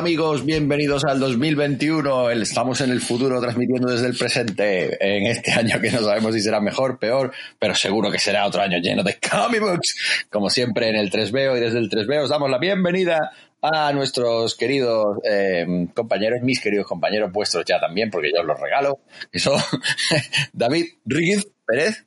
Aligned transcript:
Amigos, 0.00 0.46
bienvenidos 0.46 1.04
al 1.04 1.20
2021. 1.20 2.30
Estamos 2.30 2.80
en 2.80 2.90
el 2.90 3.02
futuro 3.02 3.38
transmitiendo 3.38 3.92
desde 3.92 4.06
el 4.06 4.16
presente 4.16 4.96
en 4.98 5.26
este 5.26 5.52
año 5.52 5.78
que 5.78 5.90
no 5.90 5.98
sabemos 5.98 6.34
si 6.34 6.40
será 6.40 6.58
mejor, 6.58 6.98
peor, 6.98 7.30
pero 7.58 7.74
seguro 7.74 8.10
que 8.10 8.18
será 8.18 8.46
otro 8.46 8.62
año 8.62 8.78
lleno 8.78 9.02
de 9.02 9.18
comic 9.20 9.60
books. 9.60 10.26
Como 10.30 10.48
siempre 10.48 10.88
en 10.88 10.96
el 10.96 11.10
3B 11.10 11.54
y 11.54 11.60
desde 11.60 11.80
el 11.80 11.90
3B 11.90 12.22
os 12.22 12.30
damos 12.30 12.48
la 12.48 12.56
bienvenida 12.56 13.30
a 13.60 13.92
nuestros 13.92 14.54
queridos 14.54 15.18
eh, 15.22 15.66
compañeros, 15.94 16.40
mis 16.40 16.62
queridos 16.62 16.86
compañeros, 16.86 17.30
vuestros 17.30 17.66
ya 17.66 17.78
también, 17.78 18.10
porque 18.10 18.30
yo 18.34 18.40
os 18.40 18.46
los 18.46 18.58
regalo, 18.58 19.00
que 19.30 19.38
son 19.38 19.60
David 20.54 20.86
Ríguez 21.04 21.46
Pérez. 21.66 22.06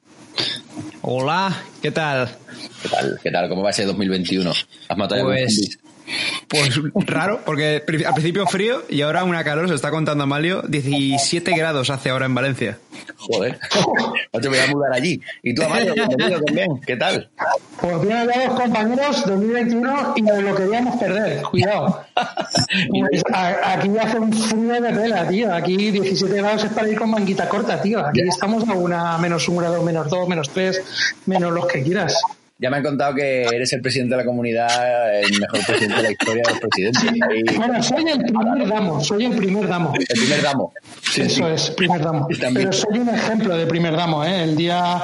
Hola, 1.03 1.55
¿qué 1.79 1.91
tal? 1.91 2.27
¿Qué 2.81 2.89
tal? 2.89 3.19
¿Qué 3.21 3.29
tal? 3.29 3.49
¿Cómo 3.49 3.61
va 3.61 3.69
ese 3.69 3.85
2021? 3.85 4.51
¿Has 4.89 4.97
matado 4.97 5.25
Pues? 5.25 5.77
Pues 6.47 6.79
raro, 7.07 7.41
porque 7.45 7.81
al 8.05 8.13
principio 8.13 8.45
frío 8.47 8.83
y 8.89 9.01
ahora 9.01 9.23
una 9.23 9.43
calor, 9.43 9.67
se 9.69 9.75
está 9.75 9.89
contando 9.91 10.23
Amalio, 10.23 10.61
17 10.67 11.55
grados 11.55 11.89
hace 11.89 12.09
ahora 12.09 12.25
en 12.25 12.35
Valencia. 12.35 12.77
Joder, 13.17 13.57
no 14.33 14.39
te 14.39 14.47
voy 14.49 14.57
a 14.59 14.67
mudar 14.67 14.93
allí. 14.93 15.19
Y 15.41 15.53
tú, 15.55 15.63
Amalia, 15.63 15.93
bienvenido 15.93 16.41
también. 16.41 16.79
¿Qué 16.85 16.95
tal? 16.97 17.29
Pues 17.79 18.01
bien 18.01 18.17
hallados, 18.17 18.59
compañeros, 18.59 19.25
2021 19.25 20.13
y 20.17 20.21
nos 20.21 20.43
lo 20.43 20.55
queríamos 20.55 20.95
perder, 20.97 21.41
cuidado. 21.43 22.03
Pues 22.89 23.21
a- 23.31 23.73
aquí 23.73 23.89
hace 23.99 24.17
un 24.19 24.33
frío 24.33 24.81
de 24.81 24.91
tela, 24.93 25.27
tío. 25.27 25.53
Aquí 25.53 25.91
17 25.91 26.37
grados 26.37 26.63
es 26.63 26.71
para 26.71 26.89
ir 26.89 26.97
con 26.97 27.11
manguita 27.11 27.47
corta, 27.47 27.81
tío. 27.81 27.99
Aquí 28.05 28.21
estamos 28.27 28.67
a 28.67 28.73
una 28.73 29.17
menos 29.19 29.47
un 29.47 29.57
grado, 29.57 29.81
menos 29.83 30.09
dos, 30.09 30.27
menos 30.27 30.49
tres, 30.49 30.81
menos 31.25 31.51
los 31.53 31.67
que 31.67 31.83
quieras. 31.83 32.19
Ya 32.59 32.69
me 32.69 32.77
han 32.77 32.83
contado 32.83 33.15
que 33.15 33.43
eres 33.43 33.73
el 33.73 33.81
presidente 33.81 34.13
de 34.15 34.21
la 34.21 34.25
comunidad, 34.25 35.19
el 35.19 35.39
mejor 35.39 35.65
presidente 35.65 35.95
de 35.95 36.03
la 36.03 36.11
historia 36.11 36.43
de 36.45 36.51
los 36.51 36.59
presidentes. 36.59 37.57
Bueno, 37.57 37.83
soy 37.83 38.03
el 38.07 38.23
primer 38.23 38.67
damo, 38.67 39.03
soy 39.03 39.25
el 39.25 39.35
primer 39.35 39.67
damo. 39.67 39.93
el 39.97 40.19
primer 40.19 40.41
damo. 40.41 40.73
Sí, 41.01 41.11
sí. 41.11 41.21
Eso 41.21 41.49
es, 41.49 41.71
primer 41.71 42.01
damo. 42.01 42.27
Pero 42.53 42.71
soy 42.71 42.99
un 42.99 43.09
ejemplo 43.09 43.57
de 43.57 43.65
primer 43.65 43.95
damo, 43.95 44.23
¿eh? 44.23 44.43
El 44.43 44.55
día 44.55 45.01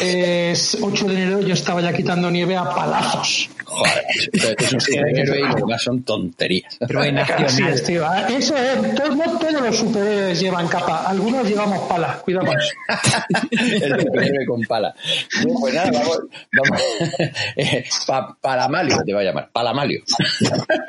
eh, 0.00 0.54
8 0.80 1.08
de 1.08 1.14
enero 1.14 1.40
yo 1.40 1.54
estaba 1.54 1.80
ya 1.80 1.92
quitando 1.92 2.30
nieve 2.30 2.56
a 2.56 2.70
palazos. 2.70 3.50
Joder, 3.74 4.56
es 4.58 4.72
un 4.72 4.80
superhéroe 4.80 5.38
y 5.38 5.42
lo 5.42 5.54
demás 5.54 5.82
son 5.82 6.02
tonterías. 6.02 6.76
Pero 6.86 7.04
en 7.04 7.18
Así 7.18 7.42
nacional. 7.42 7.72
es, 7.74 7.82
tío. 7.84 8.06
Ah, 8.06 8.26
Eso 8.28 8.56
es, 8.56 8.76
no 9.16 9.38
todos 9.38 9.52
los 9.62 9.76
superhéroes 9.76 10.40
llevan 10.40 10.68
capa, 10.68 11.04
algunos 11.08 11.48
llevamos 11.48 11.80
pala, 11.88 12.18
cuidado. 12.24 12.46
el 13.50 14.00
superhéroe 14.00 14.46
con 14.46 14.60
pala. 14.62 14.94
Bueno, 15.42 15.60
pues 15.60 15.74
nada, 15.74 15.90
vamos. 15.92 16.18
vamos. 16.52 16.82
Eh, 17.56 17.84
pa- 18.06 18.36
Palamalio 18.40 18.96
te 19.04 19.12
va 19.12 19.20
a 19.20 19.24
llamar. 19.24 19.48
Palamalio. 19.52 20.02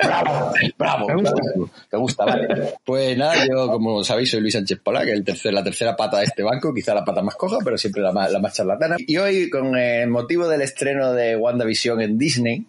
Bravo. 0.02 0.52
Bravo. 0.78 1.06
Me 1.08 1.14
gusta. 1.16 1.34
bravo. 1.34 1.70
Te 1.90 1.96
gusta, 1.96 2.24
vale. 2.24 2.74
Pues 2.84 3.16
nada, 3.16 3.34
yo, 3.46 3.68
como 3.68 4.02
sabéis, 4.04 4.30
soy 4.30 4.40
Luis 4.40 4.54
Sánchez 4.54 4.78
Pola, 4.82 5.04
que 5.04 5.12
es 5.12 5.18
el 5.18 5.24
tercer, 5.24 5.52
la 5.54 5.62
tercera 5.64 5.96
pata 5.96 6.18
de 6.18 6.24
este 6.24 6.42
banco, 6.42 6.72
quizá 6.74 6.94
la 6.94 7.04
pata 7.04 7.22
más 7.22 7.34
coja, 7.36 7.58
pero 7.64 7.76
siempre 7.78 8.02
la 8.02 8.12
más, 8.12 8.30
la 8.32 8.38
más 8.38 8.54
charlatana. 8.54 8.96
Y 8.98 9.16
hoy, 9.16 9.48
con 9.50 9.76
el 9.76 10.08
motivo 10.08 10.48
del 10.48 10.62
estreno 10.62 11.12
de 11.12 11.36
WandaVision 11.36 12.00
en 12.00 12.18
Disney, 12.18 12.64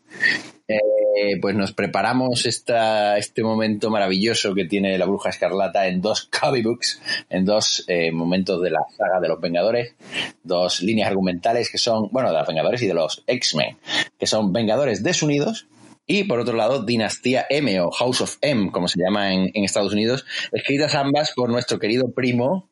eh, 0.68 1.40
pues 1.41 1.56
nos 1.56 1.72
preparamos 1.72 2.45
esta, 2.45 3.18
este 3.18 3.44
momento 3.44 3.90
maravilloso 3.90 4.53
que 4.53 4.66
tiene 4.66 4.97
la 4.97 5.06
Bruja 5.06 5.29
Escarlata 5.29 5.88
en 5.88 6.01
dos 6.01 6.29
comic 6.41 6.63
books, 6.63 7.01
en 7.29 7.45
dos 7.45 7.85
eh, 7.88 8.12
momentos 8.12 8.62
de 8.62 8.72
la 8.72 8.81
saga 8.97 9.19
de 9.22 9.28
los 9.28 9.40
Vengadores, 9.40 9.96
dos 10.44 10.81
líneas 10.81 11.09
argumentales 11.09 11.72
que 11.72 11.78
son, 11.78 12.09
bueno, 12.12 12.31
de 12.31 12.38
los 12.38 12.47
Vengadores 12.47 12.81
y 12.81 12.88
de 12.88 12.94
los 12.94 13.23
X-Men, 13.28 13.78
que 14.19 14.28
son 14.28 14.51
Vengadores 14.51 15.03
Desunidos 15.03 15.67
y 16.06 16.23
por 16.23 16.40
otro 16.40 16.56
lado 16.56 16.84
Dinastía 16.84 17.46
M 17.50 17.81
o 17.81 17.91
House 17.91 18.22
of 18.22 18.38
M, 18.41 18.72
como 18.72 18.88
se 18.88 19.00
llama 19.00 19.34
en, 19.34 19.51
en 19.53 19.63
Estados 19.63 19.94
Unidos, 19.94 20.25
escritas 20.51 20.96
ambas 20.96 21.34
por 21.35 21.50
nuestro 21.50 21.79
querido 21.79 22.12
primo 22.12 22.69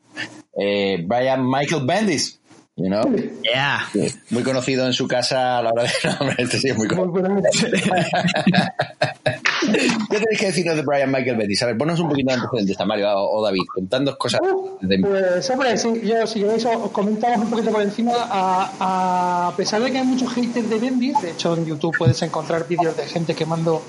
eh, 0.58 1.04
Brian 1.06 1.50
Michael 1.50 1.86
Bendis. 1.86 2.40
You 2.78 2.90
know? 2.90 3.04
Yeah. 3.42 3.88
Muy 4.32 4.44
conocido 4.44 4.86
en 4.86 4.92
su 4.92 5.08
casa 5.08 5.60
a 5.60 5.62
la 5.62 5.72
hora 5.72 5.84
de... 5.84 5.90
No, 6.04 6.18
hombre, 6.20 6.36
este 6.40 6.58
sí 6.60 6.68
es 6.70 6.78
muy 6.78 6.88
conocido. 6.90 7.30
Muy. 7.30 7.42
¿Qué 10.10 10.20
tenéis 10.20 10.40
que 10.40 10.46
decirnos 10.48 10.76
de 10.76 10.82
Brian 10.84 11.10
Michael 11.12 11.38
Bendis? 11.38 11.64
A 11.64 11.68
ver, 11.68 11.78
ponnos 11.78 12.00
un 12.00 12.10
poquito 12.10 12.28
de 12.30 12.36
antecedentes, 12.36 12.78
Mario 12.86 13.10
o, 13.18 13.40
o 13.40 13.44
David, 13.44 13.62
contando 13.74 14.18
cosas. 14.18 14.42
de- 14.82 15.00
Pues 15.00 15.50
hombre, 15.50 15.78
sí, 15.78 16.02
yo 16.04 16.28
si 16.28 16.42
queréis 16.42 16.66
os 16.66 16.92
comentamos 16.92 17.40
un 17.46 17.50
poquito 17.50 17.72
por 17.72 17.82
encima, 17.82 18.12
a, 18.16 19.48
a 19.48 19.56
pesar 19.56 19.82
de 19.82 19.92
que 19.92 19.98
hay 20.00 20.04
muchos 20.06 20.32
haters 20.34 20.70
de 20.70 20.78
Bendis, 20.80 21.20
de 21.22 21.32
hecho 21.32 21.56
en 21.56 21.66
YouTube 21.66 21.96
puedes 21.98 22.22
encontrar 22.22 22.68
vídeos 22.68 22.96
de 22.98 23.06
gente 23.06 23.34
quemando 23.34 23.82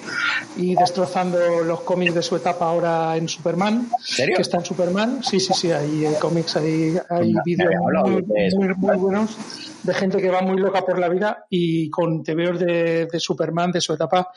y 0.56 0.74
destrozando 0.76 1.38
los 1.64 1.80
cómics 1.80 2.14
de 2.14 2.22
su 2.22 2.36
etapa 2.36 2.66
ahora 2.66 3.16
en 3.16 3.28
Superman, 3.28 3.88
serio? 4.00 4.36
que 4.36 4.42
está 4.42 4.58
en 4.58 4.64
Superman, 4.64 5.22
sí, 5.24 5.40
sí, 5.40 5.52
sí, 5.54 5.72
hay, 5.72 6.06
hay 6.06 6.14
cómics, 6.14 6.56
hay, 6.56 6.96
hay 7.10 7.34
vídeos 7.44 7.70
muy, 8.56 8.68
muy, 8.76 8.96
buenos 8.96 9.36
de 9.82 9.94
gente 9.94 10.18
que 10.18 10.30
va 10.30 10.42
muy 10.42 10.58
loca 10.58 10.84
por 10.84 10.98
la 10.98 11.08
vida 11.08 11.46
y 11.48 11.88
con 11.90 12.22
tebeos 12.22 12.58
de, 12.58 13.06
de 13.06 13.20
Superman, 13.20 13.70
de 13.70 13.80
su 13.80 13.92
etapa, 13.92 14.32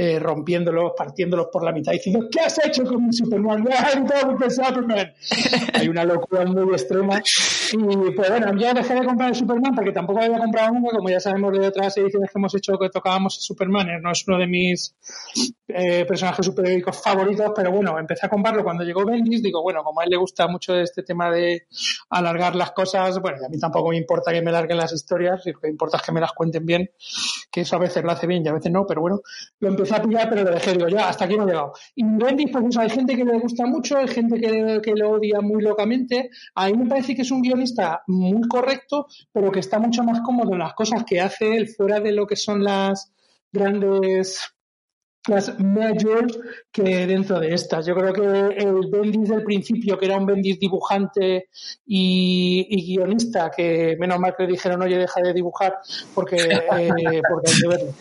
eh, 0.00 0.20
rompiéndolos, 0.20 0.92
partiéndolos 0.96 1.48
por 1.52 1.64
la 1.64 1.72
mitad, 1.72 1.90
diciendo, 1.90 2.28
¿qué 2.30 2.38
has 2.38 2.64
hecho 2.64 2.84
con 2.84 3.06
mi 3.06 3.12
Superman. 3.12 3.66
Hay 5.74 5.88
una 5.88 6.04
locura 6.04 6.44
muy 6.44 6.72
extrema. 6.72 7.20
Y 7.72 8.10
pues 8.12 8.30
bueno, 8.30 8.56
yo 8.56 8.72
dejé 8.72 8.94
de 8.94 9.04
comprar 9.04 9.30
el 9.30 9.34
Superman 9.34 9.74
porque 9.74 9.92
tampoco 9.92 10.20
había 10.20 10.38
comprado 10.38 10.72
nunca, 10.72 10.96
como 10.96 11.10
ya 11.10 11.20
sabemos 11.20 11.52
de 11.52 11.66
otras 11.66 11.96
ediciones 11.96 12.30
que 12.30 12.38
hemos 12.38 12.54
hecho 12.54 12.78
que 12.78 12.88
tocábamos 12.88 13.34
Superman, 13.44 13.88
eh, 13.90 14.00
no 14.00 14.12
es 14.12 14.26
uno 14.26 14.38
de 14.38 14.46
mis 14.46 14.94
eh, 15.68 16.04
personajes 16.06 16.46
superhéroicos 16.46 17.02
favoritos, 17.02 17.52
pero 17.54 17.70
bueno, 17.70 17.98
empecé 17.98 18.26
a 18.26 18.28
comprarlo 18.28 18.64
cuando 18.64 18.84
llegó 18.84 19.04
Bendis, 19.04 19.42
digo, 19.42 19.62
bueno, 19.62 19.82
como 19.82 20.00
a 20.00 20.04
él 20.04 20.10
le 20.10 20.16
gusta 20.16 20.48
mucho 20.48 20.74
este 20.78 21.02
tema 21.02 21.30
de 21.30 21.66
alargar 22.10 22.56
las 22.56 22.70
cosas, 22.72 23.20
bueno, 23.20 23.38
y 23.42 23.44
a 23.44 23.48
mí 23.48 23.58
tampoco 23.58 23.90
me 23.90 23.96
importa 23.98 24.32
que 24.32 24.40
me 24.40 24.50
larguen 24.50 24.78
las 24.78 24.92
historias, 24.92 25.44
lo 25.44 25.60
que 25.60 25.68
importa 25.68 25.98
es 25.98 26.02
que 26.04 26.12
me 26.12 26.20
las 26.20 26.32
cuenten 26.32 26.64
bien, 26.64 26.90
que 27.50 27.62
eso 27.62 27.76
a 27.76 27.80
veces 27.80 28.02
lo 28.02 28.10
hace 28.10 28.26
bien 28.26 28.44
y 28.44 28.48
a 28.48 28.54
veces 28.54 28.72
no, 28.72 28.86
pero 28.86 29.02
bueno, 29.02 29.20
lo 29.60 29.68
empecé 29.68 29.94
a 29.94 30.02
pillar, 30.02 30.28
pero 30.30 30.44
lo 30.44 30.50
dejé, 30.52 30.72
digo, 30.72 30.88
ya, 30.88 31.08
hasta 31.08 31.26
aquí 31.26 31.36
no 31.36 31.44
he 31.44 31.46
llegado. 31.46 31.72
Y 31.94 32.02
Bendis, 32.04 32.50
pues 32.50 32.76
hay 32.78 32.88
gente 32.88 33.16
que 33.16 33.24
le 33.24 33.38
gusta 33.38 33.66
mucho, 33.66 33.98
hay 33.98 34.08
gente 34.08 34.40
que, 34.40 34.80
que 34.82 34.94
lo 34.94 35.10
odia 35.10 35.40
muy 35.40 35.62
locamente, 35.62 36.30
a 36.54 36.68
mí 36.68 36.78
me 36.78 36.86
parece 36.86 37.14
que 37.14 37.22
es 37.22 37.30
un 37.30 37.42
guionista 37.58 38.02
muy 38.06 38.46
correcto, 38.48 39.06
pero 39.32 39.50
que 39.50 39.60
está 39.60 39.78
mucho 39.78 40.02
más 40.02 40.20
cómodo 40.20 40.52
en 40.52 40.60
las 40.60 40.74
cosas 40.74 41.04
que 41.04 41.20
hace 41.20 41.56
él 41.56 41.68
fuera 41.68 42.00
de 42.00 42.12
lo 42.12 42.26
que 42.26 42.36
son 42.36 42.62
las 42.62 43.12
grandes 43.50 44.40
las 45.28 45.58
majors 45.58 46.38
que 46.72 47.06
dentro 47.06 47.40
de 47.40 47.54
estas. 47.54 47.86
Yo 47.86 47.94
creo 47.94 48.12
que 48.12 48.56
el 48.56 48.88
Bendis 48.90 49.28
del 49.28 49.44
principio, 49.44 49.98
que 49.98 50.06
era 50.06 50.16
un 50.16 50.26
Bendis 50.26 50.58
dibujante 50.58 51.48
y, 51.86 52.94
guionista, 52.94 53.50
que 53.50 53.96
menos 53.98 54.18
mal 54.18 54.34
que 54.36 54.44
le 54.44 54.52
dijeron, 54.52 54.82
oye, 54.82 54.98
deja 54.98 55.20
de 55.20 55.32
dibujar 55.32 55.76
porque, 56.14 56.36
eh, 56.36 57.22
porque 57.28 57.50
hay 57.50 57.60
que 57.60 57.68
verlo. 57.68 57.92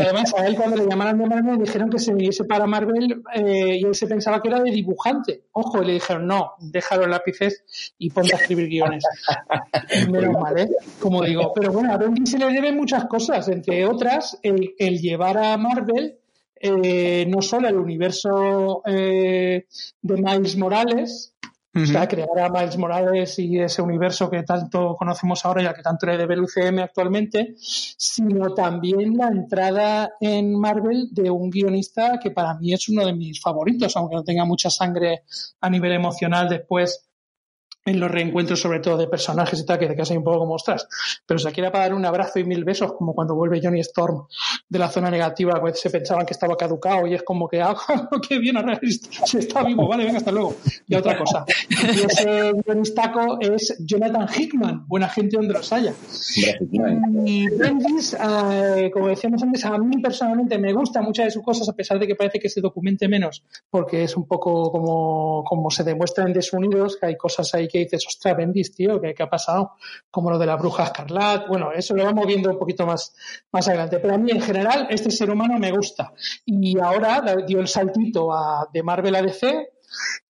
Además 0.00 0.34
a 0.36 0.46
él 0.46 0.56
cuando 0.56 0.76
le 0.76 0.86
llamaron 0.86 1.18
de 1.18 1.26
Marvel 1.26 1.56
le 1.56 1.64
dijeron 1.64 1.90
que 1.90 1.98
se 1.98 2.12
viniese 2.12 2.44
para 2.44 2.66
Marvel 2.66 3.22
eh, 3.34 3.78
y 3.80 3.84
él 3.84 3.94
se 3.94 4.06
pensaba 4.06 4.42
que 4.42 4.48
era 4.48 4.60
de 4.60 4.70
dibujante. 4.70 5.44
Ojo, 5.52 5.82
y 5.82 5.86
le 5.86 5.92
dijeron, 5.94 6.26
no, 6.26 6.52
deja 6.58 6.96
los 6.96 7.08
lápices 7.08 7.64
y 7.98 8.10
ponte 8.10 8.34
a 8.34 8.38
escribir 8.38 8.68
guiones. 8.68 9.04
Menos 10.10 10.40
mal, 10.40 10.58
¿eh? 10.58 10.68
Como 11.00 11.22
digo. 11.22 11.52
Pero 11.54 11.72
bueno, 11.72 11.92
a 11.92 11.96
Bendis 11.96 12.30
se 12.30 12.38
le 12.38 12.46
deben 12.46 12.76
muchas 12.76 13.06
cosas, 13.06 13.48
entre 13.48 13.86
otras, 13.86 14.38
el, 14.42 14.74
el 14.78 15.00
llevar 15.00 15.38
a 15.38 15.56
Marvel 15.56 16.18
eh, 16.62 17.26
no 17.28 17.42
solo 17.42 17.68
el 17.68 17.76
universo 17.76 18.82
eh, 18.86 19.66
de 20.00 20.14
Miles 20.22 20.56
Morales, 20.56 21.34
o 21.74 21.86
sea, 21.86 22.06
crear 22.06 22.38
a 22.38 22.50
Miles 22.50 22.76
Morales 22.76 23.38
y 23.38 23.58
ese 23.58 23.80
universo 23.80 24.30
que 24.30 24.42
tanto 24.42 24.94
conocemos 24.94 25.42
ahora 25.44 25.62
y 25.62 25.66
al 25.66 25.74
que 25.74 25.82
tanto 25.82 26.06
le 26.06 26.18
debe 26.18 26.34
el 26.34 26.42
UCM 26.42 26.80
actualmente, 26.80 27.54
sino 27.56 28.52
también 28.52 29.16
la 29.16 29.28
entrada 29.28 30.12
en 30.20 30.54
Marvel 30.54 31.08
de 31.10 31.30
un 31.30 31.48
guionista 31.48 32.20
que 32.22 32.30
para 32.30 32.54
mí 32.54 32.74
es 32.74 32.88
uno 32.90 33.06
de 33.06 33.14
mis 33.14 33.40
favoritos, 33.40 33.96
aunque 33.96 34.16
no 34.16 34.22
tenga 34.22 34.44
mucha 34.44 34.68
sangre 34.68 35.22
a 35.60 35.70
nivel 35.70 35.92
emocional 35.92 36.48
después 36.48 37.08
en 37.84 37.98
los 37.98 38.10
reencuentros, 38.10 38.60
sobre 38.60 38.80
todo 38.80 38.96
de 38.96 39.08
personajes 39.08 39.58
y 39.60 39.66
tal, 39.66 39.78
que 39.78 39.86
te 39.86 39.94
quedas 39.94 40.10
ahí 40.10 40.16
un 40.16 40.24
poco 40.24 40.38
como 40.38 40.54
ostras. 40.54 40.86
Pero 41.26 41.38
se 41.38 41.50
quiera 41.52 41.72
para 41.72 41.84
dar 41.84 41.94
un 41.94 42.04
abrazo 42.04 42.38
y 42.38 42.44
mil 42.44 42.64
besos, 42.64 42.92
como 42.92 43.14
cuando 43.14 43.34
vuelve 43.34 43.60
Johnny 43.62 43.80
Storm 43.80 44.26
de 44.68 44.78
la 44.78 44.88
zona 44.88 45.10
negativa, 45.10 45.60
pues 45.60 45.80
se 45.80 45.90
pensaban 45.90 46.24
que 46.24 46.32
estaba 46.32 46.56
caducado 46.56 47.06
y 47.06 47.14
es 47.14 47.22
como 47.22 47.48
que, 47.48 47.60
ah, 47.60 47.74
qué 48.28 48.38
bien, 48.38 48.56
se 49.24 49.38
está 49.38 49.64
vivo, 49.64 49.88
vale, 49.88 50.04
venga, 50.04 50.18
hasta 50.18 50.30
luego. 50.30 50.54
Y 50.86 50.94
otra 50.94 51.18
cosa. 51.18 51.44
Y 51.68 52.04
ese 52.04 52.52
guionistaco 52.64 53.38
es 53.40 53.76
Jonathan 53.80 54.28
Hickman, 54.34 54.86
buena 54.86 55.08
gente 55.08 55.36
donde 55.36 55.54
los 55.54 55.72
haya. 55.72 55.92
Y 57.24 57.48
Bendis, 57.48 58.14
eh, 58.14 58.90
como 58.92 59.08
decíamos 59.08 59.42
antes, 59.42 59.64
a 59.64 59.76
mí 59.78 60.00
personalmente 60.00 60.58
me 60.58 60.72
gusta 60.72 61.02
muchas 61.02 61.26
de 61.26 61.30
sus 61.32 61.42
cosas, 61.42 61.68
a 61.68 61.72
pesar 61.72 61.98
de 61.98 62.06
que 62.06 62.14
parece 62.14 62.38
que 62.38 62.48
se 62.48 62.60
documente 62.60 63.08
menos, 63.08 63.42
porque 63.70 64.04
es 64.04 64.16
un 64.16 64.26
poco 64.26 64.70
como, 64.70 65.44
como 65.44 65.70
se 65.70 65.82
demuestra 65.84 66.24
en 66.24 66.32
Desunidos, 66.32 66.96
que 66.96 67.06
hay 67.06 67.16
cosas 67.16 67.52
ahí 67.54 67.68
que 67.72 67.80
dices, 67.80 68.04
ostras, 68.06 68.36
Bendis, 68.36 68.74
tío, 68.74 69.00
¿qué, 69.00 69.14
ha 69.18 69.30
pasado? 69.30 69.72
Como 70.10 70.30
lo 70.30 70.38
de 70.38 70.46
la 70.46 70.56
bruja 70.56 70.84
escarlat. 70.84 71.48
Bueno, 71.48 71.72
eso 71.72 71.94
lo 71.94 72.04
vamos 72.04 72.26
viendo 72.26 72.50
un 72.50 72.58
poquito 72.58 72.86
más, 72.86 73.14
más 73.50 73.66
adelante. 73.68 73.98
Pero 73.98 74.14
a 74.14 74.18
mí, 74.18 74.30
en 74.30 74.40
general, 74.40 74.86
este 74.90 75.10
ser 75.10 75.30
humano 75.30 75.58
me 75.58 75.70
gusta. 75.72 76.12
Y 76.44 76.78
ahora 76.78 77.22
dio 77.46 77.60
el 77.60 77.68
saltito 77.68 78.32
a, 78.32 78.68
de 78.72 78.82
Marvel 78.82 79.14
a 79.16 79.22
DC 79.22 79.70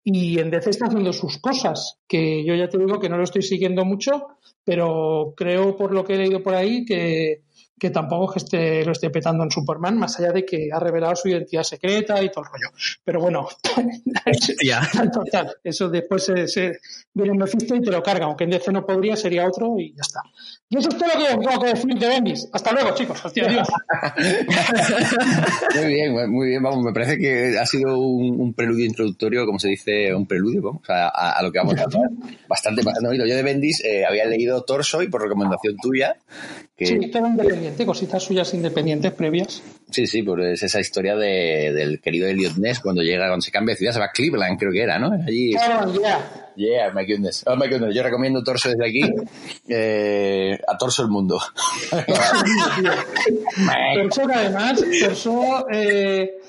y 0.04 0.38
en 0.38 0.50
DC 0.50 0.70
está 0.70 0.86
haciendo 0.86 1.12
sus 1.12 1.38
cosas, 1.38 1.98
que 2.08 2.44
yo 2.44 2.54
ya 2.54 2.68
te 2.68 2.78
digo 2.78 2.98
que 2.98 3.08
no 3.08 3.16
lo 3.16 3.24
estoy 3.24 3.42
siguiendo 3.42 3.84
mucho, 3.84 4.26
pero 4.64 5.34
creo 5.36 5.76
por 5.76 5.92
lo 5.92 6.04
que 6.04 6.14
he 6.14 6.18
leído 6.18 6.42
por 6.42 6.54
ahí 6.54 6.84
que, 6.84 7.42
que 7.78 7.90
tampoco 7.90 8.26
es 8.26 8.32
que 8.32 8.44
esté, 8.44 8.84
lo 8.84 8.92
esté 8.92 9.10
petando 9.10 9.42
en 9.44 9.50
Superman, 9.50 9.98
más 9.98 10.18
allá 10.18 10.32
de 10.32 10.44
que 10.44 10.68
ha 10.72 10.78
revelado 10.78 11.16
su 11.16 11.28
identidad 11.28 11.62
secreta 11.62 12.22
y 12.22 12.30
todo 12.30 12.44
el 12.44 12.50
rollo. 12.50 12.68
Pero 13.04 13.20
bueno, 13.20 13.48
total, 15.12 15.56
eso 15.64 15.88
después 15.88 16.24
se, 16.24 16.46
se 16.46 16.78
viene 17.12 17.36
Mephisto 17.36 17.74
y 17.74 17.82
te 17.82 17.90
lo 17.90 18.02
carga, 18.02 18.26
aunque 18.26 18.44
en 18.44 18.50
DC 18.50 18.72
no 18.72 18.86
podría, 18.86 19.16
sería 19.16 19.46
otro 19.46 19.78
y 19.78 19.94
ya 19.94 20.02
está. 20.02 20.20
Y 20.72 20.78
eso 20.78 20.88
es 20.88 20.96
todo 20.96 21.06
lo 21.06 21.18
que 21.18 21.46
tengo 21.46 21.62
que 21.62 21.68
decir 21.68 21.98
de 21.98 22.08
Bendis. 22.08 22.48
Hasta 22.50 22.72
luego, 22.72 22.94
chicos. 22.94 23.22
Hostia, 23.22 23.44
adiós. 23.44 23.68
muy 25.76 25.86
bien, 25.86 26.32
muy 26.32 26.48
bien. 26.48 26.62
Vamos, 26.62 26.82
me 26.82 26.94
parece 26.94 27.18
que 27.18 27.58
ha 27.58 27.66
sido 27.66 27.98
un, 27.98 28.54
preludio 28.54 28.86
introductorio, 28.86 29.44
como 29.44 29.58
se 29.58 29.68
dice, 29.68 30.14
un 30.14 30.26
preludio, 30.26 30.62
vamos, 30.62 30.80
a, 30.88 31.38
lo 31.42 31.52
que 31.52 31.58
vamos 31.58 31.76
a 31.76 31.82
hablar. 31.82 32.08
Bastante, 32.48 32.82
bastante 32.82 33.06
oído. 33.06 33.26
Yo 33.26 33.36
de 33.36 33.42
Bendis 33.42 33.84
eh, 33.84 34.06
había 34.06 34.24
leído 34.24 34.64
Torso 34.64 35.02
y 35.02 35.08
por 35.08 35.20
recomendación 35.20 35.76
tuya. 35.76 36.16
Que, 36.74 36.86
sí, 36.86 37.10
todo 37.10 37.26
independiente, 37.26 37.84
cositas 37.84 38.22
suyas 38.22 38.54
independientes 38.54 39.12
previas. 39.12 39.62
Sí, 39.92 40.06
sí, 40.06 40.22
pues 40.22 40.54
es 40.54 40.62
esa 40.62 40.80
historia 40.80 41.14
de, 41.16 41.72
del 41.72 42.00
querido 42.00 42.26
Elliot 42.26 42.56
Ness 42.56 42.80
cuando 42.80 43.02
llega, 43.02 43.26
cuando 43.26 43.42
se 43.42 43.50
cambia 43.50 43.74
de 43.74 43.78
ciudad, 43.78 43.92
se 43.92 43.98
va 43.98 44.06
a 44.06 44.12
Cleveland, 44.12 44.58
creo 44.58 44.72
que 44.72 44.82
era, 44.82 44.98
¿no? 44.98 45.12
Allí. 45.12 45.52
Claro, 45.52 45.92
yeah. 45.92 46.42
Yeah, 46.56 46.92
my 46.92 47.06
goodness. 47.06 47.44
Oh 47.46 47.56
my 47.56 47.68
goodness. 47.68 47.94
Yo 47.94 48.02
recomiendo 48.02 48.42
Torso 48.42 48.70
desde 48.70 48.86
aquí 48.86 49.02
eh, 49.68 50.58
a 50.66 50.76
Torso 50.76 51.02
el 51.02 51.08
mundo. 51.08 51.40
Torso 53.94 54.26
que 54.26 54.34
además, 54.34 54.82
Torso 55.02 55.66
eh, 55.70 56.40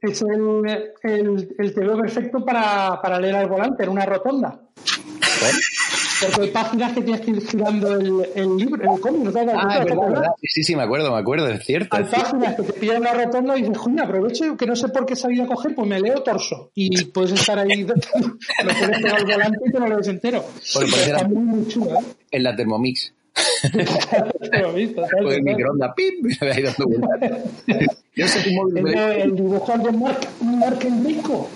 es 0.00 0.22
el, 0.22 0.92
el, 1.02 1.54
el 1.58 1.72
perfecto 1.72 2.44
para, 2.44 3.00
para 3.00 3.20
leer 3.20 3.36
al 3.36 3.48
volante 3.48 3.84
en 3.84 3.90
una 3.90 4.04
rotonda. 4.06 4.60
Porque 6.20 6.40
hay 6.40 6.48
páginas 6.48 6.92
que 6.92 7.02
tienes 7.02 7.20
que 7.20 7.30
ir 7.30 7.46
girando 7.46 7.94
el, 7.94 8.28
el 8.34 8.56
libro, 8.56 8.94
el 8.94 9.00
cómic, 9.00 9.22
¿no 9.22 9.32
te 9.32 9.40
Ah, 9.40 9.78
verdad, 9.84 9.96
verdad. 10.08 10.30
Sí, 10.42 10.62
sí, 10.62 10.76
me 10.76 10.82
acuerdo, 10.82 11.12
me 11.12 11.18
acuerdo, 11.18 11.48
es 11.48 11.64
cierto. 11.64 11.96
Hay 11.96 12.04
páginas 12.04 12.56
que 12.56 12.62
te 12.62 12.72
pillan 12.74 12.98
una 12.98 13.14
rotonda 13.14 13.56
y 13.56 13.62
dices, 13.62 13.78
joder, 13.78 14.00
aprovecho 14.00 14.56
que 14.56 14.66
no 14.66 14.76
sé 14.76 14.88
por 14.88 15.06
qué 15.06 15.14
he 15.14 15.16
salido 15.16 15.44
a 15.44 15.46
coger, 15.46 15.74
pues 15.74 15.88
me 15.88 16.00
leo 16.00 16.22
torso. 16.22 16.70
Y 16.74 17.04
puedes 17.06 17.32
estar 17.32 17.58
ahí, 17.58 17.82
lo 17.84 17.94
puedes 17.94 19.02
pegar 19.02 19.16
al 19.16 19.24
volante 19.24 19.58
y 19.64 19.72
te 19.72 19.80
lo 19.80 19.86
lees 19.88 20.08
entero. 20.08 20.44
Bueno, 20.74 20.90
pues 20.90 21.08
era 21.08 21.28
muy, 21.28 21.68
chulo, 21.68 21.94
¿eh? 21.94 22.04
En 22.30 22.42
la 22.42 22.56
Thermomix. 22.56 23.12
Con 25.22 25.32
el 25.32 25.42
microondas, 25.42 25.92
¡pim! 25.94 26.14
Me 26.40 26.50
ahí 26.50 26.62
dando 26.62 26.86
vueltas. 26.86 27.42
Yo 28.14 28.26
sé 28.26 28.42
tu 28.42 28.50
móvil. 28.52 28.88
El, 28.88 28.98
el 28.98 29.36
dibujo 29.36 29.78
de 29.78 29.92
Mark, 29.92 30.20
Mark 30.40 30.78
Enrico. 30.82 31.48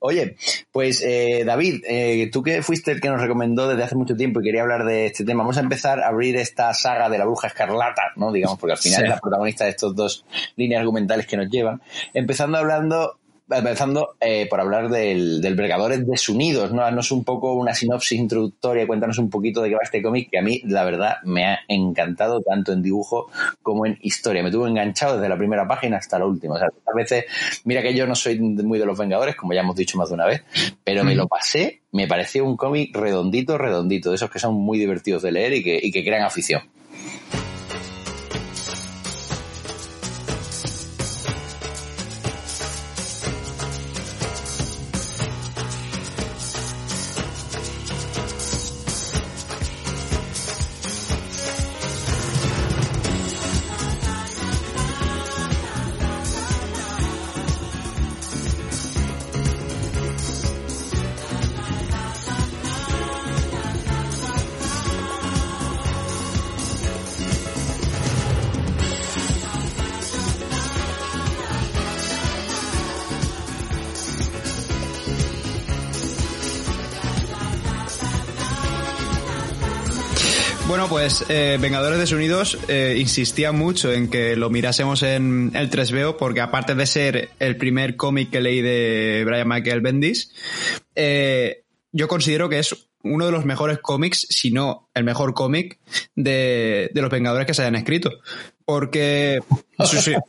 Oye, 0.00 0.36
pues 0.72 1.02
eh, 1.02 1.44
David, 1.44 1.84
eh, 1.86 2.28
tú 2.32 2.42
que 2.42 2.62
fuiste 2.62 2.90
el 2.90 3.00
que 3.00 3.10
nos 3.10 3.20
recomendó 3.20 3.68
desde 3.68 3.84
hace 3.84 3.96
mucho 3.96 4.16
tiempo 4.16 4.40
y 4.40 4.44
quería 4.44 4.62
hablar 4.62 4.84
de 4.84 5.06
este 5.06 5.24
tema, 5.24 5.42
vamos 5.42 5.58
a 5.58 5.60
empezar 5.60 6.00
a 6.00 6.08
abrir 6.08 6.36
esta 6.36 6.72
saga 6.72 7.10
de 7.10 7.18
la 7.18 7.26
bruja 7.26 7.48
escarlata, 7.48 8.02
¿no? 8.16 8.32
Digamos, 8.32 8.58
porque 8.58 8.72
al 8.72 8.78
final 8.78 9.04
es 9.04 9.10
la 9.10 9.18
protagonista 9.18 9.64
de 9.64 9.70
estos 9.70 9.94
dos 9.94 10.24
líneas 10.56 10.80
argumentales 10.80 11.26
que 11.26 11.36
nos 11.36 11.50
llevan. 11.50 11.82
Empezando 12.14 12.56
hablando 12.56 13.19
empezando 13.50 14.16
eh, 14.20 14.46
por 14.48 14.60
hablar 14.60 14.88
del, 14.88 15.40
del 15.40 15.54
Bregadores 15.54 16.06
desunidos, 16.06 16.72
¿no? 16.72 16.82
Danos 16.82 17.10
un 17.10 17.24
poco 17.24 17.54
una 17.54 17.74
sinopsis 17.74 18.18
introductoria, 18.18 18.86
cuéntanos 18.86 19.18
un 19.18 19.30
poquito 19.30 19.62
de 19.62 19.70
qué 19.70 19.74
va 19.74 19.80
este 19.82 20.02
cómic, 20.02 20.30
que 20.30 20.38
a 20.38 20.42
mí, 20.42 20.60
la 20.64 20.84
verdad, 20.84 21.16
me 21.24 21.46
ha 21.46 21.60
encantado 21.68 22.40
tanto 22.40 22.72
en 22.72 22.82
dibujo 22.82 23.30
como 23.62 23.86
en 23.86 23.98
historia. 24.02 24.42
Me 24.42 24.50
tuvo 24.50 24.66
enganchado 24.66 25.16
desde 25.16 25.28
la 25.28 25.36
primera 25.36 25.66
página 25.66 25.98
hasta 25.98 26.18
la 26.18 26.26
última. 26.26 26.54
O 26.54 26.58
sea, 26.58 26.68
a 26.68 26.94
veces, 26.94 27.24
mira 27.64 27.82
que 27.82 27.94
yo 27.94 28.06
no 28.06 28.14
soy 28.14 28.38
muy 28.38 28.78
de 28.78 28.86
los 28.86 28.98
Vengadores, 28.98 29.36
como 29.36 29.52
ya 29.52 29.60
hemos 29.60 29.76
dicho 29.76 29.98
más 29.98 30.08
de 30.08 30.14
una 30.14 30.26
vez, 30.26 30.42
pero 30.84 31.04
me 31.04 31.14
lo 31.14 31.26
pasé, 31.28 31.82
me 31.92 32.06
pareció 32.06 32.44
un 32.44 32.56
cómic 32.56 32.94
redondito, 32.96 33.58
redondito, 33.58 34.10
de 34.10 34.16
esos 34.16 34.30
que 34.30 34.38
son 34.38 34.54
muy 34.54 34.78
divertidos 34.78 35.22
de 35.22 35.32
leer 35.32 35.52
y 35.54 35.62
que, 35.62 35.80
y 35.82 35.90
que 35.90 36.04
crean 36.04 36.22
afición. 36.22 36.62
Pues 80.88 81.24
eh, 81.28 81.58
Vengadores 81.60 81.98
Desunidos 81.98 82.56
eh, 82.68 82.96
insistía 82.98 83.50
mucho 83.50 83.92
en 83.92 84.08
que 84.08 84.36
lo 84.36 84.50
mirásemos 84.50 85.02
en 85.02 85.50
el 85.54 85.68
3VO 85.68 86.16
porque 86.16 86.40
aparte 86.40 86.76
de 86.76 86.86
ser 86.86 87.30
el 87.40 87.56
primer 87.56 87.96
cómic 87.96 88.30
que 88.30 88.40
leí 88.40 88.60
de 88.60 89.24
Brian 89.26 89.48
Michael 89.48 89.80
Bendis, 89.80 90.32
eh, 90.94 91.64
yo 91.90 92.06
considero 92.06 92.48
que 92.48 92.60
es 92.60 92.88
uno 93.02 93.26
de 93.26 93.32
los 93.32 93.44
mejores 93.44 93.78
cómics, 93.78 94.26
si 94.30 94.52
no 94.52 94.88
el 94.94 95.04
mejor 95.04 95.34
cómic 95.34 95.78
de, 96.14 96.90
los 96.94 97.10
Vengadores 97.10 97.46
que 97.46 97.54
se 97.54 97.62
hayan 97.62 97.76
escrito. 97.76 98.10
Porque. 98.70 99.40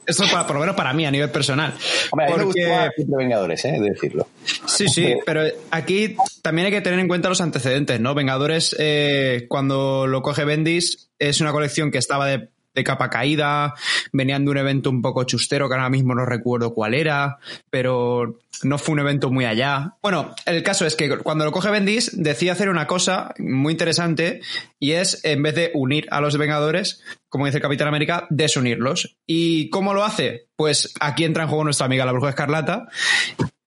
esto 0.07 0.23
para, 0.31 0.47
por 0.47 0.55
lo 0.55 0.61
menos 0.61 0.75
para 0.75 0.93
mí, 0.93 1.05
a 1.05 1.11
nivel 1.11 1.29
personal. 1.29 1.75
porque, 2.09 2.89
Vengadores, 2.97 3.63
¿eh? 3.65 3.73
de 3.73 3.91
decirlo. 3.91 4.27
Sí, 4.65 4.87
sí, 4.87 5.15
pero 5.25 5.43
aquí 5.69 6.15
también 6.41 6.65
hay 6.65 6.71
que 6.71 6.81
tener 6.81 6.99
en 6.99 7.07
cuenta 7.07 7.29
los 7.29 7.39
antecedentes, 7.39 7.99
¿no? 7.99 8.15
Vengadores, 8.15 8.75
eh, 8.79 9.45
cuando 9.47 10.07
lo 10.07 10.23
coge 10.23 10.43
Bendis, 10.43 11.11
es 11.19 11.39
una 11.39 11.51
colección 11.51 11.91
que 11.91 11.99
estaba 11.99 12.25
de 12.25 12.49
de 12.73 12.83
capa 12.83 13.09
caída, 13.09 13.73
venían 14.11 14.45
de 14.45 14.51
un 14.51 14.57
evento 14.57 14.89
un 14.89 15.01
poco 15.01 15.23
chustero 15.23 15.67
que 15.67 15.75
ahora 15.75 15.89
mismo 15.89 16.15
no 16.15 16.25
recuerdo 16.25 16.73
cuál 16.73 16.93
era, 16.93 17.37
pero 17.69 18.39
no 18.63 18.77
fue 18.77 18.93
un 18.93 18.99
evento 18.99 19.29
muy 19.29 19.45
allá. 19.45 19.95
Bueno, 20.01 20.33
el 20.45 20.63
caso 20.63 20.85
es 20.85 20.95
que 20.95 21.17
cuando 21.17 21.45
lo 21.45 21.51
coge 21.51 21.69
Bendis 21.69 22.11
decide 22.13 22.51
hacer 22.51 22.69
una 22.69 22.87
cosa 22.87 23.33
muy 23.39 23.73
interesante 23.73 24.41
y 24.79 24.91
es, 24.91 25.23
en 25.23 25.43
vez 25.43 25.55
de 25.55 25.71
unir 25.73 26.07
a 26.11 26.21
los 26.21 26.37
Vengadores, 26.37 27.03
como 27.29 27.45
dice 27.45 27.61
Capitán 27.61 27.87
América, 27.87 28.27
desunirlos. 28.29 29.17
¿Y 29.25 29.69
cómo 29.69 29.93
lo 29.93 30.03
hace? 30.03 30.47
Pues 30.55 30.93
aquí 30.99 31.23
entra 31.23 31.43
en 31.43 31.49
juego 31.49 31.63
nuestra 31.63 31.85
amiga 31.85 32.05
la 32.05 32.11
Bruja 32.11 32.29
Escarlata 32.29 32.87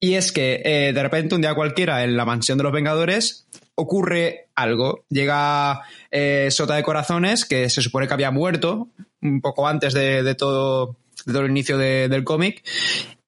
y 0.05 0.15
es 0.17 0.33
que 0.33 0.61
eh, 0.65 0.93
de 0.93 1.03
repente 1.03 1.35
un 1.35 1.41
día 1.41 1.55
cualquiera 1.55 2.05
en 2.05 2.15
la 2.15 2.27
mansión 2.27 2.59
de 2.59 2.65
los 2.65 2.75
Vengadores 2.75 3.47
ocurre 3.75 4.49
algo. 4.55 5.05
Llega 5.09 5.83
eh, 6.11 6.49
Sota 6.51 6.77
de 6.77 6.83
Corazones, 6.83 7.45
que 7.45 7.69
se 7.69 7.83
supone 7.83 8.07
que 8.07 8.15
había 8.15 8.31
muerto 8.31 8.89
un 9.21 9.41
poco 9.41 9.67
antes 9.67 9.95
de, 9.95 10.35
todo, 10.35 10.97
el 11.27 11.51
inicio 11.51 11.79
del 11.79 12.25
cómic, 12.25 12.63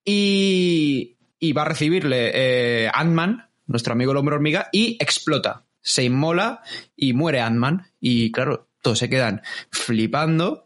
y, 0.05 1.17
va 1.57 1.63
a 1.63 1.67
recibirle 1.67 2.33
eh, 2.35 2.91
Ant-Man, 2.93 3.49
nuestro 3.67 3.95
amigo 3.95 4.13
el 4.13 4.19
hombre 4.19 4.35
hormiga, 4.35 4.69
y 4.73 4.97
explota. 5.01 5.65
Se 5.81 6.05
inmola 6.05 6.63
y 6.97 7.13
muere 7.13 7.41
Ant-Man. 7.41 7.87
Y 8.01 8.31
claro, 8.33 8.69
todos 8.83 8.99
se 8.99 9.09
quedan 9.09 9.43
flipando 9.71 10.66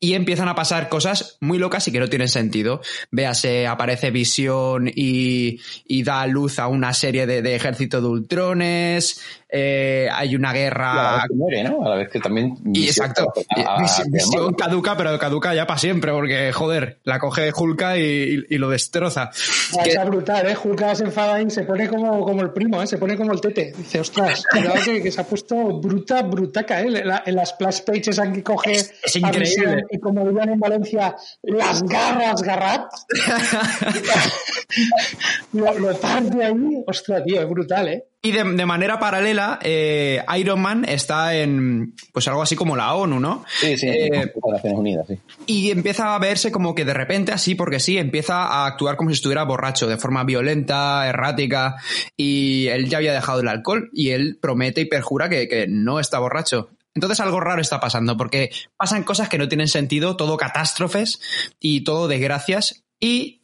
y 0.00 0.14
empiezan 0.14 0.48
a 0.48 0.54
pasar 0.54 0.88
cosas 0.88 1.38
muy 1.40 1.58
locas 1.58 1.88
y 1.88 1.92
que 1.92 2.00
no 2.00 2.08
tienen 2.08 2.28
sentido. 2.28 2.80
Véase, 3.10 3.66
aparece 3.66 4.10
Visión 4.10 4.88
y, 4.88 5.60
y 5.86 6.02
da 6.02 6.26
luz 6.26 6.58
a 6.58 6.68
una 6.68 6.92
serie 6.94 7.26
de, 7.26 7.42
de 7.42 7.56
ejército 7.56 8.00
de 8.00 8.08
ultrones, 8.08 9.20
eh, 9.50 10.08
hay 10.12 10.36
una 10.36 10.52
guerra... 10.52 11.24
Y 11.30 11.34
muere, 11.34 11.64
¿no? 11.64 11.84
A 11.84 11.90
la 11.90 11.96
vez 11.96 12.10
que 12.10 12.20
también... 12.20 12.56
Y 12.72 12.86
exacto. 12.86 13.32
A, 13.56 13.76
a, 13.76 14.04
Visión 14.06 14.52
caduca, 14.54 14.96
pero 14.96 15.18
caduca 15.18 15.54
ya 15.54 15.66
para 15.66 15.78
siempre, 15.78 16.12
porque, 16.12 16.52
joder, 16.52 16.98
la 17.04 17.18
coge 17.18 17.50
Hulka 17.56 17.96
y, 17.96 18.44
y, 18.48 18.58
lo 18.58 18.68
destroza. 18.68 19.30
Ah, 19.78 19.82
que... 19.84 19.98
brutal, 20.04 20.48
¿eh? 20.48 20.56
Hulka 20.62 20.94
se 20.94 21.04
enfada 21.04 21.40
y 21.40 21.50
se 21.50 21.62
pone 21.62 21.88
como, 21.88 22.24
como 22.24 22.42
el 22.42 22.50
primo, 22.50 22.82
¿eh? 22.82 22.86
Se 22.86 22.98
pone 22.98 23.16
como 23.16 23.32
el 23.32 23.40
tete. 23.40 23.72
Dice, 23.76 24.00
ostras, 24.00 24.44
cuidado 24.50 24.76
que, 24.84 25.02
que, 25.02 25.10
se 25.10 25.20
ha 25.20 25.24
puesto 25.24 25.80
bruta, 25.80 26.22
brutaca, 26.22 26.82
¿eh? 26.82 26.90
La, 26.90 27.22
en 27.24 27.34
las 27.34 27.50
splash 27.50 27.82
pages 27.82 28.18
aquí 28.18 28.42
coge... 28.42 28.72
Es, 28.72 28.92
es 29.02 29.16
increíble. 29.16 29.84
y 29.90 29.98
como 29.98 30.26
dirían 30.28 30.50
en 30.50 30.60
Valencia, 30.60 31.16
las 31.42 31.82
garras 31.84 32.42
garrat. 32.42 32.90
lo, 35.52 35.78
lo 35.78 35.96
parte 35.98 36.44
ahí. 36.44 36.84
Ostras, 36.86 37.24
tío, 37.24 37.40
es 37.40 37.48
brutal, 37.48 37.88
¿eh? 37.88 38.04
Y 38.20 38.32
de, 38.32 38.42
de, 38.42 38.66
manera 38.66 38.98
paralela, 38.98 39.60
eh, 39.62 40.24
Iron 40.38 40.60
Man 40.60 40.84
está 40.84 41.36
en, 41.36 41.94
pues 42.12 42.26
algo 42.26 42.42
así 42.42 42.56
como 42.56 42.76
la 42.76 42.92
ONU, 42.94 43.20
¿no? 43.20 43.44
Sí, 43.60 43.78
sí, 43.78 43.86
eh, 43.86 44.32
Naciones 44.50 44.78
Unidas, 44.78 45.06
sí. 45.06 45.18
Y 45.46 45.70
empieza 45.70 46.16
a 46.16 46.18
verse 46.18 46.50
como 46.50 46.74
que 46.74 46.84
de 46.84 46.94
repente, 46.94 47.30
así 47.30 47.54
porque 47.54 47.78
sí, 47.78 47.96
empieza 47.96 48.42
a 48.42 48.66
actuar 48.66 48.96
como 48.96 49.10
si 49.10 49.14
estuviera 49.14 49.44
borracho, 49.44 49.86
de 49.86 49.98
forma 49.98 50.24
violenta, 50.24 51.08
errática, 51.08 51.76
y 52.16 52.66
él 52.66 52.88
ya 52.88 52.98
había 52.98 53.12
dejado 53.12 53.38
el 53.38 53.48
alcohol, 53.48 53.88
y 53.92 54.10
él 54.10 54.36
promete 54.42 54.80
y 54.80 54.86
perjura 54.86 55.28
que, 55.28 55.46
que 55.46 55.66
no 55.68 56.00
está 56.00 56.18
borracho. 56.18 56.70
Entonces 56.96 57.20
algo 57.20 57.38
raro 57.38 57.60
está 57.60 57.78
pasando, 57.78 58.16
porque 58.16 58.50
pasan 58.76 59.04
cosas 59.04 59.28
que 59.28 59.38
no 59.38 59.46
tienen 59.46 59.68
sentido, 59.68 60.16
todo 60.16 60.36
catástrofes 60.36 61.20
y 61.60 61.84
todo 61.84 62.08
desgracias, 62.08 62.84
y 62.98 63.37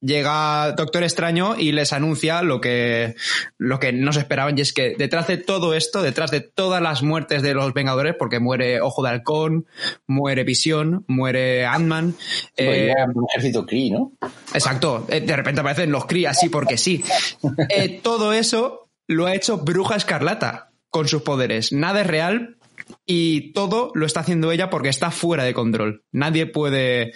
llega 0.00 0.72
Doctor 0.72 1.02
Extraño 1.02 1.56
y 1.58 1.72
les 1.72 1.92
anuncia 1.92 2.42
lo 2.42 2.60
que, 2.60 3.14
lo 3.58 3.78
que 3.78 3.92
no 3.92 4.12
se 4.12 4.20
esperaban 4.20 4.56
y 4.56 4.60
es 4.60 4.72
que 4.72 4.94
detrás 4.96 5.26
de 5.26 5.36
todo 5.36 5.74
esto, 5.74 6.02
detrás 6.02 6.30
de 6.30 6.40
todas 6.40 6.82
las 6.82 7.02
muertes 7.02 7.42
de 7.42 7.54
los 7.54 7.72
Vengadores, 7.74 8.14
porque 8.18 8.40
muere 8.40 8.80
Ojo 8.80 9.02
de 9.02 9.10
Halcón, 9.10 9.66
muere 10.06 10.44
Visión, 10.44 11.04
muere 11.08 11.66
Ant-Man. 11.66 12.14
Eh, 12.56 12.92
un 13.14 13.26
ejército 13.30 13.66
Kree, 13.66 13.90
¿no? 13.90 14.12
Exacto, 14.54 15.06
eh, 15.08 15.20
de 15.20 15.36
repente 15.36 15.60
aparecen 15.60 15.90
los 15.90 16.06
Kree 16.06 16.26
así 16.26 16.48
porque 16.48 16.76
sí. 16.76 17.04
Eh, 17.68 18.00
todo 18.02 18.32
eso 18.32 18.88
lo 19.06 19.26
ha 19.26 19.34
hecho 19.34 19.58
Bruja 19.58 19.96
Escarlata 19.96 20.70
con 20.90 21.08
sus 21.08 21.22
poderes. 21.22 21.72
Nada 21.72 22.02
es 22.02 22.06
real, 22.06 22.55
y 23.06 23.52
todo 23.52 23.92
lo 23.94 24.04
está 24.04 24.20
haciendo 24.20 24.50
ella 24.50 24.68
porque 24.68 24.88
está 24.88 25.12
fuera 25.12 25.44
de 25.44 25.54
control. 25.54 26.02
Nadie 26.10 26.46
puede, 26.46 27.12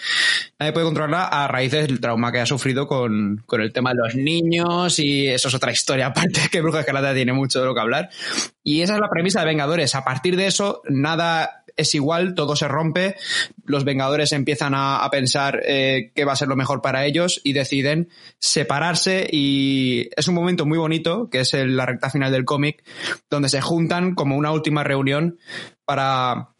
nadie 0.58 0.72
puede 0.72 0.86
controlarla 0.86 1.24
a 1.24 1.48
raíz 1.48 1.72
del 1.72 2.00
trauma 2.00 2.30
que 2.30 2.38
ha 2.38 2.46
sufrido 2.46 2.86
con, 2.86 3.42
con, 3.44 3.60
el 3.60 3.72
tema 3.72 3.90
de 3.90 3.96
los 4.04 4.14
niños 4.14 5.00
y 5.00 5.26
eso 5.26 5.48
es 5.48 5.54
otra 5.54 5.72
historia 5.72 6.06
aparte 6.06 6.42
que 6.50 6.60
Bruja 6.60 6.80
Escarlata 6.80 7.12
tiene 7.12 7.32
mucho 7.32 7.60
de 7.60 7.66
lo 7.66 7.74
que 7.74 7.80
hablar. 7.80 8.10
Y 8.62 8.82
esa 8.82 8.94
es 8.94 9.00
la 9.00 9.10
premisa 9.10 9.40
de 9.40 9.46
Vengadores. 9.46 9.96
A 9.96 10.04
partir 10.04 10.36
de 10.36 10.46
eso, 10.46 10.82
nada 10.88 11.64
es 11.76 11.94
igual, 11.94 12.34
todo 12.34 12.56
se 12.56 12.68
rompe, 12.68 13.16
los 13.64 13.84
Vengadores 13.84 14.32
empiezan 14.32 14.74
a, 14.74 15.04
a 15.04 15.10
pensar 15.10 15.60
eh, 15.64 16.12
qué 16.14 16.24
va 16.24 16.32
a 16.32 16.36
ser 16.36 16.48
lo 16.48 16.56
mejor 16.56 16.82
para 16.82 17.06
ellos 17.06 17.40
y 17.42 17.52
deciden 17.52 18.10
separarse 18.38 19.28
y 19.30 20.08
es 20.16 20.28
un 20.28 20.34
momento 20.34 20.66
muy 20.66 20.78
bonito, 20.78 21.28
que 21.30 21.40
es 21.40 21.54
la 21.54 21.86
recta 21.86 22.10
final 22.10 22.32
del 22.32 22.44
cómic, 22.44 22.84
donde 23.30 23.48
se 23.48 23.60
juntan 23.60 24.14
como 24.14 24.36
una 24.36 24.52
última 24.52 24.84
reunión 24.84 25.38
para 25.90 26.50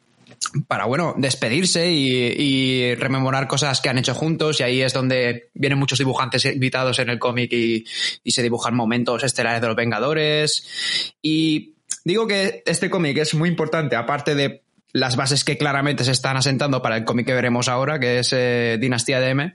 para, 0.66 0.87
bueno, 0.87 1.14
despedirse 1.16 1.92
y, 1.92 2.94
rememorar 2.94 3.46
cosas 3.46 3.80
que 3.80 3.88
han 3.88 3.99
hecho 3.99 4.14
juntos. 4.14 4.58
Y 4.58 4.62
ahí 4.62 4.82
es 4.82 4.92
donde 4.92 5.50
vienen 5.54 5.78
muchos 5.78 5.99
dibujantes 5.99 6.44
invitados 6.46 6.99
en 6.99 7.10
el 7.10 7.18
cómic 7.18 7.52
y, 7.52 7.84
y 8.25 8.30
se 8.32 8.42
dibujan 8.42 8.75
momentos 8.75 9.22
estelares 9.22 9.60
de 9.60 9.68
los 9.68 9.76
Vengadores. 9.76 11.12
Y 11.22 11.75
digo 12.04 12.26
que 12.26 12.62
este 12.66 12.90
cómic 12.90 13.18
es 13.18 13.34
muy 13.34 13.49
importante, 13.49 13.96
aparte 13.96 14.34
de 14.34 14.62
las 14.92 15.14
bases 15.14 15.44
que 15.44 15.56
claramente 15.56 16.04
se 16.04 16.12
están 16.12 16.37
asentando 16.37 16.82
para 16.82 16.96
el 16.96 17.04
cómic 17.04 17.26
que 17.26 17.34
veremos 17.34 17.68
ahora, 17.68 18.00
que 18.00 18.18
es 18.18 18.32
eh, 18.32 18.78
Dinastía 18.80 19.20
de 19.20 19.30
M, 19.30 19.54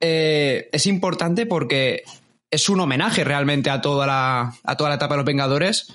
eh, 0.00 0.70
es 0.72 0.86
importante 0.86 1.44
porque 1.44 2.04
es 2.50 2.68
un 2.68 2.80
homenaje 2.80 3.24
realmente 3.24 3.68
a 3.68 3.80
toda 3.80 4.06
la, 4.06 4.54
a 4.62 4.76
toda 4.76 4.90
la 4.90 4.96
etapa 4.96 5.14
de 5.14 5.18
los 5.18 5.26
Vengadores 5.26 5.92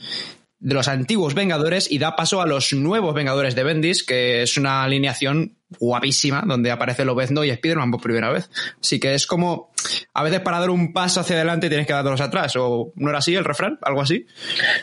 de 0.60 0.74
los 0.74 0.88
antiguos 0.88 1.36
Vengadores 1.36 1.90
y 1.90 2.00
da 2.00 2.16
paso 2.16 2.42
a 2.42 2.48
los 2.48 2.74
nuevos 2.74 3.14
Vengadores 3.14 3.56
de 3.56 3.64
Bendis, 3.64 4.04
que 4.04 4.42
es 4.42 4.58
una 4.58 4.84
alineación 4.84 5.56
guapísima, 5.80 6.44
donde 6.46 6.72
aparece 6.72 7.06
Lobezno 7.06 7.44
y 7.44 7.50
Spider-Man 7.52 7.92
por 7.92 8.02
primera 8.02 8.32
vez. 8.32 8.50
Así 8.82 9.00
que 9.00 9.14
es 9.14 9.28
como, 9.28 9.72
a 10.14 10.24
veces 10.24 10.42
para 10.42 10.60
dar 10.60 10.70
un 10.70 10.92
paso 10.94 11.20
hacia 11.20 11.36
adelante 11.36 11.70
tienes 11.70 11.88
que 11.88 11.94
darlos 11.94 12.22
atrás, 12.22 12.56
o 12.58 12.92
¿no 12.96 13.10
era 13.10 13.20
así 13.20 13.36
el 13.36 13.46
refrán? 13.46 13.78
¿Algo 13.82 14.02
así? 14.02 14.26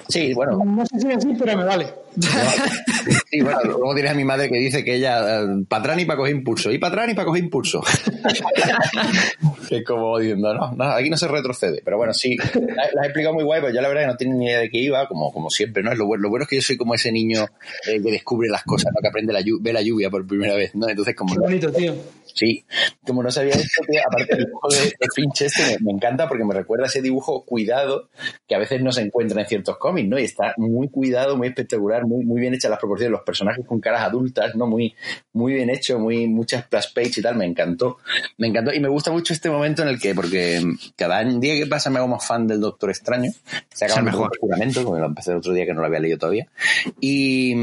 Sí, 0.08 0.32
bueno. 0.32 0.58
No 0.64 0.86
sé 0.86 1.00
si 1.00 1.08
es 1.08 1.16
así, 1.16 1.34
pero 1.38 1.56
me 1.56 1.64
vale. 1.64 1.92
Sí, 3.30 3.40
bueno, 3.40 3.60
luego 3.62 3.94
tienes 3.94 4.12
a 4.12 4.14
mi 4.14 4.24
madre 4.24 4.48
que 4.48 4.58
dice 4.58 4.84
que 4.84 4.94
ella, 4.96 5.42
eh, 5.42 5.46
para 5.68 5.80
atrás 5.80 5.96
ni 5.96 6.04
para 6.04 6.16
coger 6.16 6.34
impulso, 6.34 6.72
y 6.72 6.78
para 6.78 6.92
atrás 6.92 7.08
ni 7.08 7.14
para 7.14 7.26
coger 7.26 7.44
impulso. 7.44 7.82
que 9.68 9.84
como 9.84 10.18
diciendo, 10.18 10.54
no, 10.54 10.72
no, 10.72 10.84
aquí 10.84 11.10
no 11.10 11.16
se 11.16 11.28
retrocede. 11.28 11.82
Pero 11.84 11.96
bueno, 11.96 12.12
sí, 12.14 12.36
la, 12.36 13.02
he 13.02 13.06
explicado 13.06 13.34
muy 13.34 13.44
guay, 13.44 13.60
pero 13.60 13.74
yo 13.74 13.80
la 13.80 13.88
verdad 13.88 14.02
que 14.02 14.06
no 14.08 14.16
tengo 14.16 14.34
ni 14.38 14.46
idea 14.46 14.60
de 14.60 14.70
qué 14.70 14.78
iba, 14.78 15.06
como, 15.06 15.32
como 15.32 15.50
siempre, 15.50 15.82
¿no? 15.82 15.94
Lo, 15.94 16.16
lo 16.16 16.28
bueno 16.28 16.44
es 16.44 16.48
que 16.48 16.56
yo 16.56 16.62
soy 16.62 16.76
como 16.76 16.94
ese 16.94 17.12
niño 17.12 17.46
eh, 17.86 18.00
que 18.02 18.10
descubre 18.10 18.48
las 18.48 18.62
cosas, 18.64 18.92
¿no? 18.94 19.00
Que 19.00 19.08
aprende 19.08 19.32
la 19.32 19.40
ve 19.60 19.72
la 19.72 19.82
lluvia 19.82 20.10
por 20.10 20.26
primera 20.26 20.54
vez, 20.54 20.74
¿no? 20.74 20.88
Entonces, 20.88 21.14
como. 21.14 21.34
Qué 21.34 21.40
bonito, 21.40 21.72
tío. 21.72 21.94
Sí, 22.36 22.66
como 23.06 23.22
no 23.22 23.30
sabía 23.30 23.54
esto, 23.54 23.82
que 23.90 23.98
aparte 23.98 24.34
el 24.34 24.44
dibujo 24.44 24.68
de, 24.68 24.78
de 24.78 25.06
Finch 25.14 25.40
este 25.40 25.78
me, 25.78 25.86
me, 25.86 25.92
encanta 25.92 26.28
porque 26.28 26.44
me 26.44 26.52
recuerda 26.52 26.84
ese 26.84 27.00
dibujo 27.00 27.46
cuidado 27.46 28.10
que 28.46 28.54
a 28.54 28.58
veces 28.58 28.82
no 28.82 28.92
se 28.92 29.00
encuentra 29.00 29.40
en 29.40 29.48
ciertos 29.48 29.78
cómics, 29.78 30.06
¿no? 30.06 30.18
Y 30.18 30.24
está 30.24 30.52
muy 30.58 30.90
cuidado, 30.90 31.38
muy 31.38 31.48
espectacular, 31.48 32.04
muy, 32.04 32.26
muy 32.26 32.38
bien 32.38 32.52
hechas 32.52 32.70
las 32.70 32.78
proporciones, 32.78 33.12
los 33.12 33.22
personajes 33.22 33.64
con 33.66 33.80
caras 33.80 34.02
adultas, 34.02 34.54
¿no? 34.54 34.66
Muy, 34.66 34.94
muy 35.32 35.54
bien 35.54 35.70
hecho, 35.70 35.98
muy, 35.98 36.28
muchas 36.28 36.64
splash 36.64 36.92
page 36.92 37.20
y 37.20 37.22
tal, 37.22 37.36
me 37.36 37.46
encantó. 37.46 37.96
Me 38.36 38.48
encantó 38.48 38.74
y 38.74 38.80
me 38.80 38.88
gusta 38.88 39.10
mucho 39.10 39.32
este 39.32 39.48
momento 39.48 39.80
en 39.80 39.88
el 39.88 39.98
que, 39.98 40.14
porque 40.14 40.62
cada 40.94 41.24
día 41.24 41.54
que 41.54 41.66
pasa 41.66 41.88
me 41.88 41.98
hago 41.98 42.08
más 42.08 42.26
fan 42.26 42.46
del 42.46 42.60
Doctor 42.60 42.90
Extraño, 42.90 43.30
se 43.72 43.86
acaba 43.86 44.02
mejor 44.02 44.30
el 44.32 44.38
juramento, 44.38 44.84
porque 44.84 45.00
lo 45.00 45.06
empecé 45.06 45.30
el 45.30 45.38
otro 45.38 45.54
día 45.54 45.64
que 45.64 45.72
no 45.72 45.80
lo 45.80 45.86
había 45.86 46.00
leído 46.00 46.18
todavía. 46.18 46.46
Y, 47.00 47.54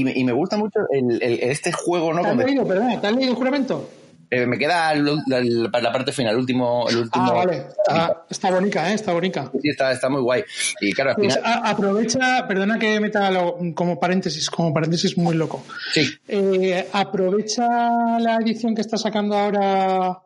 y, 0.00 0.20
y 0.20 0.24
me 0.24 0.32
gusta 0.32 0.56
mucho 0.56 0.80
el, 0.90 1.22
el, 1.22 1.40
este 1.50 1.72
juego, 1.72 2.12
¿no? 2.12 2.22
¿Te 2.22 2.28
has 2.28 2.36
leído, 2.36 2.66
perdón, 2.66 3.00
¿te 3.00 3.06
has 3.06 3.14
leído 3.14 3.30
el 3.30 3.36
juramento? 3.36 3.88
Eh, 4.28 4.44
me 4.44 4.58
queda 4.58 4.92
la, 4.96 5.22
la, 5.28 5.80
la, 5.80 5.92
parte 5.92 6.10
final, 6.10 6.32
el 6.32 6.40
último, 6.40 6.88
el 6.88 6.96
último. 6.96 7.24
Ah, 7.28 7.32
vale. 7.32 7.56
Está, 7.58 8.24
está 8.28 8.50
bonita, 8.50 8.90
¿eh? 8.90 8.94
Está 8.94 9.12
bonita. 9.12 9.52
Sí, 9.62 9.68
está, 9.68 9.92
está 9.92 10.08
muy 10.08 10.20
guay. 10.20 10.42
Y 10.80 10.92
claro, 10.92 11.10
al 11.10 11.16
pues 11.16 11.36
final... 11.36 11.52
a, 11.52 11.70
aprovecha, 11.70 12.48
perdona 12.48 12.76
que 12.76 12.98
meta 12.98 13.30
lo, 13.30 13.56
como 13.72 14.00
paréntesis, 14.00 14.50
como 14.50 14.74
paréntesis 14.74 15.16
muy 15.16 15.36
loco. 15.36 15.64
Sí. 15.92 16.08
Eh, 16.26 16.88
aprovecha 16.92 18.18
la 18.18 18.38
edición 18.42 18.74
que 18.74 18.80
está 18.80 18.96
sacando 18.96 19.36
ahora 19.36 20.18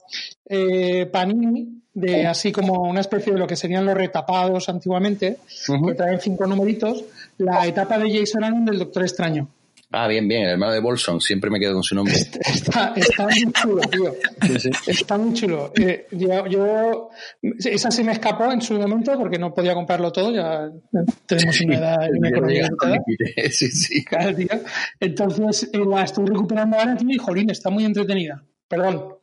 eh, 0.48 1.04
Panini, 1.12 1.82
de 1.92 2.26
así 2.26 2.52
como 2.52 2.88
una 2.88 3.00
especie 3.00 3.34
de 3.34 3.38
lo 3.38 3.46
que 3.46 3.56
serían 3.56 3.84
los 3.84 3.94
retapados 3.94 4.70
antiguamente, 4.70 5.36
uh 5.68 5.72
-huh. 5.74 5.88
que 5.88 5.94
traen 5.94 6.20
cinco 6.20 6.46
numeritos, 6.46 7.04
la 7.36 7.66
etapa 7.66 7.98
de 7.98 8.18
Jason 8.18 8.44
Aaron 8.44 8.64
del 8.64 8.78
Doctor 8.78 9.02
Extraño. 9.02 9.46
Ah, 9.92 10.06
bien, 10.06 10.28
bien, 10.28 10.44
el 10.44 10.50
hermano 10.50 10.73
de 10.73 10.80
Bolson, 10.80 11.20
siempre 11.20 11.50
me 11.50 11.59
quedo 11.59 11.75
con 11.75 11.82
su 11.82 11.97
nombre. 11.97 12.14
Está, 12.14 12.92
está 12.94 13.25
muy 13.25 13.52
chulo, 13.52 13.80
tío. 13.82 14.14
Sí, 14.47 14.61
sí. 14.61 14.70
Está 14.87 15.18
muy 15.18 15.35
chulo. 15.35 15.73
Eh, 15.76 16.06
yo, 16.12 16.47
yo, 16.47 17.11
esa 17.42 17.90
se 17.90 18.04
me 18.04 18.12
escapó 18.12 18.52
en 18.52 18.62
su 18.62 18.75
momento 18.75 19.18
porque 19.18 19.38
no 19.38 19.52
podía 19.52 19.75
comprarlo 19.75 20.12
todo, 20.12 20.32
ya 20.32 20.70
tenemos 21.26 21.61
una 21.62 21.76
edad 21.76 21.97
y 22.12 22.18
una 22.18 22.28
economía 22.28 22.70
Sí, 23.50 23.68
sí. 23.68 24.04
Claro, 24.04 24.35
tío. 24.35 24.49
Entonces 25.00 25.68
eh, 25.73 25.80
la 25.85 26.04
estoy 26.04 26.26
recuperando 26.26 26.78
ahora, 26.78 26.97
tío, 26.97 27.11
y 27.11 27.18
jolín, 27.18 27.50
está 27.50 27.70
muy 27.70 27.85
entretenida. 27.85 28.44
Perdón. 28.70 29.16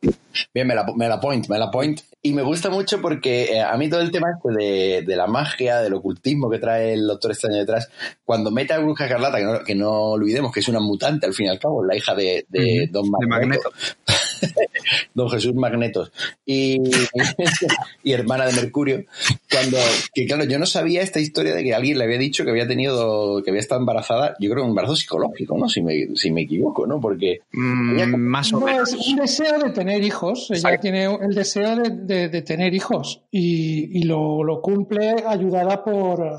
Bien, 0.52 0.66
me 0.66 0.74
la, 0.74 0.84
me 0.94 1.08
la 1.08 1.18
point, 1.18 1.48
me 1.48 1.58
la 1.58 1.70
point. 1.70 1.98
Y 2.20 2.34
me 2.34 2.42
gusta 2.42 2.68
mucho 2.68 3.00
porque 3.00 3.44
eh, 3.44 3.62
a 3.62 3.74
mí 3.78 3.88
todo 3.88 4.02
el 4.02 4.10
tema 4.10 4.26
este 4.36 4.62
de, 4.62 5.02
de, 5.06 5.16
la 5.16 5.26
magia, 5.26 5.80
del 5.80 5.94
ocultismo 5.94 6.50
que 6.50 6.58
trae 6.58 6.92
el 6.92 7.06
Doctor 7.06 7.30
Extraño 7.30 7.56
detrás, 7.56 7.88
cuando 8.26 8.50
mete 8.50 8.74
a 8.74 8.78
Bruja 8.78 9.06
Escarlata, 9.06 9.38
que 9.38 9.44
no, 9.44 9.64
que 9.64 9.74
no 9.74 9.90
olvidemos 10.10 10.52
que 10.52 10.60
es 10.60 10.68
una 10.68 10.80
mutante 10.80 11.24
al 11.24 11.32
fin 11.32 11.46
y 11.46 11.48
al 11.48 11.58
cabo, 11.58 11.82
la 11.82 11.96
hija 11.96 12.14
de, 12.14 12.44
de 12.50 12.60
-huh. 12.60 12.90
Don 12.90 13.08
Magneto. 13.08 13.20
De 13.20 13.26
Magneto. 13.26 13.70
Don 15.14 15.30
Jesús 15.30 15.54
Magnetos 15.54 16.12
y, 16.44 16.80
y, 18.04 18.12
hermana 18.12 18.46
de 18.46 18.52
Mercurio 18.52 19.04
cuando 19.50 19.78
que 20.14 20.26
claro 20.26 20.44
yo 20.44 20.58
no 20.58 20.66
sabía 20.66 21.02
esta 21.02 21.20
historia 21.20 21.54
de 21.54 21.64
que 21.64 21.74
alguien 21.74 21.98
le 21.98 22.04
había 22.04 22.18
dicho 22.18 22.44
que 22.44 22.50
había 22.50 22.66
tenido 22.66 23.42
que 23.42 23.50
había 23.50 23.60
estado 23.60 23.80
embarazada 23.80 24.36
yo 24.40 24.50
creo 24.50 24.64
un 24.64 24.70
embarazo 24.70 24.96
psicológico 24.96 25.56
no 25.58 25.68
si 25.68 25.82
me, 25.82 26.14
si 26.14 26.30
me 26.30 26.42
equivoco 26.42 26.86
no 26.86 27.00
porque 27.00 27.40
mm, 27.52 28.16
más 28.16 28.52
o 28.52 28.60
no, 28.60 28.66
menos. 28.66 28.92
es 28.92 29.08
un 29.08 29.16
deseo 29.16 29.58
de 29.58 29.70
tener 29.70 30.02
hijos 30.02 30.50
ella 30.50 30.78
tiene 30.78 31.04
el 31.04 31.34
deseo 31.34 31.76
de, 31.76 31.90
de, 31.90 32.28
de 32.28 32.42
tener 32.42 32.74
hijos 32.74 33.22
y, 33.30 33.98
y 33.98 34.02
lo, 34.02 34.42
lo, 34.44 34.60
cumple 34.60 35.14
ayudada 35.26 35.84
por 35.84 36.38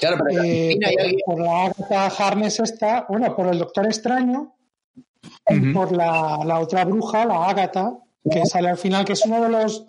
Claro, 0.00 0.18
pero 0.26 0.42
eh, 0.42 0.76
por, 1.24 1.36
por, 1.36 1.44
la 1.44 1.64
Agatha 1.66 2.06
Harness 2.06 2.60
esta, 2.60 3.06
bueno, 3.08 3.34
por 3.34 3.46
el 3.46 3.58
Doctor 3.58 3.86
Extraño, 3.86 4.55
por 5.72 5.92
la, 5.92 6.40
la 6.44 6.60
otra 6.60 6.84
bruja, 6.84 7.24
la 7.24 7.46
Ágata, 7.46 7.98
que 8.28 8.44
sale 8.46 8.68
al 8.68 8.78
final, 8.78 9.04
que 9.04 9.12
es 9.12 9.24
uno 9.24 9.42
de 9.42 9.48
los 9.48 9.86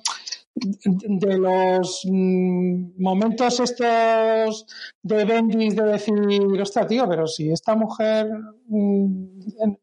de 0.59 1.37
los 1.37 2.01
mm, 2.05 3.01
momentos 3.01 3.59
estos 3.59 4.65
de 5.01 5.25
Bendis 5.25 5.75
de 5.75 5.83
decir, 5.83 6.15
ostras, 6.61 6.87
tío, 6.87 7.07
pero 7.07 7.27
si 7.27 7.51
esta 7.51 7.75
mujer 7.75 8.27
mm, 8.67 9.15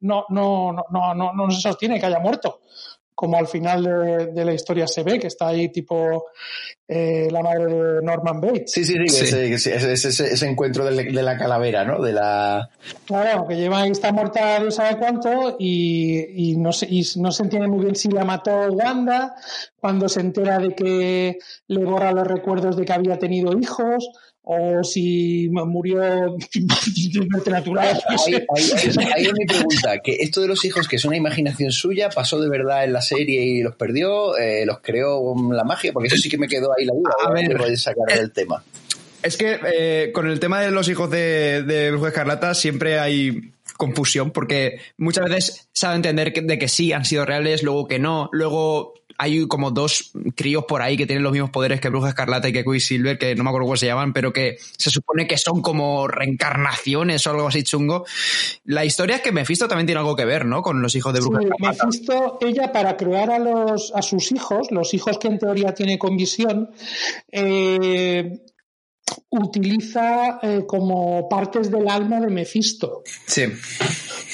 no, 0.00 0.24
no, 0.28 0.72
no, 0.72 0.84
no, 0.90 1.14
no, 1.14 1.32
no 1.32 1.50
se 1.50 1.60
sostiene 1.60 2.00
que 2.00 2.06
haya 2.06 2.18
muerto 2.18 2.60
como 3.14 3.36
al 3.36 3.46
final 3.46 4.32
de, 4.34 4.44
la 4.44 4.52
historia 4.52 4.86
se 4.86 5.02
ve, 5.02 5.18
que 5.18 5.28
está 5.28 5.48
ahí 5.48 5.68
tipo 5.68 6.26
eh, 6.88 7.28
la 7.30 7.42
madre 7.42 7.66
de 7.66 8.02
Norman 8.02 8.40
Bates. 8.40 8.72
Sí, 8.72 8.84
sí, 8.84 8.94
sí, 9.08 9.24
Ese, 9.24 9.92
ese, 9.92 10.08
ese, 10.08 10.46
encuentro 10.46 10.84
de, 10.84 11.12
la 11.12 11.38
calavera, 11.38 11.84
¿no? 11.84 12.02
De 12.02 12.12
la... 12.12 12.68
Claro, 13.06 13.46
que 13.46 13.56
lleva 13.56 13.82
ahí, 13.82 13.90
está 13.90 14.12
muerta 14.12 14.58
no 14.58 14.70
sabe 14.70 14.98
cuánto 14.98 15.56
y, 15.58 16.50
y, 16.50 16.56
no 16.56 16.72
se, 16.72 16.86
y 16.90 17.06
no 17.16 17.30
se 17.30 17.44
entiende 17.44 17.68
muy 17.68 17.84
bien 17.84 17.94
si 17.94 18.08
la 18.08 18.24
mató 18.24 18.50
Wanda, 18.72 19.36
cuando 19.78 20.08
se 20.08 20.20
entera 20.20 20.58
de 20.58 20.74
que 20.74 21.38
le 21.68 21.84
borra 21.84 22.12
los 22.12 22.26
recuerdos 22.26 22.76
de 22.76 22.84
que 22.84 22.92
había 22.92 23.18
tenido 23.18 23.56
hijos, 23.58 24.08
o 24.44 24.84
si 24.84 25.48
murió 25.50 26.00
de 26.00 26.28
muerte 27.30 27.50
natural. 27.50 28.00
Ahí, 28.08 28.34
es 28.84 29.32
mi 29.32 29.46
pregunta, 29.46 29.98
que 30.02 30.16
esto 30.20 30.42
de 30.42 30.48
los 30.48 30.64
hijos, 30.64 30.86
que 30.86 30.96
es 30.96 31.04
una 31.04 31.16
imaginación 31.16 31.72
suya, 31.72 32.10
pasó 32.10 32.40
de 32.40 32.48
verdad 32.48 32.84
en 32.84 32.92
la 32.92 33.00
serie 33.00 33.42
y 33.42 33.62
los 33.62 33.74
perdió, 33.74 34.36
eh, 34.36 34.66
los 34.66 34.80
creó 34.80 35.22
con 35.22 35.56
la 35.56 35.64
magia, 35.64 35.92
porque 35.92 36.08
eso 36.08 36.16
sí 36.16 36.28
que 36.28 36.38
me 36.38 36.46
quedó 36.46 36.70
ahí 36.78 36.84
la 36.84 36.94
duda, 36.94 37.14
a 37.24 37.32
ver, 37.32 37.78
sacar 37.78 38.18
del 38.18 38.32
tema. 38.32 38.62
Es 39.22 39.38
que 39.38 39.58
eh, 39.74 40.12
con 40.12 40.28
el 40.28 40.38
tema 40.38 40.60
de 40.60 40.70
los 40.70 40.88
hijos 40.88 41.10
de, 41.10 41.62
de 41.62 41.88
Escarlata 41.88 42.52
siempre 42.52 42.98
hay 42.98 43.53
confusión, 43.76 44.30
porque 44.30 44.80
muchas 44.96 45.28
veces 45.28 45.68
sabe 45.72 45.96
entender 45.96 46.32
de 46.32 46.58
que 46.58 46.68
sí 46.68 46.92
han 46.92 47.04
sido 47.04 47.24
reales, 47.24 47.62
luego 47.62 47.86
que 47.88 47.98
no, 47.98 48.28
luego 48.32 48.94
hay 49.18 49.46
como 49.46 49.70
dos 49.70 50.12
críos 50.34 50.64
por 50.66 50.82
ahí 50.82 50.96
que 50.96 51.06
tienen 51.06 51.22
los 51.22 51.32
mismos 51.32 51.50
poderes 51.50 51.80
que 51.80 51.88
Bruja 51.88 52.08
Escarlata 52.08 52.48
y 52.48 52.52
que 52.52 52.64
Quicksilver, 52.64 53.18
que 53.18 53.34
no 53.34 53.44
me 53.44 53.50
acuerdo 53.50 53.66
cómo 53.66 53.76
se 53.76 53.86
llaman, 53.86 54.12
pero 54.12 54.32
que 54.32 54.56
se 54.76 54.90
supone 54.90 55.26
que 55.26 55.38
son 55.38 55.62
como 55.62 56.08
reencarnaciones 56.08 57.26
o 57.26 57.30
algo 57.30 57.48
así 57.48 57.62
chungo. 57.62 58.04
La 58.64 58.84
historia 58.84 59.16
es 59.16 59.22
que 59.22 59.32
Mephisto 59.32 59.68
también 59.68 59.86
tiene 59.86 60.00
algo 60.00 60.16
que 60.16 60.24
ver, 60.24 60.46
¿no? 60.46 60.62
Con 60.62 60.82
los 60.82 60.94
hijos 60.94 61.12
de 61.14 61.20
Bruja 61.20 61.40
sí, 61.42 61.48
Mephisto, 61.58 62.38
ella 62.40 62.72
para 62.72 62.96
crear 62.96 63.30
a, 63.30 63.38
los, 63.38 63.92
a 63.94 64.02
sus 64.02 64.32
hijos, 64.32 64.70
los 64.70 64.94
hijos 64.94 65.18
que 65.18 65.28
en 65.28 65.38
teoría 65.38 65.74
tiene 65.74 65.98
con 65.98 66.16
visión, 66.16 66.70
eh, 67.30 68.40
utiliza 69.30 70.38
eh, 70.42 70.64
como 70.66 71.28
partes 71.28 71.70
del 71.70 71.88
alma 71.88 72.20
de 72.20 72.28
Mephisto. 72.28 73.02
Sí. 73.26 73.44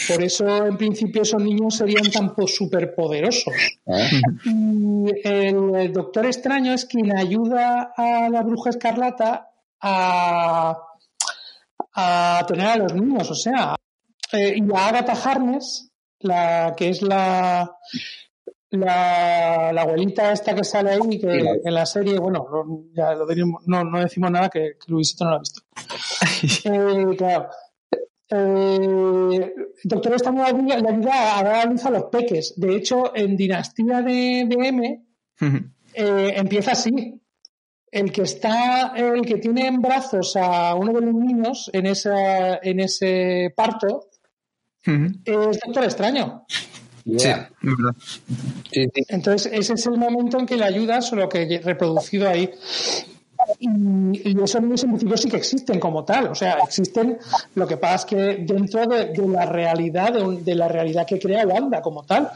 Por 0.08 0.22
eso, 0.22 0.66
en 0.66 0.76
principio, 0.76 1.22
esos 1.22 1.42
niños 1.42 1.76
serían 1.76 2.10
tan 2.10 2.34
superpoderosos. 2.46 3.54
Ah. 3.86 4.08
Y 4.44 5.04
el, 5.24 5.92
Doctor 5.92 6.26
Extraño 6.26 6.72
es 6.72 6.84
quien 6.84 7.16
ayuda 7.16 7.92
a 7.96 8.28
la 8.30 8.42
Bruja 8.42 8.70
Escarlata 8.70 9.50
a, 9.80 10.78
a 11.94 12.44
tener 12.46 12.66
a 12.66 12.76
los 12.76 12.94
niños. 12.94 13.30
O 13.30 13.34
sea, 13.34 13.76
eh, 14.32 14.54
y 14.56 14.74
a 14.74 14.88
Agatha 14.88 15.12
Harness, 15.12 15.90
la 16.20 16.74
que 16.76 16.90
es 16.90 17.02
la 17.02 17.76
la, 18.70 19.72
la, 19.72 19.82
abuelita 19.82 20.32
esta 20.32 20.54
que 20.54 20.64
sale 20.64 20.90
ahí, 20.90 21.18
que 21.18 21.60
en 21.64 21.74
la 21.74 21.84
serie, 21.86 22.18
bueno, 22.18 22.46
ya 22.92 23.14
lo 23.14 23.26
no, 23.66 23.84
no 23.84 24.00
decimos 24.00 24.30
nada 24.30 24.48
que, 24.48 24.76
Luisito 24.86 25.24
no 25.24 25.30
lo 25.30 25.36
ha 25.36 25.40
visto. 25.40 25.62
eh, 26.70 27.16
claro. 27.16 27.48
Eh, 28.32 29.54
doctor 29.82 30.14
esta 30.14 30.30
le 30.30 30.42
ayuda 30.42 31.38
a 31.38 31.42
dar 31.42 31.54
a 31.56 31.64
luz 31.64 31.84
a 31.84 31.90
los 31.90 32.04
peques. 32.04 32.54
De 32.56 32.76
hecho, 32.76 33.14
en 33.14 33.36
Dinastía 33.36 34.02
de, 34.02 34.46
de 34.46 34.68
M 34.68 35.04
eh, 35.94 36.32
empieza 36.36 36.72
así. 36.72 37.20
El 37.90 38.12
que 38.12 38.22
está, 38.22 38.92
el 38.94 39.22
que 39.22 39.38
tiene 39.38 39.66
en 39.66 39.82
brazos 39.82 40.36
a 40.36 40.76
uno 40.76 40.92
de 40.92 41.00
los 41.00 41.14
niños 41.14 41.68
en, 41.72 41.86
esa, 41.86 42.58
en 42.58 42.78
ese 42.78 43.52
parto 43.56 44.06
es 44.84 45.58
Doctor 45.58 45.84
Extraño. 45.84 46.46
Entonces, 49.08 49.52
ese 49.52 49.74
es 49.74 49.86
el 49.86 49.98
momento 49.98 50.38
en 50.38 50.46
que 50.46 50.56
le 50.56 50.64
ayuda, 50.64 51.00
solo 51.00 51.28
que 51.28 51.60
reproducido 51.64 52.28
ahí. 52.28 52.50
Y, 53.58 53.68
y, 54.30 54.42
esos 54.42 54.60
niños 54.60 54.84
en 54.84 54.90
principio 54.90 55.16
sí 55.16 55.28
que 55.28 55.36
existen 55.38 55.80
como 55.80 56.04
tal, 56.04 56.28
o 56.28 56.34
sea, 56.34 56.58
existen. 56.64 57.18
Lo 57.54 57.66
que 57.66 57.76
pasa 57.76 57.96
es 57.96 58.04
que 58.04 58.16
dentro 58.44 58.86
de, 58.86 59.12
la 59.28 59.46
realidad, 59.46 60.12
de, 60.12 60.54
la 60.54 60.68
realidad 60.68 61.06
que 61.06 61.18
crea 61.18 61.46
Wanda 61.46 61.80
como 61.80 62.04
tal, 62.04 62.30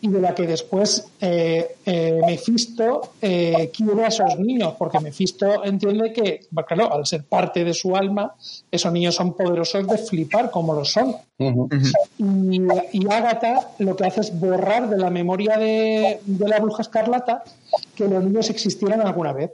y 0.00 0.08
de 0.08 0.20
la 0.20 0.34
que 0.34 0.46
después 0.46 1.06
eh, 1.20 1.76
eh, 1.86 2.20
Mephisto 2.26 3.12
eh, 3.22 3.70
quiere 3.74 4.04
a 4.04 4.08
esos 4.08 4.38
niños, 4.38 4.74
porque 4.78 4.98
Mephisto 5.00 5.64
entiende 5.64 6.12
que, 6.12 6.40
claro, 6.66 6.92
al 6.92 7.06
ser 7.06 7.24
parte 7.24 7.64
de 7.64 7.72
su 7.74 7.96
alma, 7.96 8.34
esos 8.70 8.92
niños 8.92 9.14
son 9.14 9.34
poderosos 9.34 9.86
de 9.86 9.98
flipar 9.98 10.50
como 10.50 10.74
lo 10.74 10.84
son. 10.84 11.14
y, 11.38 12.60
y 12.92 13.06
Agatha 13.08 13.70
lo 13.78 13.94
que 13.94 14.06
hace 14.06 14.20
es 14.22 14.38
borrar 14.38 14.88
de 14.88 14.98
la 14.98 15.10
memoria 15.10 15.56
de, 15.56 16.20
de 16.24 16.48
la 16.48 16.58
bruja 16.58 16.82
escarlata 16.82 17.44
que 17.94 18.08
los 18.08 18.24
niños 18.24 18.50
existieran 18.50 19.00
alguna 19.00 19.32
vez. 19.32 19.52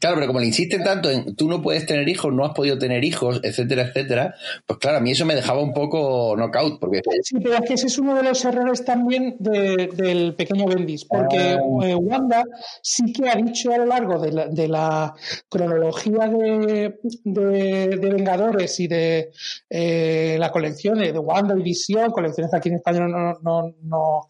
Claro, 0.00 0.16
pero 0.16 0.28
como 0.28 0.40
le 0.40 0.46
insisten 0.46 0.82
tanto 0.82 1.10
en 1.10 1.36
tú 1.36 1.46
no 1.46 1.60
puedes 1.60 1.84
tener 1.84 2.08
hijos, 2.08 2.32
no 2.32 2.46
has 2.46 2.54
podido 2.54 2.78
tener 2.78 3.04
hijos, 3.04 3.40
etcétera, 3.42 3.82
etcétera, 3.82 4.34
pues 4.66 4.78
claro, 4.78 4.96
a 4.96 5.00
mí 5.00 5.10
eso 5.10 5.26
me 5.26 5.34
dejaba 5.34 5.62
un 5.62 5.74
poco 5.74 6.34
knockout. 6.36 6.80
Porque... 6.80 7.02
Sí, 7.22 7.36
pero 7.38 7.56
es 7.56 7.60
que 7.68 7.74
ese 7.74 7.88
es 7.88 7.98
uno 7.98 8.14
de 8.14 8.22
los 8.22 8.42
errores 8.44 8.82
también 8.84 9.36
del 9.38 10.34
pequeño 10.36 10.66
Bendis, 10.66 11.04
porque 11.04 11.38
ah. 11.38 11.58
eh, 11.82 11.94
Wanda 11.94 12.42
sí 12.82 13.12
que 13.12 13.28
ha 13.28 13.36
dicho 13.36 13.72
a 13.74 13.78
lo 13.78 13.86
largo 13.86 14.18
de 14.18 14.68
la, 14.68 15.14
cronología 15.48 16.28
de, 16.28 17.98
Vengadores 18.00 18.80
y 18.80 18.88
de 18.88 19.30
eh, 19.68 20.36
la 20.38 20.50
colección 20.50 20.98
de, 20.98 21.18
Wanda 21.18 21.54
y 21.58 21.62
Visión, 21.62 22.10
colecciones 22.10 22.54
aquí 22.54 22.70
en 22.70 22.76
España 22.76 23.06
no, 23.06 23.38
no, 23.42 23.74
no 23.82 24.26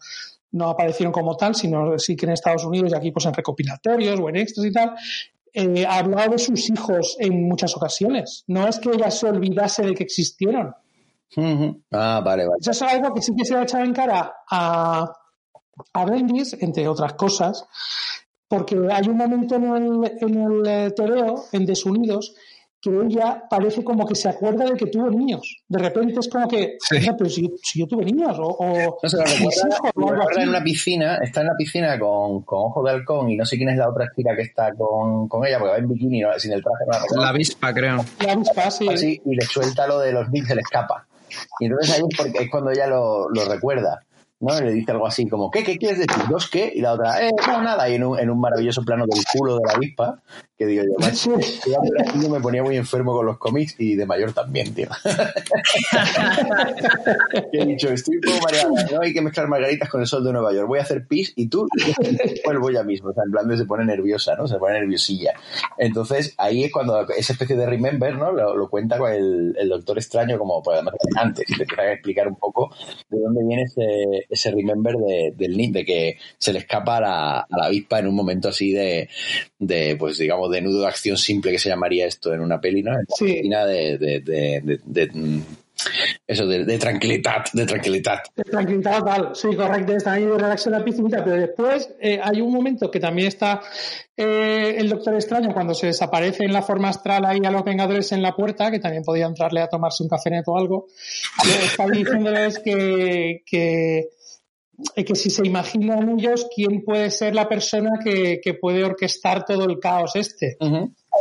no 0.53 0.69
aparecieron 0.69 1.13
como 1.13 1.37
tal, 1.37 1.55
sino 1.55 1.97
sí 1.97 2.15
que 2.15 2.25
en 2.25 2.33
Estados 2.33 2.65
Unidos 2.65 2.91
y 2.91 2.95
aquí 2.95 3.11
pues 3.11 3.25
en 3.25 3.33
recopilatorios 3.33 4.19
o 4.19 4.29
en 4.29 4.35
extras 4.35 4.65
y 4.65 4.71
tal, 4.71 4.93
eh, 5.53 5.85
ha 5.85 5.99
hablado 5.99 6.31
de 6.31 6.39
sus 6.39 6.69
hijos 6.69 7.17
en 7.19 7.47
muchas 7.47 7.75
ocasiones. 7.75 8.43
No 8.47 8.67
es 8.67 8.79
que 8.79 8.89
ella 8.89 9.11
se 9.11 9.27
olvidase 9.27 9.83
de 9.83 9.93
que 9.93 10.03
existieron. 10.03 10.73
Ah, 11.91 12.21
vale, 12.23 12.45
vale. 12.45 12.59
Eso 12.59 12.71
es 12.71 12.81
algo 12.81 13.13
que 13.13 13.21
sí 13.21 13.33
que 13.35 13.45
se 13.45 13.55
ha 13.55 13.63
echado 13.63 13.83
en 13.83 13.93
cara 13.93 14.33
a, 14.49 15.11
a 15.93 16.05
Bendis, 16.05 16.53
entre 16.59 16.87
otras 16.87 17.13
cosas, 17.13 17.65
porque 18.47 18.77
hay 18.91 19.07
un 19.07 19.17
momento 19.17 19.55
en 19.55 19.63
el, 19.63 20.11
en 20.19 20.41
el 20.41 20.67
eh, 20.67 20.91
TVO, 20.91 21.45
en 21.53 21.65
Desunidos, 21.65 22.35
que 22.81 22.89
ella 22.89 23.43
parece 23.47 23.83
como 23.83 24.07
que 24.07 24.15
se 24.15 24.27
acuerda 24.27 24.65
de 24.65 24.75
que 24.75 24.87
tuvo 24.87 25.09
niños. 25.09 25.63
De 25.67 25.77
repente 25.77 26.19
es 26.19 26.27
como 26.27 26.47
que, 26.47 26.77
pero 26.89 27.29
si, 27.29 27.47
yo 27.75 27.87
tuve 27.87 28.03
niños, 28.05 28.35
o, 28.39 28.97
no 29.01 29.09
se 29.09 29.17
lo 29.17 29.23
recuerda, 29.23 30.41
en 30.41 30.49
una 30.49 30.63
piscina, 30.63 31.17
está 31.17 31.41
en 31.41 31.47
la 31.47 31.55
piscina 31.55 31.99
con, 31.99 32.41
con 32.41 32.59
ojo 32.59 32.83
de 32.83 32.91
halcón 32.91 33.29
y 33.29 33.37
no 33.37 33.45
sé 33.45 33.57
quién 33.57 33.69
es 33.69 33.77
la 33.77 33.87
otra 33.87 34.11
chica 34.15 34.35
que 34.35 34.41
está 34.41 34.73
con, 34.73 35.27
con 35.27 35.45
ella, 35.45 35.59
porque 35.59 35.73
va 35.73 35.77
en 35.77 35.89
bikini, 35.89 36.23
sin 36.37 36.53
el 36.53 36.63
traje. 36.63 36.85
No 37.15 37.21
la, 37.21 37.29
avispa, 37.29 37.71
creo. 37.71 38.03
La 38.25 38.33
avispa, 38.33 38.71
sí. 38.71 38.87
Así, 38.89 39.21
y 39.23 39.35
le 39.35 39.45
suelta 39.45 39.85
lo 39.85 39.99
de 39.99 40.11
los 40.11 40.31
bits, 40.31 40.47
se 40.47 40.55
le 40.55 40.61
escapa. 40.61 41.05
Y 41.59 41.65
entonces 41.65 41.95
ahí 41.95 42.01
es, 42.09 42.17
porque, 42.17 42.43
es 42.43 42.49
cuando 42.49 42.71
ella 42.71 42.87
lo, 42.87 43.29
lo 43.29 43.45
recuerda. 43.45 44.03
¿No? 44.41 44.57
Y 44.57 44.63
le 44.63 44.73
dice 44.73 44.91
algo 44.91 45.07
así 45.07 45.27
como, 45.27 45.49
¿qué? 45.49 45.63
¿Qué 45.63 45.77
quieres 45.77 45.99
decir? 45.99 46.23
¿Dos 46.29 46.49
qué? 46.49 46.71
Y 46.75 46.81
la 46.81 46.93
otra, 46.93 47.25
eh, 47.25 47.31
no, 47.47 47.61
nada. 47.61 47.89
Y 47.89 47.95
en 47.95 48.03
un, 48.03 48.19
en 48.19 48.29
un 48.29 48.39
maravilloso 48.39 48.83
plano 48.83 49.05
del 49.07 49.23
culo 49.33 49.55
de 49.55 49.61
la 49.67 49.73
avispa, 49.73 50.21
que 50.61 50.67
digo 50.67 50.83
yo, 50.83 50.93
macho, 50.99 51.31
yo 52.21 52.29
me 52.29 52.39
ponía 52.39 52.61
muy 52.61 52.77
enfermo 52.77 53.13
con 53.13 53.25
los 53.25 53.39
cómics 53.39 53.75
y 53.79 53.95
de 53.95 54.05
mayor 54.05 54.33
también, 54.33 54.75
tío. 54.75 54.89
he 57.51 57.65
dicho, 57.65 57.89
estoy 57.89 58.17
un 58.17 58.21
poco 58.21 58.37
mareado, 58.43 58.73
no 58.91 59.01
hay 59.01 59.13
que 59.13 59.21
mezclar 59.21 59.47
margaritas 59.47 59.89
con 59.89 60.01
el 60.01 60.07
sol 60.07 60.23
de 60.23 60.31
Nueva 60.31 60.53
York. 60.53 60.67
Voy 60.67 60.79
a 60.79 60.83
hacer 60.83 61.07
pis 61.07 61.33
y 61.35 61.47
tú 61.47 61.67
vuelvo 62.45 62.69
ya 62.69 62.83
mismo. 62.83 63.09
O 63.09 63.13
sea, 63.13 63.23
en 63.25 63.31
plan 63.31 63.57
se 63.57 63.65
pone 63.65 63.85
nerviosa, 63.85 64.35
¿no? 64.35 64.47
Se 64.47 64.57
pone 64.57 64.79
nerviosilla. 64.79 65.33
Entonces, 65.77 66.35
ahí 66.37 66.63
es 66.63 66.71
cuando 66.71 67.07
esa 67.09 67.33
especie 67.33 67.55
de 67.55 67.65
remember, 67.65 68.15
¿no? 68.15 68.31
Lo, 68.31 68.69
cuenta 68.69 68.97
con 68.97 69.11
el, 69.11 69.55
el, 69.57 69.69
doctor 69.69 69.97
extraño 69.97 70.37
como, 70.37 70.61
pues 70.61 70.75
además, 70.75 70.95
antes, 71.17 71.49
y 71.49 71.55
te 71.55 71.63
empieza 71.63 71.81
a 71.81 71.93
explicar 71.93 72.27
un 72.27 72.35
poco 72.35 72.73
de 73.09 73.19
dónde 73.19 73.43
viene 73.45 73.63
ese 73.63 74.25
ese 74.31 74.51
remember 74.51 74.95
de, 74.95 75.33
del 75.35 75.55
Link, 75.55 75.73
de 75.73 75.85
que 75.85 76.17
se 76.37 76.53
le 76.53 76.59
escapa 76.59 76.97
a 76.97 77.01
la, 77.01 77.39
a 77.39 77.57
la 77.57 77.65
avispa 77.65 77.99
en 77.99 78.07
un 78.07 78.15
momento 78.15 78.49
así 78.49 78.71
de, 78.71 79.09
de, 79.59 79.95
pues 79.97 80.17
digamos, 80.17 80.49
de 80.51 80.61
nudo 80.61 80.81
de 80.81 80.87
acción 80.87 81.17
simple 81.17 81.51
que 81.51 81.59
se 81.59 81.69
llamaría 81.69 82.07
esto 82.07 82.33
en 82.33 82.41
una 82.41 82.59
peli, 82.59 82.83
¿no? 82.83 82.91
sí. 83.15 83.41
de, 83.41 83.97
de, 83.97 84.19
de, 84.21 84.79
de 84.85 85.41
eso 86.27 86.45
de, 86.47 86.77
tranquilidad, 86.77 87.45
de 87.53 87.65
tranquilidad. 87.65 88.19
De 88.35 88.43
tranquilidad 88.43 88.99
total, 88.99 89.29
sí, 89.33 89.55
correcto, 89.55 89.95
está 89.95 90.13
ahí 90.13 90.25
de 90.25 90.37
relax 90.37 90.67
en 90.67 90.71
la 90.73 90.83
piscina, 90.83 91.23
pero 91.23 91.35
después 91.35 91.89
eh, 91.99 92.19
hay 92.23 92.41
un 92.41 92.53
momento 92.53 92.89
que 92.89 92.99
también 92.99 93.27
está 93.27 93.61
eh, 94.15 94.75
el 94.77 94.89
Doctor 94.89 95.15
Extraño 95.15 95.53
cuando 95.53 95.73
se 95.73 95.87
desaparece 95.87 96.45
en 96.45 96.53
la 96.53 96.61
forma 96.61 96.89
astral 96.89 97.25
ahí 97.25 97.39
a 97.43 97.51
los 97.51 97.63
Vengadores 97.63 98.11
en 98.11 98.21
la 98.21 98.35
puerta, 98.35 98.71
que 98.71 98.79
también 98.79 99.03
podía 99.03 99.25
entrarle 99.25 99.61
a 99.61 99.67
tomarse 99.67 100.03
un 100.03 100.09
café 100.09 100.31
o 100.45 100.57
algo, 100.57 100.87
está 101.63 101.87
diciéndoles 101.87 102.59
que, 102.59 103.41
que 103.45 104.09
que 104.95 105.15
si 105.15 105.29
se 105.29 105.45
imaginan 105.45 106.17
ellos 106.17 106.47
quién 106.53 106.83
puede 106.83 107.11
ser 107.11 107.35
la 107.35 107.47
persona 107.47 107.99
que, 108.03 108.39
puede 108.59 108.83
orquestar 108.83 109.45
todo 109.45 109.65
el 109.65 109.79
caos 109.79 110.15
este. 110.15 110.57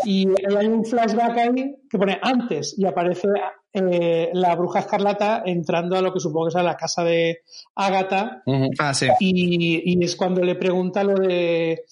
Y 0.04 0.26
hay 0.56 0.66
un 0.66 0.84
flashback 0.84 1.38
ahí 1.38 1.76
que 1.88 1.98
pone 1.98 2.18
antes 2.22 2.74
y 2.78 2.86
aparece 2.86 3.28
eh, 3.72 4.30
la 4.32 4.54
bruja 4.56 4.80
escarlata 4.80 5.42
entrando 5.44 5.96
a 5.96 6.02
lo 6.02 6.12
que 6.12 6.20
supongo 6.20 6.46
que 6.46 6.50
es 6.50 6.56
a 6.56 6.62
la 6.62 6.76
casa 6.76 7.04
de 7.04 7.42
Agatha. 7.74 8.42
ah, 8.78 8.94
sí. 8.94 9.06
y, 9.20 9.92
y, 9.92 10.04
es 10.04 10.16
cuando 10.16 10.42
le 10.42 10.56
pregunta 10.56 11.04
lo 11.04 11.14
de 11.14 11.84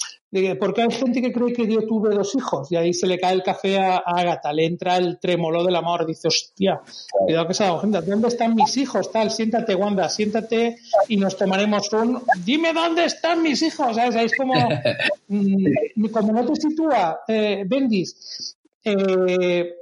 porque 0.61 0.83
hay 0.83 0.91
gente 0.91 1.23
que 1.23 1.33
cree 1.33 1.55
que 1.55 1.67
yo 1.67 1.87
tuve 1.87 2.15
dos 2.15 2.35
hijos 2.35 2.71
y 2.71 2.77
ahí 2.77 2.93
se 2.93 3.07
le 3.07 3.19
cae 3.19 3.33
el 3.33 3.43
café 3.43 3.79
a, 3.79 3.97
Agatha, 3.97 4.53
le 4.53 4.67
entra 4.67 4.99
el 4.99 5.19
trémolo 5.19 5.65
del 5.65 5.75
amor, 5.77 6.05
dice, 6.05 6.29
hostia, 6.29 6.83
cuidado 7.11 7.49
que 7.49 7.55
se 7.55 7.65
da 7.65 7.79
gente, 7.81 8.03
¿dónde 8.03 8.29
están 8.29 8.55
mis 8.55 8.77
hijos? 8.77 9.11
Tal, 9.11 9.31
siéntate, 9.31 9.75
Wanda, 9.75 10.09
siéntate 10.11 10.77
y 11.09 11.17
nos 11.17 11.37
tomaremos 11.37 11.91
un, 11.95 12.21
dime 12.45 12.75
dónde 12.75 13.07
están 13.07 13.43
mis 13.43 13.63
hijos, 13.63 13.97
¿sabes? 13.97 14.17
Es 14.17 14.37
como, 14.37 14.55
mm, 15.29 16.07
como 16.13 16.33
no 16.33 16.45
te 16.45 16.57
sitúa, 16.57 17.21
eh, 17.27 17.65
Bendis, 17.67 18.55
eh, 18.85 19.78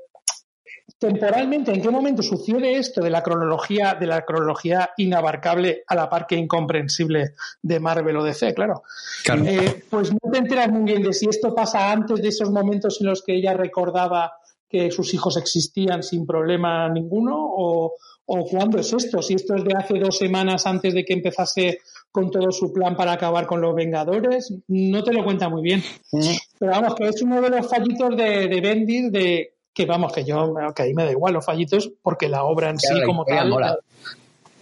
temporalmente, 0.98 1.72
¿en 1.72 1.82
qué 1.82 1.90
momento 1.90 2.22
sucede 2.22 2.78
esto 2.78 3.02
de 3.02 3.10
la 3.10 3.22
cronología, 3.22 3.96
de 3.98 4.06
la 4.06 4.24
cronología 4.24 4.90
inabarcable 4.96 5.84
a 5.86 5.94
la 5.94 6.08
par 6.08 6.26
que 6.26 6.36
incomprensible 6.36 7.34
de 7.62 7.80
Marvel 7.80 8.16
o 8.16 8.24
DC? 8.24 8.54
Claro. 8.54 8.82
Eh, 9.44 9.84
pues 9.90 10.12
no 10.12 10.30
te 10.30 10.38
enteras 10.38 10.70
muy 10.70 10.84
bien 10.84 11.02
de 11.02 11.12
si 11.12 11.28
esto 11.28 11.54
pasa 11.54 11.92
antes 11.92 12.20
de 12.22 12.28
esos 12.28 12.50
momentos 12.50 13.00
en 13.00 13.08
los 13.08 13.22
que 13.22 13.34
ella 13.34 13.52
recordaba 13.52 14.32
que 14.68 14.90
sus 14.90 15.12
hijos 15.14 15.36
existían 15.36 16.02
sin 16.02 16.26
problema 16.26 16.88
ninguno 16.88 17.36
o, 17.38 17.94
o 18.24 18.44
cuándo 18.46 18.78
es 18.80 18.92
esto, 18.92 19.22
si 19.22 19.34
esto 19.34 19.54
es 19.54 19.64
de 19.64 19.74
hace 19.76 19.98
dos 19.98 20.18
semanas 20.18 20.66
antes 20.66 20.94
de 20.94 21.04
que 21.04 21.12
empezase 21.12 21.78
con 22.10 22.30
todo 22.30 22.50
su 22.50 22.72
plan 22.72 22.96
para 22.96 23.12
acabar 23.12 23.46
con 23.46 23.60
los 23.60 23.74
Vengadores, 23.74 24.52
no 24.68 25.04
te 25.04 25.12
lo 25.12 25.22
cuenta 25.22 25.48
muy 25.48 25.62
bien. 25.62 25.82
Pero 26.58 26.72
vamos, 26.72 26.94
que 26.94 27.08
es 27.08 27.22
uno 27.22 27.42
de 27.42 27.50
los 27.50 27.68
fallitos 27.68 28.16
de, 28.16 28.48
de 28.48 28.60
Bendis 28.60 29.12
de 29.12 29.55
que 29.76 29.84
vamos, 29.84 30.10
que 30.10 30.24
yo, 30.24 30.54
que 30.74 30.82
ahí 30.82 30.94
me 30.94 31.04
da 31.04 31.10
igual 31.10 31.34
los 31.34 31.44
fallitos, 31.44 31.92
porque 32.00 32.30
la 32.30 32.44
obra 32.44 32.70
en 32.70 32.78
sí 32.78 32.94
como 33.04 33.26
tal... 33.26 33.54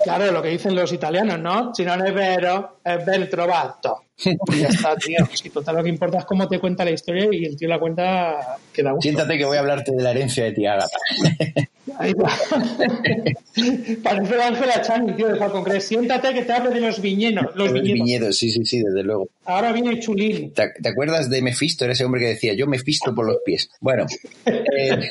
Claro, 0.02 0.32
lo 0.32 0.42
que 0.42 0.48
dicen 0.48 0.74
los 0.74 0.92
italianos, 0.92 1.38
¿no? 1.38 1.72
Si 1.72 1.84
no 1.84 1.94
es 1.94 2.12
vero, 2.12 2.78
es 2.84 3.06
ben 3.06 3.30
trovato. 3.30 4.02
Y 4.24 4.60
ya 4.60 4.68
está, 4.68 4.96
tío. 4.96 5.18
Si 5.32 5.50
total 5.50 5.76
lo 5.76 5.82
que 5.82 5.88
importa 5.88 6.18
es 6.18 6.24
cómo 6.24 6.48
te 6.48 6.58
cuenta 6.58 6.84
la 6.84 6.92
historia 6.92 7.28
y 7.32 7.44
el 7.44 7.56
tío 7.56 7.68
la 7.68 7.78
cuenta 7.78 8.58
que 8.72 8.82
da 8.82 8.92
gusto. 8.92 9.02
Siéntate 9.02 9.36
que 9.38 9.44
voy 9.44 9.56
a 9.56 9.60
hablarte 9.60 9.92
de 9.92 10.02
la 10.02 10.10
herencia 10.12 10.44
de 10.44 10.52
tía 10.52 10.74
Agatha. 10.74 10.96
Ahí 11.98 12.12
va. 12.14 12.28
Parece 14.02 14.42
Ángela 14.42 14.82
Chani, 14.82 15.12
tío, 15.12 15.28
de 15.28 15.36
Falcon 15.36 15.62
Crest. 15.62 15.88
Siéntate 15.88 16.32
que 16.32 16.42
te 16.42 16.52
hable 16.52 16.70
de 16.70 16.80
los 16.80 17.00
viñedos. 17.00 17.54
Los, 17.54 17.72
viñedos. 17.72 18.36
sí, 18.36 18.50
sí, 18.50 18.64
sí, 18.64 18.82
desde 18.82 19.02
luego. 19.02 19.28
Ahora 19.44 19.72
viene 19.72 20.00
Chulín. 20.00 20.52
¿Te, 20.52 20.88
acuerdas 20.88 21.28
de 21.30 21.42
Mephisto? 21.42 21.84
Era 21.84 21.92
ese 21.92 22.04
hombre 22.04 22.22
que 22.22 22.28
decía, 22.28 22.54
yo 22.54 22.66
me 22.66 22.78
fisto 22.78 23.14
por 23.14 23.26
los 23.26 23.38
pies. 23.44 23.68
Bueno. 23.80 24.06
Eh, 24.46 25.10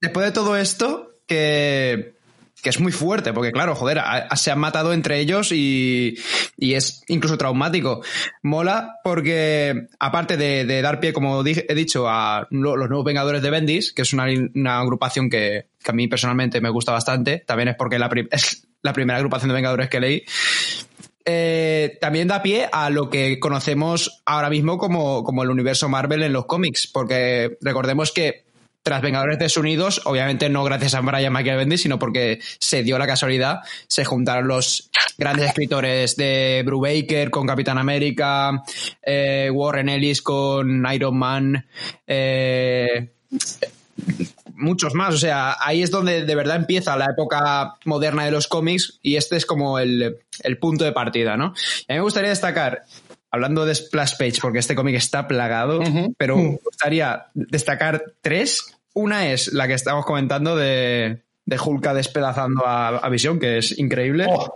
Después 0.00 0.26
de 0.26 0.32
todo 0.32 0.56
esto, 0.56 1.14
que 1.26 2.13
que 2.64 2.70
es 2.70 2.80
muy 2.80 2.92
fuerte, 2.92 3.34
porque 3.34 3.52
claro, 3.52 3.74
joder, 3.74 4.00
se 4.36 4.50
han 4.50 4.58
matado 4.58 4.94
entre 4.94 5.20
ellos 5.20 5.52
y, 5.52 6.16
es 6.58 7.04
incluso 7.08 7.36
traumático. 7.36 8.02
Mola 8.42 8.96
porque, 9.04 9.88
aparte 9.98 10.38
de, 10.38 10.82
dar 10.82 10.98
pie, 10.98 11.12
como 11.12 11.44
he 11.44 11.74
dicho, 11.74 12.08
a 12.08 12.48
los 12.50 12.88
nuevos 12.88 13.04
Vengadores 13.04 13.42
de 13.42 13.50
Bendis, 13.50 13.92
que 13.92 14.00
es 14.00 14.14
una, 14.14 14.80
agrupación 14.80 15.28
que, 15.28 15.66
a 15.86 15.92
mí 15.92 16.08
personalmente 16.08 16.62
me 16.62 16.70
gusta 16.70 16.92
bastante, 16.92 17.44
también 17.46 17.68
es 17.68 17.76
porque 17.76 17.96
es 18.30 18.66
la 18.80 18.94
primera 18.94 19.18
agrupación 19.18 19.50
de 19.50 19.54
Vengadores 19.54 19.90
que 19.90 20.00
leí. 20.00 20.24
Eh, 21.26 21.98
también 22.00 22.28
da 22.28 22.42
pie 22.42 22.68
a 22.72 22.88
lo 22.88 23.10
que 23.10 23.38
conocemos 23.40 24.22
ahora 24.24 24.48
mismo 24.48 24.78
como, 24.78 25.22
como 25.22 25.42
el 25.42 25.50
universo 25.50 25.90
Marvel 25.90 26.22
en 26.22 26.32
los 26.32 26.46
cómics, 26.46 26.86
porque 26.86 27.58
recordemos 27.60 28.10
que 28.10 28.43
tras 28.84 29.00
Vengadores 29.00 29.38
Desunidos, 29.38 30.02
obviamente 30.04 30.50
no 30.50 30.62
gracias 30.62 30.94
a 30.94 31.00
Brian 31.00 31.32
Michael 31.32 31.56
Bendis, 31.56 31.80
sino 31.80 31.98
porque 31.98 32.40
se 32.58 32.82
dio 32.82 32.98
la 32.98 33.06
casualidad, 33.06 33.60
se 33.88 34.04
juntaron 34.04 34.46
los 34.46 34.90
grandes 35.16 35.46
escritores 35.46 36.16
de 36.16 36.62
Brubaker 36.66 37.30
con 37.30 37.46
Capitán 37.46 37.78
América, 37.78 38.62
eh, 39.02 39.50
Warren 39.50 39.88
Ellis 39.88 40.20
con 40.20 40.84
Iron 40.92 41.16
Man, 41.16 41.66
eh, 42.06 43.08
muchos 44.54 44.94
más. 44.94 45.14
O 45.14 45.18
sea, 45.18 45.56
ahí 45.60 45.82
es 45.82 45.90
donde 45.90 46.24
de 46.24 46.34
verdad 46.34 46.56
empieza 46.56 46.96
la 46.96 47.06
época 47.06 47.76
moderna 47.84 48.24
de 48.24 48.30
los 48.30 48.48
cómics 48.48 48.98
y 49.02 49.16
este 49.16 49.36
es 49.36 49.46
como 49.46 49.78
el, 49.78 50.18
punto 50.60 50.84
de 50.84 50.92
partida, 50.92 51.36
¿no? 51.36 51.54
Y 51.88 51.92
a 51.92 51.94
mí 51.94 51.98
me 51.98 52.02
gustaría 52.02 52.30
destacar 52.30 52.84
hablando 53.34 53.66
de 53.66 53.74
Splash 53.74 54.16
Page, 54.16 54.38
porque 54.40 54.60
este 54.60 54.74
cómic 54.74 54.94
está 54.94 55.28
plagado, 55.28 55.80
pero 56.16 56.36
me 56.36 56.58
gustaría 56.62 57.26
destacar 57.34 58.04
tres 58.20 58.74
una 58.94 59.32
es 59.32 59.52
la 59.52 59.66
que 59.66 59.74
estamos 59.74 60.06
comentando 60.06 60.56
de, 60.56 61.22
de 61.44 61.58
Hulka 61.58 61.92
despedazando 61.92 62.64
a, 62.64 62.88
a 62.96 63.08
Visión, 63.08 63.40
que 63.40 63.58
es 63.58 63.76
increíble. 63.78 64.26
Oh, 64.28 64.54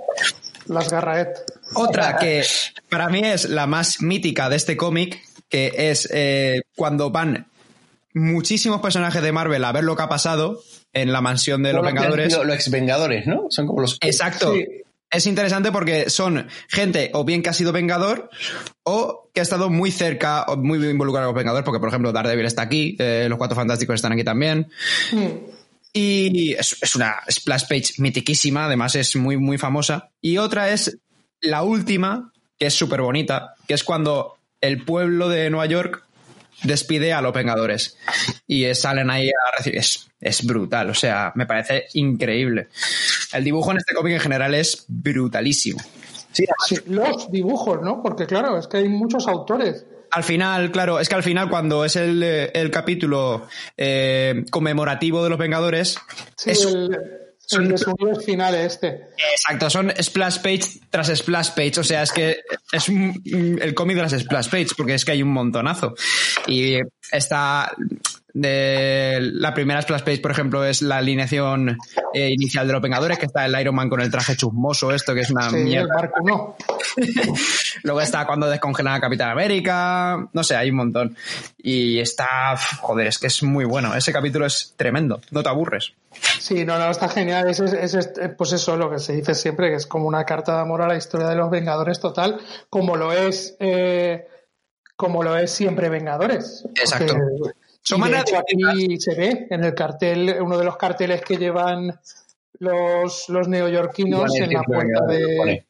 las 0.68 0.90
Garraet. 0.90 1.30
Otra 1.74 2.16
que 2.16 2.44
para 2.88 3.08
mí 3.08 3.20
es 3.20 3.48
la 3.48 3.66
más 3.66 4.00
mítica 4.00 4.48
de 4.48 4.56
este 4.56 4.76
cómic, 4.76 5.20
que 5.48 5.72
es 5.90 6.08
eh, 6.12 6.62
cuando 6.76 7.10
van 7.10 7.48
muchísimos 8.14 8.80
personajes 8.80 9.22
de 9.22 9.32
Marvel 9.32 9.64
a 9.64 9.72
ver 9.72 9.84
lo 9.84 9.96
que 9.96 10.04
ha 10.04 10.08
pasado 10.08 10.62
en 10.92 11.12
la 11.12 11.20
mansión 11.20 11.62
de 11.64 11.72
los 11.72 11.84
Vengadores. 11.84 12.32
Los 12.36 12.54
ex 12.54 12.70
Vengadores, 12.70 13.26
¿no? 13.26 13.46
Son 13.50 13.66
como 13.66 13.80
los. 13.80 13.98
Exacto 14.00 14.54
es 15.10 15.26
interesante 15.26 15.72
porque 15.72 16.10
son 16.10 16.48
gente 16.68 17.10
o 17.14 17.24
bien 17.24 17.42
que 17.42 17.48
ha 17.48 17.54
sido 17.54 17.72
Vengador 17.72 18.30
o 18.82 19.30
que 19.32 19.40
ha 19.40 19.42
estado 19.42 19.70
muy 19.70 19.90
cerca 19.90 20.42
o 20.48 20.56
muy 20.56 20.78
involucrado 20.86 21.28
con 21.28 21.34
los 21.34 21.40
Vengadores, 21.40 21.64
porque 21.64 21.80
por 21.80 21.88
ejemplo 21.88 22.12
Daredevil 22.12 22.46
está 22.46 22.62
aquí, 22.62 22.96
eh, 22.98 23.26
los 23.28 23.38
Cuatro 23.38 23.56
Fantásticos 23.56 23.94
están 23.94 24.12
aquí 24.12 24.24
también. 24.24 24.70
Hmm. 25.12 25.28
Y 25.92 26.52
es, 26.52 26.94
una 26.94 27.16
splash 27.30 27.62
page 27.68 27.94
mitiquísima, 27.98 28.66
además 28.66 28.94
es 28.94 29.16
muy, 29.16 29.36
muy 29.36 29.58
famosa. 29.58 30.10
Y 30.20 30.38
otra 30.38 30.70
es 30.70 30.98
la 31.40 31.62
última, 31.62 32.32
que 32.58 32.66
es 32.66 32.74
súper 32.74 33.00
bonita, 33.00 33.54
que 33.66 33.74
es 33.74 33.84
cuando 33.84 34.36
el 34.60 34.84
pueblo 34.84 35.28
de 35.28 35.48
Nueva 35.50 35.66
York 35.66 36.04
despide 36.62 37.12
a 37.12 37.22
los 37.22 37.32
Vengadores. 37.32 37.96
Y 38.46 38.72
salen 38.74 39.10
ahí 39.10 39.28
a 39.30 39.56
recibir. 39.56 39.78
Es, 39.78 40.07
brutal, 40.44 40.90
o 40.90 40.94
sea, 40.94 41.32
me 41.34 41.46
parece 41.46 41.86
increíble. 41.94 42.68
El 43.32 43.44
dibujo 43.44 43.70
en 43.70 43.78
este 43.78 43.94
cómic 43.94 44.14
en 44.14 44.20
general 44.20 44.54
es 44.54 44.84
brutalísimo. 44.88 45.80
Sí, 46.32 46.44
los 46.86 47.30
dibujos, 47.30 47.80
¿no? 47.82 48.02
Porque 48.02 48.26
claro, 48.26 48.58
es 48.58 48.66
que 48.66 48.78
hay 48.78 48.88
muchos 48.88 49.26
autores. 49.26 49.86
Al 50.10 50.24
final, 50.24 50.70
claro, 50.70 51.00
es 51.00 51.08
que 51.08 51.14
al 51.14 51.22
final 51.22 51.50
cuando 51.50 51.84
es 51.84 51.96
el, 51.96 52.70
capítulo 52.72 53.46
eh, 53.76 54.44
conmemorativo 54.50 55.22
de 55.22 55.30
los 55.30 55.38
Vengadores, 55.38 55.98
es, 56.46 56.66
son, 57.48 57.72
el 57.72 58.22
final 58.22 58.54
este. 58.54 59.08
Exacto, 59.32 59.70
son 59.70 59.92
splash 60.00 60.38
page 60.40 60.80
tras 60.90 61.08
splash 61.08 61.50
page. 61.50 61.80
O 61.80 61.84
sea, 61.84 62.02
es 62.02 62.12
que 62.12 62.40
es 62.72 62.88
el 62.88 63.74
cómic 63.74 63.96
de 63.96 64.02
las 64.02 64.12
splash 64.12 64.50
page, 64.50 64.68
porque 64.76 64.94
es 64.94 65.04
que 65.04 65.12
hay 65.12 65.22
un 65.22 65.32
montonazo. 65.32 65.94
Y 66.46 66.78
está 67.10 67.74
de 68.34 69.18
la 69.20 69.54
primera 69.54 69.80
splash 69.82 70.02
page, 70.02 70.20
por 70.20 70.30
ejemplo, 70.30 70.64
es 70.64 70.82
la 70.82 70.98
alineación 70.98 71.78
eh, 72.12 72.30
inicial 72.30 72.66
de 72.66 72.72
los 72.72 72.82
Vengadores, 72.82 73.18
que 73.18 73.26
está 73.26 73.46
el 73.46 73.58
Iron 73.60 73.74
Man 73.74 73.88
con 73.88 74.00
el 74.00 74.10
traje 74.10 74.36
chusmoso, 74.36 74.92
esto 74.92 75.14
que 75.14 75.20
es 75.20 75.30
una 75.30 75.50
mierda. 75.50 76.10
no. 76.24 76.56
Luego 77.82 78.00
está 78.00 78.26
cuando 78.26 78.48
descongelan 78.48 78.94
a 78.94 79.00
Capitán 79.00 79.30
América, 79.30 80.28
no 80.32 80.44
sé, 80.44 80.56
hay 80.56 80.70
un 80.70 80.76
montón. 80.76 81.16
Y 81.56 82.00
está, 82.00 82.56
joder, 82.80 83.06
es 83.08 83.18
que 83.18 83.28
es 83.28 83.42
muy 83.42 83.64
bueno. 83.64 83.94
Ese 83.94 84.12
capítulo 84.12 84.46
es 84.46 84.74
tremendo, 84.76 85.20
no 85.30 85.42
te 85.42 85.48
aburres. 85.48 85.92
Sí, 86.38 86.64
no, 86.64 86.78
no, 86.78 86.90
está 86.90 87.08
genial. 87.08 87.48
Es, 87.48 87.60
es, 87.60 88.10
pues 88.36 88.52
eso, 88.52 88.76
lo 88.76 88.90
que 88.90 88.98
se 88.98 89.14
dice 89.14 89.34
siempre, 89.34 89.70
que 89.70 89.76
es 89.76 89.86
como 89.86 90.06
una 90.06 90.24
carta 90.24 90.54
de 90.54 90.60
amor 90.60 90.82
a 90.82 90.88
la 90.88 90.96
historia 90.96 91.28
de 91.28 91.36
los 91.36 91.50
Vengadores 91.50 92.00
total, 92.00 92.40
como 92.68 92.96
lo 92.96 93.12
es, 93.12 93.56
eh, 93.60 94.26
como 94.96 95.22
lo 95.22 95.36
es 95.36 95.50
siempre 95.50 95.88
Vengadores. 95.88 96.66
Exacto. 96.74 97.16
Aquí 98.38 99.00
se 99.00 99.14
ve 99.14 99.46
en 99.50 99.64
el 99.64 99.74
cartel, 99.74 100.36
uno 100.40 100.58
de 100.58 100.64
los 100.64 100.76
carteles 100.76 101.22
que 101.22 101.36
llevan 101.36 101.98
los, 102.58 103.28
los 103.28 103.48
neoyorquinos 103.48 104.34
en 104.36 104.52
la 104.52 104.62
puerta 104.62 105.06
de 105.06 105.64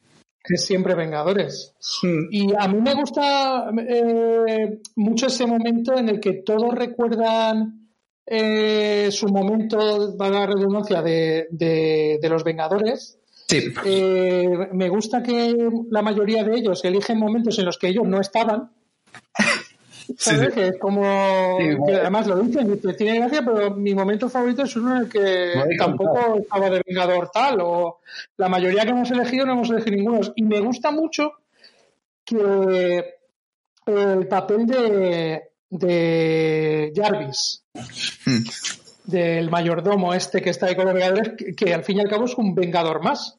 es 0.47 0.65
siempre 0.65 0.95
Vengadores. 0.95 1.75
Hmm. 2.01 2.27
Y 2.31 2.53
a 2.57 2.67
mí 2.67 2.81
me 2.81 2.93
gusta 2.93 3.69
eh, 3.87 4.79
mucho 4.95 5.27
ese 5.27 5.45
momento 5.45 5.97
en 5.97 6.09
el 6.09 6.19
que 6.19 6.41
todos 6.45 6.73
recuerdan 6.73 7.89
eh, 8.25 9.09
su 9.11 9.27
momento, 9.27 10.15
va 10.17 10.27
a 10.27 10.29
la 10.29 10.45
redundancia, 10.45 11.01
de, 11.01 11.47
de, 11.51 12.19
de 12.21 12.29
los 12.29 12.43
Vengadores. 12.43 13.19
Sí. 13.47 13.73
Eh, 13.85 14.69
me 14.73 14.89
gusta 14.89 15.23
que 15.23 15.55
la 15.89 16.01
mayoría 16.01 16.43
de 16.43 16.57
ellos 16.57 16.83
eligen 16.85 17.19
momentos 17.19 17.57
en 17.59 17.65
los 17.65 17.77
que 17.77 17.87
ellos 17.87 18.07
no 18.07 18.19
estaban. 18.19 18.71
¿Sabes? 20.17 20.53
Que 20.53 20.67
es 20.67 20.77
como. 20.79 21.57
Sí, 21.59 21.77
que 21.85 21.95
además 21.95 22.27
lo 22.27 22.39
dicen, 22.41 22.73
dice, 22.73 22.93
tiene 22.93 23.19
gracia, 23.19 23.43
pero 23.45 23.71
mi 23.71 23.93
momento 23.93 24.29
favorito 24.29 24.63
es 24.63 24.75
uno 24.75 24.95
en 24.95 25.01
el 25.03 25.09
que 25.09 25.53
No 25.55 25.65
tampoco 25.77 26.37
estaba 26.39 26.69
de 26.69 26.81
Vengador 26.85 27.29
tal, 27.31 27.59
o 27.61 27.99
la 28.37 28.49
mayoría 28.49 28.83
que 28.83 28.89
hemos 28.89 29.11
elegido 29.11 29.45
no 29.45 29.53
hemos 29.53 29.69
elegido 29.69 29.95
ninguno. 29.95 30.19
Y 30.35 30.43
me 30.43 30.59
gusta 30.59 30.91
mucho 30.91 31.33
que 32.25 33.15
el 33.85 34.27
papel 34.27 34.65
de, 34.67 35.43
de 35.69 36.93
Jarvis, 36.95 37.63
Hmm. 38.25 38.43
del 39.05 39.49
mayordomo 39.49 40.13
este 40.13 40.41
que 40.41 40.49
está 40.49 40.67
ahí 40.67 40.75
con 40.75 40.85
los 40.85 40.93
Vengadores, 40.93 41.31
que, 41.37 41.55
que 41.55 41.73
al 41.73 41.83
fin 41.83 41.97
y 41.97 42.01
al 42.01 42.09
cabo 42.09 42.25
es 42.25 42.35
un 42.35 42.53
Vengador 42.53 43.01
más. 43.03 43.35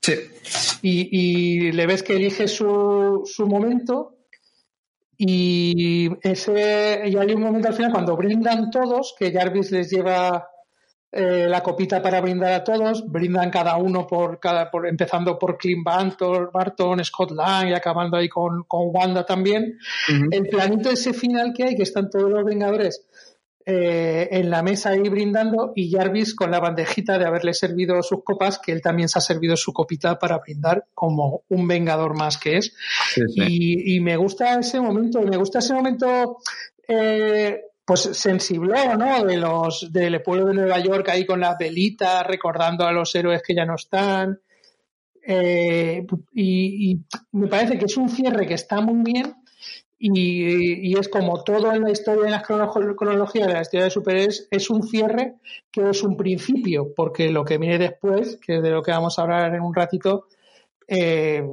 Sí. 0.00 0.14
Y, 0.82 1.08
y 1.10 1.72
le 1.72 1.86
ves 1.86 2.02
que 2.02 2.14
elige 2.14 2.48
su, 2.48 3.22
su 3.26 3.46
momento 3.46 4.16
y 5.22 6.08
ese 6.22 7.02
y 7.04 7.14
hay 7.14 7.32
un 7.34 7.42
momento 7.42 7.68
al 7.68 7.74
final 7.74 7.92
cuando 7.92 8.16
brindan 8.16 8.70
todos 8.70 9.14
que 9.18 9.30
Jarvis 9.30 9.70
les 9.70 9.90
lleva 9.90 10.48
eh, 11.12 11.46
la 11.46 11.62
copita 11.62 12.00
para 12.00 12.22
brindar 12.22 12.54
a 12.54 12.64
todos 12.64 13.04
brindan 13.06 13.50
cada 13.50 13.76
uno 13.76 14.06
por 14.06 14.40
cada 14.40 14.70
por 14.70 14.86
empezando 14.86 15.38
por 15.38 15.58
Clint 15.58 15.84
Barton, 15.84 16.48
Barton 16.50 17.04
Scott 17.04 17.32
Lang 17.32 17.68
y 17.68 17.74
acabando 17.74 18.16
ahí 18.16 18.30
con, 18.30 18.64
con 18.64 18.88
Wanda 18.94 19.26
también 19.26 19.76
Ujú. 20.08 20.28
el 20.30 20.48
planito 20.48 20.88
ese 20.88 21.12
final 21.12 21.52
que 21.54 21.64
hay 21.64 21.76
que 21.76 21.82
están 21.82 22.08
todos 22.08 22.30
los 22.30 22.42
Vengadores 22.42 23.06
eh, 23.72 24.28
en 24.32 24.50
la 24.50 24.64
mesa 24.64 24.90
ahí 24.90 25.08
brindando 25.08 25.72
y 25.76 25.92
Jarvis 25.92 26.34
con 26.34 26.50
la 26.50 26.58
bandejita 26.58 27.18
de 27.18 27.24
haberle 27.24 27.54
servido 27.54 28.02
sus 28.02 28.24
copas, 28.24 28.58
que 28.58 28.72
él 28.72 28.82
también 28.82 29.08
se 29.08 29.20
ha 29.20 29.22
servido 29.22 29.56
su 29.56 29.72
copita 29.72 30.18
para 30.18 30.38
brindar 30.38 30.86
como 30.92 31.44
un 31.48 31.68
vengador 31.68 32.16
más 32.16 32.36
que 32.36 32.56
es. 32.56 32.74
Sí, 33.14 33.22
sí. 33.28 33.42
Y, 33.46 33.96
y 33.96 34.00
me 34.00 34.16
gusta 34.16 34.58
ese 34.58 34.80
momento, 34.80 35.20
me 35.22 35.36
gusta 35.36 35.60
ese 35.60 35.72
momento 35.72 36.38
eh, 36.88 37.60
pues 37.84 38.00
sensible, 38.00 38.74
¿no? 38.98 39.24
De 39.24 39.36
los 39.36 39.92
del 39.92 40.20
pueblo 40.20 40.46
de 40.46 40.54
Nueva 40.54 40.80
York 40.80 41.08
ahí 41.08 41.24
con 41.24 41.38
las 41.38 41.56
velitas, 41.56 42.26
recordando 42.26 42.84
a 42.84 42.92
los 42.92 43.14
héroes 43.14 43.40
que 43.46 43.54
ya 43.54 43.64
no 43.64 43.76
están. 43.76 44.40
Eh, 45.22 46.04
y, 46.34 46.90
y 46.90 47.04
me 47.32 47.46
parece 47.46 47.78
que 47.78 47.84
es 47.84 47.96
un 47.96 48.08
cierre 48.08 48.48
que 48.48 48.54
está 48.54 48.80
muy 48.80 49.12
bien 49.12 49.36
y, 50.02 50.88
y 50.90 50.94
es 50.98 51.08
como 51.10 51.44
todo 51.44 51.72
en 51.74 51.82
la 51.82 51.90
historia, 51.90 52.24
en 52.24 52.30
la 52.30 52.42
crono- 52.42 52.96
cronología 52.96 53.46
de 53.46 53.52
la 53.52 53.60
historia 53.60 53.84
de 53.84 53.90
superhéroes, 53.90 54.48
es 54.50 54.70
un 54.70 54.82
cierre 54.82 55.34
que 55.70 55.90
es 55.90 56.02
un 56.02 56.16
principio, 56.16 56.92
porque 56.96 57.30
lo 57.30 57.44
que 57.44 57.58
viene 57.58 57.76
después, 57.78 58.38
que 58.44 58.56
es 58.56 58.62
de 58.62 58.70
lo 58.70 58.82
que 58.82 58.92
vamos 58.92 59.18
a 59.18 59.22
hablar 59.22 59.54
en 59.54 59.60
un 59.60 59.74
ratito, 59.74 60.26
eh, 60.88 61.44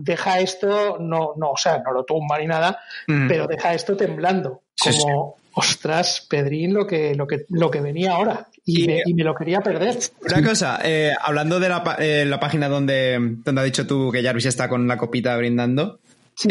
deja 0.00 0.40
esto, 0.40 0.96
no, 0.98 1.34
no, 1.36 1.50
o 1.50 1.56
sea, 1.56 1.82
no 1.84 1.92
lo 1.92 2.04
tumba 2.04 2.38
ni 2.38 2.46
nada, 2.46 2.78
Mm. 3.06 3.28
pero 3.28 3.46
deja 3.46 3.74
esto 3.74 3.96
temblando, 3.96 4.62
Sí, 4.74 4.90
como, 4.98 5.36
ostras, 5.52 6.26
Pedrín, 6.28 6.74
lo 6.74 6.86
que, 6.86 7.14
lo 7.14 7.26
que, 7.26 7.44
lo 7.50 7.70
que 7.70 7.80
venía 7.80 8.12
ahora, 8.14 8.48
y, 8.64 8.82
Y- 8.82 8.86
me, 8.86 9.02
y 9.04 9.14
me 9.14 9.22
lo 9.24 9.34
quería 9.34 9.60
perder. 9.60 9.96
Una 10.26 10.42
cosa, 10.42 10.80
eh, 10.82 11.12
hablando 11.20 11.60
de 11.60 11.68
la, 11.68 11.96
eh, 12.00 12.24
la 12.26 12.40
página 12.40 12.68
donde, 12.68 13.18
donde 13.44 13.60
ha 13.60 13.64
dicho 13.64 13.86
tú 13.86 14.10
que 14.10 14.22
Jarvis 14.22 14.46
está 14.46 14.68
con 14.68 14.88
la 14.88 14.96
copita 14.96 15.36
brindando, 15.36 16.00
Sí. 16.34 16.48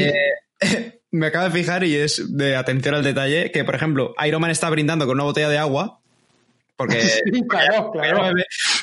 eh, 1.14 1.18
me 1.18 1.28
acabo 1.28 1.46
de 1.46 1.52
fijar 1.52 1.84
y 1.84 1.96
es 1.96 2.36
de 2.38 2.56
atención 2.56 2.96
al 2.96 3.04
detalle 3.04 3.52
que, 3.52 3.64
por 3.64 3.76
ejemplo, 3.76 4.14
Iron 4.26 4.42
Man 4.42 4.52
está 4.52 4.70
brindando 4.70 5.06
con 5.06 5.16
una 5.16 5.24
botella 5.24 5.50
de 5.50 5.58
agua. 5.58 6.00
Porque. 6.76 7.02
Sí, 7.34 7.42
claro, 7.48 7.92
claro. 7.92 8.34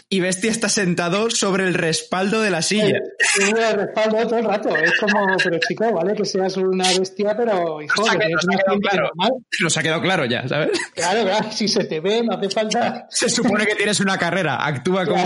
Y 0.08 0.20
Bestia 0.20 0.50
está 0.50 0.68
sentado 0.68 1.28
sobre 1.30 1.64
el 1.66 1.74
respaldo 1.74 2.40
de 2.40 2.50
la 2.50 2.62
silla. 2.62 3.00
Sí, 3.18 3.52
me 3.52 3.72
respaldo 3.72 4.16
todo 4.28 4.38
el 4.38 4.44
rato. 4.44 4.76
Es 4.76 4.92
como, 4.98 5.26
pero 5.42 5.58
chico, 5.68 5.92
vale 5.92 6.14
que 6.14 6.24
seas 6.24 6.56
una 6.56 6.84
bestia, 6.98 7.36
pero 7.36 7.80
hijo, 7.82 8.00
Nos 8.00 8.08
ha 8.10 8.12
que 8.12 8.18
quedado- 8.18 8.34
nos 8.34 8.44
una 8.44 8.78
claro. 8.90 9.02
normal. 9.16 9.30
Nos 9.60 9.76
ha 9.76 9.82
quedado 9.82 10.00
claro 10.02 10.24
ya, 10.24 10.48
¿sabes? 10.48 10.70
Claro, 10.94 11.22
claro, 11.24 11.52
si 11.52 11.68
se 11.68 11.84
te 11.84 12.00
ve, 12.00 12.22
no 12.24 12.36
hace 12.36 12.48
falta. 12.50 13.06
Se 13.10 13.28
supone 13.28 13.66
que 13.66 13.74
tienes 13.76 13.98
una 14.00 14.16
carrera, 14.18 14.64
actúa 14.66 15.04
como. 15.06 15.24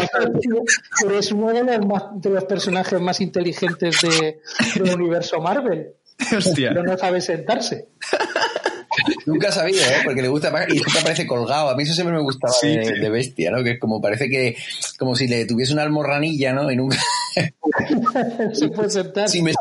Pero 1.02 1.18
es 1.18 1.32
uno 1.32 1.48
de 1.52 1.64
los, 1.78 1.86
más- 1.86 2.04
de 2.14 2.30
los 2.30 2.44
personajes 2.44 3.00
más 3.00 3.20
inteligentes 3.20 4.00
de, 4.02 4.40
del 4.74 4.94
universo 4.94 5.38
Marvel. 5.40 5.94
Hostia. 6.36 6.70
Pero 6.70 6.82
no 6.84 6.96
sabe 6.96 7.20
sentarse. 7.20 7.88
Nunca 9.26 9.48
he 9.48 9.52
sabido, 9.52 9.80
¿eh? 9.80 10.02
Porque 10.04 10.22
le 10.22 10.28
gusta 10.28 10.52
y 10.68 10.72
siempre 10.72 11.00
aparece 11.00 11.26
colgado. 11.26 11.68
A 11.68 11.76
mí 11.76 11.82
eso 11.82 11.94
siempre 11.94 12.14
me 12.14 12.22
gustaba 12.22 12.52
Sí, 12.52 12.76
de, 12.76 12.84
sí. 12.84 13.00
de 13.00 13.10
bestia, 13.10 13.50
¿no? 13.50 13.62
Que 13.62 13.72
es 13.72 13.80
como 13.80 14.00
parece 14.00 14.28
que, 14.28 14.56
como 14.98 15.14
si 15.16 15.26
le 15.26 15.46
tuviese 15.46 15.72
una 15.72 15.82
almorranilla, 15.82 16.52
¿no? 16.52 16.70
Y 16.70 16.76
nunca, 16.76 16.96
se 18.52 18.68
puede 18.68 18.90
sentar. 18.90 19.28
si 19.28 19.42
me 19.42 19.52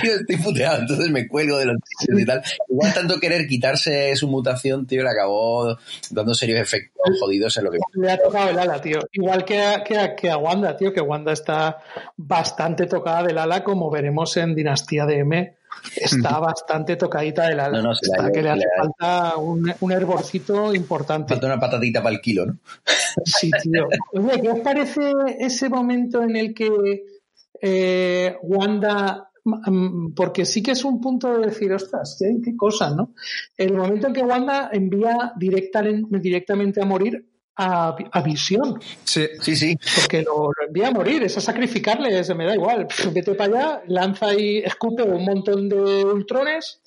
tío, 0.00 0.14
estoy 0.14 0.36
puteado, 0.36 0.80
entonces 0.80 1.10
me 1.10 1.28
cuelgo 1.28 1.58
de 1.58 1.66
los 1.66 1.76
y 2.08 2.24
tal. 2.24 2.42
Igual 2.68 2.94
tanto 2.94 3.20
querer 3.20 3.46
quitarse 3.46 4.14
su 4.16 4.28
mutación, 4.28 4.86
tío, 4.86 5.02
le 5.02 5.10
acabó 5.10 5.76
dando 6.10 6.34
serios 6.34 6.60
efectos 6.60 7.18
jodidos 7.20 7.56
en 7.58 7.64
lo 7.64 7.70
que... 7.70 7.78
Le 7.94 8.10
ha 8.10 8.18
tocado 8.18 8.50
el 8.50 8.58
ala, 8.58 8.80
tío. 8.80 8.98
Igual 9.12 9.44
que 9.44 9.60
a, 9.60 9.84
que, 9.84 9.98
a, 9.98 10.16
que 10.16 10.30
a 10.30 10.36
Wanda, 10.36 10.76
tío, 10.76 10.92
que 10.92 11.00
Wanda 11.00 11.32
está 11.32 11.78
bastante 12.16 12.86
tocada 12.86 13.22
del 13.22 13.38
ala, 13.38 13.62
como 13.62 13.90
veremos 13.90 14.36
en 14.36 14.54
Dinastía 14.54 15.06
de 15.06 15.18
M. 15.18 15.56
Está 15.96 16.38
bastante 16.38 16.96
tocadita 16.96 17.48
del 17.48 17.60
ala. 17.60 17.78
No, 17.78 17.82
no, 17.82 17.88
la 17.92 17.98
Está 18.00 18.32
que 18.32 18.42
le 18.42 18.50
hace 18.50 18.60
la 18.60 18.66
ha- 18.66 18.82
falta 18.84 19.36
un, 19.36 19.72
un 19.80 19.92
hervorcito 19.92 20.74
importante. 20.74 21.34
Falta 21.34 21.46
una 21.46 21.60
patatita 21.60 22.02
para 22.02 22.14
el 22.14 22.20
kilo, 22.20 22.46
¿no? 22.46 22.58
Sí, 23.24 23.50
tío. 23.62 23.88
Oye, 24.12 24.40
¿qué 24.40 24.48
os 24.50 24.60
parece 24.60 25.12
ese 25.38 25.68
momento 25.68 26.22
en 26.22 26.36
el 26.36 26.54
que 26.54 27.02
eh, 27.60 28.36
Wanda, 28.42 29.30
mm, 29.44 30.14
porque 30.14 30.44
sí 30.46 30.62
que 30.62 30.72
es 30.72 30.84
un 30.84 31.00
punto 31.00 31.38
de 31.38 31.46
decir, 31.46 31.72
ostras, 31.72 32.16
qué, 32.18 32.36
qué 32.44 32.56
cosa, 32.56 32.90
¿no? 32.94 33.14
El 33.56 33.74
momento 33.74 34.06
en 34.08 34.12
que 34.14 34.22
Wanda 34.22 34.70
envía 34.72 35.32
directa- 35.36 35.82
directamente 35.82 36.80
a 36.80 36.86
morir 36.86 37.26
a, 37.56 37.94
a 38.12 38.22
Visión, 38.22 38.80
Sí. 39.04 39.26
Sí, 39.40 39.56
sí. 39.56 39.78
porque 40.00 40.22
lo, 40.22 40.44
lo 40.56 40.66
envía 40.66 40.88
a 40.88 40.92
morir, 40.92 41.22
es 41.22 41.36
a 41.36 41.40
sacrificarle, 41.40 42.18
ese 42.18 42.34
me 42.34 42.46
da 42.46 42.54
igual, 42.54 42.86
vete 43.12 43.34
para 43.34 43.54
allá, 43.56 43.82
lanza 43.88 44.34
y 44.34 44.58
escupe 44.58 45.02
un 45.02 45.24
montón 45.24 45.68
de 45.68 45.76
ultrones 46.04 46.80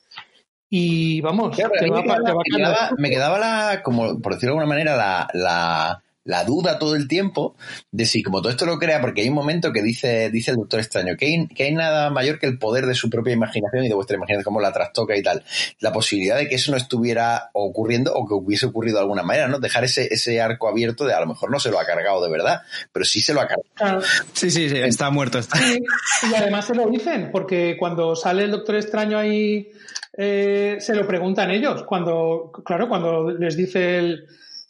y 0.69 1.21
vamos, 1.21 1.55
Claro, 1.55 1.71
te 1.79 1.85
a 1.85 1.89
mí 1.89 1.89
va 1.91 1.97
me 1.97 2.03
te 2.03 2.09
quedaba, 2.09 2.33
va 2.33 2.35
me 2.35 2.57
quedaba- 2.57 2.89
me 2.97 3.09
quedaba 3.09 3.39
la, 3.39 3.83
como 3.83 4.19
por 4.21 4.33
decirlo 4.33 4.55
de 4.55 4.59
alguna 4.59 4.75
manera, 4.75 4.95
la, 4.97 5.27
la, 5.33 6.03
la 6.25 6.43
duda 6.43 6.79
todo 6.79 6.95
el 6.95 7.07
tiempo 7.07 7.55
de 7.91 8.05
si 8.05 8.23
como 8.23 8.41
todo 8.41 8.51
esto 8.51 8.65
lo 8.65 8.79
crea, 8.79 8.99
porque 8.99 9.21
hay 9.21 9.29
un 9.29 9.35
momento 9.35 9.71
que 9.71 9.81
dice, 9.81 10.29
dice 10.31 10.51
el 10.51 10.57
Doctor 10.57 10.79
Extraño, 10.79 11.15
que 11.17 11.27
hay, 11.27 11.47
que 11.47 11.63
hay 11.63 11.73
nada 11.73 12.09
mayor 12.09 12.39
que 12.39 12.47
el 12.47 12.57
poder 12.57 12.87
de 12.87 12.95
su 12.95 13.09
propia 13.09 13.33
imaginación 13.33 13.85
y 13.85 13.87
de 13.87 13.93
vuestra 13.93 14.17
imaginación, 14.17 14.43
como 14.43 14.59
la 14.59 14.73
trastoca 14.73 15.15
y 15.15 15.21
tal. 15.21 15.43
La 15.79 15.93
posibilidad 15.93 16.35
de 16.35 16.47
que 16.47 16.55
eso 16.55 16.71
no 16.71 16.77
estuviera 16.77 17.51
ocurriendo 17.53 18.13
o 18.13 18.27
que 18.27 18.33
hubiese 18.33 18.65
ocurrido 18.65 18.97
de 18.97 19.03
alguna 19.03 19.21
manera, 19.21 19.47
¿no? 19.47 19.59
Dejar 19.59 19.83
ese, 19.83 20.11
ese 20.11 20.41
arco 20.41 20.67
abierto 20.67 21.05
de 21.05 21.13
a 21.13 21.19
lo 21.19 21.27
mejor 21.27 21.51
no 21.51 21.59
se 21.59 21.69
lo 21.69 21.79
ha 21.79 21.85
cargado 21.85 22.23
de 22.23 22.31
verdad, 22.31 22.61
pero 22.91 23.05
sí 23.05 23.21
se 23.21 23.33
lo 23.33 23.41
ha 23.41 23.47
cargado. 23.47 23.69
Claro. 23.75 24.01
Sí, 24.33 24.49
sí, 24.49 24.67
sí, 24.67 24.77
está 24.77 25.11
muerto. 25.11 25.37
Está. 25.37 25.57
Sí, 25.59 25.83
y 26.31 26.35
además 26.35 26.65
se 26.65 26.73
lo 26.73 26.89
dicen, 26.89 27.29
porque 27.31 27.77
cuando 27.77 28.15
sale 28.15 28.45
el 28.45 28.51
Doctor 28.51 28.77
Extraño 28.77 29.19
ahí, 29.19 29.69
eh, 30.17 30.77
se 30.79 30.95
lo 30.95 31.05
preguntan 31.05 31.51
ellos. 31.51 31.83
Cuando, 31.83 32.51
claro, 32.65 32.89
cuando 32.89 33.29
les 33.29 33.55
dice 33.55 33.99
el, 33.99 34.25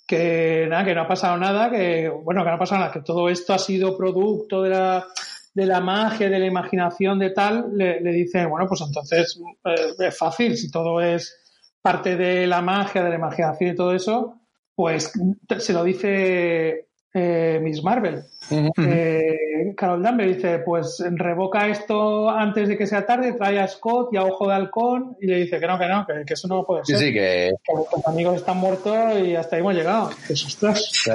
que 0.05 0.67
nada, 0.69 0.85
que 0.85 0.95
no 0.95 1.01
ha 1.01 1.07
pasado 1.07 1.37
nada, 1.37 1.69
que 1.69 2.09
bueno, 2.09 2.43
que 2.43 2.49
no 2.49 2.55
ha 2.55 2.59
pasado 2.59 2.81
nada, 2.81 2.93
que 2.93 3.01
todo 3.01 3.29
esto 3.29 3.53
ha 3.53 3.59
sido 3.59 3.97
producto 3.97 4.61
de 4.61 4.69
la, 4.69 5.07
de 5.53 5.65
la 5.65 5.81
magia, 5.81 6.29
de 6.29 6.39
la 6.39 6.45
imaginación, 6.45 7.17
de 7.17 7.31
tal, 7.31 7.71
le, 7.75 8.01
le 8.01 8.11
dicen, 8.11 8.49
bueno, 8.49 8.67
pues 8.67 8.81
entonces 8.81 9.39
eh, 9.65 9.93
es 9.97 10.17
fácil, 10.17 10.57
si 10.57 10.69
todo 10.69 11.01
es 11.01 11.35
parte 11.81 12.15
de 12.15 12.47
la 12.47 12.61
magia, 12.61 13.03
de 13.03 13.09
la 13.09 13.15
imaginación 13.15 13.71
y 13.71 13.75
todo 13.75 13.93
eso, 13.93 14.41
pues 14.75 15.11
se 15.59 15.73
lo 15.73 15.83
dice 15.83 16.87
eh, 17.15 17.60
Miss 17.63 17.82
Marvel. 17.82 18.23
Eh, 18.51 19.73
Carol 19.75 20.04
Danvers 20.04 20.36
dice, 20.36 20.60
pues 20.60 21.04
revoca 21.13 21.67
esto 21.67 22.30
antes 22.30 22.67
de 22.67 22.78
que 22.78 22.86
sea 22.86 23.06
tarde, 23.06 23.34
trae 23.34 23.60
a 23.60 23.67
Scott 23.67 24.10
y 24.13 24.17
a 24.17 24.23
Ojo 24.23 24.47
de 24.47 24.54
Halcón 24.54 25.17
y 25.19 25.25
le 25.28 25.38
dice 25.38 25.60
que 25.60 25.65
no, 25.65 25.80
que 25.80 25.88
no, 25.88 26.06
que, 26.06 26.25
que 26.25 26.34
eso 26.34 26.47
no 26.47 26.63
puede 26.63 26.84
Sí, 26.86 26.91
ser. 26.91 26.99
sí, 27.01 27.13
que 27.13 27.54
Que 27.63 27.73
los 27.73 28.06
amigos 28.08 28.36
están 28.36 28.58
muertos 28.58 28.95
y 29.23 29.36
hasta 29.36 29.56
ahí 29.56 29.62
hemos 29.62 29.73
llegado. 29.73 30.12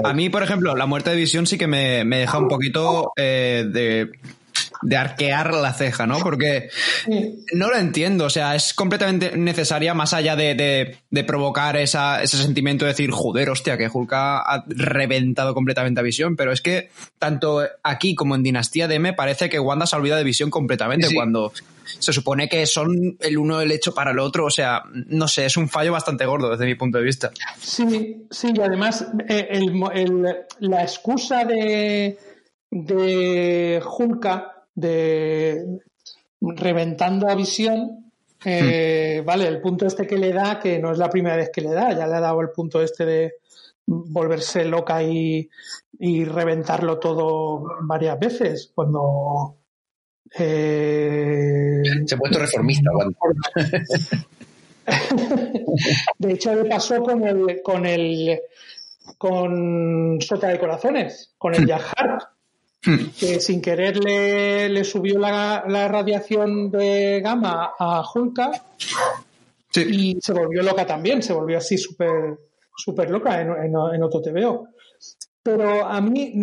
A 0.03 0.13
mí, 0.13 0.29
por 0.31 0.43
ejemplo, 0.43 0.75
la 0.75 0.87
muerte 0.87 1.11
de 1.11 1.17
Visión 1.17 1.47
sí 1.47 1.57
que 1.59 1.67
me, 1.69 2.05
me 2.05 2.19
deja 2.19 2.39
un 2.39 2.49
poquito 2.49 3.13
eh, 3.17 3.65
de, 3.71 4.11
de 4.83 4.97
arquear 4.97 5.53
la 5.55 5.73
ceja, 5.75 6.07
¿no? 6.07 6.19
Porque 6.21 6.71
no 7.53 7.69
lo 7.69 7.77
entiendo, 7.77 8.25
o 8.25 8.31
sea, 8.31 8.55
es 8.55 8.73
completamente 8.73 9.37
necesaria 9.37 9.93
más 9.95 10.13
allá 10.15 10.37
de, 10.37 10.55
de- 10.55 10.97
de 11.11 11.25
provocar 11.25 11.77
esa- 11.77 12.23
ese 12.23 12.37
sentimiento 12.39 12.85
de 12.85 12.93
decir, 12.93 13.11
joder, 13.11 13.51
hostia, 13.51 13.77
que 13.77 13.89
Hulk 13.93 14.13
ha 14.15 14.65
reventado 14.69 15.53
completamente 15.55 16.01
a 16.01 16.03
Visión, 16.03 16.37
pero 16.37 16.53
es 16.53 16.61
que 16.61 16.89
tanto 17.19 17.63
aquí 17.83 18.15
como 18.15 18.35
en 18.35 18.43
Dinastía 18.43 18.89
de 18.89 18.95
M 18.97 19.13
parece 19.13 19.49
que 19.49 19.59
Wanda 19.61 19.87
se 19.87 19.97
ha 19.97 19.99
olvidado 19.99 20.19
de 20.19 20.25
Visión 20.25 20.51
completamente 20.51 21.09
sí. 21.09 21.15
cuando 21.15 21.53
se 21.99 22.13
supone 22.13 22.49
que 22.49 22.65
son 22.67 23.17
el 23.21 23.37
uno 23.37 23.61
el 23.61 23.73
hecho 23.73 23.93
para 23.93 24.13
el 24.13 24.19
otro. 24.21 24.47
O 24.47 24.51
sea, 24.51 24.83
no 24.93 25.27
sé, 25.29 25.45
es 25.47 25.57
un 25.57 25.69
fallo 25.69 25.93
bastante 25.93 26.25
gordo 26.25 26.49
desde 26.51 26.65
mi 26.67 26.77
punto 26.77 26.99
de 26.99 27.05
vista. 27.05 27.31
Sí, 27.61 28.27
sí, 28.31 28.53
y 28.55 28.61
además 28.61 29.07
eh, 29.29 29.49
el, 29.51 29.73
el, 29.95 30.37
la 30.61 30.83
excusa 30.83 31.45
de, 31.45 32.17
de 32.71 33.83
Hulka, 33.85 34.60
de 34.81 35.81
reventando 36.41 37.29
a 37.29 37.35
visión, 37.35 38.13
eh, 38.45 39.23
vale, 39.25 39.47
el 39.47 39.61
punto 39.61 39.87
este 39.87 40.07
que 40.07 40.17
le 40.17 40.33
da, 40.33 40.59
que 40.59 40.79
no 40.79 40.93
es 40.93 40.99
la 40.99 41.11
primera 41.11 41.37
vez 41.37 41.51
que 41.53 41.61
le 41.61 41.71
da, 41.71 41.93
ya 41.93 42.07
le 42.07 42.15
ha 42.15 42.21
dado 42.21 42.41
el 42.41 42.51
punto 42.51 42.83
este 42.83 43.05
de 43.05 43.35
volverse 43.87 44.65
loca 44.65 45.03
y, 45.03 45.49
y 45.99 46.25
reventarlo 46.25 46.99
todo 46.99 47.65
varias 47.83 48.19
veces, 48.19 48.73
cuando... 48.75 49.57
Eh, 50.39 51.83
Se 52.07 52.15
ha 52.15 52.19
puesto 52.19 52.39
reformista. 52.39 52.91
de 56.19 56.33
hecho, 56.33 56.55
le 56.55 56.65
pasó 56.69 57.03
con 57.03 57.27
el, 57.27 57.61
con 57.63 57.85
el 57.85 58.41
con 59.19 60.19
Sota 60.21 60.49
de 60.49 60.59
Corazones, 60.59 61.35
con 61.37 61.55
el 61.55 61.67
Jack 61.67 61.93
Hart, 61.97 62.23
que 62.83 63.41
sin 63.41 63.61
querer 63.61 64.03
le, 64.03 64.69
le 64.69 64.85
subió 64.85 65.19
la, 65.19 65.65
la, 65.69 65.87
radiación 65.89 66.71
de 66.71 67.21
gamma 67.23 67.73
a 67.79 68.03
Hulka 68.03 68.53
sí. 69.69 69.83
y 69.91 70.21
se 70.21 70.33
volvió 70.33 70.63
loca 70.63 70.87
también, 70.87 71.23
se 71.23 71.35
volvió 71.35 71.59
así 71.59 71.77
súper 71.77 72.39
super 72.75 73.11
loca 73.11 73.41
en, 73.41 73.51
en, 73.51 73.75
en 73.95 74.03
otro 74.03 74.23
TVO. 74.23 74.69
Pero 75.43 75.87
a 75.87 76.01
mí 76.01 76.35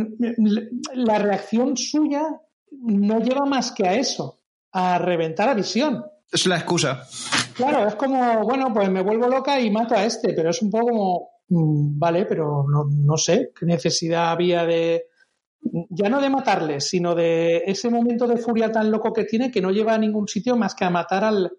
la 0.93 1.19
reacción 1.19 1.77
suya 1.77 2.23
no 2.71 3.19
lleva 3.19 3.45
más 3.45 3.71
que 3.71 3.87
a 3.87 3.95
eso, 3.95 4.39
a 4.71 4.97
reventar 4.97 5.49
a 5.49 5.53
visión. 5.53 6.03
Es 6.31 6.45
la 6.45 6.57
excusa. 6.57 7.07
Claro, 7.55 7.87
es 7.87 7.95
como, 7.95 8.43
bueno, 8.43 8.73
pues 8.73 8.89
me 8.89 9.01
vuelvo 9.01 9.27
loca 9.27 9.59
y 9.59 9.71
mato 9.71 9.95
a 9.95 10.03
este, 10.03 10.33
pero 10.33 10.49
es 10.49 10.61
un 10.61 10.69
poco 10.69 10.87
como, 10.87 11.29
mmm, 11.49 11.97
vale, 11.97 12.25
pero 12.25 12.65
no, 12.69 12.85
no 12.89 13.17
sé 13.17 13.51
qué 13.57 13.65
necesidad 13.65 14.31
había 14.31 14.65
de, 14.65 15.06
ya 15.89 16.09
no 16.09 16.19
de 16.21 16.29
matarle, 16.29 16.81
sino 16.81 17.15
de 17.15 17.63
ese 17.65 17.89
momento 17.89 18.27
de 18.27 18.37
furia 18.37 18.71
tan 18.71 18.91
loco 18.91 19.13
que 19.13 19.23
tiene 19.23 19.51
que 19.51 19.61
no 19.61 19.71
lleva 19.71 19.93
a 19.93 19.97
ningún 19.97 20.27
sitio 20.27 20.55
más 20.55 20.75
que 20.75 20.85
a 20.85 20.89
matar 20.89 21.23
al, 21.23 21.51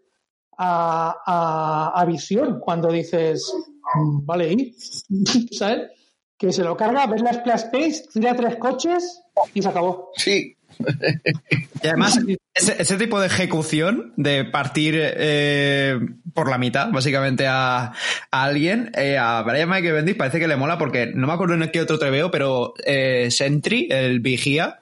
a, 0.58 1.92
a, 1.94 2.04
Visión 2.04 2.58
cuando 2.60 2.90
dices, 2.90 3.52
mm, 3.94 4.26
vale, 4.26 4.52
¿y? 4.52 4.74
¿sabes? 5.52 5.90
Que 6.36 6.52
se 6.52 6.64
lo 6.64 6.76
carga, 6.76 7.06
ves 7.06 7.22
la 7.22 7.32
splash 7.32 7.64
page, 7.72 8.02
tira 8.12 8.34
tres 8.34 8.56
coches 8.56 9.22
y 9.54 9.62
se 9.62 9.68
acabó. 9.68 10.10
Sí. 10.14 10.57
y 11.82 11.86
además, 11.86 12.20
ese, 12.54 12.80
ese, 12.80 12.96
tipo 12.96 13.20
de 13.20 13.26
ejecución, 13.26 14.12
de 14.16 14.44
partir 14.44 14.94
eh, 14.98 15.98
por 16.34 16.48
la 16.48 16.58
mitad, 16.58 16.90
básicamente, 16.90 17.46
a, 17.46 17.92
a 18.30 18.42
alguien, 18.44 18.90
eh, 18.94 19.18
a 19.18 19.42
Brian 19.42 19.68
Michael 19.68 19.94
Bendis 19.94 20.16
parece 20.16 20.38
que 20.38 20.48
le 20.48 20.56
mola 20.56 20.78
porque 20.78 21.06
no 21.14 21.26
me 21.26 21.32
acuerdo 21.32 21.54
en 21.54 21.70
qué 21.70 21.80
otro 21.80 21.98
te 21.98 22.10
veo, 22.10 22.30
pero 22.30 22.74
eh, 22.84 23.28
Sentry, 23.30 23.88
el 23.90 24.20
vigía, 24.20 24.78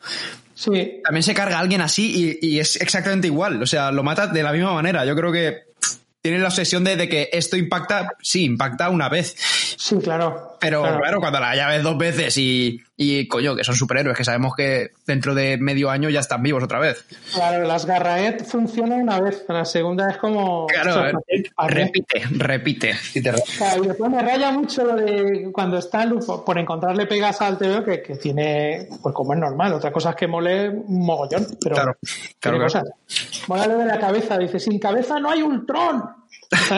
sí. 0.55 1.01
también 1.05 1.23
se 1.23 1.35
carga 1.35 1.57
a 1.57 1.61
alguien 1.61 1.81
así 1.81 2.39
y, 2.41 2.47
y, 2.47 2.61
es 2.61 2.77
exactamente 2.81 3.29
igual. 3.29 3.63
O 3.63 3.67
sea, 3.67 3.91
lo 3.91 4.03
mata 4.03 4.27
de 4.27 4.43
la 4.43 4.53
misma 4.53 4.75
manera. 4.75 5.05
Yo 5.05 5.17
creo 5.17 5.33
que 5.33 5.67
tiene 6.21 6.41
la 6.41 6.49
obsesión 6.49 6.83
de, 6.83 6.97
de, 6.97 7.09
que 7.09 7.29
esto 7.33 7.57
impacta, 7.57 8.17
sí, 8.21 8.45
impacta 8.45 8.91
una 8.91 9.09
vez. 9.09 9.37
Sí, 9.77 9.97
claro. 9.99 10.57
Pero 10.61 10.81
claro, 10.81 11.01
claro 11.01 11.21
cuando 11.21 11.39
la 11.39 11.55
llaves 11.55 11.83
dos 11.83 11.99
veces 11.99 12.37
y, 12.39 12.81
y, 12.97 13.29
coño, 13.29 13.55
que 13.55 13.63
son 13.63 13.75
superhéroes, 13.75 14.17
que 14.17 14.25
sabemos 14.25 14.55
que 14.57 14.93
dentro 15.07 15.35
de 15.35 15.59
medio 15.59 15.91
año 15.91 16.09
ya 16.09 16.21
están 16.21 16.43
vivos 16.43 16.65
otra 16.65 16.79
vez. 16.79 17.05
Claro, 17.35 17.65
las 17.65 17.85
Garraet 17.85 18.45
funcionan 18.45 19.03
una 19.03 19.21
vez, 19.21 19.45
la 19.49 19.65
segunda 19.67 20.09
es 20.11 20.17
como... 20.17 20.67
Claro, 20.67 21.21
eh, 21.29 21.43
repite, 21.69 22.23
repite. 22.31 22.95
Y, 23.15 23.23
te... 23.23 23.33
claro, 23.59 23.85
y 23.85 23.89
después 23.89 24.11
me 24.11 24.23
raya 24.23 24.51
mucho 24.51 24.85
lo 24.85 24.97
de 24.97 25.51
cuando 25.53 25.77
está 25.79 26.07
Lufo, 26.07 26.45
por 26.45 26.59
encontrarle 26.59 27.07
pegas 27.07 27.41
al 27.43 27.59
TVO 27.59 27.85
que, 27.85 28.03
que, 28.03 28.17
tiene, 28.17 28.89
pues 29.03 29.15
como 29.15 29.35
es 29.35 29.39
normal, 29.39 29.75
otra 29.75 29.93
cosa 29.93 30.11
es 30.11 30.17
que 30.17 30.27
mole 30.27 30.71
un 30.71 31.05
mogollón, 31.05 31.47
pero... 31.61 31.75
Claro, 31.75 31.97
claro. 32.41 32.59
Cosas. 32.61 32.85
Mola 33.47 33.67
lo 33.67 33.79
de 33.79 33.87
la 33.87 33.99
cabeza, 33.99 34.39
dice, 34.39 34.59
sin 34.59 34.79
cabeza 34.79 35.21
no 35.21 35.31
hay 35.31 35.43
Ultron. 35.43 36.03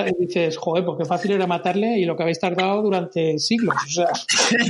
Y 0.09 0.27
dices, 0.27 0.57
joder, 0.57 0.85
pues 0.85 0.99
qué 0.99 1.05
fácil 1.05 1.33
era 1.33 1.47
matarle 1.47 1.99
y 1.99 2.05
lo 2.05 2.17
que 2.17 2.23
habéis 2.23 2.41
tardado 2.41 2.83
durante 2.83 3.39
siglos. 3.39 3.77
O 3.87 3.91
sea, 3.91 4.09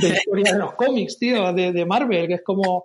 de 0.01 0.09
la 0.09 0.15
historia 0.15 0.53
de 0.53 0.59
los 0.59 0.73
cómics, 0.73 1.17
tío, 1.17 1.53
de, 1.53 1.71
de 1.71 1.85
Marvel, 1.85 2.27
que 2.27 2.35
es 2.35 2.41
como 2.43 2.83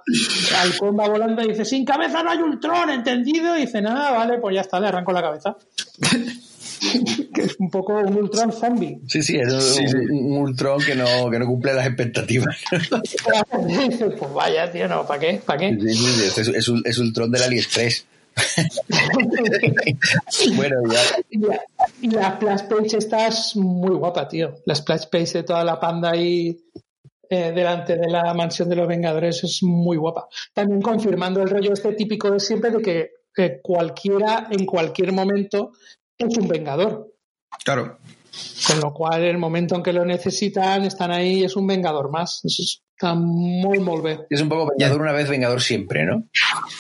Halcón 0.60 0.96
va 0.98 1.08
volando 1.08 1.42
y 1.42 1.48
dice, 1.48 1.64
sin 1.64 1.84
cabeza 1.84 2.22
no 2.22 2.30
hay 2.30 2.38
Ultron, 2.38 2.90
¿entendido? 2.90 3.56
Y 3.56 3.62
dice, 3.62 3.82
nada, 3.82 4.12
vale, 4.12 4.38
pues 4.38 4.54
ya 4.54 4.60
está, 4.60 4.80
le 4.80 4.88
arranco 4.88 5.12
la 5.12 5.22
cabeza. 5.22 5.56
que 7.34 7.42
es 7.42 7.56
un 7.58 7.70
poco 7.70 7.94
un 7.94 8.16
Ultron 8.16 8.52
zombie. 8.52 8.98
Sí, 9.08 9.22
sí, 9.22 9.36
es 9.36 9.52
un, 9.52 9.60
sí, 9.60 9.88
sí. 9.88 9.96
un 10.10 10.38
Ultron 10.38 10.80
que 10.80 10.94
no, 10.94 11.30
que 11.30 11.38
no 11.38 11.46
cumple 11.46 11.74
las 11.74 11.86
expectativas. 11.86 12.56
pues 12.70 14.32
vaya, 14.34 14.70
tío, 14.70 14.88
no, 14.88 15.06
¿para 15.06 15.20
qué? 15.20 15.40
¿Para 15.44 15.58
qué? 15.58 15.76
Sí, 15.80 15.94
sí, 15.94 16.40
es, 16.40 16.48
es, 16.48 16.68
un, 16.68 16.82
es 16.84 16.98
Ultron 16.98 17.30
del 17.30 17.42
AliExpress. 17.42 18.06
bueno, 20.56 20.76
ya. 20.90 21.00
Y 22.00 22.10
la, 22.10 22.36
splash 22.36 22.62
page 22.68 22.98
está 22.98 23.28
muy 23.56 23.96
guapa, 23.96 24.28
tío. 24.28 24.56
La 24.66 24.74
splash 24.74 25.06
page 25.10 25.32
de 25.34 25.42
toda 25.44 25.64
la 25.64 25.78
panda 25.78 26.10
ahí 26.10 26.56
eh, 27.30 27.52
delante 27.52 27.96
de 27.96 28.10
la 28.10 28.34
mansión 28.34 28.68
de 28.68 28.76
los 28.76 28.88
Vengadores 28.88 29.44
es 29.44 29.62
muy 29.62 29.96
guapa. 29.96 30.28
También 30.52 30.82
confirmando 30.82 31.42
el 31.42 31.48
rollo 31.48 31.72
este 31.72 31.92
típico 31.92 32.30
de 32.30 32.40
siempre 32.40 32.70
de 32.70 32.82
que 32.82 33.10
eh, 33.36 33.60
cualquiera, 33.62 34.48
en 34.50 34.66
cualquier 34.66 35.12
momento, 35.12 35.72
es 36.16 36.36
un 36.36 36.48
Vengador. 36.48 37.12
Claro. 37.64 37.98
Con 38.66 38.80
lo 38.80 38.92
cual, 38.92 39.22
en 39.22 39.30
el 39.30 39.38
momento 39.38 39.76
en 39.76 39.82
que 39.82 39.92
lo 39.92 40.04
necesitan, 40.04 40.84
están 40.84 41.10
ahí, 41.10 41.44
es 41.44 41.56
un 41.56 41.66
Vengador 41.66 42.10
más. 42.10 42.40
Eso 42.44 42.62
está 42.94 43.14
muy, 43.14 43.78
muy 43.80 44.00
bien. 44.02 44.20
Es 44.30 44.40
un 44.40 44.48
poco 44.48 44.70
Vengador 44.70 45.00
una 45.00 45.12
vez, 45.12 45.28
Vengador 45.28 45.60
siempre, 45.60 46.04
¿no? 46.04 46.28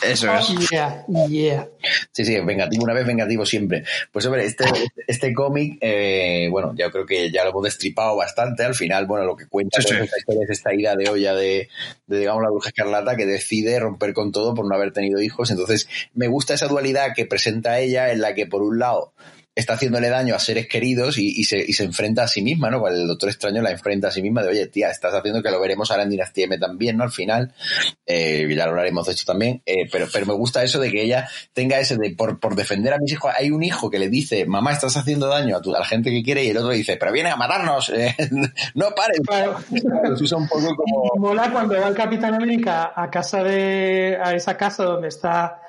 Eso 0.02 0.32
es. 0.32 0.50
Oh, 0.50 0.60
yeah, 0.70 1.04
yeah. 1.28 1.68
Sí, 2.12 2.24
sí, 2.24 2.38
vengativo 2.40 2.84
una 2.84 2.94
vez, 2.94 3.06
vengativo 3.06 3.44
siempre. 3.44 3.84
Pues 4.12 4.24
hombre, 4.26 4.44
este, 4.44 4.64
este 5.06 5.34
cómic, 5.34 5.78
eh, 5.80 6.48
bueno, 6.50 6.72
ya 6.76 6.90
creo 6.90 7.04
que 7.04 7.30
ya 7.30 7.42
lo 7.44 7.50
hemos 7.50 7.64
destripado 7.64 8.16
bastante. 8.16 8.64
Al 8.64 8.74
final, 8.74 9.06
bueno, 9.06 9.26
lo 9.26 9.36
que 9.36 9.48
cuenta 9.48 9.80
sí, 9.80 9.88
sí. 9.88 9.94
esta 9.94 10.18
historia 10.18 10.42
es 10.44 10.50
esta 10.50 10.72
ida 10.72 10.94
de 10.94 11.08
olla 11.08 11.34
de, 11.34 11.68
de, 12.06 12.18
digamos, 12.18 12.42
la 12.42 12.50
bruja 12.50 12.68
escarlata 12.68 13.16
que 13.16 13.26
decide 13.26 13.80
romper 13.80 14.14
con 14.14 14.30
todo 14.30 14.54
por 14.54 14.68
no 14.68 14.74
haber 14.74 14.92
tenido 14.92 15.20
hijos. 15.20 15.50
Entonces, 15.50 15.88
me 16.14 16.28
gusta 16.28 16.54
esa 16.54 16.68
dualidad 16.68 17.14
que 17.14 17.26
presenta 17.26 17.80
ella 17.80 18.12
en 18.12 18.20
la 18.20 18.34
que, 18.34 18.46
por 18.46 18.62
un 18.62 18.78
lado, 18.78 19.14
está 19.54 19.74
haciéndole 19.74 20.08
daño 20.08 20.34
a 20.34 20.38
seres 20.40 20.66
queridos 20.66 21.16
y, 21.16 21.28
y, 21.28 21.44
se, 21.44 21.58
y, 21.58 21.72
se, 21.74 21.84
enfrenta 21.84 22.24
a 22.24 22.28
sí 22.28 22.42
misma, 22.42 22.70
¿no? 22.70 22.80
Cuando 22.80 23.00
el 23.00 23.06
Doctor 23.06 23.28
Extraño 23.28 23.62
la 23.62 23.70
enfrenta 23.70 24.08
a 24.08 24.10
sí 24.10 24.20
misma 24.20 24.42
de, 24.42 24.48
oye, 24.48 24.66
tía, 24.66 24.90
estás 24.90 25.14
haciendo 25.14 25.42
que 25.42 25.50
lo 25.50 25.60
veremos 25.60 25.90
ahora 25.90 26.02
en 26.02 26.10
Dinastía 26.10 26.46
M 26.46 26.58
también, 26.58 26.96
¿no? 26.96 27.04
Al 27.04 27.12
final, 27.12 27.52
eh, 28.04 28.48
ya 28.48 28.64
lo 28.64 28.70
hablaremos 28.70 29.06
de 29.06 29.12
esto 29.12 29.30
también, 29.30 29.62
eh, 29.64 29.88
pero, 29.90 30.08
pero 30.12 30.26
me 30.26 30.34
gusta 30.34 30.64
eso 30.64 30.80
de 30.80 30.90
que 30.90 31.02
ella 31.02 31.28
tenga 31.52 31.78
ese 31.78 31.96
de, 31.96 32.10
por, 32.16 32.40
por 32.40 32.56
defender 32.56 32.94
a 32.94 32.98
mis 32.98 33.12
hijos, 33.12 33.32
hay 33.36 33.50
un 33.50 33.62
hijo 33.62 33.90
que 33.90 34.00
le 34.00 34.08
dice, 34.08 34.44
mamá, 34.44 34.72
estás 34.72 34.96
haciendo 34.96 35.28
daño 35.28 35.56
a, 35.56 35.62
tu, 35.62 35.74
a 35.74 35.78
la 35.78 35.84
gente 35.84 36.10
que 36.10 36.22
quiere, 36.24 36.44
y 36.44 36.50
el 36.50 36.56
otro 36.56 36.70
dice, 36.70 36.96
pero 36.96 37.12
viene 37.12 37.30
a 37.30 37.36
matarnos, 37.36 37.90
eh, 37.90 38.14
no 38.74 38.90
pares. 38.94 39.20
Claro. 39.24 39.58
Usa 40.20 40.38
un 40.38 40.48
poco 40.48 40.74
como... 40.74 41.12
Mola 41.16 41.50
cuando 41.52 41.80
va 41.80 41.88
el 41.88 41.94
Capitán 41.94 42.34
América 42.34 42.92
a 42.94 43.08
casa 43.08 43.44
de, 43.44 44.18
a 44.20 44.34
esa 44.34 44.56
casa 44.56 44.82
donde 44.82 45.08
está 45.08 45.60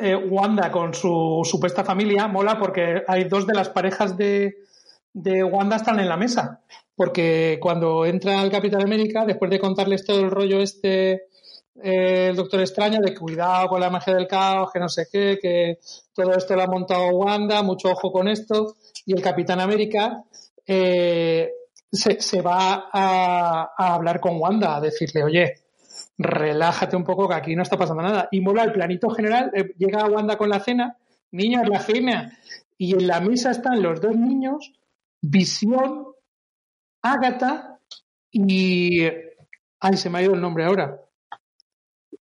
eh, 0.00 0.14
Wanda 0.16 0.70
con 0.70 0.94
su 0.94 1.42
supuesta 1.44 1.84
familia 1.84 2.28
mola 2.28 2.58
porque 2.58 3.02
hay 3.06 3.24
dos 3.24 3.46
de 3.46 3.54
las 3.54 3.68
parejas 3.68 4.16
de, 4.16 4.56
de 5.12 5.44
Wanda 5.44 5.76
están 5.76 6.00
en 6.00 6.08
la 6.08 6.16
mesa. 6.16 6.60
Porque 6.94 7.58
cuando 7.60 8.04
entra 8.04 8.42
el 8.42 8.50
Capitán 8.50 8.82
América, 8.82 9.24
después 9.24 9.50
de 9.50 9.58
contarles 9.58 10.04
todo 10.04 10.20
el 10.20 10.30
rollo 10.30 10.60
este, 10.60 11.12
eh, 11.82 12.28
el 12.28 12.36
Doctor 12.36 12.60
Extraño, 12.60 13.00
de 13.00 13.14
cuidado 13.14 13.68
con 13.68 13.80
la 13.80 13.90
magia 13.90 14.14
del 14.14 14.26
caos, 14.26 14.70
que 14.72 14.78
no 14.78 14.88
sé 14.88 15.06
qué, 15.10 15.38
que 15.40 15.78
todo 16.14 16.32
esto 16.32 16.54
lo 16.54 16.62
ha 16.62 16.66
montado 16.66 17.08
Wanda, 17.08 17.62
mucho 17.62 17.90
ojo 17.90 18.12
con 18.12 18.28
esto, 18.28 18.76
y 19.06 19.14
el 19.14 19.22
Capitán 19.22 19.60
América 19.60 20.22
eh, 20.66 21.50
se, 21.90 22.20
se, 22.20 22.42
va 22.42 22.88
a, 22.92 23.72
a 23.76 23.94
hablar 23.94 24.20
con 24.20 24.38
Wanda, 24.38 24.76
a 24.76 24.80
decirle, 24.80 25.24
oye, 25.24 25.54
relájate 26.18 26.96
un 26.96 27.04
poco 27.04 27.28
que 27.28 27.34
aquí 27.34 27.56
no 27.56 27.62
está 27.62 27.76
pasando 27.76 28.02
nada. 28.02 28.28
Y 28.30 28.40
mola 28.40 28.64
el 28.64 28.72
planito 28.72 29.10
general, 29.10 29.50
eh, 29.54 29.74
llega 29.78 30.06
Wanda 30.06 30.36
con 30.36 30.48
la 30.48 30.60
cena, 30.60 30.96
niños, 31.30 31.68
la 31.68 31.80
cena, 31.80 32.38
y 32.76 32.94
en 32.94 33.06
la 33.06 33.20
mesa 33.20 33.50
están 33.50 33.82
los 33.82 34.00
dos 34.00 34.16
niños, 34.16 34.72
Visión, 35.20 36.08
Ágata 37.02 37.78
y... 38.30 39.04
Ay, 39.84 39.96
se 39.96 40.10
me 40.10 40.18
ha 40.18 40.22
ido 40.22 40.34
el 40.34 40.40
nombre 40.40 40.64
ahora. 40.64 41.00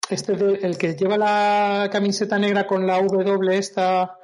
Este 0.08 0.34
de, 0.34 0.54
el 0.54 0.76
que 0.76 0.94
lleva 0.94 1.16
la 1.16 1.88
camiseta 1.90 2.38
negra 2.38 2.66
con 2.66 2.86
la 2.86 3.00
W 3.00 3.56
esta... 3.56 4.18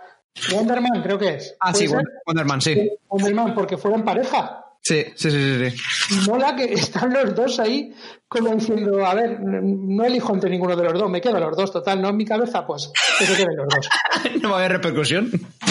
Wonderman, 0.53 1.03
creo 1.03 1.19
que 1.19 1.35
es. 1.35 1.57
Ah, 1.59 1.75
sí, 1.75 1.89
ser? 1.89 2.05
Wonderman, 2.27 2.61
sí. 2.61 2.91
Wonderman, 3.09 3.55
porque 3.55 3.77
fueron 3.77 4.05
pareja. 4.05 4.65
Sí, 4.83 5.05
sí, 5.15 5.31
sí, 5.31 5.71
sí. 5.71 6.31
Mola 6.31 6.57
que 6.57 6.65
están 6.73 7.13
los 7.13 7.35
dos 7.35 7.61
ahí 7.61 7.93
como 8.31 8.55
diciendo, 8.55 9.05
a 9.05 9.13
ver, 9.15 9.41
no 9.41 10.05
elijo 10.05 10.33
entre 10.33 10.51
ninguno 10.51 10.77
de 10.77 10.85
los 10.85 10.93
dos, 10.93 11.11
me 11.11 11.21
quedo 11.21 11.41
los 11.41 11.57
dos, 11.57 11.73
total, 11.73 12.01
no 12.01 12.11
en 12.11 12.17
mi 12.17 12.25
cabeza, 12.25 12.65
pues 12.65 12.93
que 13.19 13.27
se 13.27 13.37
queden 13.37 13.57
los 13.57 13.67
dos. 13.69 13.89
no 14.43 14.51
va 14.51 14.55
a 14.55 14.59
haber 14.61 14.73
repercusión. 14.73 15.31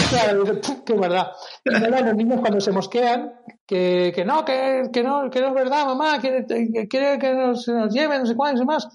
Claro, 0.10 0.44
qué 0.86 0.94
verdad. 0.94 1.32
Y 1.64 1.72
mola 1.80 2.02
los 2.02 2.16
niños 2.16 2.42
cuando 2.42 2.60
se 2.60 2.74
mosquean, 2.74 3.34
que, 3.66 4.12
que 4.14 4.26
no, 4.26 4.44
que, 4.44 4.90
que 4.92 5.02
no, 5.02 5.30
que 5.30 5.40
no 5.40 5.48
es 5.48 5.54
verdad, 5.54 5.86
mamá, 5.86 6.20
que 6.20 6.46
quiere 6.90 7.18
que 7.18 7.34
nos, 7.34 7.66
nos 7.70 7.94
lleven, 7.94 8.20
no 8.20 8.26
sé 8.26 8.36
cuántos 8.36 8.64
y 8.64 8.66
más. 8.66 8.88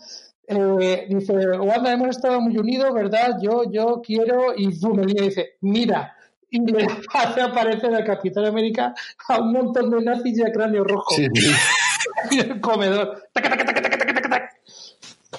Eh, 0.47 1.07
dice, 1.09 1.33
Wanda, 1.59 1.91
hemos 1.91 2.09
estado 2.09 2.43
muy 2.43 2.59
unidos, 2.59 2.93
¿verdad? 2.93 3.39
Yo, 3.41 3.63
yo 3.73 4.03
quiero, 4.05 4.55
y 4.55 4.79
boom, 4.79 5.01
el 5.01 5.07
niño 5.07 5.23
dice, 5.23 5.57
mira, 5.63 6.15
y 6.57 6.73
le 6.73 6.87
hace 7.13 7.41
aparecer 7.43 7.95
al 7.95 8.05
Capitán 8.05 8.45
América 8.47 8.95
a 9.29 9.39
un 9.41 9.53
montón 9.53 9.91
de 9.91 10.03
nazis 10.05 10.39
y 10.39 10.43
a 10.43 10.53
cráneo 10.53 10.85
rojo. 10.85 11.15
Sí, 11.17 11.27
sí. 11.35 11.51
Y 12.31 12.39
el 12.39 12.61
comedor. 12.61 13.29
Taca, 13.33 13.49
taca, 13.51 13.75
taca. 13.75 14.51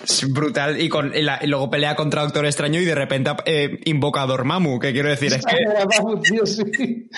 Es 0.03 0.31
brutal. 0.31 0.79
Y, 0.81 0.89
con, 0.89 1.15
y 1.15 1.21
la- 1.21 1.39
y 1.41 1.47
luego 1.47 1.69
pelea 1.69 1.95
contra 1.95 2.23
Doctor 2.23 2.45
Extraño 2.45 2.79
y 2.81 2.85
de 2.85 2.95
repente 2.95 3.31
eh, 3.45 3.79
invoca 3.85 4.23
a 4.23 4.25
Dormammu, 4.25 4.79
que 4.79 4.91
quiero 4.91 5.09
decir, 5.09 5.33
es 5.33 5.45
que... 5.45 5.55
Vamos, 5.97 6.21
tío, 6.21 6.45
sí. 6.45 7.09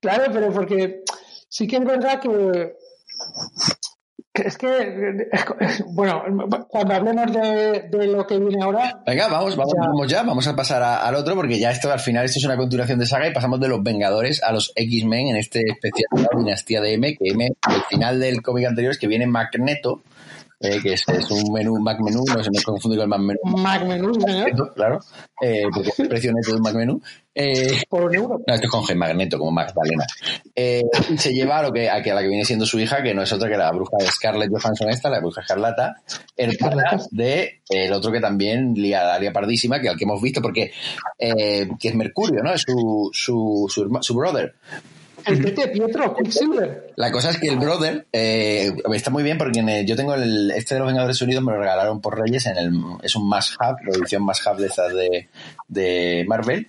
Claro, 0.00 0.32
pero 0.32 0.52
porque 0.52 1.02
sí 1.48 1.66
que 1.66 1.76
es 1.76 1.84
verdad 1.84 2.20
que 2.20 2.74
es 4.44 4.56
que, 4.58 5.28
bueno, 5.88 6.22
cuando 6.68 6.94
hablemos 6.94 7.32
de, 7.32 7.88
de 7.90 8.06
lo 8.06 8.26
que 8.26 8.38
viene 8.38 8.62
ahora, 8.62 9.00
Venga, 9.06 9.28
vamos, 9.28 9.56
vamos, 9.56 9.74
Ya. 9.74 9.80
vamos 9.86 10.08
ya, 10.08 10.22
vamos 10.22 10.46
a 10.48 10.56
pasar 10.56 10.82
a- 10.82 11.06
al 11.06 11.14
otro, 11.14 11.34
porque 11.34 11.58
ya 11.58 11.70
esto 11.70 11.90
al 11.92 12.00
final 12.00 12.24
esto 12.24 12.38
es 12.38 12.44
una 12.44 12.56
continuación 12.56 12.98
de 12.98 13.06
saga 13.06 13.28
y 13.28 13.32
pasamos 13.32 13.60
de 13.60 13.68
los 13.68 13.82
Vengadores 13.82 14.42
a 14.42 14.52
los 14.52 14.72
X-Men 14.74 15.28
en 15.28 15.36
este 15.36 15.60
especial 15.66 16.06
de 16.12 16.22
la 16.22 16.28
dinastía 16.38 16.80
de 16.80 16.94
M, 16.94 17.16
que 17.16 17.30
M, 17.30 17.48
al 17.62 17.82
final 17.88 18.20
del 18.20 18.42
cómic 18.42 18.66
anterior 18.66 18.92
es 18.92 18.98
que 18.98 19.06
viene 19.06 19.26
Magneto, 19.26 20.02
eh, 20.60 20.80
que 20.82 20.94
es, 20.94 21.04
es 21.08 21.30
un 21.30 21.52
menú, 21.52 21.78
Mac 21.78 21.98
menú, 22.00 22.24
no 22.26 22.42
se 22.42 22.50
me 22.50 22.60
confunde 22.62 22.96
con 22.96 23.04
el 23.04 23.08
Mac 23.08 23.20
menú, 23.20 23.38
Mac 23.44 23.84
Menú, 23.86 24.12
Magneto, 24.18 24.72
claro, 24.74 24.98
eh, 25.40 25.62
porque 25.72 25.90
es 25.90 26.00
el 26.00 26.08
precio 26.08 26.32
neto 26.32 26.50
de 26.50 26.56
un 26.56 26.62
Mac 26.62 26.74
menú. 26.74 27.00
Eh, 27.32 27.82
por 27.88 28.02
un 28.02 28.14
euro. 28.16 28.40
no, 28.44 28.54
esto 28.54 28.66
es 28.66 28.70
con 28.70 28.82
G, 28.82 28.96
Magneto, 28.96 29.38
como 29.38 29.52
Magdalena. 29.52 30.04
Eh, 30.56 30.82
y 31.08 31.18
se 31.18 31.32
lleva 31.32 31.58
a, 31.58 31.62
lo 31.62 31.72
que, 31.72 31.88
a, 31.88 32.02
que, 32.02 32.10
a 32.10 32.14
la 32.14 32.22
que 32.22 32.28
viene 32.28 32.44
siendo 32.44 32.66
su 32.66 32.80
hija, 32.80 33.00
que 33.00 33.14
no 33.14 33.22
es 33.22 33.32
otra 33.32 33.48
que 33.48 33.56
la 33.56 33.70
bruja 33.70 33.96
de 34.00 34.06
Scarlett 34.06 34.50
Johansson 34.50 34.90
esta, 34.90 35.08
la 35.08 35.20
bruja 35.20 35.42
escarlata, 35.42 36.02
hermana 36.36 36.98
de 37.12 37.60
el 37.68 37.92
otro 37.92 38.10
que 38.10 38.20
también 38.20 38.74
lía, 38.74 39.04
la 39.04 39.20
lía 39.20 39.32
pardísima, 39.32 39.80
que 39.80 39.88
al 39.88 39.96
que 39.96 40.04
hemos 40.04 40.20
visto, 40.20 40.42
porque 40.42 40.72
que 41.18 41.88
es 41.88 41.94
Mercurio, 41.94 42.42
¿no? 42.42 42.52
Es 42.52 42.62
su, 42.62 43.10
su, 43.12 43.66
su 44.00 44.14
brother. 44.16 44.56
El 45.28 45.44
Tete 45.44 45.68
Pietro, 45.68 46.14
Quicksilver. 46.16 46.92
La 46.96 47.10
cosa 47.12 47.30
es 47.30 47.38
que 47.38 47.48
el 47.48 47.58
brother 47.58 48.06
eh, 48.12 48.72
está 48.94 49.10
muy 49.10 49.22
bien 49.22 49.38
porque 49.38 49.60
el- 49.60 49.86
yo 49.86 49.94
tengo 49.96 50.14
el, 50.14 50.50
este 50.52 50.74
de 50.74 50.80
los 50.80 50.88
Vengadores 50.88 51.20
Unidos, 51.22 51.44
me 51.44 51.52
lo 51.52 51.58
regalaron 51.60 52.00
por 52.00 52.18
Reyes, 52.18 52.46
en 52.46 52.56
el, 52.56 52.72
es 53.02 53.14
un 53.16 53.28
must 53.28 53.54
have, 53.60 53.78
la 53.84 53.96
edición 53.96 54.22
must 54.22 54.46
have 54.46 54.60
de 54.60 54.66
estas 54.68 54.94
de, 54.94 55.28
de 55.68 56.24
Marvel. 56.26 56.68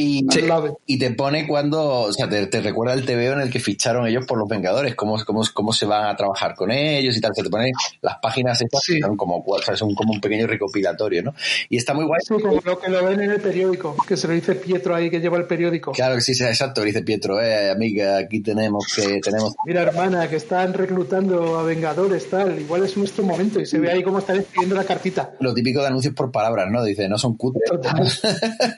Y, 0.00 0.26
Sí. 0.30 0.98
Te 0.98 1.10
pone 1.12 1.46
cuando, 1.46 2.02
o 2.02 2.12
sea, 2.12 2.28
te, 2.28 2.46
te 2.46 2.60
recuerda 2.60 2.94
el 2.94 3.04
TVO 3.04 3.32
en 3.32 3.40
el 3.40 3.50
que 3.50 3.58
ficharon 3.58 4.06
ellos 4.06 4.26
por 4.26 4.38
los 4.38 4.48
Vengadores, 4.48 4.94
cómo, 4.94 5.22
cómo, 5.24 5.42
cómo 5.52 5.72
se 5.72 5.86
van 5.86 6.06
a 6.06 6.16
trabajar 6.16 6.54
con 6.54 6.70
ellos 6.70 7.16
y 7.16 7.20
tal. 7.20 7.32
Se 7.34 7.42
te 7.42 7.50
pone 7.50 7.70
las 8.02 8.16
páginas 8.20 8.60
estas, 8.60 8.80
Sí. 8.82 8.94
que 8.96 9.00
son 9.00 9.16
como, 9.16 9.42
o 9.46 9.62
sea, 9.62 9.76
son 9.76 9.94
como 9.94 10.12
un 10.12 10.20
pequeño 10.20 10.46
recopilatorio, 10.46 11.22
¿no? 11.22 11.34
Y 11.68 11.76
está 11.76 11.94
muy 11.94 12.04
guay. 12.04 12.20
Sí, 12.22 12.34
como 12.34 12.60
lo 12.62 12.78
que 12.78 12.90
lo 12.90 13.04
ven 13.04 13.20
en 13.20 13.30
el 13.30 13.40
periódico, 13.40 13.96
que 14.06 14.16
se 14.16 14.28
lo 14.28 14.34
dice 14.34 14.54
Pietro 14.54 14.94
ahí 14.94 15.10
que 15.10 15.20
lleva 15.20 15.36
el 15.38 15.46
periódico. 15.46 15.92
Claro 15.92 16.14
que 16.16 16.20
sí, 16.20 16.34
sí, 16.34 16.44
exacto, 16.44 16.82
dice 16.82 17.02
Pietro, 17.02 17.40
eh, 17.40 17.70
amiga, 17.70 18.18
aquí 18.18 18.40
tenemos 18.40 18.86
que, 18.94 19.20
tenemos 19.20 19.54
Mira, 19.66 19.82
hermana, 19.82 20.28
que 20.28 20.36
están 20.36 20.74
reclutando 20.74 21.58
a 21.58 21.62
Vengadores, 21.62 22.28
tal. 22.28 22.58
Igual 22.60 22.84
es 22.84 22.96
nuestro 22.96 23.24
momento 23.24 23.60
y 23.60 23.66
se 23.66 23.78
ve 23.78 23.90
ahí 23.90 24.02
cómo 24.02 24.18
están 24.18 24.38
escribiendo 24.40 24.74
la 24.76 24.84
cartita. 24.84 25.32
lo 25.40 25.54
típico 25.54 25.80
de 25.80 25.86
anuncios 25.88 26.14
por 26.14 26.30
palabras, 26.30 26.68
¿no? 26.70 26.82
Dice, 26.84 27.08
no 27.08 27.18
son 27.18 27.36
cutres. 27.36 27.70
Total. 27.70 28.00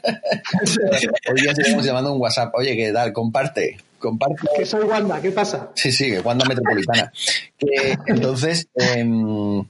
Hoy 1.31 1.41
día 1.41 1.55
seguimos 1.55 1.85
llamando 1.85 2.13
un 2.13 2.21
WhatsApp. 2.21 2.55
Oye, 2.55 2.77
¿qué 2.77 2.93
tal? 2.93 3.13
Comparte. 3.13 3.79
Comparte. 3.99 4.43
que 4.57 4.67
soy 4.67 4.85
Wanda, 4.85 5.21
¿qué 5.21 5.31
pasa? 5.31 5.71
Sí, 5.75 5.93
sí, 5.93 6.11
que 6.11 6.21
Wanda 6.21 6.45
Metropolitana. 6.45 7.13
Que, 7.57 7.97
entonces, 8.07 8.69
em, 8.75 9.61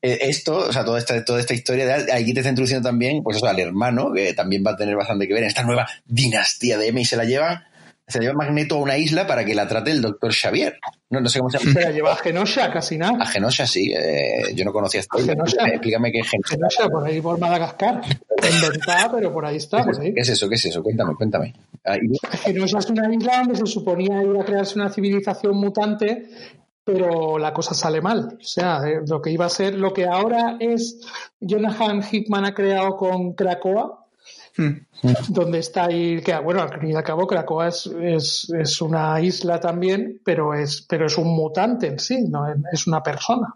eh, 0.00 0.18
esto, 0.22 0.56
o 0.56 0.72
sea, 0.72 0.84
toda 0.84 0.98
esta, 0.98 1.22
toda 1.24 1.40
esta 1.40 1.52
historia, 1.52 1.86
de, 1.86 2.12
aquí 2.12 2.32
te 2.32 2.40
está 2.40 2.50
introduciendo 2.50 2.88
también, 2.88 3.22
pues 3.22 3.36
eso, 3.36 3.46
al 3.46 3.58
hermano, 3.58 4.12
que 4.12 4.32
también 4.32 4.64
va 4.66 4.72
a 4.72 4.76
tener 4.76 4.96
bastante 4.96 5.26
que 5.26 5.34
ver 5.34 5.42
en 5.42 5.48
esta 5.50 5.64
nueva 5.64 5.86
dinastía 6.06 6.78
de 6.78 6.88
M 6.88 7.00
y 7.00 7.04
se 7.04 7.16
la 7.16 7.24
lleva, 7.24 7.66
se 8.06 8.20
lleva 8.20 8.34
Magneto 8.34 8.74
a 8.76 8.78
una 8.80 8.98
isla 8.98 9.26
para 9.26 9.44
que 9.44 9.54
la 9.54 9.66
trate 9.66 9.90
el 9.90 10.02
doctor 10.02 10.32
Xavier. 10.32 10.78
No, 11.10 11.20
no 11.20 11.28
sé 11.28 11.38
cómo 11.38 11.50
se 11.50 11.58
llama. 11.58 11.72
Se 11.72 11.80
la 11.80 11.90
lleva 11.90 12.12
a 12.12 12.16
Genosha, 12.16 12.70
casi 12.70 12.96
A 12.96 12.98
nada. 12.98 13.26
Genosha, 13.26 13.66
sí. 13.66 13.92
eh, 13.96 14.52
yo 14.54 14.64
no 14.64 14.72
conocía 14.72 15.00
esta 15.00 15.18
isla. 15.18 15.32
Genosha. 15.32 15.64
Explícame 15.68 16.12
qué 16.12 16.18
es 16.20 16.28
Genosha. 16.30 16.54
Genosha, 16.56 16.88
por 16.88 17.06
ahí 17.06 17.20
por 17.20 17.38
Madagascar. 17.38 18.00
Inventada, 18.52 19.10
pero 19.12 19.32
por 19.32 19.46
ahí 19.46 19.56
está. 19.56 19.84
Por 19.84 19.98
ahí. 20.00 20.12
¿Qué 20.12 20.20
es 20.20 20.28
eso? 20.28 20.48
¿Qué 20.48 20.56
es 20.56 20.64
eso? 20.66 20.82
Cuéntame, 20.82 21.14
cuéntame. 21.14 21.54
Ah, 21.84 21.96
y- 21.96 22.18
Genosha 22.38 22.78
es 22.78 22.90
una 22.90 23.12
isla 23.14 23.38
donde 23.38 23.56
se 23.56 23.66
suponía 23.66 24.22
iba 24.22 24.42
a 24.42 24.44
crearse 24.44 24.78
una 24.78 24.90
civilización 24.90 25.56
mutante, 25.56 26.28
pero 26.84 27.38
la 27.38 27.54
cosa 27.54 27.72
sale 27.74 28.02
mal. 28.02 28.36
O 28.38 28.44
sea, 28.44 28.80
eh, 28.86 29.00
lo 29.08 29.22
que 29.22 29.30
iba 29.30 29.46
a 29.46 29.50
ser, 29.50 29.74
lo 29.76 29.94
que 29.94 30.04
ahora 30.04 30.56
es 30.60 31.00
Jonathan 31.40 32.02
Hickman 32.10 32.44
ha 32.44 32.54
creado 32.54 32.96
con 32.96 33.32
Krakoa. 33.34 34.03
Donde 35.28 35.58
está 35.58 35.86
ahí, 35.86 36.20
que 36.22 36.38
bueno, 36.38 36.62
al 36.62 36.80
fin 36.80 36.90
y 36.90 36.94
al 36.94 37.02
cabo 37.02 37.26
Krakoa 37.26 37.68
es, 37.68 37.86
es, 37.86 38.50
es 38.56 38.80
una 38.80 39.20
isla 39.20 39.58
también, 39.60 40.20
pero 40.24 40.54
es, 40.54 40.82
pero 40.88 41.06
es 41.06 41.18
un 41.18 41.28
mutante 41.34 41.88
en 41.88 41.98
sí, 41.98 42.22
no 42.28 42.48
es- 42.48 42.56
es 42.72 42.86
una 42.86 43.02
persona. 43.02 43.54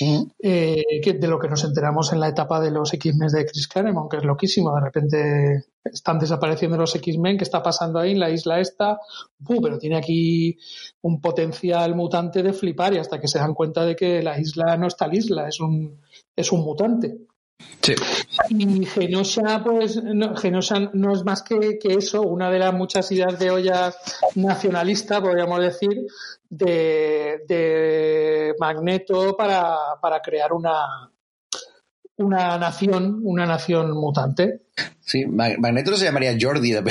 Ujú. 0.00 0.30
Eh, 0.38 1.00
que 1.02 1.14
de 1.14 1.26
lo 1.26 1.40
que 1.40 1.48
nos 1.48 1.64
enteramos 1.64 2.12
en 2.12 2.20
la 2.20 2.28
etapa 2.28 2.60
de 2.60 2.70
los 2.70 2.94
X-Men 2.94 3.28
de 3.30 3.46
Chris 3.46 3.66
Claremont, 3.66 4.08
que 4.08 4.18
es 4.18 4.24
loquísimo. 4.24 4.72
De 4.72 4.80
repente 4.80 5.64
están 5.82 6.20
desapareciendo 6.20 6.76
los 6.76 6.94
X-Men, 6.94 7.36
¿qué 7.36 7.42
está 7.42 7.62
pasando 7.64 7.98
ahí 7.98 8.12
en 8.12 8.20
la 8.20 8.30
isla 8.30 8.60
esta? 8.60 9.00
Uh, 9.48 9.60
pero 9.60 9.78
tiene 9.78 9.96
aquí 9.96 10.56
un 11.02 11.20
potencial 11.20 11.96
mutante 11.96 12.44
de 12.44 12.52
flipar 12.52 12.94
y 12.94 12.98
hasta 12.98 13.20
que 13.20 13.26
se 13.26 13.40
dan 13.40 13.54
cuenta 13.54 13.84
de 13.84 13.96
que 13.96 14.22
la 14.22 14.38
isla 14.38 14.76
no 14.76 14.86
está 14.86 15.08
la 15.08 15.16
isla, 15.16 15.48
es 15.48 15.58
un, 15.58 16.00
es 16.36 16.52
un 16.52 16.60
mutante. 16.60 17.25
Sí. 17.82 17.94
Y 18.50 18.84
Genosha, 18.84 19.62
pues, 19.64 20.02
no, 20.02 20.34
Genosha 20.36 20.90
no 20.92 21.12
es 21.12 21.24
más 21.24 21.42
que, 21.42 21.78
que 21.78 21.94
eso, 21.94 22.22
una 22.22 22.50
de 22.50 22.58
las 22.58 22.74
muchas 22.74 23.10
ideas 23.12 23.38
de 23.38 23.50
olla 23.50 23.94
nacionalista, 24.34 25.20
podríamos 25.22 25.60
decir, 25.60 26.06
de, 26.48 27.42
de 27.48 28.54
Magneto 28.58 29.36
para, 29.36 29.76
para 30.02 30.20
crear 30.20 30.52
una, 30.52 31.10
una 32.16 32.58
nación, 32.58 33.20
una 33.22 33.46
nación 33.46 33.92
mutante. 33.92 34.62
Sí, 35.00 35.24
Mag- 35.24 35.58
Magneto 35.58 35.96
se 35.96 36.04
llamaría 36.06 36.36
Jordi 36.40 36.72
de 36.72 36.82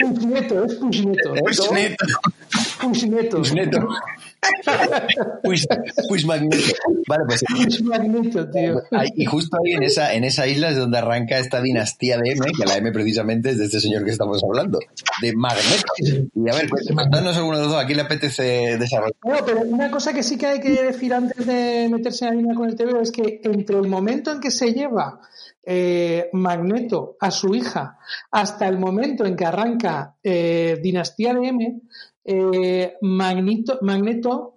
Pushneto, 0.00 0.64
es 0.64 0.74
Pushneto. 0.74 1.34
Pushneto. 1.34 2.06
Pushneto. 2.80 3.38
Pushneto. 3.38 3.88
Push, 5.42 5.64
Push 6.08 6.24
Magneto. 6.26 6.56
Vale, 7.08 7.24
pues 7.26 7.44
tío. 8.52 8.82
y 9.16 9.24
justo 9.24 9.56
ahí 9.64 9.72
en 9.72 9.82
esa, 9.82 10.14
en 10.14 10.24
esa 10.24 10.46
isla 10.46 10.68
es 10.70 10.76
donde 10.76 10.98
arranca 10.98 11.38
esta 11.38 11.60
dinastía 11.60 12.18
de 12.18 12.32
M, 12.32 12.46
que 12.56 12.64
la 12.66 12.76
M 12.76 12.92
precisamente 12.92 13.50
es 13.50 13.58
de 13.58 13.66
este 13.66 13.80
señor 13.80 14.04
que 14.04 14.10
estamos 14.10 14.42
hablando, 14.44 14.78
de 15.22 15.34
Magneto. 15.34 15.92
Y 15.98 16.50
a 16.50 16.54
ver, 16.54 16.68
pues, 16.68 16.86
cuéntanos 16.92 17.36
alguno 17.36 17.56
de 17.56 17.62
los 17.64 17.72
dos, 17.72 17.82
¿a 17.82 17.86
quién 17.86 17.96
le 17.96 18.04
apetece 18.04 18.76
desarrollar? 18.78 19.14
Bueno, 19.22 19.40
pero 19.44 19.60
una 19.60 19.90
cosa 19.90 20.12
que 20.12 20.22
sí 20.22 20.36
que 20.36 20.46
hay 20.46 20.60
que 20.60 20.82
decir 20.82 21.12
antes 21.14 21.46
de 21.46 21.88
meterse 21.90 22.26
en 22.26 22.30
la 22.30 22.36
línea 22.36 22.54
con 22.54 22.68
el 22.68 22.76
TV 22.76 23.00
es 23.00 23.12
que 23.12 23.40
entre 23.44 23.78
el 23.78 23.88
momento 23.88 24.30
en 24.32 24.40
que 24.40 24.50
se 24.50 24.72
lleva 24.72 25.20
eh, 25.66 26.28
Magneto 26.32 27.16
a 27.20 27.30
su 27.30 27.54
hija 27.54 27.98
hasta 28.30 28.68
el 28.68 28.78
momento 28.78 29.24
en 29.24 29.36
que 29.36 29.44
arranca 29.44 30.16
eh, 30.22 30.78
Dinastía 30.82 31.34
de 31.34 31.48
M, 31.48 31.80
eh, 32.24 32.94
Magneto, 33.02 33.78
Magneto 33.82 34.56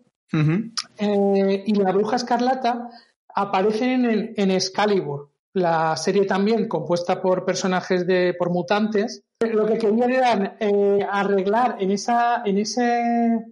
eh, 0.98 1.64
y 1.66 1.74
la 1.76 1.92
Bruja 1.92 2.18
Escarlata 2.18 2.90
aparecen 3.34 4.06
en, 4.06 4.34
en 4.36 4.52
Excalibur, 4.52 5.30
la 5.54 5.96
serie 5.98 6.26
también 6.26 6.68
compuesta 6.68 7.22
por 7.22 7.46
personajes 7.46 8.06
de 8.06 8.36
por 8.38 8.50
mutantes. 8.52 9.24
Lo 9.40 9.66
que 9.66 9.78
querían 9.78 10.12
era 10.12 10.58
eh, 10.60 11.06
arreglar 11.10 11.78
en 11.80 11.92
esa 11.92 12.42
en 12.46 12.58
ese 12.58 13.46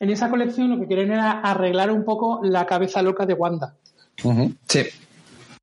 en 0.00 0.10
esa 0.10 0.30
colección 0.30 0.70
lo 0.70 0.80
que 0.80 0.88
querían 0.88 1.12
era 1.12 1.40
arreglar 1.40 1.90
un 1.90 2.04
poco 2.04 2.40
la 2.42 2.66
cabeza 2.66 3.02
loca 3.02 3.26
de 3.26 3.34
Wanda. 3.34 3.74
Sí. 4.68 4.82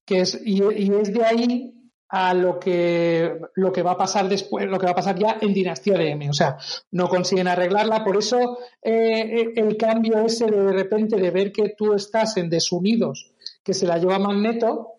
Que 0.05 0.21
es 0.21 0.39
y, 0.43 0.61
y 0.63 0.91
es 0.93 1.13
de 1.13 1.25
ahí 1.25 1.71
a 2.07 2.33
lo 2.33 2.59
que 2.59 3.39
lo 3.55 3.71
que 3.71 3.81
va 3.81 3.91
a 3.91 3.97
pasar 3.97 4.29
después, 4.29 4.67
lo 4.67 4.79
que 4.79 4.85
va 4.85 4.91
a 4.91 4.95
pasar 4.95 5.17
ya 5.17 5.37
en 5.41 5.53
Dinastía 5.53 5.97
de 5.97 6.11
M. 6.11 6.29
O 6.29 6.33
sea, 6.33 6.57
no 6.91 7.09
consiguen 7.09 7.47
arreglarla, 7.47 8.03
por 8.03 8.17
eso 8.17 8.59
eh, 8.81 9.51
el 9.55 9.75
cambio 9.75 10.19
ese 10.19 10.45
de, 10.45 10.61
de 10.61 10.71
repente 10.71 11.17
de 11.17 11.31
ver 11.31 11.51
que 11.51 11.73
tú 11.77 11.93
estás 11.93 12.37
en 12.37 12.49
Desunidos, 12.49 13.31
que 13.63 13.73
se 13.73 13.87
la 13.87 13.97
lleva 13.97 14.19
Magneto, 14.19 14.91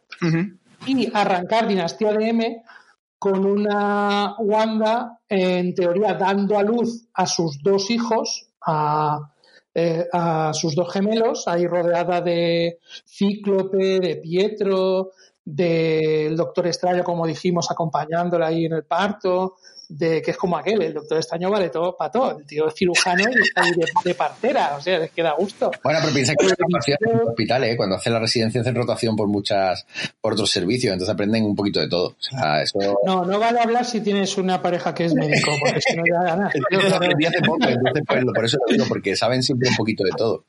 y 0.86 1.11
arrancar 1.14 1.66
Dinastía 1.66 2.12
de 2.12 2.28
M, 2.28 2.62
con 3.18 3.46
una 3.46 4.36
Wanda, 4.38 5.20
en 5.28 5.74
teoría, 5.74 6.14
dando 6.14 6.59
a 6.59 6.62
luz 6.62 7.09
a 7.14 7.26
sus 7.26 7.62
dos 7.62 7.90
hijos, 7.90 8.48
a, 8.61 9.32
eh, 9.79 10.09
a 10.11 10.55
sus 10.55 10.74
dos 10.74 10.91
gemelos, 10.91 11.47
ahí 11.47 11.66
rodeada 11.66 12.22
de 12.22 12.79
Cíclope, 13.05 14.01
de 14.01 14.16
Pietro, 14.16 15.11
del 15.45 16.35
Doctor 16.35 16.68
Extraño, 16.68 17.05
como 17.05 17.27
dijimos, 17.27 17.70
acompañándola 17.70 18.47
ahí 18.47 18.64
en 18.64 18.72
el 18.72 18.85
parto, 18.85 19.57
de 19.89 20.20
que 20.22 20.32
es 20.32 20.37
como 20.37 20.57
aquel, 20.57 20.82
el 20.82 20.95
doctor 20.95 21.18
Estaño 21.18 21.51
vale 21.51 21.68
todo 21.68 21.97
para 21.97 22.11
todo, 22.11 22.39
el 22.39 22.47
tío 22.47 22.68
es 22.68 22.74
cirujano 22.74 23.24
y 23.30 23.43
está 23.43 23.62
ahí 23.62 23.72
de, 24.05 24.14
partera, 24.14 24.76
o 24.76 24.80
sea, 24.80 25.05
es 25.05 25.11
que 25.11 25.22
da 25.22 25.32
gusto. 25.32 25.70
Bueno, 25.82 26.01
pero 26.03 26.12
piensa 26.12 26.34
que 26.34 26.47
en 26.47 26.51
los 26.51 27.28
hospitales, 27.28 27.72
¿eh? 27.72 27.76
cuando 27.76 27.97
hacen 27.97 28.12
la 28.12 28.18
residencia 28.18 28.61
hacen 28.61 28.74
rotación 28.74 29.16
por 29.16 29.28
muchas, 29.28 29.87
por 30.20 30.32
otros 30.32 30.51
servicios, 30.51 30.93
entonces 30.93 31.12
aprenden 31.12 31.45
un 31.45 31.55
poquito 31.55 31.80
de 31.80 31.89
todo. 31.89 32.16
No, 33.05 33.24
no 33.24 33.39
vale 33.39 33.61
hablar 33.61 33.84
si 33.84 34.01
tienes 34.01 34.37
una 34.37 34.61
pareja 34.61 34.95
que 34.95 35.05
es 35.05 35.14
médico, 35.14 35.53
porque 35.61 35.80
si 35.80 35.97
no 35.97 36.03
ya 36.05 36.22
ganas. 36.24 36.53
hace 36.55 37.41
poco, 37.41 37.68
entonces 37.68 38.03
pues, 38.07 38.24
por 38.24 38.45
eso 38.45 38.59
lo 38.66 38.72
digo, 38.72 38.84
porque 38.89 39.16
saben 39.16 39.43
siempre 39.43 39.68
un 39.68 39.76
poquito 39.76 40.05
de 40.05 40.11
todo. 40.16 40.45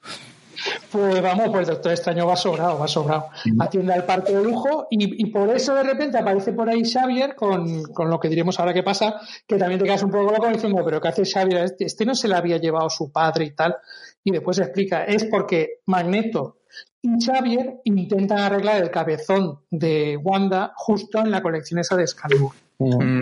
Pues 0.91 1.21
vamos, 1.21 1.49
pues 1.49 1.67
el 1.67 1.75
Doctor 1.75 1.91
Extraño 1.91 2.27
va 2.27 2.35
sobrado, 2.35 2.79
va 2.79 2.87
sobrado. 2.87 3.29
Atiende 3.59 3.93
al 3.93 4.05
parque 4.05 4.33
de 4.33 4.43
lujo 4.43 4.87
y, 4.89 5.25
por 5.31 5.49
eso 5.55 5.73
de 5.75 5.83
repente 5.83 6.17
aparece 6.17 6.53
por 6.53 6.69
ahí 6.69 6.83
Xavier 6.83 7.35
con, 7.35 7.83
lo 8.09 8.19
que 8.19 8.29
diremos 8.29 8.59
ahora 8.59 8.73
que 8.73 8.83
pasa, 8.83 9.19
que 9.45 9.57
también 9.57 9.79
te 9.79 9.85
quedas 9.85 10.03
un 10.03 10.11
poco 10.11 10.31
loco 10.31 10.47
diciendo, 10.47 10.81
pero 10.83 11.01
¿qué 11.01 11.07
hace 11.09 11.25
Xavier? 11.25 11.63
Este, 11.63 11.85
este 11.85 12.05
no 12.05 12.15
se 12.15 12.27
le 12.27 12.35
había 12.35 12.57
llevado 12.57 12.89
su 12.89 13.11
padre 13.11 13.45
y 13.45 13.51
tal. 13.51 13.75
Y 14.23 14.31
después 14.31 14.59
explica, 14.59 15.03
es 15.03 15.25
porque 15.25 15.81
Magneto 15.85 16.57
y 17.01 17.23
Xavier 17.23 17.81
intentan 17.85 18.39
arreglar 18.39 18.81
el 18.81 18.91
cabezón 18.91 19.59
de 19.69 20.17
Wanda 20.17 20.73
justo 20.75 21.19
en 21.19 21.31
la 21.31 21.41
colección 21.41 21.79
esa 21.79 21.95
de 21.95 22.03
Excalibur. 22.03 22.51
Mm. 22.79 23.21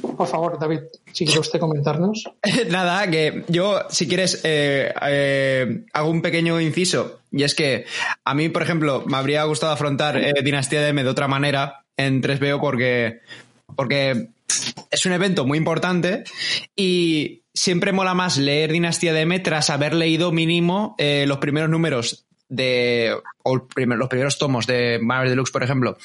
Por 0.00 0.26
favor, 0.26 0.58
David, 0.58 0.80
si 1.12 1.24
quiere 1.24 1.40
usted 1.40 1.58
comentarnos. 1.58 2.24
Nada, 2.70 3.10
que 3.10 3.44
yo, 3.48 3.80
si 3.88 4.08
quieres, 4.08 4.40
eh, 4.44 4.92
eh, 5.02 5.84
hago 5.92 6.10
un 6.10 6.22
pequeño 6.22 6.60
inciso. 6.60 7.20
Y 7.30 7.44
es 7.44 7.54
que 7.54 7.86
a 8.24 8.34
mí, 8.34 8.48
por 8.48 8.62
ejemplo, 8.62 9.04
me 9.06 9.16
habría 9.16 9.44
gustado 9.44 9.72
afrontar 9.72 10.16
eh, 10.16 10.34
Dinastía 10.42 10.80
de 10.82 10.88
M 10.88 11.02
de 11.02 11.10
otra 11.10 11.28
manera 11.28 11.84
en 11.96 12.22
3BO 12.22 12.60
porque, 12.60 13.20
porque 13.74 14.28
es 14.90 15.06
un 15.06 15.12
evento 15.12 15.46
muy 15.46 15.58
importante 15.58 16.24
y 16.76 17.42
siempre 17.54 17.92
mola 17.92 18.14
más 18.14 18.36
leer 18.36 18.72
Dinastía 18.72 19.12
de 19.12 19.22
M 19.22 19.38
tras 19.40 19.70
haber 19.70 19.94
leído 19.94 20.32
mínimo 20.32 20.96
los 20.98 21.38
primeros 21.38 21.70
números 21.70 22.26
de, 22.48 23.16
o 23.42 23.56
los 23.56 24.08
primeros 24.08 24.38
tomos 24.38 24.66
de 24.66 24.98
Marvel 25.00 25.30
Deluxe, 25.30 25.52
por 25.52 25.62
ejemplo, 25.62 25.96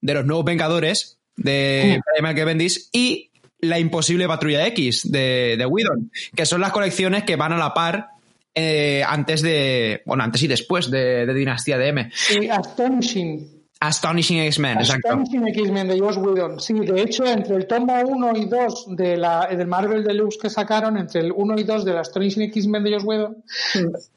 de 0.00 0.14
los 0.14 0.24
nuevos 0.24 0.44
Vengadores 0.44 1.18
de 1.36 2.00
Michael 2.22 2.46
Bendis 2.46 2.88
y 2.92 3.30
la 3.68 3.78
imposible 3.78 4.26
Patrulla 4.26 4.66
X 4.68 5.10
de, 5.10 5.56
de 5.58 5.66
Whedon, 5.66 6.10
que 6.34 6.46
son 6.46 6.60
las 6.60 6.72
colecciones 6.72 7.24
que 7.24 7.36
van 7.36 7.52
a 7.52 7.58
la 7.58 7.74
par 7.74 8.16
eh, 8.58 9.04
antes 9.06 9.42
de, 9.42 10.02
bueno, 10.06 10.24
antes 10.24 10.42
y 10.42 10.46
después 10.46 10.90
de, 10.90 11.32
Dinastía 11.34 11.76
de 11.76 11.88
M. 11.88 12.10
Y 12.40 12.48
Astonishing. 12.48 13.56
Astonishing 13.78 14.38
X-Men, 14.38 14.78
exacto. 14.78 15.08
Astonishing 15.08 15.46
X-Men 15.48 15.88
de 15.88 16.00
Josh 16.00 16.16
Whedon. 16.16 16.58
Sí, 16.58 16.72
de 16.72 17.02
hecho, 17.02 17.26
entre 17.26 17.56
el 17.56 17.66
tomo 17.66 17.92
1 18.00 18.36
y 18.38 18.46
2 18.46 18.96
de 18.96 19.18
la, 19.18 19.46
del 19.48 19.66
Marvel 19.66 20.02
Deluxe 20.02 20.38
que 20.38 20.48
sacaron, 20.48 20.96
entre 20.96 21.20
el 21.20 21.32
1 21.32 21.58
y 21.58 21.64
2 21.64 21.84
de 21.84 21.92
la 21.92 22.00
Astonishing 22.00 22.44
X-Men 22.44 22.82
de 22.84 22.94
Josh 22.94 23.04
Whedon, 23.04 23.44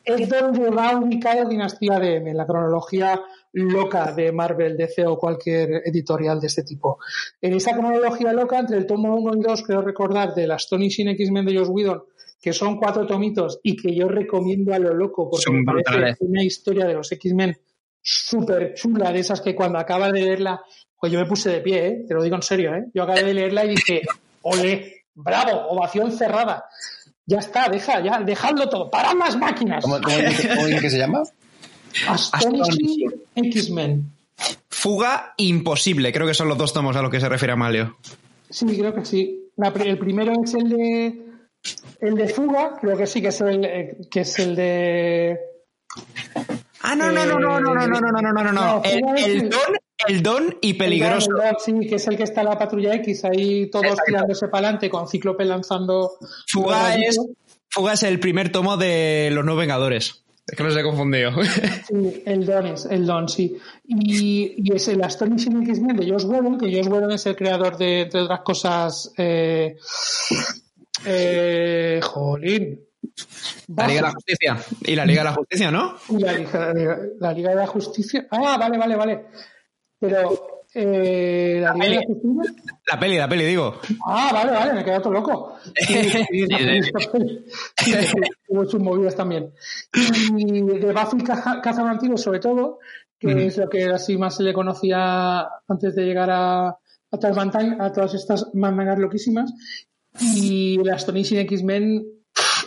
es 0.06 0.30
donde 0.30 0.70
va 0.70 0.98
ubicada 0.98 1.44
Dinastía 1.44 2.00
de 2.00 2.16
M, 2.16 2.34
la 2.34 2.48
cronología 2.48 3.20
loca 3.54 4.12
de 4.12 4.32
Marvel, 4.32 4.78
DC 4.78 5.06
o 5.06 5.18
cualquier 5.18 5.82
editorial 5.86 6.40
de 6.40 6.48
este 6.48 6.64
tipo. 6.64 7.00
En 7.42 7.54
esa 7.54 7.76
cronología 7.76 8.34
loca, 8.34 8.60
entre 8.60 8.78
el 8.78 8.86
tomo 8.86 9.16
1 9.16 9.38
y 9.38 9.42
2, 9.42 9.64
creo 9.64 9.82
recordar, 9.82 10.34
de 10.34 10.48
la 10.48 10.56
Astonishing 10.56 11.10
X-Men 11.10 11.46
de 11.46 11.58
Josh 11.58 11.70
Whedon, 11.70 12.04
que 12.42 12.54
son 12.54 12.78
cuatro 12.78 13.06
tomitos 13.06 13.60
y 13.64 13.76
que 13.76 13.94
yo 13.94 14.08
recomiendo 14.08 14.74
a 14.74 14.80
lo 14.80 14.94
loco 14.94 15.30
porque 15.30 15.52
me 15.52 15.84
parece 15.84 16.24
una 16.26 16.44
historia 16.44 16.86
de 16.86 16.94
los 16.94 17.12
X-Men 17.12 17.58
súper 18.02 18.74
chula, 18.76 19.12
de 19.12 19.20
esas 19.20 19.42
que 19.42 19.56
cuando 19.56 19.78
acaba 19.78 20.12
de 20.12 20.22
leerla, 20.22 20.62
pues 20.98 21.12
yo 21.12 21.20
me 21.20 21.26
puse 21.26 21.50
de 21.50 21.62
pie, 21.62 21.88
¿eh? 21.88 22.06
te 22.08 22.14
lo 22.14 22.24
digo 22.24 22.36
en 22.36 22.42
serio, 22.42 22.74
¿eh? 22.74 22.86
yo 22.94 23.04
acabé 23.04 23.24
de 23.24 23.34
leerla 23.34 23.66
y 23.66 23.70
dije, 23.70 24.02
ole, 24.44 25.06
bravo, 25.14 25.68
ovación 25.70 26.12
cerrada. 26.12 26.66
Ya 27.26 27.40
está, 27.40 27.70
deja, 27.70 28.02
ya, 28.02 28.20
dejadlo 28.22 28.68
todo, 28.70 28.90
para 28.90 29.14
las 29.14 29.38
máquinas. 29.38 29.84
¿Cómo, 29.84 30.00
cómo, 30.02 30.18
que 30.82 30.90
se 30.90 30.98
llama? 30.98 31.22
Astonishing 32.08 33.12
X-Men. 33.36 34.12
Fuga 34.70 35.34
imposible, 35.38 36.14
creo 36.14 36.26
que 36.26 36.34
son 36.34 36.48
los 36.48 36.58
dos 36.58 36.74
tomos 36.74 36.96
a 36.96 37.02
los 37.02 37.12
que 37.12 37.20
se 37.20 37.28
refiere 37.28 37.54
Amalio. 37.54 37.98
Sí, 38.50 38.66
creo 38.66 38.94
que 38.94 39.06
sí. 39.06 39.52
el 39.58 40.00
primero 40.00 40.34
es 40.44 40.54
el 40.54 40.70
de 40.70 41.26
el 42.00 42.16
de 42.16 42.28
Fuga, 42.30 42.78
creo 42.80 42.98
que 42.98 43.06
sí 43.06 43.22
que 43.22 43.28
es 43.28 43.42
el 43.42 43.66
eh, 43.66 43.98
que 44.10 44.22
es 44.22 44.40
el 44.40 44.56
de 44.56 45.40
Ah, 46.82 46.96
no, 46.96 47.12
no, 47.12 47.26
no, 47.26 47.40
no, 47.40 47.60
no, 47.60 47.74
no, 47.74 47.88
no, 47.88 48.00
no, 48.00 48.12
no, 48.12 48.22
no, 48.22 48.44
no, 48.44 48.52
no. 48.52 48.82
El, 48.84 49.50
don, 49.50 49.60
el 50.08 50.24
don 50.24 50.58
y 50.62 50.74
peligroso. 50.76 51.32
sí, 51.60 51.74
que 51.88 51.96
es 51.96 52.08
el 52.08 52.16
que 52.16 52.24
está 52.24 52.42
en 52.42 52.48
la 52.48 52.58
patrulla 52.58 52.94
X, 52.96 53.26
ahí 53.26 53.70
todos 53.70 53.98
tirándose 54.06 54.48
para 54.48 54.68
adelante 54.68 54.90
con 54.90 55.08
Cíclope 55.08 55.44
lanzando. 55.44 56.18
Fuga 56.48 56.96
es, 56.96 57.20
Fuga 57.70 57.94
es 57.94 58.04
el 58.04 58.20
primer 58.20 58.52
tomo 58.52 58.78
de 58.78 59.30
los 59.32 59.44
nuevos 59.44 59.62
Vengadores. 59.62 60.19
Es 60.50 60.58
que 60.58 60.64
no 60.64 60.72
se 60.72 60.80
he 60.80 60.84
confundido. 60.84 61.32
Sí, 61.88 62.24
el 62.26 62.46
Don 62.46 62.68
es, 62.68 62.86
el 62.86 63.06
Don, 63.06 63.30
sí. 63.30 63.58
Y, 63.86 64.56
y 64.58 64.76
es 64.76 64.88
el 64.88 65.04
Astonishing 65.04 65.62
X-Men 65.64 65.98
de 65.98 66.10
Josh 66.10 66.26
Whedon, 66.26 66.58
que 66.58 66.66
Josh 66.66 66.88
Whedon 66.88 67.12
es 67.12 67.26
el 67.26 67.36
creador 67.36 67.78
de, 67.78 68.02
entre 68.02 68.22
otras 68.22 68.42
cosas, 68.42 69.12
eh, 69.18 69.76
eh, 71.06 72.00
jolín. 72.02 72.80
La 73.76 73.88
Liga 73.88 74.02
de 74.02 74.08
la 74.08 74.12
Justicia. 74.12 74.58
Y 74.82 74.96
la 74.96 75.06
Liga 75.06 75.22
de 75.22 75.30
la 75.30 75.34
Justicia, 75.34 75.72
¿no? 75.72 75.96
La 76.18 76.34
Liga, 76.34 76.74
la 77.20 77.34
Liga 77.34 77.50
de 77.52 77.56
la 77.56 77.68
Justicia. 77.68 78.28
Ah, 78.32 78.58
vale, 78.58 78.78
vale, 78.78 78.96
vale. 78.96 79.26
Pero 80.00 80.59
eh, 80.74 81.60
la, 81.62 81.74
peli, 81.74 82.00
la 82.86 83.00
peli, 83.00 83.18
la 83.18 83.28
peli, 83.28 83.46
digo. 83.46 83.80
Ah, 84.06 84.30
vale, 84.32 84.52
vale, 84.52 84.74
me 84.74 84.82
he 84.82 84.84
quedado 84.84 85.02
todo 85.02 85.14
loco. 85.14 85.56
Hubo 88.48 88.66
sus 88.66 88.80
movidas 88.80 89.16
también. 89.16 89.52
Y 90.38 90.62
de 90.62 90.94
Buffy 90.94 91.24
Cazavampiros, 91.24 92.22
sobre 92.22 92.40
todo, 92.40 92.80
que 93.18 93.48
es 93.48 93.58
lo 93.58 93.68
que 93.68 93.86
así 93.86 94.18
más 94.18 94.38
se 94.38 94.44
le 94.44 94.54
conocía 94.54 95.48
antes 95.68 95.96
de 95.96 96.06
llegar 96.06 96.30
a, 96.30 96.68
a, 96.68 96.78
a 97.12 97.92
todas 97.92 98.14
estas 98.14 98.54
mangas 98.54 99.00
loquísimas. 99.00 99.52
Y 100.36 100.78
las 100.84 100.98
Astonishing 100.98 101.40
X-Men 101.40 102.19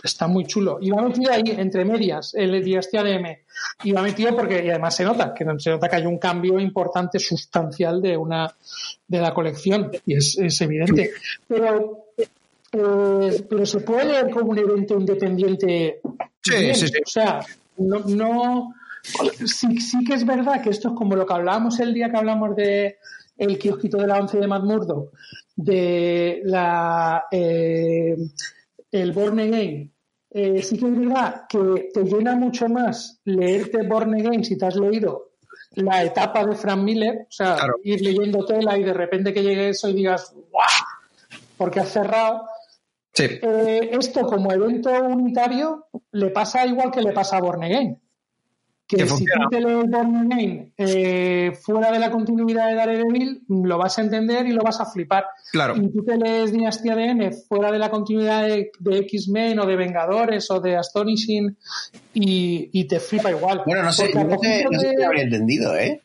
está 0.03 0.27
muy 0.27 0.45
chulo. 0.47 0.79
Y 0.81 0.91
va 0.91 1.03
metido 1.03 1.33
ahí, 1.33 1.43
entre 1.47 1.85
medias, 1.85 2.35
el 2.35 2.63
Dinastía 2.63 3.03
de 3.03 3.15
M. 3.15 3.45
Y 3.85 3.93
va 3.93 4.03
metido 4.03 4.35
porque, 4.37 4.65
y 4.65 4.71
además 4.71 4.97
se 4.97 5.05
nota, 5.05 5.33
que 5.33 5.45
se 5.59 5.71
nota 5.71 5.89
que 5.89 5.97
hay 5.97 6.07
un 6.07 6.19
cambio 6.19 6.59
importante, 6.59 7.19
sustancial 7.19 8.01
de 8.03 8.17
una, 8.17 8.53
de 9.07 9.21
la 9.21 9.33
colección. 9.33 9.91
Y 10.07 10.17
es, 10.17 10.61
evidente. 10.61 11.13
Pero, 11.47 12.07
eh, 12.73 13.47
pero 13.49 13.67
se 13.67 13.81
puede 13.81 14.07
leer 14.07 14.31
como 14.31 14.51
un 14.51 14.59
evento 14.59 14.99
independiente. 14.99 16.01
Sí, 16.41 16.75
sí, 16.75 16.89
sí. 16.89 16.99
O 17.05 17.09
sea, 17.09 17.45
no, 17.77 18.01
no 18.01 18.75
sí, 19.03 19.81
sí 19.81 20.05
que 20.05 20.15
es 20.15 20.25
verdad 20.25 20.63
que 20.63 20.71
esto 20.71 20.89
es 20.89 20.95
como 20.95 21.17
lo 21.17 21.27
que 21.27 21.35
hablábamos 21.35 21.81
el 21.81 21.93
día 21.93 22.11
que 22.11 22.17
hablamos 22.17 22.55
de 22.57 22.99
el 23.37 23.59
kiosquito 23.59 23.99
de 23.99 24.07
la 24.07 24.21
once 24.21 24.39
de 24.39 24.47
Matt 24.47 24.65
de 25.57 26.41
la 26.45 27.25
eh, 27.31 28.17
el 28.91 29.13
Born 29.13 29.41
Again, 29.41 29.92
eh, 30.35 30.63
sí 30.63 30.79
que 30.79 30.87
es 30.87 30.99
verdad 30.99 31.45
que 31.49 31.91
te 31.93 32.05
llena 32.05 32.35
mucho 32.35 32.69
más 32.69 33.21
leerte 33.25 33.87
Born 33.87 34.15
Again 34.15 34.45
si 34.45 34.57
te 34.57 34.67
has 34.67 34.77
leído 34.77 35.33
la 35.75 36.03
etapa 36.05 36.45
de 36.45 36.55
Frank 36.55 36.83
Miller, 36.83 37.27
o 37.29 37.33
sea, 37.33 37.59
ir 37.83 38.01
leyendo 38.03 38.45
tela 38.45 38.77
y 38.77 38.83
de 38.83 38.93
repente 38.93 39.33
que 39.33 39.43
llegue 39.43 39.71
eso 39.71 39.89
y 39.89 39.95
digas, 39.95 40.35
¡guau! 40.51 41.39
Porque 41.57 41.81
has 41.81 41.89
cerrado. 41.89 42.47
Eh, 43.19 43.91
esto 43.93 44.23
como 44.23 44.53
evento 44.53 44.91
unitario 44.91 45.87
le 46.13 46.31
pasa 46.31 46.67
igual 46.67 46.91
que 46.91 47.03
le 47.03 47.13
pasa 47.13 47.37
a 47.37 47.41
Born 47.41 47.63
Again 47.65 48.02
que, 48.87 49.07
si 49.07 49.25
tú 49.25 49.49
te 49.51 49.61
lees 49.61 49.89
Born 49.89 50.73
eh, 50.77 51.53
fuera 51.63 51.91
de 51.91 51.99
la 51.99 52.11
continuidad 52.11 52.69
de 52.69 52.75
Daredevil, 52.75 53.43
lo 53.49 53.79
vas 53.79 53.99
a 53.99 54.03
entender 54.03 54.47
y 54.47 54.53
lo 54.53 54.63
vas 54.63 54.81
a 54.81 54.87
flipar. 54.87 55.25
Claro. 55.51 55.77
Y 55.77 55.91
tú 55.93 56.05
te 56.05 56.17
lees 56.17 56.53
Dinastía 56.53 56.95
de 56.95 57.07
M 57.07 57.31
fuera 57.49 57.73
de 57.73 57.79
la 57.79 57.91
continuidad 57.91 58.47
de, 58.47 58.71
X-Men 58.85 59.59
o 59.61 59.67
de 59.67 59.77
Vengadores 59.77 60.51
o 60.51 60.61
de 60.61 60.77
Astonishing 60.77 61.57
y, 62.15 62.85
te 62.87 63.01
flipa 63.01 63.31
igual. 63.31 63.63
Bueno, 63.65 63.83
no 63.83 63.93
sé, 63.93 64.13
no 64.13 64.39
sé, 64.39 64.67
si 64.79 65.03
habría 65.03 65.23
entendido, 65.23 65.77
¿eh? 65.77 66.03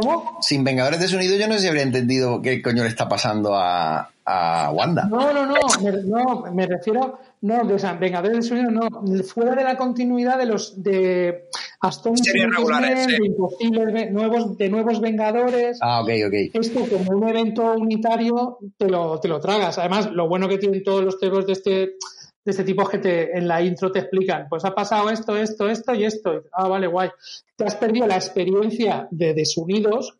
¿Cómo? 0.00 0.38
Sin 0.40 0.64
Vengadores 0.64 1.00
de 1.00 1.08
Sonido 1.08 1.36
yo 1.36 1.48
no 1.48 1.54
sé 1.54 1.60
si 1.60 1.68
habría 1.68 1.82
entendido 1.82 2.42
qué 2.42 2.62
coño 2.62 2.82
le 2.82 2.88
está 2.88 3.08
pasando 3.08 3.54
a, 3.54 4.10
a 4.30 4.70
Wanda. 4.72 5.04
No, 5.04 5.32
no, 5.32 5.46
no, 5.46 5.54
me, 5.82 5.92
no, 6.04 6.52
me 6.52 6.66
refiero, 6.66 7.18
no, 7.40 7.64
de 7.64 7.74
o 7.74 7.98
Vengadores 7.98 8.32
del 8.32 8.42
Sonido, 8.42 8.70
no, 8.70 9.22
fuera 9.22 9.54
de 9.54 9.64
la 9.64 9.76
continuidad 9.78 10.36
de 10.36 10.44
los 10.44 10.82
de 10.82 11.48
Astonishing 11.80 12.50
de 12.50 13.26
imposibles 13.26 14.12
nuevos, 14.12 14.58
de 14.58 14.68
nuevos 14.68 15.00
Vengadores. 15.00 15.78
Ah, 15.80 16.02
ok, 16.02 16.10
ok. 16.26 16.34
Esto 16.52 16.80
como 16.90 17.18
un 17.18 17.28
evento 17.28 17.72
unitario 17.72 18.58
te 18.76 18.88
lo, 18.88 19.18
te 19.18 19.28
lo 19.28 19.40
tragas. 19.40 19.78
Además, 19.78 20.10
lo 20.12 20.28
bueno 20.28 20.46
que 20.46 20.58
tienen 20.58 20.82
todos 20.82 21.02
los 21.02 21.18
temas 21.18 21.46
de 21.46 21.52
este 21.52 21.96
de 22.44 22.52
este 22.52 22.64
tipo 22.64 22.82
es 22.82 22.88
que 22.88 22.98
te, 22.98 23.36
en 23.36 23.46
la 23.46 23.60
intro 23.60 23.92
te 23.92 23.98
explican, 23.98 24.46
pues 24.48 24.64
ha 24.64 24.74
pasado 24.74 25.10
esto, 25.10 25.36
esto, 25.36 25.68
esto 25.68 25.94
y 25.94 26.04
esto. 26.04 26.44
Ah, 26.52 26.66
vale, 26.66 26.86
guay. 26.86 27.10
Te 27.56 27.64
has 27.64 27.74
perdido 27.74 28.06
la 28.06 28.16
experiencia 28.16 29.06
de 29.10 29.34
Desunidos, 29.34 30.16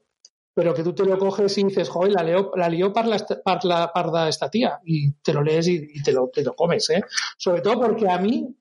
pero 0.58 0.74
que 0.74 0.82
tú 0.82 0.92
te 0.92 1.04
lo 1.04 1.16
coges 1.16 1.56
y 1.56 1.62
dices, 1.62 1.88
joder, 1.88 2.14
la, 2.14 2.24
leo, 2.24 2.50
la 2.56 2.68
lió 2.68 2.92
parda, 2.92 3.92
parda 3.92 4.28
esta 4.28 4.50
tía, 4.50 4.80
y 4.84 5.12
te 5.12 5.32
lo 5.32 5.40
lees 5.40 5.68
y, 5.68 6.02
te, 6.02 6.10
lo, 6.10 6.30
te 6.30 6.42
lo 6.42 6.56
comes, 6.56 6.90
¿eh? 6.90 7.00
Sobre 7.36 7.60
todo 7.60 7.80
porque 7.80 8.10
a 8.10 8.18
mí, 8.18 8.56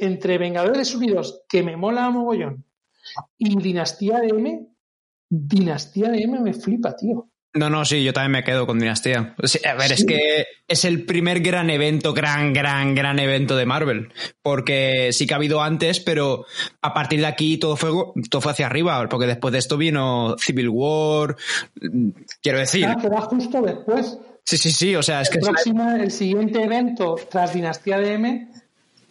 entre 0.00 0.38
Vengadores 0.38 0.94
Unidos, 0.94 1.42
que 1.46 1.62
me 1.62 1.76
mola 1.76 2.08
mogollón, 2.08 2.64
y 3.36 3.54
Dinastía 3.60 4.20
de 4.20 4.28
M, 4.28 4.68
Dinastía 5.28 6.08
de 6.08 6.22
M 6.22 6.40
me 6.40 6.54
flipa, 6.54 6.96
tío. 6.96 7.28
No, 7.54 7.68
no, 7.68 7.84
sí, 7.84 8.02
yo 8.02 8.14
también 8.14 8.32
me 8.32 8.44
quedo 8.44 8.66
con 8.66 8.78
Dinastía. 8.78 9.34
A 9.68 9.74
ver, 9.74 9.92
es 9.92 10.06
que 10.06 10.46
es 10.66 10.86
el 10.86 11.04
primer 11.04 11.40
gran 11.40 11.68
evento, 11.68 12.14
gran, 12.14 12.54
gran, 12.54 12.94
gran 12.94 13.18
evento 13.18 13.56
de 13.56 13.66
Marvel. 13.66 14.10
Porque 14.40 15.10
sí 15.12 15.26
que 15.26 15.34
ha 15.34 15.36
habido 15.36 15.60
antes, 15.60 16.00
pero 16.00 16.46
a 16.80 16.94
partir 16.94 17.20
de 17.20 17.26
aquí 17.26 17.58
todo 17.58 17.76
fue, 17.76 17.90
todo 18.30 18.40
fue 18.40 18.52
hacia 18.52 18.66
arriba. 18.66 19.06
Porque 19.10 19.26
después 19.26 19.52
de 19.52 19.58
esto 19.58 19.76
vino 19.76 20.34
Civil 20.38 20.70
War. 20.70 21.36
Quiero 22.42 22.58
decir. 22.58 22.86
Ah, 22.86 23.20
justo 23.20 23.60
después. 23.60 24.18
Sí, 24.44 24.56
sí, 24.56 24.72
sí. 24.72 24.96
O 24.96 25.02
sea, 25.02 25.20
es 25.20 25.28
el 25.28 25.34
que. 25.34 25.40
Próximo, 25.40 25.90
el 25.92 26.10
siguiente 26.10 26.62
evento 26.62 27.16
tras 27.30 27.52
Dinastía 27.52 27.98
de 27.98 28.14
M 28.14 28.48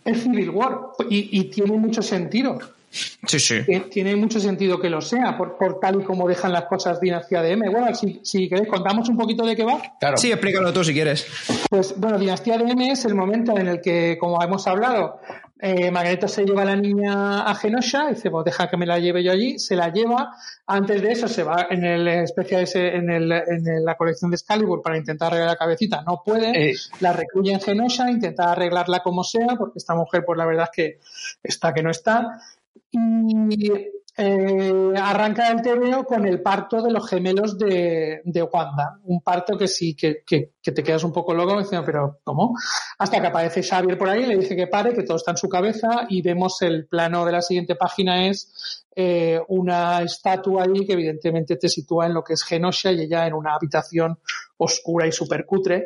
es 0.04 0.24
Civil 0.24 0.50
War. 0.50 0.80
Y, 1.12 1.40
y 1.40 1.44
tiene 1.44 1.78
mucho 1.78 2.02
sentido. 2.02 2.60
Sí, 2.92 3.40
sí. 3.40 3.62
Tiene 3.90 4.16
mucho 4.16 4.40
sentido 4.40 4.80
que 4.80 4.90
lo 4.90 5.02
sea, 5.02 5.38
por, 5.38 5.80
tal 5.80 6.02
y 6.02 6.04
como 6.04 6.28
dejan 6.28 6.52
las 6.52 6.66
cosas 6.66 7.00
Dinastía 7.00 7.42
de 7.42 7.54
M. 7.54 7.70
Bueno, 7.70 7.96
si, 7.96 8.20
si 8.24 8.50
queréis, 8.50 8.68
contamos 8.68 9.08
un 9.08 9.18
poquito 9.18 9.46
de 9.46 9.56
qué 9.56 9.64
va. 9.64 9.82
Claro. 10.00 10.18
Sí, 10.18 10.32
explícalo 10.32 10.74
tú 10.74 10.84
si 10.84 10.94
quieres. 10.94 11.26
Pues 11.70 11.98
bueno, 11.98 12.20
Dinastía 12.20 12.58
de 12.58 12.70
M 12.70 12.92
es 12.92 13.06
el 13.06 13.16
momento 13.16 13.58
en 13.58 13.68
el 13.68 13.82
que, 13.82 14.18
como 14.20 14.44
hemos 14.44 14.68
hablado, 14.68 15.20
eh, 15.64 15.92
Magneto 15.92 16.28
se 16.28 16.44
lleva 16.44 16.64
a 16.64 16.66
la 16.66 16.76
niña 16.76 17.44
a 17.44 17.54
Genosha 17.54 18.10
y 18.10 18.16
dice, 18.16 18.32
pues 18.32 18.44
deja 18.46 18.68
que 18.68 18.78
me 18.78 18.88
la 18.88 18.98
lleve 18.98 19.24
yo 19.24 19.32
allí, 19.32 19.60
se 19.60 19.76
la 19.76 19.94
lleva. 19.94 20.36
Antes 20.66 21.04
de 21.04 21.12
eso 21.12 21.28
se 21.28 21.44
va 21.44 21.68
en 21.70 21.86
el 21.86 22.08
especial 22.08 22.68
en, 22.74 23.12
el, 23.12 23.32
en 23.32 23.86
la 23.86 23.96
colección 23.96 24.32
de 24.32 24.36
Excalibur 24.36 24.82
para 24.82 24.98
intentar 24.98 25.28
arreglar 25.28 25.50
la 25.50 25.58
cabecita, 25.58 26.02
no 26.02 26.24
puede, 26.26 26.72
eh. 26.72 26.76
la 27.00 27.14
recluye 27.14 27.54
en 27.54 27.62
Genosha, 27.62 28.10
intenta 28.10 28.52
arreglarla 28.52 29.04
como 29.04 29.24
sea, 29.24 29.56
porque 29.56 29.78
esta 29.78 29.94
mujer, 29.94 30.24
pues 30.26 30.36
la 30.36 30.46
verdad 30.48 30.70
es 30.72 30.76
que 30.76 31.00
está 31.44 31.74
que 31.74 31.84
no 31.84 31.92
está 31.92 32.42
y 32.92 33.72
eh, 34.18 34.94
arranca 34.98 35.50
el 35.50 35.62
TVO 35.62 36.04
con 36.04 36.26
el 36.26 36.42
parto 36.42 36.82
de 36.82 36.92
los 36.92 37.10
gemelos 37.10 37.58
de, 37.58 38.22
Wanda. 38.52 39.00
Un 39.06 39.22
parto 39.22 39.58
que 39.58 39.68
sí, 39.68 39.96
que, 39.96 40.24
te 40.26 40.84
quedas 40.84 41.04
un 41.04 41.14
poco 41.14 41.34
loco 41.34 41.58
diciendo, 41.58 41.86
pero 41.86 42.20
¿cómo? 42.24 42.54
Hasta 43.00 43.22
que 43.22 43.28
aparece 43.28 43.64
Xavier 43.64 43.98
por 43.98 44.10
ahí, 44.10 44.26
le 44.26 44.38
dice 44.38 44.56
que 44.56 44.68
pare, 44.68 44.94
que 44.94 45.04
todo 45.04 45.18
está 45.18 45.32
en 45.32 45.38
su 45.38 45.48
cabeza 45.48 46.06
y 46.10 46.22
vemos 46.22 46.62
el 46.62 46.88
plano 46.88 47.26
de 47.26 47.32
la 47.32 47.42
siguiente 47.42 47.76
página 47.76 48.28
es 48.28 48.86
eh, 48.96 49.40
una 49.48 50.02
estatua 50.02 50.64
allí 50.64 50.86
que 50.86 50.94
evidentemente 50.94 51.56
te 51.56 51.70
sitúa 51.70 52.08
en 52.08 52.14
lo 52.14 52.24
que 52.24 52.34
es 52.34 52.44
Genosha 52.44 52.92
y 52.92 53.02
ella 53.02 53.26
en 53.26 53.34
una 53.34 53.56
habitación 53.56 54.20
oscura 54.58 55.08
y 55.08 55.12
súper 55.14 55.46
cutre. 55.46 55.86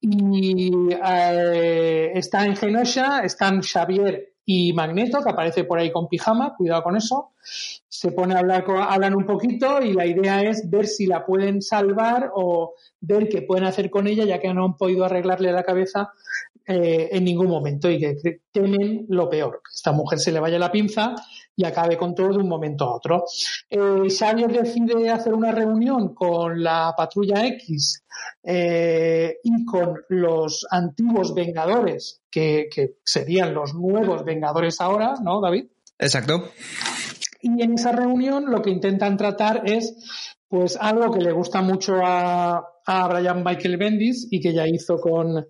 Y 0.00 0.70
eh, 0.94 2.12
está 2.14 2.46
en 2.46 2.56
Genosha, 2.56 3.20
están 3.20 3.60
Xavier 3.60 4.29
y 4.44 4.72
Magneto, 4.72 5.22
que 5.22 5.30
aparece 5.30 5.64
por 5.64 5.78
ahí 5.78 5.92
con 5.92 6.08
pijama, 6.08 6.54
cuidado 6.56 6.82
con 6.82 6.96
eso, 6.96 7.32
se 7.42 8.12
pone 8.12 8.34
a 8.34 8.38
hablar, 8.38 8.64
hablan 8.68 9.14
un 9.14 9.26
poquito 9.26 9.80
y 9.82 9.92
la 9.92 10.06
idea 10.06 10.42
es 10.42 10.68
ver 10.68 10.86
si 10.86 11.06
la 11.06 11.24
pueden 11.24 11.62
salvar 11.62 12.30
o 12.34 12.74
ver 13.00 13.28
qué 13.28 13.42
pueden 13.42 13.64
hacer 13.64 13.90
con 13.90 14.06
ella, 14.06 14.24
ya 14.24 14.40
que 14.40 14.52
no 14.52 14.64
han 14.64 14.76
podido 14.76 15.04
arreglarle 15.04 15.52
la 15.52 15.62
cabeza 15.62 16.10
eh, 16.66 17.08
en 17.12 17.24
ningún 17.24 17.48
momento 17.48 17.90
y 17.90 17.98
que 17.98 18.40
temen 18.52 19.06
lo 19.08 19.28
peor, 19.28 19.60
que 19.64 19.74
esta 19.74 19.92
mujer 19.92 20.18
se 20.18 20.32
le 20.32 20.40
vaya 20.40 20.58
la 20.58 20.70
pinza 20.70 21.14
y 21.60 21.64
acabe 21.66 21.98
con 21.98 22.14
todo 22.14 22.30
de 22.30 22.38
un 22.38 22.48
momento 22.48 22.84
a 22.84 22.96
otro. 22.96 23.24
Eh, 23.68 24.08
decide 24.48 25.10
hacer 25.10 25.34
una 25.34 25.52
reunión 25.52 26.14
con 26.14 26.62
la 26.62 26.94
Patrulla 26.96 27.46
X 27.46 28.02
eh, 28.42 29.36
y 29.44 29.64
con 29.66 30.00
los 30.08 30.66
antiguos 30.70 31.34
Vengadores, 31.34 32.22
que, 32.30 32.68
serían 33.04 33.52
los 33.52 33.74
nuevos 33.74 34.24
Vengadores 34.24 34.80
ahora, 34.80 35.16
¿no, 35.22 35.42
David? 35.42 35.66
Exacto. 35.98 36.50
Y 37.42 37.62
en 37.62 37.74
esa 37.74 37.92
reunión 37.92 38.50
lo 38.50 38.62
que 38.62 38.70
intentan 38.70 39.18
tratar 39.18 39.62
es 39.66 40.38
pues 40.48 40.78
algo 40.80 41.12
que 41.12 41.20
le 41.20 41.32
gusta 41.32 41.60
mucho 41.60 41.96
a, 42.02 42.64
a 42.86 43.08
Brian 43.08 43.44
Michael 43.44 43.76
Bendis 43.76 44.28
y 44.30 44.40
que 44.40 44.54
ya 44.54 44.66
hizo 44.66 44.98
con 44.98 45.46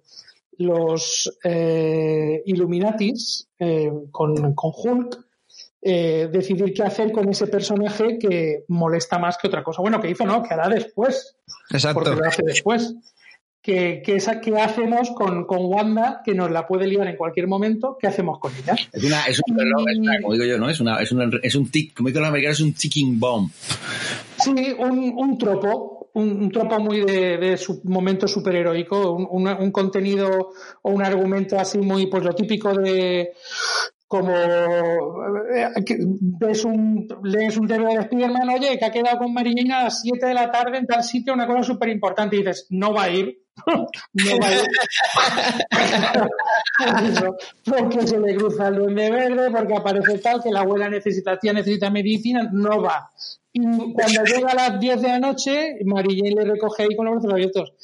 los 0.59 1.39
eh, 1.45 2.43
Illuminatis, 2.47 3.49
eh, 3.59 3.91
con, 4.11 4.55
con 4.55 4.73
Hulk, 4.75 5.30
eh, 5.83 6.29
decidir 6.31 6.75
qué 6.75 6.83
hacer 6.83 7.11
con 7.11 7.29
ese 7.31 7.47
personaje 7.47 8.19
que 8.19 8.65
molesta 8.69 9.19
más 9.19 9.39
que 9.39 9.49
otra 9.49 9.63
cosa. 9.63 9.81
Bueno, 9.81 10.01
que 10.01 10.11
hizo, 10.11 10.27
no, 10.27 10.43
que 10.43 10.53
hará 10.53 10.69
después. 10.69 11.37
Exacto. 11.71 12.01
Porque 12.01 12.21
lo 12.21 12.29
hace 12.29 12.43
después. 12.43 12.95
Que, 13.63 14.03
que, 14.05 14.17
esa, 14.17 14.41
¿Qué 14.41 14.59
hacemos 14.59 15.11
con, 15.11 15.45
con, 15.45 15.67
Wanda, 15.67 16.23
que 16.25 16.35
nos 16.35 16.51
la 16.51 16.67
puede 16.67 16.87
liar 16.87 17.07
en 17.09 17.17
cualquier 17.17 17.47
momento? 17.47 17.97
¿Qué 18.01 18.07
hacemos 18.07 18.39
con 18.39 18.53
ella? 18.57 18.75
Es, 18.91 19.05
una, 19.05 19.25
es 19.25 19.41
un 19.47 19.59
reloj, 19.59 19.85
como 20.23 20.33
digo 20.33 20.45
yo, 20.47 20.59
¿no? 20.59 20.71
Es, 20.71 20.81
una, 20.81 21.01
es, 21.01 21.13
una, 21.13 21.31
es 21.43 21.55
un 21.55 21.71
tic, 21.71 21.95
como 21.95 22.09
dicen 22.09 22.23
los 22.23 22.29
americanos, 22.29 22.59
es 22.59 22.65
un 22.65 22.73
ticking 22.73 23.21
bomb. 23.21 23.51
Sí, 24.39 24.55
un, 24.79 25.13
un 25.15 25.37
tropo, 25.37 26.11
un, 26.15 26.43
un, 26.43 26.51
tropo 26.51 26.81
muy 26.81 27.05
de, 27.05 27.37
de 27.37 27.57
su 27.59 27.83
momento 27.85 28.27
superheroico, 28.27 29.13
un, 29.13 29.29
un, 29.31 29.49
un, 29.49 29.71
contenido 29.71 30.53
o 30.81 30.91
un 30.91 31.03
argumento 31.03 31.59
así 31.59 31.79
muy, 31.79 32.07
pues 32.07 32.25
lo 32.25 32.35
típico 32.35 32.73
de 32.75 33.33
como 34.11 34.35
eh, 34.35 35.69
ves 35.87 36.65
un, 36.65 37.07
lees 37.23 37.57
un 37.57 37.69
TV 37.69 37.95
de 37.95 38.03
Spiderman, 38.03 38.49
oye, 38.49 38.77
que 38.77 38.85
ha 38.85 38.91
quedado 38.91 39.19
con 39.19 39.33
Marilina 39.33 39.79
a 39.79 39.85
las 39.85 40.01
7 40.01 40.27
de 40.27 40.35
la 40.35 40.51
tarde 40.51 40.79
en 40.79 40.87
tal 40.89 41.05
sitio, 41.05 41.33
una 41.33 41.47
cosa 41.47 41.63
súper 41.63 41.91
importante, 41.91 42.35
y 42.35 42.41
dices, 42.41 42.67
no 42.71 42.93
va 42.93 43.05
a 43.05 43.11
ir. 43.11 43.39
no 43.67 44.39
va 44.43 44.49
a 44.49 44.53
ir. 44.53 44.67
porque 47.65 48.05
se 48.05 48.19
le 48.19 48.35
cruza 48.35 48.67
el 48.67 48.79
duende 48.79 49.13
verde, 49.13 49.49
porque 49.53 49.77
aparece 49.77 50.19
tal, 50.19 50.43
que 50.43 50.51
la 50.51 50.63
abuela 50.63 50.89
necesita, 50.91 51.39
tía 51.39 51.53
necesita 51.53 51.89
medicina, 51.89 52.51
no 52.53 52.83
va. 52.83 53.13
Y 53.53 53.63
cuando 53.63 54.25
llega 54.25 54.51
a 54.51 54.55
las 54.57 54.81
10 54.81 55.03
de 55.03 55.09
la 55.09 55.21
noche, 55.21 55.77
Marillén 55.85 56.35
le 56.35 56.47
recoge 56.47 56.83
ahí 56.83 56.97
con 56.97 57.07
los 57.07 57.15
brazos 57.15 57.33
abiertos. 57.33 57.75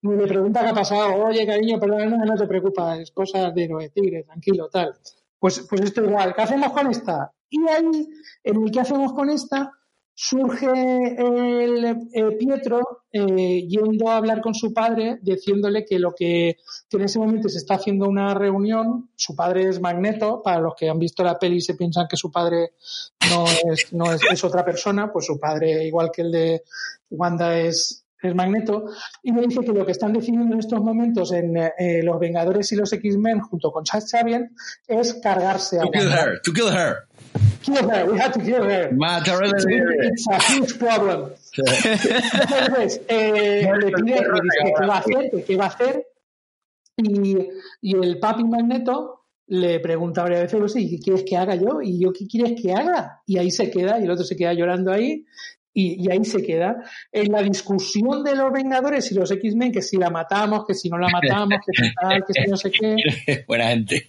Y 0.00 0.08
le 0.08 0.26
pregunta 0.26 0.62
qué 0.62 0.68
ha 0.68 0.74
pasado. 0.74 1.14
Oye, 1.26 1.46
cariño, 1.46 1.78
perdón, 1.78 2.08
no, 2.08 2.24
no 2.24 2.36
te 2.36 2.46
preocupes, 2.46 3.00
es 3.00 3.10
cosa 3.10 3.50
de 3.50 3.64
héroe, 3.64 3.90
tigre, 3.90 4.22
tranquilo, 4.22 4.70
tal. 4.70 4.94
Pues, 5.38 5.66
pues 5.68 5.80
esto 5.82 6.04
igual, 6.04 6.34
¿qué 6.34 6.42
hacemos 6.42 6.72
con 6.72 6.90
esta? 6.90 7.32
Y 7.50 7.60
ahí, 7.68 8.08
en 8.42 8.62
el 8.62 8.70
que 8.70 8.80
hacemos 8.80 9.12
con 9.12 9.30
esta, 9.30 9.70
surge 10.14 10.66
el 10.66 11.84
eh, 11.84 12.30
Pietro 12.38 13.04
eh, 13.12 13.66
yendo 13.66 14.08
a 14.08 14.16
hablar 14.16 14.40
con 14.40 14.54
su 14.54 14.72
padre, 14.72 15.18
diciéndole 15.20 15.84
que 15.84 15.98
lo 15.98 16.14
que, 16.14 16.56
en 16.90 17.00
ese 17.00 17.18
momento 17.18 17.48
se 17.48 17.58
está 17.58 17.74
haciendo 17.74 18.08
una 18.08 18.32
reunión, 18.32 19.10
su 19.16 19.34
padre 19.34 19.68
es 19.68 19.80
Magneto, 19.80 20.40
para 20.42 20.60
los 20.60 20.74
que 20.76 20.88
han 20.88 21.00
visto 21.00 21.24
la 21.24 21.38
peli 21.38 21.56
y 21.56 21.60
se 21.60 21.74
piensan 21.74 22.06
que 22.08 22.16
su 22.16 22.30
padre 22.30 22.74
no 23.28 23.44
es, 23.72 23.92
no 23.92 24.12
es, 24.12 24.20
es 24.30 24.44
otra 24.44 24.64
persona, 24.64 25.12
pues 25.12 25.26
su 25.26 25.38
padre, 25.38 25.84
igual 25.84 26.10
que 26.12 26.22
el 26.22 26.30
de 26.30 26.62
Wanda, 27.10 27.58
es, 27.58 28.03
es 28.28 28.34
Magneto, 28.34 28.86
y 29.22 29.32
me 29.32 29.42
dice 29.42 29.60
que 29.60 29.72
lo 29.72 29.84
que 29.84 29.92
están 29.92 30.12
decidiendo 30.12 30.54
en 30.54 30.60
estos 30.60 30.80
momentos 30.80 31.32
en 31.32 31.56
eh, 31.56 32.02
los 32.02 32.18
Vengadores 32.18 32.70
y 32.72 32.76
los 32.76 32.92
X-Men 32.92 33.40
junto 33.40 33.70
con 33.70 33.84
Charles 33.84 34.10
Xavier 34.10 34.50
es 34.86 35.14
cargarse 35.14 35.78
a 35.78 35.82
to 35.82 35.90
kill 35.90 36.12
her, 36.12 36.40
to 36.42 36.52
kill 36.52 36.68
her. 36.68 36.96
Kill 37.62 37.90
her, 37.90 38.10
we 38.10 38.20
have 38.20 38.32
to 38.32 38.40
kill 38.40 38.62
her. 38.62 38.90
It's, 38.92 39.66
it's 39.66 40.28
a 40.28 40.38
huge 40.52 40.78
problem. 40.78 41.30
Entonces, 41.56 43.00
eh, 43.08 43.70
le 43.80 43.92
pide, 43.92 44.20
le 44.20 44.40
dice 44.42 44.74
qué 44.78 44.86
va 44.86 44.94
a 44.94 44.98
hacer, 44.98 45.44
qué 45.46 45.56
va 45.56 45.64
a 45.64 45.68
hacer, 45.68 46.06
y, 46.96 47.38
y 47.80 47.96
el 47.96 48.18
papi 48.18 48.44
Magneto 48.44 49.24
le 49.46 49.78
pregunta 49.80 50.22
varias 50.22 50.52
veces, 50.52 50.72
¿qué 50.74 50.98
quieres 50.98 51.24
que 51.24 51.36
haga 51.36 51.54
yo? 51.54 51.82
Y 51.82 52.00
yo, 52.00 52.12
¿qué 52.12 52.26
quieres 52.26 52.60
que 52.60 52.72
haga? 52.72 53.20
Y 53.26 53.38
ahí 53.38 53.50
se 53.50 53.70
queda, 53.70 53.98
y 53.98 54.04
el 54.04 54.10
otro 54.10 54.24
se 54.24 54.36
queda 54.36 54.54
llorando 54.54 54.90
ahí, 54.90 55.24
y, 55.74 56.10
ahí 56.10 56.24
se 56.24 56.42
queda. 56.42 56.84
En 57.10 57.32
la 57.32 57.42
discusión 57.42 58.22
de 58.22 58.36
los 58.36 58.52
Vengadores 58.52 59.10
y 59.10 59.14
los 59.14 59.30
X-Men, 59.30 59.72
que 59.72 59.82
si 59.82 59.96
la 59.96 60.08
matamos, 60.08 60.64
que 60.66 60.74
si 60.74 60.88
no 60.88 60.96
la 60.96 61.08
matamos, 61.08 61.58
que 61.66 61.84
si 61.84 61.94
tal, 61.94 62.24
que 62.24 62.32
si 62.32 62.50
no 62.50 62.56
sé 62.56 62.70
qué. 62.70 63.44
Buena 63.48 63.68
gente. 63.68 64.08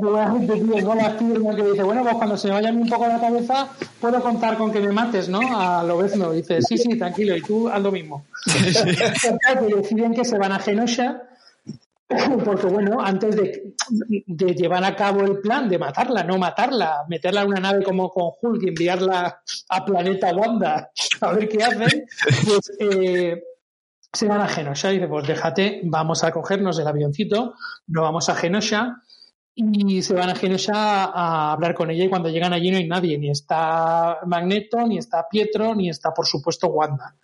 Buena 0.00 0.30
gente, 0.30 0.54
tío, 0.54 0.86
con 0.86 0.98
la 0.98 1.10
firma 1.10 1.56
que 1.56 1.62
dice, 1.64 1.82
bueno, 1.82 2.02
pues 2.02 2.14
cuando 2.14 2.36
se 2.36 2.48
me 2.48 2.54
vaya 2.54 2.70
un 2.70 2.88
poco 2.88 3.08
la 3.08 3.20
cabeza, 3.20 3.68
puedo 4.00 4.22
contar 4.22 4.56
con 4.56 4.72
que 4.72 4.80
me 4.80 4.92
mates, 4.92 5.28
¿no? 5.28 5.40
A 5.40 5.82
lo 5.82 5.98
vez 5.98 6.16
no. 6.16 6.32
Dice, 6.32 6.62
sí, 6.62 6.78
sí, 6.78 6.96
tranquilo, 6.96 7.36
y 7.36 7.42
tú 7.42 7.68
haz 7.68 7.82
lo 7.82 7.90
mismo. 7.90 8.24
que 9.66 9.74
deciden 9.74 10.14
que 10.14 10.24
se 10.24 10.38
van 10.38 10.52
a 10.52 10.60
Genosha 10.60 11.22
porque 12.44 12.66
bueno, 12.66 13.00
antes 13.00 13.36
de, 13.36 13.74
llevar 14.54 14.84
a 14.84 14.96
cabo 14.96 15.22
el 15.22 15.40
plan 15.40 15.68
de 15.68 15.78
matarla, 15.78 16.22
no 16.22 16.38
matarla, 16.38 17.04
meterla 17.08 17.42
en 17.42 17.48
una 17.48 17.60
nave 17.60 17.82
como 17.82 18.10
con 18.10 18.30
Hulk 18.40 18.62
y 18.64 18.68
enviarla 18.68 19.42
a 19.68 19.84
planeta 19.84 20.34
Wanda 20.34 20.90
a 21.20 21.32
ver 21.32 21.48
qué 21.48 21.62
hacen, 21.62 22.06
pues 22.44 22.72
eh, 22.78 23.42
se 24.12 24.26
van 24.26 24.40
a 24.40 24.48
Genosha 24.48 24.90
y 24.90 24.94
dice, 24.94 25.08
pues 25.08 25.26
déjate, 25.26 25.80
vamos 25.84 26.24
a 26.24 26.32
cogernos 26.32 26.78
el 26.78 26.86
avioncito, 26.86 27.54
nos 27.86 28.02
vamos 28.02 28.28
a 28.28 28.34
Genosha 28.34 29.02
y 29.54 30.02
se 30.02 30.14
van 30.14 30.30
a 30.30 30.34
Genosha 30.34 31.04
a 31.04 31.52
hablar 31.52 31.74
con 31.74 31.90
ella 31.90 32.04
y 32.04 32.08
cuando 32.08 32.28
llegan 32.28 32.52
allí 32.52 32.70
no 32.70 32.78
hay 32.78 32.88
nadie, 32.88 33.18
ni 33.18 33.30
está 33.30 34.18
Magneto, 34.26 34.86
ni 34.86 34.98
está 34.98 35.26
Pietro, 35.30 35.74
ni 35.74 35.88
está 35.88 36.12
por 36.12 36.26
supuesto 36.26 36.68
Wanda. 36.68 37.14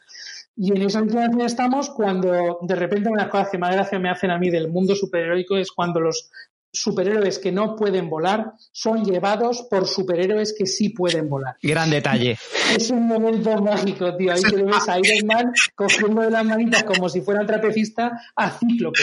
Y 0.61 0.73
en 0.73 0.83
esa 0.83 1.03
situación 1.03 1.41
estamos 1.43 1.89
cuando 1.91 2.59
de 2.63 2.75
repente 2.75 3.09
una 3.09 3.19
de 3.21 3.25
las 3.27 3.31
cosas 3.31 3.51
que 3.51 3.59
más 3.59 3.73
gracia 3.77 4.01
me 4.01 4.11
hacen 4.11 4.33
a 4.33 4.39
mí 4.39 4.51
del 4.51 4.69
mundo 4.69 4.97
superheroico 4.97 5.57
es 5.57 5.71
cuando 5.71 6.01
los 6.01 6.33
superhéroes 6.73 7.39
que 7.39 7.53
no 7.53 7.77
pueden 7.77 8.11
volar 8.11 8.53
son 8.73 9.05
llevados 9.05 9.67
por 9.71 9.87
superhéroes 9.87 10.55
que 10.57 10.67
sí 10.67 10.91
pueden 10.91 11.29
volar. 11.29 11.57
Gran 11.63 11.91
detalle. 11.91 12.39
Es 12.77 12.91
un 12.91 13.07
momento 13.07 13.61
mágico, 13.63 14.15
tío. 14.17 14.33
Ahí 14.33 14.43
te 14.43 14.63
ves 14.63 14.89
a 14.89 14.99
Iron 14.99 15.27
Man 15.27 15.53
cogiendo 15.75 16.23
de 16.23 16.31
las 16.31 16.45
manitas 16.45 16.85
como 16.85 17.09
si 17.09 17.21
fuera 17.21 17.41
un 17.41 17.47
trapecista 17.47 18.21
a 18.37 18.51
Cíclope. 18.51 19.01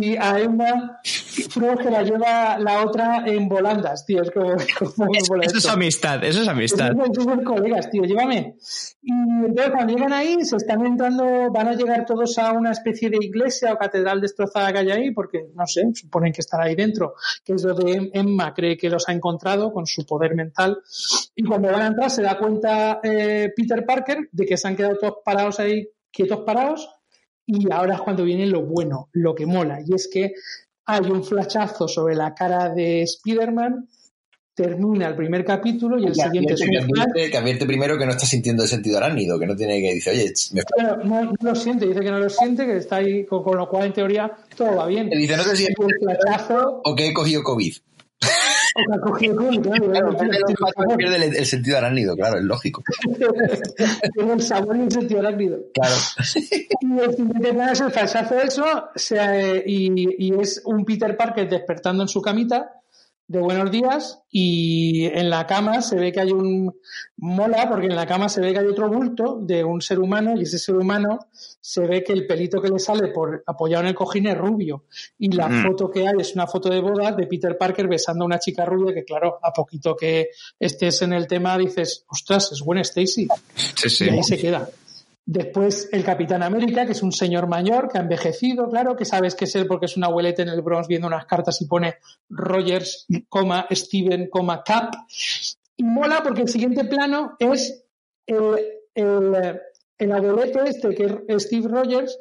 Y 0.00 0.16
a 0.16 0.40
Emma 0.40 1.00
creo 1.54 1.76
que 1.76 1.90
la 1.90 2.02
lleva 2.02 2.58
la 2.58 2.84
otra 2.84 3.24
en 3.26 3.48
volandas, 3.48 4.04
tío. 4.04 4.22
Es 4.22 4.30
como, 4.30 4.54
eso 5.42 5.58
es 5.58 5.66
amistad, 5.66 6.22
eso 6.24 6.42
es 6.42 6.48
amistad. 6.48 6.92
Son 7.14 7.44
colegas, 7.44 7.90
tío, 7.90 8.02
llévame. 8.04 8.56
Y 9.02 9.12
entonces 9.12 9.72
cuando 9.72 9.94
llegan 9.94 10.12
ahí, 10.12 10.44
se 10.44 10.56
están 10.56 10.84
entrando, 10.86 11.50
van 11.50 11.68
a 11.68 11.74
llegar 11.74 12.04
todos 12.06 12.38
a 12.38 12.52
una 12.52 12.72
especie 12.72 13.10
de 13.10 13.18
iglesia 13.20 13.72
o 13.72 13.78
catedral 13.78 14.20
destrozada 14.20 14.72
que 14.72 14.78
hay 14.78 14.90
ahí, 14.90 15.10
porque 15.12 15.46
no 15.54 15.66
sé, 15.66 15.82
suponen 15.94 16.32
que 16.32 16.40
estará 16.40 16.64
ahí 16.64 16.71
dentro, 16.74 17.14
que 17.44 17.54
es 17.54 17.62
donde 17.62 18.10
Emma 18.12 18.52
cree 18.54 18.76
que 18.76 18.90
los 18.90 19.08
ha 19.08 19.12
encontrado 19.12 19.72
con 19.72 19.86
su 19.86 20.04
poder 20.04 20.34
mental. 20.34 20.82
Y 21.34 21.44
cuando 21.44 21.70
van 21.70 21.82
a 21.82 21.86
entrar 21.88 22.10
se 22.10 22.22
da 22.22 22.38
cuenta 22.38 23.00
eh, 23.02 23.52
Peter 23.54 23.84
Parker 23.84 24.28
de 24.30 24.46
que 24.46 24.56
se 24.56 24.68
han 24.68 24.76
quedado 24.76 24.96
todos 24.96 25.14
parados 25.24 25.60
ahí, 25.60 25.88
quietos 26.10 26.40
parados, 26.40 26.88
y 27.46 27.72
ahora 27.72 27.94
es 27.94 28.00
cuando 28.00 28.24
viene 28.24 28.46
lo 28.46 28.62
bueno, 28.62 29.08
lo 29.12 29.34
que 29.34 29.46
mola, 29.46 29.80
y 29.84 29.94
es 29.94 30.08
que 30.08 30.34
hay 30.84 31.10
un 31.10 31.24
flachazo 31.24 31.88
sobre 31.88 32.14
la 32.14 32.34
cara 32.34 32.68
de 32.68 33.02
Spider-Man 33.02 33.88
termina 34.54 35.08
el 35.08 35.16
primer 35.16 35.44
capítulo 35.44 35.98
y 35.98 36.06
el 36.06 36.14
siguiente 36.14 36.54
es 36.54 36.60
un 36.60 36.68
que 37.14 37.30
que 37.30 37.38
advierte 37.38 37.64
primero 37.64 37.96
que 37.96 38.04
no 38.04 38.12
está 38.12 38.26
sintiendo 38.26 38.62
el 38.62 38.68
sentido 38.68 38.98
arácnido, 38.98 39.38
que 39.38 39.46
no 39.46 39.56
tiene 39.56 39.80
que 39.80 39.94
decir, 39.94 40.12
oye, 40.12 40.32
me... 40.52 41.08
no, 41.08 41.32
lo 41.40 41.54
siente, 41.54 41.86
dice 41.86 42.00
que 42.00 42.10
no 42.10 42.18
lo 42.18 42.28
siente, 42.28 42.66
que 42.66 42.76
está 42.76 42.96
ahí, 42.96 43.24
con, 43.24 43.56
lo 43.56 43.68
cual 43.68 43.86
en 43.86 43.92
teoría 43.92 44.30
todo 44.56 44.76
va 44.76 44.86
bien. 44.86 45.08
dice, 45.08 45.36
no 45.36 45.42
sé 45.42 45.56
si 45.56 45.66
o 46.84 46.94
que 46.94 47.08
he 47.08 47.14
cogido 47.14 47.42
COVID. 47.42 47.74
O 48.74 48.90
que 48.90 48.96
ha 48.96 49.00
cogido 49.02 49.36
COVID, 49.36 49.60
claro. 49.60 50.16
claro 50.16 50.96
pierde 50.96 51.16
el, 51.16 51.36
el, 51.36 51.44
sentido 51.44 51.76
arácnido, 51.76 52.16
claro, 52.16 52.38
es 52.38 52.44
lógico. 52.44 52.82
Tiene 54.14 54.32
el 54.32 54.40
sabor 54.40 54.78
y 54.78 54.80
el 54.80 54.90
sentido 54.90 55.20
arácnido. 55.20 55.58
Claro. 55.74 55.94
y 56.80 56.98
el 56.98 57.10
siguiente 57.14 57.52
plan 57.52 57.68
es 57.68 57.80
el 57.82 57.90
falsazo 57.90 58.40
eso, 58.40 58.64
y, 59.66 60.26
y 60.26 60.40
es 60.40 60.62
un 60.64 60.86
Peter 60.86 61.14
Parker 61.18 61.50
despertando 61.50 62.02
en 62.04 62.08
su 62.08 62.22
camita 62.22 62.82
de 63.28 63.40
buenos 63.40 63.70
días 63.70 64.20
y 64.30 65.06
en 65.06 65.30
la 65.30 65.46
cama 65.46 65.80
se 65.80 65.96
ve 65.96 66.12
que 66.12 66.20
hay 66.20 66.32
un 66.32 66.74
mola 67.16 67.68
porque 67.68 67.86
en 67.86 67.94
la 67.94 68.06
cama 68.06 68.28
se 68.28 68.40
ve 68.40 68.52
que 68.52 68.58
hay 68.58 68.66
otro 68.66 68.90
bulto 68.90 69.38
de 69.40 69.64
un 69.64 69.80
ser 69.80 70.00
humano 70.00 70.34
y 70.36 70.42
ese 70.42 70.58
ser 70.58 70.76
humano 70.76 71.18
se 71.32 71.86
ve 71.86 72.02
que 72.04 72.12
el 72.12 72.26
pelito 72.26 72.60
que 72.60 72.68
le 72.68 72.78
sale 72.78 73.08
por 73.08 73.42
apoyado 73.46 73.84
en 73.84 73.88
el 73.88 73.94
cojín 73.94 74.26
es 74.26 74.36
rubio. 74.36 74.84
Y 75.18 75.30
la 75.30 75.48
mm. 75.48 75.62
foto 75.62 75.90
que 75.90 76.06
hay 76.06 76.14
es 76.18 76.34
una 76.34 76.46
foto 76.46 76.68
de 76.68 76.80
boda 76.80 77.12
de 77.12 77.26
Peter 77.26 77.56
Parker 77.56 77.88
besando 77.88 78.24
a 78.24 78.26
una 78.26 78.38
chica 78.38 78.64
rubia 78.64 78.92
que 78.92 79.04
claro 79.04 79.38
a 79.42 79.52
poquito 79.52 79.96
que 79.96 80.30
estés 80.58 81.02
en 81.02 81.12
el 81.12 81.26
tema 81.26 81.56
dices 81.56 82.04
ostras 82.08 82.52
es 82.52 82.60
buena 82.60 82.82
Stacy 82.82 83.28
y 84.00 84.08
ahí 84.10 84.22
se 84.22 84.36
queda 84.36 84.68
Después 85.24 85.88
el 85.92 86.04
Capitán 86.04 86.42
América, 86.42 86.84
que 86.84 86.92
es 86.92 87.02
un 87.02 87.12
señor 87.12 87.46
mayor 87.46 87.88
que 87.88 87.98
ha 87.98 88.00
envejecido, 88.00 88.68
claro, 88.68 88.96
que 88.96 89.04
sabes 89.04 89.36
que 89.36 89.44
es 89.44 89.54
él 89.54 89.66
porque 89.66 89.86
es 89.86 89.96
un 89.96 90.04
abuelete 90.04 90.42
en 90.42 90.48
el 90.48 90.62
Bronx 90.62 90.88
viendo 90.88 91.06
unas 91.06 91.26
cartas 91.26 91.60
y 91.62 91.66
pone 91.66 91.96
Rogers, 92.28 93.06
Steven, 93.70 94.28
Cap. 94.64 94.94
Y 95.76 95.84
mola 95.84 96.22
porque 96.24 96.42
el 96.42 96.48
siguiente 96.48 96.84
plano 96.84 97.36
es 97.38 97.84
el, 98.26 98.58
el, 98.94 99.60
el 99.98 100.12
abuelete 100.12 100.60
este, 100.66 100.94
que 100.94 101.24
es 101.28 101.42
Steve 101.44 101.68
Rogers, 101.68 102.18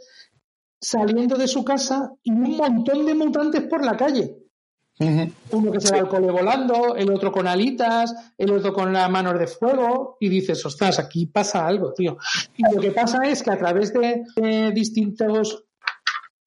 saliendo 0.79 1.37
de 1.37 1.47
su 1.47 1.63
casa 1.63 2.13
y 2.21 2.31
un 2.31 2.55
montón 2.55 3.05
de 3.05 3.15
mutantes 3.15 3.63
por 3.63 3.83
la 3.83 3.97
calle. 3.97 4.40
Uno 4.99 5.71
que 5.71 5.81
se 5.81 5.91
va 5.93 5.99
al 5.99 6.07
cole 6.07 6.31
volando, 6.31 6.95
el 6.95 7.11
otro 7.11 7.31
con 7.31 7.47
alitas, 7.47 8.13
el 8.37 8.51
otro 8.51 8.71
con 8.71 8.93
las 8.93 9.09
manos 9.09 9.39
de 9.39 9.47
fuego, 9.47 10.17
y 10.19 10.29
dices, 10.29 10.63
ostras, 10.65 10.99
aquí 10.99 11.25
pasa 11.25 11.65
algo, 11.65 11.93
tío. 11.93 12.17
Y 12.57 12.63
lo 12.75 12.79
que 12.79 12.91
pasa 12.91 13.25
es 13.25 13.41
que 13.41 13.51
a 13.51 13.57
través 13.57 13.93
de, 13.93 14.71
distintos 14.73 15.63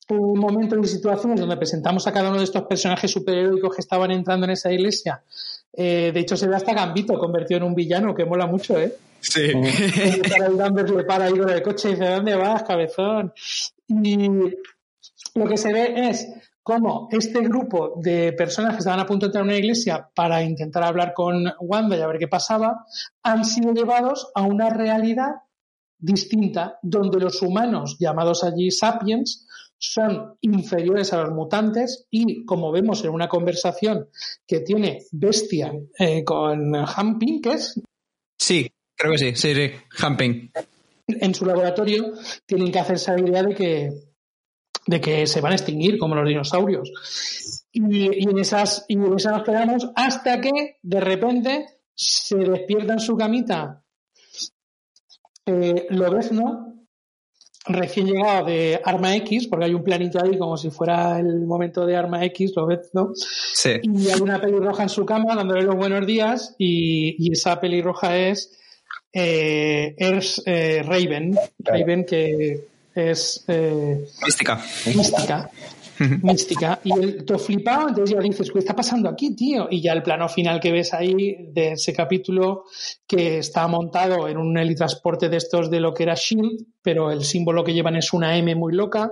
eh, 0.09 0.14
momentos 0.14 0.78
y 0.82 0.88
situaciones 0.88 1.40
donde 1.40 1.57
presentamos 1.57 2.07
a 2.07 2.12
cada 2.12 2.28
uno 2.28 2.38
de 2.38 2.45
estos 2.45 2.62
personajes 2.62 3.11
superheroicos 3.11 3.74
que 3.74 3.80
estaban 3.80 4.11
entrando 4.12 4.45
en 4.47 4.53
esa 4.53 4.70
iglesia, 4.70 5.22
eh, 5.72 6.12
de 6.14 6.20
hecho 6.20 6.36
se 6.36 6.47
ve 6.47 6.55
hasta 6.55 6.74
Gambito 6.74 7.18
convertido 7.18 7.59
en 7.59 7.64
un 7.64 7.74
villano, 7.74 8.14
que 8.14 8.24
mola 8.24 8.47
mucho, 8.47 8.78
¿eh? 8.78 8.95
Sí. 9.20 9.53
le 9.53 11.05
para 11.05 11.24
ahí 11.24 11.32
con 11.32 11.49
el 11.49 11.62
coche 11.62 11.88
y 11.88 11.92
dice, 11.92 12.09
¿dónde 12.09 12.34
vas, 12.36 12.62
cabezón? 12.62 13.32
Y 13.88 14.28
lo 15.34 15.49
que 15.49 15.57
se 15.57 15.72
ve 15.72 16.09
es 16.09 16.28
cómo 16.65 17.09
este 17.12 17.41
grupo 17.41 17.93
de 18.03 18.33
personas 18.33 18.73
que 18.73 18.79
estaban 18.79 18.99
a 18.99 19.07
punto 19.07 19.27
de 19.27 19.29
entrar 19.29 19.43
a 19.43 19.47
una 19.47 19.57
iglesia 19.57 20.09
para 20.15 20.43
intentar 20.43 20.83
hablar 20.83 21.12
con 21.15 21.45
Wanda 21.61 21.97
y 21.97 22.01
a 22.01 22.07
ver 22.07 22.19
qué 22.19 22.27
pasaba, 22.27 22.87
han 23.23 23.45
sido 23.45 23.73
llevados 23.73 24.33
a 24.35 24.43
una 24.43 24.71
realidad 24.71 25.35
distinta, 25.99 26.79
donde 26.83 27.21
los 27.21 27.43
humanos, 27.43 27.99
llamados 28.01 28.45
allí 28.45 28.71
sapiens, 28.71 29.47
son 29.79 30.37
inferiores 30.41 31.12
a 31.12 31.23
los 31.23 31.33
mutantes 31.33 32.07
y, 32.11 32.47
como 32.47 32.73
vemos 32.73 33.05
en 33.05 33.11
una 33.11 33.29
conversación 33.29 34.09
que 34.47 34.61
tiene 34.61 35.05
Bestia 35.12 35.73
eh, 35.99 36.25
con 36.25 36.75
Hamping, 36.75 37.43
que 37.43 37.51
es... 37.53 37.79
Sí, 38.39 38.71
creo 38.97 39.12
que 39.12 39.19
sí, 39.19 39.37
sí, 39.37 39.55
sí, 39.55 39.71
Hamping. 39.99 40.51
En 41.09 41.35
su 41.35 41.45
laboratorio 41.45 42.15
tienen 42.47 42.73
que 42.73 42.79
hacerse 42.79 43.12
la 43.12 43.29
idea 43.29 43.43
de 43.43 43.55
que 43.55 44.14
de 44.87 45.01
que 45.01 45.26
se 45.26 45.41
van 45.41 45.53
a 45.53 45.57
extinguir 45.57 45.99
como 45.99 46.14
los 46.14 46.28
dinosaurios. 46.28 46.91
Y, 47.72 48.28
en, 48.28 48.39
esas, 48.39 48.85
y 48.89 48.95
en 48.95 49.14
esas 49.14 49.32
nos 49.32 49.45
quedamos 49.45 49.91
hasta 49.97 50.41
que 50.41 50.78
de 50.82 51.01
repente 51.01 51.66
se 51.95 52.37
despierta 52.37 52.95
en 52.95 53.01
su 53.01 53.16
camita 53.16 53.82
eh, 55.47 55.87
Lobezno, 55.91 56.74
recién 57.66 58.07
llegado 58.07 58.47
de 58.47 58.80
Arma 58.85 59.16
X, 59.16 59.47
porque 59.49 59.66
hay 59.66 59.74
un 59.74 59.85
planito 59.85 60.22
ahí 60.22 60.39
como 60.39 60.57
si 60.57 60.70
fuera 60.70 61.18
el 61.18 61.47
momento 61.47 61.87
de 61.87 61.97
Arma 61.97 62.24
X, 62.26 62.53
Lobezno, 62.55 63.12
sí. 63.14 63.80
y 63.82 64.09
hay 64.09 64.20
una 64.20 64.41
pelirroja 64.41 64.85
en 64.85 64.89
su 64.89 65.05
cama 65.05 65.35
dándole 65.35 65.62
los 65.62 65.76
buenos 65.76 66.07
días 66.07 66.55
y, 66.59 67.16
y 67.18 67.32
esa 67.32 67.61
pelirroja 67.61 68.16
es 68.16 68.59
eh, 69.12 69.95
eh 69.99 70.82
Raven, 70.82 71.39
Raven 71.59 72.05
que 72.05 72.74
es 72.95 73.45
eh, 73.49 74.07
mística. 74.24 74.61
Mística. 74.86 75.51
mística. 76.22 76.80
Y 76.84 76.92
el, 76.92 77.24
todo 77.24 77.38
flipado, 77.38 77.88
entonces 77.88 78.16
ya 78.16 78.22
dices, 78.22 78.51
¿qué 78.51 78.59
está 78.59 78.74
pasando 78.74 79.09
aquí, 79.09 79.34
tío? 79.34 79.68
Y 79.70 79.80
ya 79.80 79.92
el 79.92 80.03
plano 80.03 80.28
final 80.28 80.61
que 80.61 80.72
ves 80.72 80.95
ahí 80.95 81.51
de 81.53 81.72
ese 81.72 81.92
capítulo 81.92 82.64
que 83.07 83.38
está 83.38 83.66
montado 83.66 84.28
en 84.28 84.38
un 84.38 84.57
helitransporte 84.57 85.28
de 85.28 85.36
estos 85.36 85.70
de 85.70 85.80
lo 85.80 85.92
que 85.92 86.05
era 86.05 86.14
Shield, 86.14 86.66
pero 86.82 87.11
el 87.11 87.24
símbolo 87.24 87.64
que 87.64 87.74
llevan 87.74 87.97
es 87.97 88.12
una 88.12 88.36
M 88.36 88.55
muy 88.55 88.72
loca. 88.72 89.11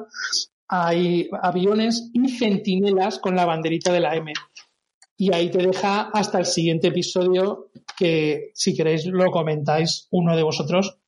Hay 0.69 1.29
aviones 1.43 2.11
y 2.13 2.29
centinelas 2.29 3.19
con 3.19 3.37
la 3.37 3.45
banderita 3.45 3.93
de 3.93 4.01
la 4.01 4.15
M. 4.17 4.33
Y 5.17 5.33
ahí 5.33 5.51
te 5.51 5.59
deja 5.59 6.11
hasta 6.13 6.39
el 6.39 6.47
siguiente 6.47 6.89
episodio 6.89 7.71
que, 7.97 8.51
si 8.55 8.75
queréis, 8.75 9.07
lo 9.07 9.31
comentáis 9.31 10.09
uno 10.11 10.35
de 10.35 10.43
vosotros 10.43 10.99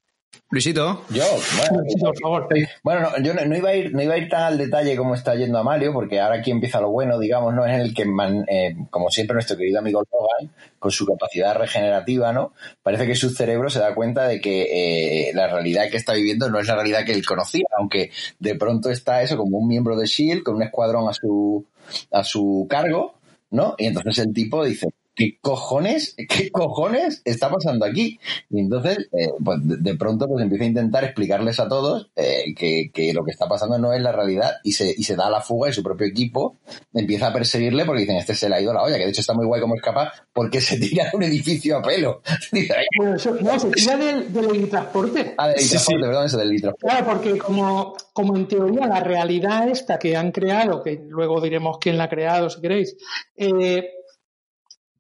Luisito. 0.50 1.02
Yo, 1.10 1.24
bueno, 1.56 1.80
Luisito, 1.82 2.06
por 2.06 2.20
favor. 2.20 2.48
Bueno, 2.82 3.00
no, 3.10 3.22
yo 3.24 3.34
no, 3.34 3.44
no 3.44 3.56
iba 3.56 3.70
a 3.70 3.74
ir, 3.74 3.92
no 3.94 4.02
iba 4.02 4.14
a 4.14 4.18
ir 4.18 4.28
tan 4.28 4.42
al 4.42 4.58
detalle 4.58 4.96
como 4.96 5.14
está 5.14 5.34
yendo 5.34 5.58
Amalio, 5.58 5.92
porque 5.92 6.20
ahora 6.20 6.36
aquí 6.36 6.50
empieza 6.50 6.80
lo 6.80 6.90
bueno, 6.90 7.18
digamos, 7.18 7.54
¿no? 7.54 7.66
Es 7.66 7.74
en 7.74 7.80
el 7.80 7.94
que, 7.94 8.04
man- 8.04 8.44
eh, 8.48 8.76
como 8.90 9.10
siempre, 9.10 9.34
nuestro 9.34 9.56
querido 9.56 9.80
amigo 9.80 10.02
Logan, 10.12 10.54
con 10.78 10.90
su 10.90 11.06
capacidad 11.06 11.54
regenerativa, 11.56 12.32
¿no? 12.32 12.52
Parece 12.82 13.06
que 13.06 13.14
su 13.14 13.30
cerebro 13.30 13.70
se 13.70 13.78
da 13.80 13.94
cuenta 13.94 14.28
de 14.28 14.40
que 14.40 15.28
eh, 15.28 15.32
la 15.34 15.48
realidad 15.48 15.88
que 15.90 15.96
está 15.96 16.12
viviendo 16.14 16.48
no 16.50 16.58
es 16.60 16.66
la 16.66 16.74
realidad 16.74 17.04
que 17.04 17.12
él 17.12 17.24
conocía, 17.26 17.64
aunque 17.78 18.10
de 18.38 18.54
pronto 18.54 18.90
está 18.90 19.22
eso 19.22 19.36
como 19.36 19.58
un 19.58 19.68
miembro 19.68 19.96
de 19.96 20.04
S.H.I.E.L.D., 20.04 20.44
con 20.44 20.56
un 20.56 20.62
escuadrón 20.62 21.08
a 21.08 21.12
su, 21.14 21.64
a 22.12 22.22
su 22.24 22.66
cargo, 22.68 23.14
¿no? 23.50 23.74
Y 23.78 23.86
entonces 23.86 24.18
el 24.18 24.32
tipo 24.32 24.64
dice, 24.64 24.88
¿qué 25.14 25.38
cojones, 25.40 26.14
qué 26.28 26.50
cojones 26.50 27.22
está 27.24 27.48
pasando 27.50 27.84
aquí? 27.86 28.18
Y 28.50 28.60
entonces, 28.60 28.98
eh, 29.12 29.28
pues 29.44 29.58
de, 29.62 29.76
de 29.78 29.94
pronto 29.96 30.26
pues 30.28 30.42
empieza 30.42 30.64
a 30.64 30.68
intentar 30.68 31.04
explicarles 31.04 31.60
a 31.60 31.68
todos 31.68 32.10
eh, 32.16 32.54
que, 32.56 32.90
que 32.92 33.12
lo 33.14 33.24
que 33.24 33.30
está 33.30 33.46
pasando 33.48 33.78
no 33.78 33.92
es 33.92 34.02
la 34.02 34.12
realidad 34.12 34.52
y 34.64 34.72
se, 34.72 34.92
y 34.96 35.04
se 35.04 35.16
da 35.16 35.26
a 35.26 35.30
la 35.30 35.40
fuga 35.40 35.70
y 35.70 35.72
su 35.72 35.82
propio 35.82 36.06
equipo 36.06 36.56
empieza 36.92 37.28
a 37.28 37.32
perseguirle 37.32 37.84
porque 37.84 38.02
dicen, 38.02 38.16
este 38.16 38.34
se 38.34 38.48
le 38.48 38.56
ha 38.56 38.60
ido 38.60 38.72
la 38.72 38.82
olla, 38.82 38.96
que 38.98 39.04
de 39.04 39.10
hecho 39.10 39.20
está 39.20 39.34
muy 39.34 39.46
guay 39.46 39.60
como 39.60 39.76
escapa 39.76 40.12
porque 40.32 40.60
se 40.60 40.78
tira 40.78 41.04
de 41.04 41.16
un 41.16 41.22
edificio 41.22 41.78
a 41.78 41.82
pelo. 41.82 42.22
Dice, 42.52 42.74
"Ay, 42.76 42.84
Bueno, 42.98 43.16
eso- 43.16 43.36
no, 43.40 43.58
se 43.58 43.70
tira 43.70 43.96
del, 43.98 44.32
del 44.32 44.68
transporte. 44.68 45.34
ah, 45.38 45.48
del 45.48 45.58
Sí, 45.60 45.94
perdón, 46.00 46.26
eso 46.26 46.38
del 46.38 46.48
litro. 46.50 46.74
Claro, 46.78 47.06
porque 47.06 47.38
como, 47.38 47.94
como 48.12 48.36
en 48.36 48.48
teoría 48.48 48.86
la 48.86 49.00
realidad 49.00 49.68
esta 49.68 49.98
que 49.98 50.16
han 50.16 50.32
creado, 50.32 50.82
que 50.82 51.00
luego 51.08 51.40
diremos 51.40 51.78
quién 51.80 51.98
la 51.98 52.04
ha 52.04 52.08
creado 52.08 52.48
si 52.50 52.60
queréis, 52.60 52.96
eh, 53.36 53.88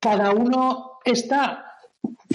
cada 0.04 0.32
uno 0.32 0.98
está 1.02 1.64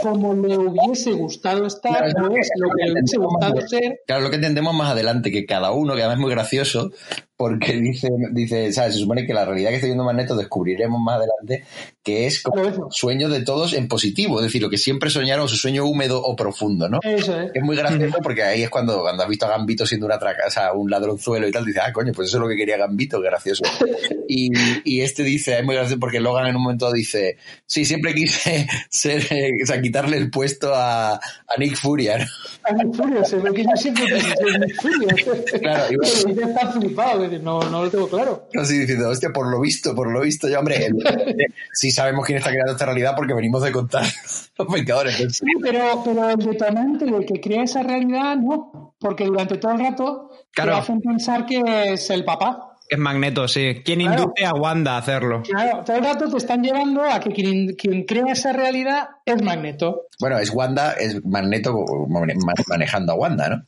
como 0.01 0.33
le 0.33 0.57
hubiese 0.57 1.11
gustado 1.13 1.65
estar, 1.65 1.91
Claro, 1.91 2.07
es 2.07 2.13
lo 2.15 2.21
no 2.27 2.33
que- 2.33 2.39
es 2.41 2.49
lo 2.57 2.69
que 2.69 2.83
le 2.85 2.91
hubiese 2.93 3.17
gustado 3.17 3.61
ser. 3.67 3.99
Claro, 4.05 4.21
lo 4.23 4.29
que 4.29 4.35
entendemos 4.37 4.73
más 4.73 4.91
adelante, 4.91 5.31
que 5.31 5.45
cada 5.45 5.71
uno, 5.71 5.95
que 5.95 6.01
además 6.01 6.17
es 6.17 6.21
muy 6.21 6.31
gracioso, 6.31 6.91
porque 7.35 7.73
dice, 7.79 8.09
dice, 8.33 8.71
¿sabes? 8.73 8.95
Se 8.95 8.99
supone 8.99 9.25
que 9.25 9.33
la 9.33 9.45
realidad 9.45 9.69
que 9.69 9.75
está 9.75 9.87
viendo 9.87 10.03
Magneto 10.03 10.35
descubriremos 10.35 10.99
más 11.01 11.15
adelante 11.17 11.63
que 12.03 12.25
es 12.27 12.41
como 12.41 12.91
sueño 12.91 13.29
de 13.29 13.41
todos 13.43 13.73
en 13.73 13.87
positivo, 13.87 14.39
es 14.39 14.45
decir, 14.45 14.61
lo 14.61 14.69
que 14.69 14.77
siempre 14.77 15.09
soñaron, 15.09 15.47
su 15.47 15.55
sueño 15.55 15.85
húmedo 15.85 16.21
o 16.21 16.35
profundo, 16.35 16.89
¿no? 16.89 16.99
Eso 17.01 17.39
es. 17.39 17.51
Es 17.53 17.63
muy 17.63 17.77
gracioso 17.77 18.17
porque 18.21 18.43
ahí 18.43 18.63
es 18.63 18.69
cuando, 18.69 19.01
cuando 19.01 19.23
has 19.23 19.29
visto 19.29 19.45
a 19.45 19.49
Gambito 19.49 19.85
siendo 19.85 20.05
una 20.07 20.17
traca, 20.19 20.43
o 20.47 20.51
sea, 20.51 20.73
un 20.73 20.89
ladronzuelo 20.89 21.47
y 21.47 21.51
tal, 21.51 21.65
dices, 21.65 21.81
ah, 21.85 21.93
coño, 21.93 22.11
pues 22.13 22.27
eso 22.27 22.37
es 22.37 22.41
lo 22.41 22.49
que 22.49 22.55
quería 22.57 22.77
Gambito, 22.77 23.21
qué 23.21 23.27
gracioso. 23.27 23.63
Y, 24.31 24.51
y 24.83 25.01
este 25.01 25.23
dice, 25.23 25.57
es 25.57 25.65
muy 25.65 25.73
gracioso 25.73 25.99
porque 25.99 26.19
Logan 26.19 26.45
en 26.45 26.55
un 26.55 26.61
momento 26.61 26.91
dice, 26.93 27.37
sí, 27.65 27.83
siempre 27.83 28.13
quise 28.13 28.67
ser, 28.89 29.23
eh, 29.31 29.49
o 29.63 29.65
sea, 29.65 29.78
quitarle 29.82 30.17
el 30.17 30.30
puesto 30.30 30.73
a, 30.75 31.13
a 31.15 31.57
Nick 31.57 31.75
Furia, 31.75 32.17
¿no? 32.17 32.25
A 32.63 32.73
Nick 32.73 32.95
Fury, 32.95 33.25
se 33.25 33.38
ve 33.38 33.53
que 33.53 33.63
yo 33.63 33.69
siempre 33.75 34.05
pensé 34.07 34.34
en 34.53 34.61
Nick 34.61 34.82
Fury. 34.82 35.59
Claro, 35.59 35.86
y 35.91 35.95
bueno. 35.95 36.11
Pero 36.25 36.36
ya 36.36 36.45
está 36.47 36.71
flipado, 36.71 37.27
no, 37.39 37.59
no 37.69 37.84
lo 37.84 37.89
tengo 37.89 38.07
claro. 38.09 38.47
Así 38.59 38.80
diciendo, 38.80 39.09
hostia, 39.09 39.30
por 39.32 39.49
lo 39.49 39.59
visto, 39.61 39.95
por 39.95 40.11
lo 40.11 40.21
visto, 40.21 40.47
ya, 40.47 40.59
hombre, 40.59 40.86
evidentemente, 40.86 41.45
sí 41.73 41.91
sabemos 41.91 42.25
quién 42.25 42.38
está 42.39 42.49
creando 42.51 42.73
esta 42.73 42.86
realidad 42.86 43.13
porque 43.15 43.34
venimos 43.34 43.63
de 43.63 43.71
contar 43.71 44.03
los 44.57 44.67
Vengadores. 44.67 45.15
Sí, 45.36 45.45
pero, 45.61 46.01
pero 46.03 46.30
el 46.30 46.38
detonante, 46.38 47.05
el 47.05 47.25
que 47.25 47.39
crea 47.39 47.63
esa 47.63 47.84
realidad, 47.84 48.36
no. 48.38 48.95
Porque 48.99 49.25
durante 49.25 49.57
todo 49.57 49.71
el 49.73 49.80
rato 49.80 50.32
Claro. 50.51 50.71
te 50.73 50.77
hacen 50.80 50.99
pensar 51.01 51.45
que 51.45 51.61
es 51.93 52.09
el 52.09 52.25
papá. 52.25 52.68
Es 52.91 52.97
Magneto, 52.97 53.47
sí. 53.47 53.81
¿Quién 53.85 53.99
Claro. 53.99 54.23
induce 54.23 54.45
a 54.45 54.53
Wanda 54.53 54.95
a 54.95 54.97
hacerlo? 54.97 55.43
Claro, 55.43 55.83
todo 55.85 55.95
el 55.97 56.03
rato 56.03 56.27
te 56.29 56.37
están 56.37 56.63
llevando 56.63 57.03
a 57.03 57.19
que 57.19 57.29
quien, 57.31 57.75
quien 57.75 58.03
crea 58.03 58.31
esa 58.33 58.51
realidad 58.51 59.09
es 59.25 59.41
Magneto. 59.43 60.07
Bueno, 60.19 60.39
es 60.39 60.49
Wanda, 60.49 60.93
es 60.93 61.23
Magneto 61.23 61.73
mane- 62.07 62.33
manejando 62.67 63.13
a 63.13 63.15
Wanda, 63.15 63.49
¿no? 63.49 63.63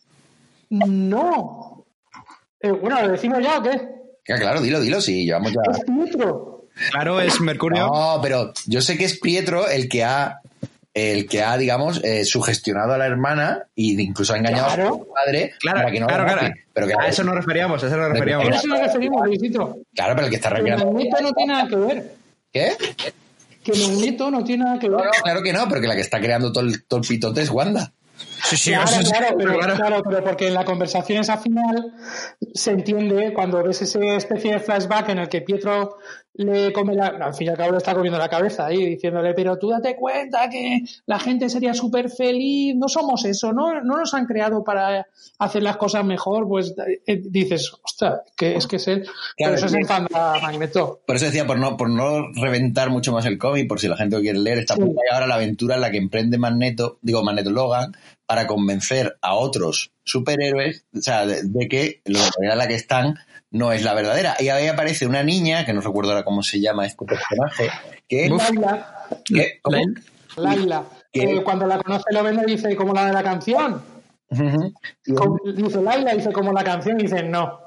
No. 0.87 1.85
Eh, 2.59 2.71
bueno, 2.71 3.01
¿lo 3.01 3.09
decimos 3.09 3.39
ya 3.43 3.59
o 3.59 3.63
qué? 3.63 3.79
Ya, 4.27 4.35
claro, 4.37 4.61
dilo, 4.61 4.79
dilo, 4.79 5.01
sí, 5.01 5.25
llevamos 5.25 5.51
ya. 5.51 5.61
Es 5.71 5.83
Pietro. 5.85 6.65
Claro, 6.91 7.19
es 7.21 7.41
Mercurio. 7.41 7.85
No, 7.87 8.19
pero 8.21 8.53
yo 8.65 8.81
sé 8.81 8.97
que 8.97 9.05
es 9.05 9.19
Pietro 9.19 9.67
el 9.67 9.89
que 9.89 10.03
ha, 10.03 10.39
el 10.93 11.27
que 11.27 11.41
ha, 11.41 11.57
digamos, 11.57 12.01
eh, 12.03 12.25
sugestionado 12.25 12.93
a 12.93 12.97
la 12.97 13.05
hermana 13.05 13.63
e 13.75 13.83
incluso 14.01 14.33
ha 14.33 14.37
engañado 14.37 14.65
a 14.69 14.75
Claro. 14.75 14.89
su 14.95 15.07
padre 15.13 15.53
Claro, 15.59 15.77
para 15.79 15.91
que 15.91 15.99
no 15.99 16.07
claro, 16.07 16.25
la 16.25 16.33
claro. 16.33 16.53
Pero 16.73 16.87
que, 16.87 16.93
A 16.99 17.07
eso 17.07 17.23
nos 17.23 17.35
referíamos, 17.35 17.83
a 17.83 17.87
eso 17.87 17.97
nos 17.97 18.09
referíamos. 18.11 18.47
A 18.47 18.55
eso 18.55 18.67
nos 18.67 18.79
referimos, 18.79 19.25
Luisito. 19.27 19.77
Claro, 19.95 20.15
pero 20.15 20.25
el 20.25 20.29
que 20.29 20.35
está 20.35 20.49
Que 20.49 20.55
recreando. 20.55 20.85
Magneto 20.91 21.21
no 21.21 21.31
tiene 21.33 21.53
nada 21.53 21.67
que 21.69 21.75
ver. 21.75 22.13
¿Qué? 22.51 22.71
Que 23.63 23.71
Magneto 23.73 24.31
no 24.31 24.43
tiene 24.43 24.63
nada 24.65 24.79
que 24.79 24.89
ver. 24.89 24.99
no, 24.99 25.11
claro 25.23 25.41
que 25.43 25.53
no, 25.53 25.67
pero 25.69 25.81
que 25.81 25.87
la 25.87 25.95
que 25.95 26.01
está 26.01 26.19
creando 26.19 26.51
todo 26.51 26.63
el, 26.65 26.83
todo 26.85 26.99
el 27.01 27.07
pitote 27.07 27.41
es 27.41 27.49
Wanda. 27.49 27.93
Sí, 28.43 28.57
sí, 28.57 28.71
Claro, 28.71 28.87
sí, 28.87 29.03
claro, 29.03 29.35
pero, 29.37 29.59
claro. 29.59 30.03
pero 30.03 30.23
porque 30.23 30.47
en 30.47 30.53
la 30.53 30.65
conversación 30.65 31.19
esa 31.21 31.37
final 31.37 31.93
se 32.53 32.71
entiende 32.71 33.33
cuando 33.33 33.63
ves 33.63 33.81
esa 33.81 33.99
especie 34.15 34.53
de 34.53 34.59
flashback 34.59 35.09
en 35.09 35.19
el 35.19 35.29
que 35.29 35.41
Pietro 35.41 35.97
le 36.33 36.71
come 36.71 36.95
la... 36.95 37.07
al 37.07 37.33
fin 37.33 37.47
y 37.47 37.49
al 37.49 37.57
cabo 37.57 37.71
le 37.71 37.77
está 37.77 37.93
comiendo 37.93 38.17
la 38.17 38.29
cabeza 38.29 38.65
ahí, 38.65 38.85
diciéndole, 38.85 39.33
pero 39.33 39.57
tú 39.57 39.69
date 39.69 39.95
cuenta 39.95 40.49
que 40.49 40.79
la 41.05 41.19
gente 41.19 41.49
sería 41.49 41.73
súper 41.73 42.09
feliz, 42.09 42.73
no 42.75 42.87
somos 42.87 43.25
eso, 43.25 43.51
¿no? 43.53 43.81
no 43.83 43.97
nos 43.97 44.13
han 44.13 44.25
creado 44.25 44.63
para 44.63 45.07
hacer 45.39 45.61
las 45.61 45.77
cosas 45.77 46.05
mejor, 46.05 46.47
pues 46.47 46.73
eh, 47.05 47.21
dices, 47.23 47.71
ostras, 47.83 48.21
que 48.37 48.55
es 48.55 48.65
que 48.65 48.77
es 48.77 48.87
él. 48.87 49.05
Claro, 49.37 49.55
eso 49.55 49.65
es 49.65 49.73
que- 49.73 49.79
enfada 49.79 50.07
Magneto. 50.41 51.01
Por 51.05 51.15
eso 51.17 51.25
decía, 51.25 51.45
por 51.45 51.59
no, 51.59 51.75
por 51.77 51.89
no 51.89 52.31
reventar 52.33 52.89
mucho 52.89 53.11
más 53.11 53.25
el 53.25 53.37
cómic, 53.37 53.67
por 53.67 53.79
si 53.79 53.87
la 53.87 53.97
gente 53.97 54.15
lo 54.15 54.21
quiere 54.21 54.39
leer, 54.39 54.59
está 54.59 54.75
Sí. 54.75 54.81
ahora 55.11 55.27
la 55.27 55.35
aventura 55.35 55.75
en 55.75 55.81
la 55.81 55.91
que 55.91 55.97
emprende 55.97 56.37
Magneto, 56.37 56.97
digo 57.01 57.23
Magneto 57.23 57.51
Logan, 57.51 57.91
para 58.31 58.47
convencer 58.47 59.17
a 59.21 59.33
otros 59.35 59.91
superhéroes, 60.05 60.85
o 60.97 61.01
sea, 61.01 61.25
de, 61.25 61.41
de 61.43 61.67
que 61.67 62.01
la 62.05 62.19
realidad 62.19 62.53
en 62.53 62.57
la 62.59 62.67
que 62.69 62.75
están 62.75 63.15
no 63.49 63.73
es 63.73 63.83
la 63.83 63.93
verdadera. 63.93 64.37
Y 64.39 64.47
ahí 64.47 64.67
aparece 64.67 65.05
una 65.05 65.21
niña, 65.21 65.65
que 65.65 65.73
no 65.73 65.81
recuerdo 65.81 66.11
ahora 66.11 66.23
cómo 66.23 66.41
se 66.41 66.61
llama 66.61 66.85
este 66.85 67.03
personaje, 67.03 67.69
que 68.07 68.27
es... 68.27 68.31
Laila, 68.31 69.07
que- 69.25 69.59
¿cómo? 69.61 69.77
Laila, 70.37 70.85
que 71.11 71.43
cuando 71.43 71.67
la 71.67 71.77
conoce 71.79 72.05
lo 72.13 72.23
ven 72.23 72.39
y 72.47 72.51
dice, 72.53 72.73
como 72.77 72.93
la 72.93 73.07
de 73.07 73.11
la 73.11 73.21
canción. 73.21 73.81
Como- 75.13 75.37
dice 75.53 75.81
Laila, 75.81 76.13
dice 76.13 76.31
como 76.31 76.53
la 76.53 76.63
canción, 76.63 76.97
y 77.01 77.03
dice 77.03 77.23
no. 77.23 77.59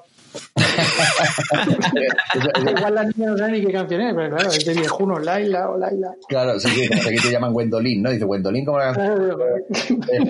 Igual 2.76 2.94
la 2.94 3.04
niña 3.04 3.30
no 3.30 3.38
sabe 3.38 3.52
ni 3.52 3.64
qué 3.66 3.72
canción 3.72 4.00
es, 4.00 4.14
pero 4.14 4.36
claro, 4.36 4.50
es 4.50 4.64
de 4.64 4.74
viejuno, 4.74 5.18
Laila 5.18 5.70
o 5.70 5.78
Laila. 5.78 6.14
Claro, 6.28 6.58
sí, 6.60 6.68
sí, 6.68 6.88
que 6.88 7.20
te 7.20 7.30
llaman 7.30 7.52
Gwendolyn, 7.52 8.02
¿no? 8.02 8.10
Dice 8.10 8.24
Gwendolyn 8.24 8.64
como 8.64 8.78
la 8.78 8.92
canción 8.92 9.28
de 9.28 9.34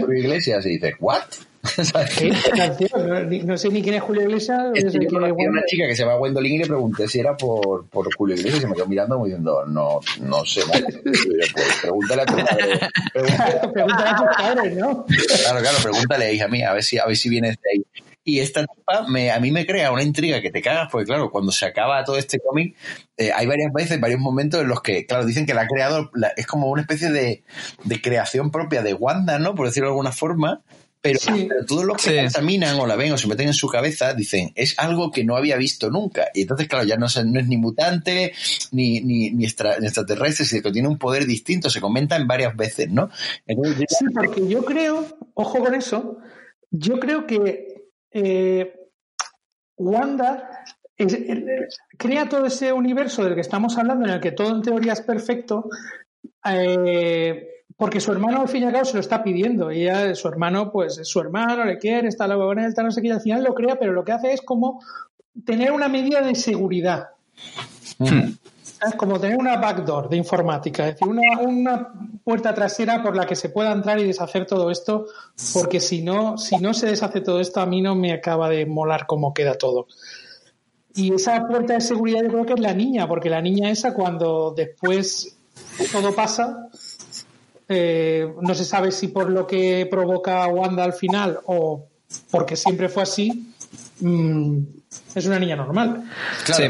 Julio 0.00 0.18
Iglesias 0.22 0.64
y 0.66 0.70
dice, 0.70 0.94
¿what? 1.00 1.22
No, 3.44 3.56
sé 3.56 3.70
ni 3.70 3.82
quién 3.82 3.94
es 3.94 4.02
Julio 4.02 4.22
Iglesias, 4.22 4.58
no 4.64 4.72
Es 4.74 4.92
sé 4.92 4.98
que 4.98 5.04
yo 5.06 5.10
quién 5.10 5.24
es 5.24 5.30
conocí 5.32 5.46
a 5.46 5.50
una 5.50 5.62
chica 5.64 5.86
que 5.86 5.96
se 5.96 6.02
llama 6.02 6.16
Gwendolyn 6.16 6.54
y 6.54 6.58
le 6.58 6.66
pregunté 6.66 7.08
si 7.08 7.20
era 7.20 7.34
por, 7.36 7.86
por 7.88 8.06
Julio 8.14 8.34
Iglesias 8.36 8.58
y 8.58 8.62
se 8.62 8.66
me 8.68 8.74
quedó 8.74 8.86
mirando 8.86 9.14
como 9.14 9.26
diciendo, 9.26 9.64
no, 9.66 10.00
no 10.20 10.44
sé. 10.44 10.60
vale". 10.68 10.86
Y 11.04 11.12
yo, 11.12 11.22
pues, 11.54 11.66
pregúntale 11.80 12.22
a 12.22 12.26
tu 12.26 12.34
madre. 12.34 12.80
Pregúntale- 13.14 13.68
Pregúntale 13.72 14.10
a 14.10 14.16
tus 14.16 14.26
padres, 14.36 14.76
¿no? 14.76 15.06
Claro, 15.06 15.60
claro, 15.60 15.78
pregúntale, 15.82 16.34
hija 16.34 16.48
mía, 16.48 16.70
a 16.70 16.74
ver 16.74 16.82
si, 16.82 16.98
a 16.98 17.06
ver 17.06 17.16
si 17.16 17.28
vienes 17.30 17.56
de 17.62 17.70
ahí. 17.72 18.03
Y 18.24 18.40
esta 18.40 18.64
tipa 18.64 19.06
me, 19.06 19.30
a 19.30 19.38
mí 19.38 19.50
me 19.50 19.66
crea 19.66 19.92
una 19.92 20.02
intriga 20.02 20.40
que 20.40 20.50
te 20.50 20.62
cagas, 20.62 20.88
porque 20.90 21.04
claro, 21.06 21.30
cuando 21.30 21.52
se 21.52 21.66
acaba 21.66 22.02
todo 22.04 22.16
este 22.16 22.38
cómic, 22.40 22.74
eh, 23.18 23.30
hay 23.34 23.46
varias 23.46 23.70
veces, 23.72 24.00
varios 24.00 24.18
momentos 24.20 24.62
en 24.62 24.68
los 24.68 24.80
que, 24.80 25.04
claro, 25.04 25.26
dicen 25.26 25.44
que 25.44 25.52
la 25.54 25.62
ha 25.62 25.66
creado, 25.68 26.10
la- 26.14 26.32
es 26.36 26.46
como 26.46 26.68
una 26.70 26.80
especie 26.82 27.10
de, 27.10 27.44
de 27.84 28.00
creación 28.00 28.50
propia 28.50 28.82
de 28.82 28.94
Wanda, 28.94 29.38
¿no? 29.38 29.54
Por 29.54 29.66
decirlo 29.66 29.88
de 29.88 29.92
alguna 29.92 30.12
forma. 30.12 30.62
Pero, 31.02 31.18
Sí. 31.20 31.44
pero 31.50 31.66
todos 31.66 31.84
los 31.84 31.98
que 31.98 32.02
Sí. 32.08 32.14
la 32.16 32.22
examinan 32.22 32.80
o 32.80 32.86
la 32.86 32.96
ven 32.96 33.12
o 33.12 33.18
se 33.18 33.28
meten 33.28 33.48
en 33.48 33.52
su 33.52 33.68
cabeza 33.68 34.14
dicen, 34.14 34.52
es 34.54 34.74
algo 34.78 35.10
que 35.10 35.22
no 35.22 35.36
había 35.36 35.58
visto 35.58 35.90
nunca. 35.90 36.28
Y 36.32 36.40
entonces, 36.42 36.66
claro, 36.66 36.86
ya 36.86 36.96
no, 36.96 37.10
se- 37.10 37.26
no 37.26 37.38
es 37.38 37.46
ni 37.46 37.58
mutante, 37.58 38.32
ni, 38.72 39.02
ni, 39.02 39.30
ni, 39.32 39.44
extra- 39.44 39.78
ni 39.80 39.84
extraterrestre, 39.84 40.46
sino 40.46 40.62
que 40.62 40.72
tiene 40.72 40.88
un 40.88 40.96
poder 40.96 41.26
distinto. 41.26 41.68
Se 41.68 41.82
comenta 41.82 42.16
en 42.16 42.26
varias 42.26 42.56
veces, 42.56 42.88
¿no? 42.90 43.10
Entonces, 43.46 43.84
Sí, 43.98 44.06
porque 44.14 44.48
yo 44.48 44.64
creo, 44.64 45.06
ojo 45.34 45.58
con 45.58 45.74
eso, 45.74 46.16
yo 46.70 46.98
creo 46.98 47.26
que 47.26 47.73
eh, 48.14 48.72
Wanda 49.76 50.64
crea 51.98 52.28
todo 52.28 52.46
ese 52.46 52.72
universo 52.72 53.24
del 53.24 53.34
que 53.34 53.40
estamos 53.40 53.76
hablando, 53.76 54.06
en 54.06 54.12
el 54.12 54.20
que 54.20 54.32
todo 54.32 54.54
en 54.54 54.62
teoría 54.62 54.92
es 54.92 55.00
perfecto, 55.00 55.68
eh, 56.48 57.64
porque 57.76 58.00
su 58.00 58.12
hermano 58.12 58.42
al 58.42 58.48
fin 58.48 58.62
y 58.62 58.66
al 58.66 58.72
cabo 58.72 58.84
se 58.84 58.94
lo 58.94 59.00
está 59.00 59.24
pidiendo. 59.24 59.70
Ella, 59.70 60.14
su 60.14 60.28
hermano, 60.28 60.70
pues 60.70 60.98
es 60.98 61.08
su 61.08 61.20
hermano, 61.20 61.64
le 61.64 61.78
quiere, 61.78 62.08
está 62.08 62.32
con 62.32 62.58
él, 62.60 62.66
está 62.66 62.84
no 62.84 62.92
sé 62.92 63.02
qué, 63.02 63.10
al 63.10 63.20
final 63.20 63.42
lo 63.42 63.54
crea, 63.54 63.76
pero 63.76 63.92
lo 63.92 64.04
que 64.04 64.12
hace 64.12 64.32
es 64.32 64.42
como 64.42 64.80
tener 65.44 65.72
una 65.72 65.88
medida 65.88 66.22
de 66.22 66.36
seguridad. 66.36 67.08
Es 68.86 68.94
como 68.96 69.18
tener 69.18 69.38
una 69.38 69.56
backdoor 69.56 70.08
de 70.08 70.16
informática, 70.16 70.88
es 70.88 70.94
decir, 70.94 71.08
una, 71.08 71.40
una 71.40 71.92
puerta 72.22 72.54
trasera 72.54 73.02
por 73.02 73.16
la 73.16 73.26
que 73.26 73.36
se 73.36 73.48
pueda 73.48 73.72
entrar 73.72 73.98
y 73.98 74.04
deshacer 74.04 74.46
todo 74.46 74.70
esto, 74.70 75.06
porque 75.52 75.80
si 75.80 76.02
no, 76.02 76.36
si 76.38 76.56
no 76.56 76.74
se 76.74 76.86
deshace 76.86 77.20
todo 77.20 77.40
esto, 77.40 77.60
a 77.60 77.66
mí 77.66 77.80
no 77.80 77.94
me 77.94 78.12
acaba 78.12 78.48
de 78.48 78.66
molar 78.66 79.06
cómo 79.06 79.32
queda 79.32 79.54
todo. 79.54 79.86
Y 80.94 81.12
esa 81.12 81.46
puerta 81.46 81.74
de 81.74 81.80
seguridad 81.80 82.22
yo 82.22 82.28
creo 82.28 82.46
que 82.46 82.52
es 82.54 82.60
la 82.60 82.72
niña, 82.72 83.08
porque 83.08 83.28
la 83.28 83.40
niña 83.40 83.70
esa 83.70 83.94
cuando 83.94 84.54
después 84.56 85.36
todo 85.90 86.14
pasa, 86.14 86.68
eh, 87.68 88.32
no 88.40 88.54
se 88.54 88.64
sabe 88.64 88.92
si 88.92 89.08
por 89.08 89.30
lo 89.30 89.46
que 89.46 89.86
provoca 89.90 90.46
Wanda 90.46 90.84
al 90.84 90.92
final 90.92 91.40
o 91.46 91.86
porque 92.30 92.54
siempre 92.54 92.88
fue 92.88 93.02
así, 93.02 93.52
mm, 94.00 94.58
es 95.14 95.26
una 95.26 95.38
niña 95.38 95.56
normal. 95.56 96.04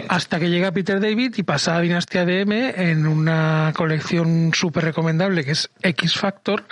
Hasta 0.08 0.38
que 0.38 0.50
llega 0.50 0.72
Peter 0.72 1.00
David 1.00 1.34
y 1.36 1.42
pasa 1.42 1.76
a 1.76 1.80
Dinastía 1.80 2.24
DM 2.24 2.52
en 2.76 3.06
una 3.06 3.72
colección 3.76 4.52
súper 4.54 4.84
recomendable 4.84 5.44
que 5.44 5.52
es 5.52 5.70
X 5.82 6.14
Factor, 6.14 6.64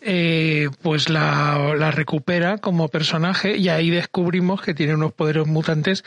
eh, 0.00 0.68
pues 0.82 1.08
la, 1.08 1.90
recupera 1.92 2.58
como 2.58 2.88
personaje 2.88 3.56
y 3.56 3.68
ahí 3.68 3.90
descubrimos 3.90 4.62
que 4.62 4.74
tiene 4.74 4.94
unos 4.94 5.12
poderes 5.12 5.46
mutantes 5.46 6.04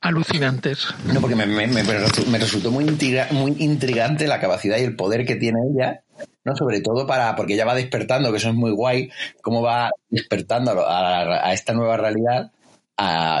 alucinantes. 0.00 0.88
No, 1.12 1.20
porque 1.20 1.36
me, 1.36 1.46
me 1.46 2.38
resultó 2.38 2.70
muy, 2.70 2.84
muy 3.30 3.56
intrigante 3.58 4.26
la 4.26 4.40
capacidad 4.40 4.78
y 4.78 4.84
el 4.84 4.96
poder 4.96 5.26
que 5.26 5.36
tiene 5.36 5.58
ella 5.74 6.02
¿no? 6.44 6.56
Sobre 6.56 6.80
todo 6.80 7.06
para, 7.06 7.34
porque 7.36 7.54
ella 7.54 7.64
va 7.64 7.74
despertando, 7.74 8.30
que 8.30 8.38
eso 8.38 8.48
es 8.48 8.54
muy 8.54 8.72
guay, 8.72 9.10
cómo 9.42 9.62
va 9.62 9.90
despertando 10.08 10.84
a, 10.86 11.52
esta 11.52 11.72
nueva 11.74 11.96
realidad 11.96 12.50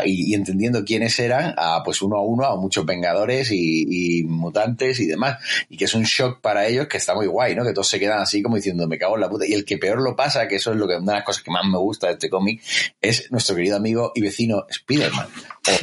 y, 0.04 0.34
entendiendo 0.34 0.84
quiénes 0.84 1.18
eran, 1.18 1.54
a, 1.56 1.82
pues 1.84 2.00
uno 2.02 2.16
a 2.16 2.22
uno, 2.22 2.44
a 2.44 2.56
muchos 2.56 2.86
vengadores 2.86 3.50
y, 3.50 4.24
mutantes 4.24 5.00
y 5.00 5.06
demás. 5.06 5.38
Y 5.68 5.76
que 5.76 5.86
es 5.86 5.94
un 5.94 6.04
shock 6.04 6.40
para 6.40 6.66
ellos 6.66 6.86
que 6.86 6.96
está 6.96 7.14
muy 7.14 7.26
guay, 7.26 7.54
¿no? 7.54 7.64
Que 7.64 7.72
todos 7.72 7.88
se 7.88 7.98
quedan 7.98 8.20
así 8.20 8.42
como 8.42 8.56
diciendo, 8.56 8.86
me 8.86 8.98
cago 8.98 9.16
en 9.16 9.22
la 9.22 9.28
puta. 9.28 9.46
Y 9.46 9.52
el 9.52 9.64
que 9.64 9.78
peor 9.78 10.00
lo 10.00 10.14
pasa, 10.14 10.46
que 10.46 10.56
eso 10.56 10.72
es 10.72 10.76
lo 10.76 10.86
que 10.86 10.96
una 10.96 11.12
de 11.12 11.18
las 11.18 11.24
cosas 11.24 11.42
que 11.42 11.50
más 11.50 11.64
me 11.64 11.78
gusta 11.78 12.06
de 12.06 12.14
este 12.14 12.30
cómic, 12.30 12.62
es 13.00 13.30
nuestro 13.30 13.56
querido 13.56 13.76
amigo 13.76 14.12
y 14.14 14.20
vecino 14.20 14.66
Spider-Man. 14.68 15.26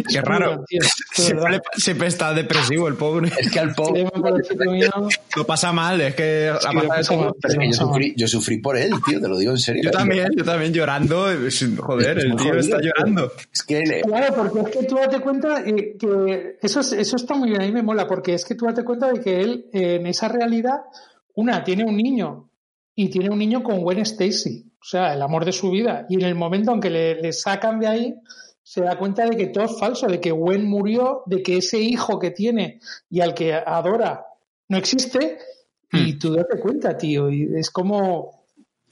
Qué 0.10 0.22
raro. 0.22 0.66
Siempre, 1.76 2.08
está 2.08 2.34
depresivo 2.34 2.88
el 2.88 2.96
pobre. 2.96 3.32
Es 3.38 3.52
que 3.52 3.60
al 3.60 3.74
pobre 3.74 4.08
lo 5.36 5.46
pasa 5.46 5.72
mal, 5.72 6.02
es 6.02 6.16
que, 6.16 6.52
yo, 8.16 8.28
sufrí, 8.28 8.58
por 8.58 8.78
él, 8.78 8.92
tío, 9.06 9.20
te 9.20 9.28
lo 9.28 9.38
digo 9.38 9.52
en 9.52 9.60
serio. 9.60 9.84
Yo 9.84 9.92
también, 9.92 10.30
yo 10.36 10.44
también 10.44 10.74
llorando. 10.74 11.28
Joder, 11.78 12.20
el 12.20 12.36
tío 12.36 12.56
está 12.56 12.78
llorando. 12.82 13.32
Claro, 14.04 14.36
porque 14.36 14.60
es 14.60 14.78
que 14.78 14.84
tú 14.86 14.96
date 14.96 15.20
cuenta 15.20 15.64
eh, 15.66 15.96
que 15.98 16.58
eso, 16.62 16.80
eso 16.82 17.16
está 17.16 17.36
muy 17.36 17.50
bien, 17.50 17.62
a 17.62 17.66
mí 17.66 17.72
me 17.72 17.84
mola, 17.84 18.08
porque 18.08 18.34
es 18.34 18.46
que 18.46 18.56
tú 18.56 18.66
date 18.66 18.84
cuenta 18.84 19.12
de 19.12 19.20
que 19.20 19.42
él 19.42 19.70
en 19.72 20.06
esa 20.06 20.28
realidad, 20.28 20.82
una, 21.36 21.64
tiene 21.64 21.84
un 21.84 21.98
niño 21.98 22.50
y 22.96 23.10
tiene 23.10 23.30
un 23.30 23.40
niño 23.40 23.62
con 23.64 23.82
Gwen 23.82 24.00
Stacy, 24.00 24.72
o 24.80 24.86
sea, 24.86 25.14
el 25.14 25.22
amor 25.22 25.46
de 25.46 25.52
su 25.52 25.70
vida. 25.72 26.06
Y 26.10 26.16
en 26.16 26.22
el 26.22 26.36
momento 26.36 26.72
en 26.72 26.80
que 26.80 26.90
le, 26.90 27.34
sacan 27.34 27.80
de 27.80 27.88
ahí, 27.88 28.16
se 28.64 28.82
da 28.82 28.98
cuenta 28.98 29.26
de 29.26 29.36
que 29.36 29.48
todo 29.48 29.66
es 29.66 29.78
falso, 29.78 30.08
de 30.08 30.20
que 30.20 30.32
Gwen 30.32 30.66
murió, 30.66 31.24
de 31.26 31.44
que 31.44 31.58
ese 31.58 31.80
hijo 31.80 32.20
que 32.20 32.32
tiene 32.32 32.80
y 33.10 33.22
al 33.22 33.34
que 33.34 33.54
adora 33.54 34.26
no 34.70 34.78
existe. 34.78 35.38
Y 35.92 36.14
hmm. 36.14 36.20
tú 36.20 36.34
date 36.34 36.60
cuenta, 36.60 36.98
tío. 36.98 37.30
Y 37.30 37.50
es 37.56 37.70
como. 37.70 38.35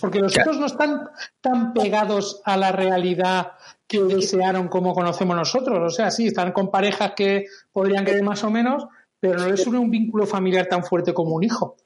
Porque 0.03 0.19
los 0.19 0.37
otros 0.37 0.59
no 0.59 0.65
están 0.65 1.07
tan 1.39 1.73
pegados 1.73 2.41
a 2.43 2.57
la 2.57 2.73
realidad 2.73 3.53
que 3.87 4.01
desearon 4.01 4.67
como 4.67 4.93
conocemos 4.93 5.33
nosotros. 5.33 5.79
O 5.81 5.95
sea, 5.95 6.11
sí, 6.11 6.27
están 6.27 6.51
con 6.51 6.69
parejas 6.69 7.13
que 7.15 7.45
podrían 7.71 8.03
querer 8.03 8.21
más 8.21 8.43
o 8.43 8.49
menos, 8.49 8.85
pero 9.21 9.39
no 9.39 9.47
les 9.47 9.65
une 9.65 9.77
un 9.77 9.89
vínculo 9.89 10.25
familiar 10.25 10.65
tan 10.65 10.83
fuerte 10.83 11.13
como 11.13 11.37
un 11.37 11.45
hijo. 11.45 11.77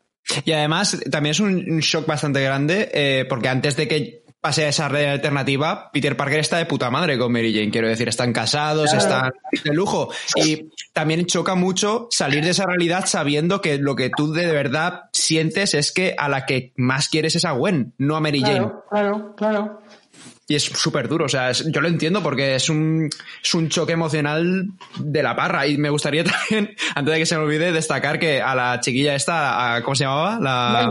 Y 0.44 0.52
además, 0.52 1.00
también 1.12 1.30
es 1.34 1.40
un 1.40 1.78
shock 1.78 2.08
bastante 2.08 2.42
grande, 2.42 2.90
eh, 2.92 3.26
porque 3.30 3.50
antes 3.50 3.76
de 3.76 3.88
que 3.88 4.24
pase 4.48 4.64
a 4.64 4.70
esa 4.70 4.88
red 4.88 5.10
alternativa, 5.10 5.90
Peter 5.92 6.16
Parker 6.16 6.40
está 6.40 6.58
de 6.58 6.66
puta 6.66 6.90
madre 6.90 7.18
con 7.18 7.34
Mary 7.34 7.54
Jane, 7.54 7.70
quiero 7.70 7.90
decir, 7.90 8.08
están 8.08 8.32
casados, 8.32 8.94
están 8.94 9.34
de 9.52 9.74
lujo. 9.74 10.10
Y 10.38 10.70
también 10.94 11.26
choca 11.26 11.56
mucho 11.56 12.08
salir 12.12 12.46
de 12.46 12.52
esa 12.52 12.66
realidad 12.66 13.04
sabiendo 13.08 13.60
que 13.60 13.78
lo 13.78 13.98
que 13.98 14.10
tú 14.10 14.32
de 14.32 14.50
verdad 14.50 15.10
sientes 15.12 15.74
es 15.74 15.92
que 15.92 16.16
a 16.18 16.30
la 16.30 16.46
que 16.46 16.72
más 16.78 17.10
quieres 17.10 17.36
es 17.36 17.44
a 17.44 17.52
Gwen, 17.52 17.94
no 17.98 18.16
a 18.16 18.22
Mary 18.22 18.40
Jane. 18.40 18.72
Claro, 18.90 19.36
claro. 19.36 19.82
Y 20.48 20.56
es 20.56 20.64
súper 20.64 21.10
duro, 21.10 21.26
o 21.26 21.30
sea, 21.30 21.52
yo 21.52 21.82
lo 21.82 21.90
entiendo 21.90 22.24
porque 22.24 22.56
es 22.56 22.70
un, 22.70 23.10
es 23.44 23.54
un 23.54 23.68
choque 23.68 23.92
emocional 23.92 24.68
de 24.98 25.24
la 25.24 25.36
parra. 25.36 25.68
Y 25.68 25.78
me 25.78 25.90
gustaría 25.90 26.24
también, 26.48 26.74
antes 26.96 27.14
de 27.14 27.20
que 27.20 27.26
se 27.26 27.36
me 27.36 27.44
olvide, 27.44 27.74
destacar 27.74 28.18
que 28.18 28.42
a 28.42 28.56
la 28.56 28.80
chiquilla 28.80 29.14
esta, 29.14 29.82
¿cómo 29.84 29.96
se 29.96 30.06
llamaba? 30.06 30.40
La... 30.40 30.90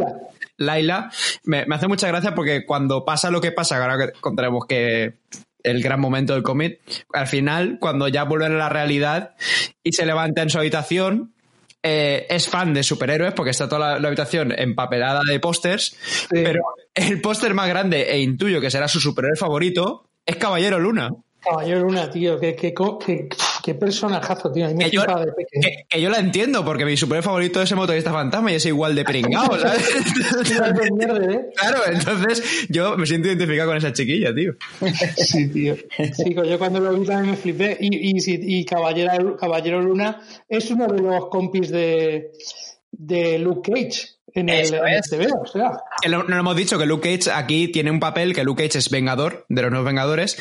Laila. 0.58 1.10
me, 1.44 1.66
hace 1.70 1.88
mucha 1.88 2.08
gracia 2.08 2.34
porque 2.34 2.64
cuando 2.64 3.04
pasa 3.04 3.30
lo 3.30 3.40
que 3.40 3.52
pasa, 3.52 3.76
ahora 3.76 4.06
que 4.06 4.20
contaremos 4.20 4.66
que 4.66 5.18
el 5.62 5.82
gran 5.82 6.00
momento 6.00 6.32
del 6.34 6.42
cómic, 6.42 6.80
al 7.12 7.26
final, 7.26 7.78
cuando 7.80 8.08
ya 8.08 8.24
vuelven 8.24 8.52
a 8.52 8.56
la 8.56 8.68
realidad 8.68 9.34
y 9.82 9.92
se 9.92 10.06
levanta 10.06 10.42
en 10.42 10.50
su 10.50 10.58
habitación, 10.58 11.34
eh, 11.82 12.26
es 12.30 12.48
fan 12.48 12.72
de 12.74 12.82
superhéroes 12.82 13.32
porque 13.34 13.50
está 13.50 13.68
toda 13.68 13.98
la, 13.98 14.08
habitación 14.08 14.52
empapelada 14.56 15.20
de 15.24 15.38
pósters, 15.40 15.96
pero 16.30 16.60
el 16.94 17.20
póster 17.20 17.54
más 17.54 17.68
grande 17.68 18.10
e 18.10 18.20
intuyo 18.20 18.60
que 18.60 18.70
será 18.70 18.88
su 18.88 19.00
superhéroe 19.00 19.36
favorito 19.36 20.08
es 20.24 20.36
Caballero 20.36 20.78
Luna. 20.78 21.10
Caballero 21.48 21.80
Luna, 21.80 22.10
tío, 22.10 22.40
qué, 22.40 22.56
qué, 22.56 22.74
qué, 22.74 23.28
qué 23.62 23.74
personajazo, 23.74 24.50
tío. 24.50 24.66
que, 24.76 24.90
yo, 24.90 25.04
que, 25.88 26.00
yo 26.00 26.10
la 26.10 26.18
entiendo, 26.18 26.64
porque 26.64 26.84
mi 26.84 26.96
superhéroe 26.96 27.22
favorito 27.22 27.62
es 27.62 27.70
el 27.70 27.76
motorista 27.76 28.12
fantasma 28.12 28.50
y 28.50 28.56
es 28.56 28.66
igual 28.66 28.96
de 28.96 29.04
pringado, 29.04 29.58
¿sabes? 29.60 29.88
¿eh? 29.88 31.50
claro, 31.54 31.78
entonces 31.86 32.66
yo 32.68 32.96
me 32.96 33.06
siento 33.06 33.28
identificado 33.28 33.68
con 33.68 33.76
esa 33.76 33.92
chiquilla, 33.92 34.34
tío. 34.34 34.54
Sí, 35.16 35.48
tío. 35.48 35.76
Sí, 36.14 36.34
yo 36.34 36.58
cuando 36.58 36.80
lo 36.80 36.92
vi 36.98 37.06
también 37.06 37.30
me 37.30 37.36
flipé. 37.36 37.76
Y, 37.80 38.16
y, 38.16 38.60
y 38.60 38.64
Caballero, 38.64 39.36
Caballero 39.36 39.80
Luna 39.80 40.20
es 40.48 40.70
uno 40.70 40.88
de 40.88 41.00
los 41.00 41.28
compis 41.28 41.70
de, 41.70 42.32
de 42.98 43.38
Luke 43.38 43.72
Cage 43.72 44.16
en 44.34 44.48
el, 44.50 44.74
o 44.74 45.46
sea. 45.46 45.72
No, 46.08 46.38
hemos 46.38 46.56
dicho 46.56 46.78
que 46.78 46.84
Luke 46.84 47.16
Cage 47.16 47.30
aquí 47.30 47.68
tiene 47.68 47.90
un 47.90 48.00
papel, 48.00 48.34
que 48.34 48.44
Luke 48.44 48.64
Cage 48.64 48.78
es 48.78 48.90
vengador 48.90 49.46
de 49.48 49.62
los 49.62 49.70
nuevos 49.70 49.86
vengadores. 49.86 50.38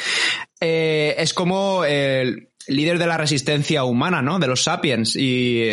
Eh, 0.59 1.15
es 1.17 1.33
como 1.33 1.85
el 1.85 2.49
líder 2.67 2.99
de 2.99 3.07
la 3.07 3.17
resistencia 3.17 3.85
humana, 3.85 4.21
¿no? 4.21 4.37
De 4.39 4.47
los 4.47 4.63
sapiens. 4.63 5.15
Y 5.15 5.69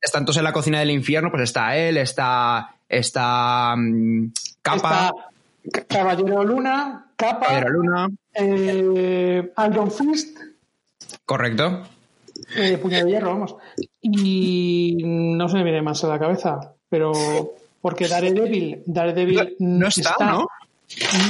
están 0.00 0.24
todos 0.24 0.38
en 0.38 0.44
la 0.44 0.52
cocina 0.52 0.78
del 0.78 0.90
infierno, 0.90 1.30
pues 1.30 1.42
está 1.42 1.76
él, 1.76 1.98
está. 1.98 2.76
Está. 2.88 3.74
Um, 3.74 4.32
Capa. 4.62 5.12
Caballero 5.88 6.44
Luna, 6.44 7.10
Capa. 7.16 7.46
Caballero 7.46 7.70
Luna. 7.70 8.08
Eh, 8.32 9.52
Iron 9.68 9.90
Fist. 9.90 10.38
Correcto. 11.24 11.82
Eh, 12.56 12.78
puño 12.78 13.04
de 13.04 13.10
hierro, 13.10 13.30
vamos. 13.30 13.56
Y 14.12 14.96
no 15.04 15.48
se 15.48 15.56
me 15.56 15.64
viene 15.64 15.82
más 15.82 16.02
a 16.04 16.08
la 16.08 16.18
cabeza, 16.18 16.74
pero 16.88 17.12
porque 17.80 18.06
Daredevil, 18.08 18.82
Daredevil 18.86 19.56
no 19.58 19.88
está, 19.88 20.14
¿no? 20.20 20.48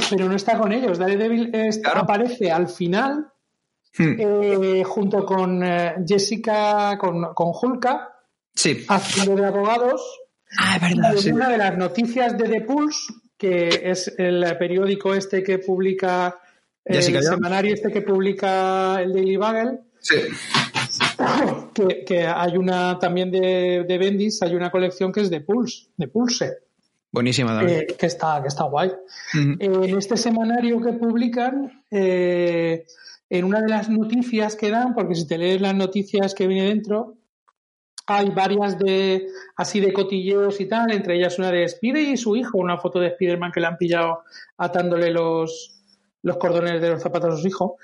Pero 0.09 0.29
no 0.29 0.35
está 0.35 0.57
con 0.57 0.71
ellos. 0.71 0.99
Daredevil 0.99 1.51
aparece 1.93 2.51
al 2.51 2.67
final 2.67 3.27
hmm. 3.97 4.15
eh, 4.19 4.83
junto 4.83 5.25
con 5.25 5.63
eh, 5.63 5.95
Jessica, 6.05 6.97
con, 6.99 7.33
con 7.33 7.51
Hulka, 7.59 8.09
sí. 8.53 8.85
haciendo 8.87 9.35
de 9.35 9.47
abogados. 9.47 10.01
Ah, 10.59 10.75
es 10.75 10.81
verdad. 10.81 11.15
Y 11.25 11.31
una 11.31 11.49
de 11.49 11.57
las 11.57 11.77
noticias 11.77 12.37
de 12.37 12.47
The 12.47 12.61
Pulse, 12.61 13.13
que 13.37 13.81
es 13.83 14.13
el 14.17 14.55
periódico 14.57 15.15
este 15.15 15.43
que 15.43 15.57
publica, 15.59 16.39
el 16.85 17.01
semanario 17.01 17.73
este 17.73 17.91
que 17.91 18.01
publica 18.01 19.01
el 19.01 19.13
Daily 19.13 19.35
Bugle. 19.35 19.79
Sí 19.99 20.15
que, 22.05 22.27
hay 22.27 22.57
una 22.57 22.97
también 22.99 23.31
de, 23.31 23.85
de, 23.87 23.97
Bendis, 23.97 24.41
hay 24.41 24.55
una 24.55 24.71
colección 24.71 25.11
que 25.11 25.21
es 25.21 25.29
de 25.29 25.41
Pulse, 25.41 25.87
de 25.97 26.07
Pulse. 26.07 26.57
Buenísima, 27.11 27.63
eh, 27.63 27.87
que, 27.97 28.05
está, 28.05 28.41
que 28.41 28.49
está 28.49 28.65
guay. 28.65 28.91
en 29.33 29.97
este 29.97 30.17
semanario 30.17 30.81
que 30.81 30.93
publican, 30.93 31.83
eh, 31.89 32.85
en 33.29 33.45
una 33.45 33.61
de 33.61 33.69
las 33.69 33.89
noticias 33.89 34.55
que 34.55 34.69
dan, 34.69 34.93
porque 34.93 35.15
si 35.15 35.25
te 35.25 35.37
lees 35.37 35.61
las 35.61 35.73
noticias 35.73 36.35
que 36.35 36.47
viene 36.47 36.67
dentro, 36.67 37.17
hay 38.05 38.29
varias 38.29 38.77
de 38.77 39.27
así 39.55 39.79
de 39.79 39.93
cotilleos 39.93 40.61
y 40.61 40.65
tal, 40.65 40.91
entre 40.91 41.17
ellas 41.17 41.39
una 41.39 41.51
de 41.51 41.63
Spider 41.63 42.03
y 42.03 42.17
su 42.17 42.35
hijo, 42.35 42.57
una 42.57 42.77
foto 42.77 42.99
de 42.99 43.11
Spiderman 43.11 43.51
que 43.51 43.59
le 43.59 43.67
han 43.67 43.77
pillado 43.77 44.23
atándole 44.57 45.11
los, 45.11 45.81
los 46.21 46.37
cordones 46.37 46.81
de 46.81 46.89
los 46.89 47.01
zapatos 47.01 47.35
a 47.35 47.37
su 47.41 47.47
hijo. 47.47 47.77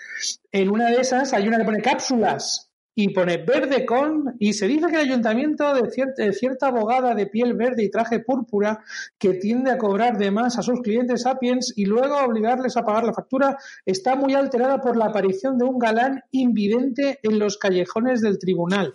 En 0.51 0.69
una 0.69 0.89
de 0.89 0.97
esas 0.97 1.34
hay 1.34 1.47
una 1.47 1.57
que 1.57 1.65
pone 1.65 1.81
cápsulas 1.81 2.72
y 2.95 3.09
pone 3.09 3.37
verde 3.37 3.85
con 3.85 4.35
y 4.39 4.53
se 4.53 4.67
dice 4.67 4.87
que 4.87 4.95
el 4.95 5.09
ayuntamiento 5.09 5.73
de 5.73 5.89
cierta, 5.89 6.31
cierta, 6.31 6.67
abogada 6.67 7.15
de 7.15 7.27
piel 7.27 7.53
verde 7.55 7.83
y 7.83 7.89
traje 7.89 8.19
púrpura 8.19 8.83
que 9.17 9.33
tiende 9.35 9.71
a 9.71 9.77
cobrar 9.77 10.17
de 10.17 10.31
más 10.31 10.57
a 10.57 10.61
sus 10.61 10.81
clientes 10.81 11.23
sapiens 11.23 11.73
y 11.75 11.85
luego 11.85 12.15
a 12.15 12.25
obligarles 12.25 12.77
a 12.77 12.85
pagar 12.85 13.03
la 13.05 13.13
factura 13.13 13.57
está 13.85 14.15
muy 14.15 14.35
alterada 14.35 14.79
por 14.79 14.97
la 14.97 15.05
aparición 15.05 15.57
de 15.57 15.65
un 15.65 15.79
galán 15.79 16.23
invidente 16.31 17.19
en 17.23 17.39
los 17.39 17.57
callejones 17.57 18.21
del 18.21 18.37
tribunal. 18.37 18.93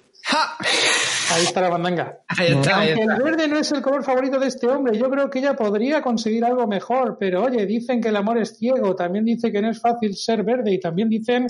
Ahí 1.31 1.45
está 1.45 1.61
la 1.61 1.69
bandanga. 1.69 2.21
Aunque 2.29 3.03
el 3.03 3.23
verde 3.23 3.49
no 3.49 3.59
es 3.59 3.71
el 3.73 3.83
color 3.83 4.03
favorito 4.03 4.39
de 4.39 4.49
este 4.49 4.67
hombre, 4.67 4.99
yo 4.99 5.11
creo 5.11 5.29
que 5.29 5.41
ella 5.41 5.55
podría 5.55 6.01
conseguir 6.03 6.45
algo 6.45 6.67
mejor, 6.67 7.17
pero 7.19 7.45
oye, 7.45 7.67
dicen 7.67 8.01
que 8.01 8.09
el 8.09 8.17
amor 8.17 8.39
es 8.39 8.57
ciego, 8.57 8.95
también 8.95 9.25
dice 9.25 9.53
que 9.53 9.61
no 9.61 9.71
es 9.71 9.81
fácil 9.81 10.15
ser 10.17 10.43
verde 10.43 10.73
y 10.73 10.81
también 10.81 11.09
dicen 11.09 11.47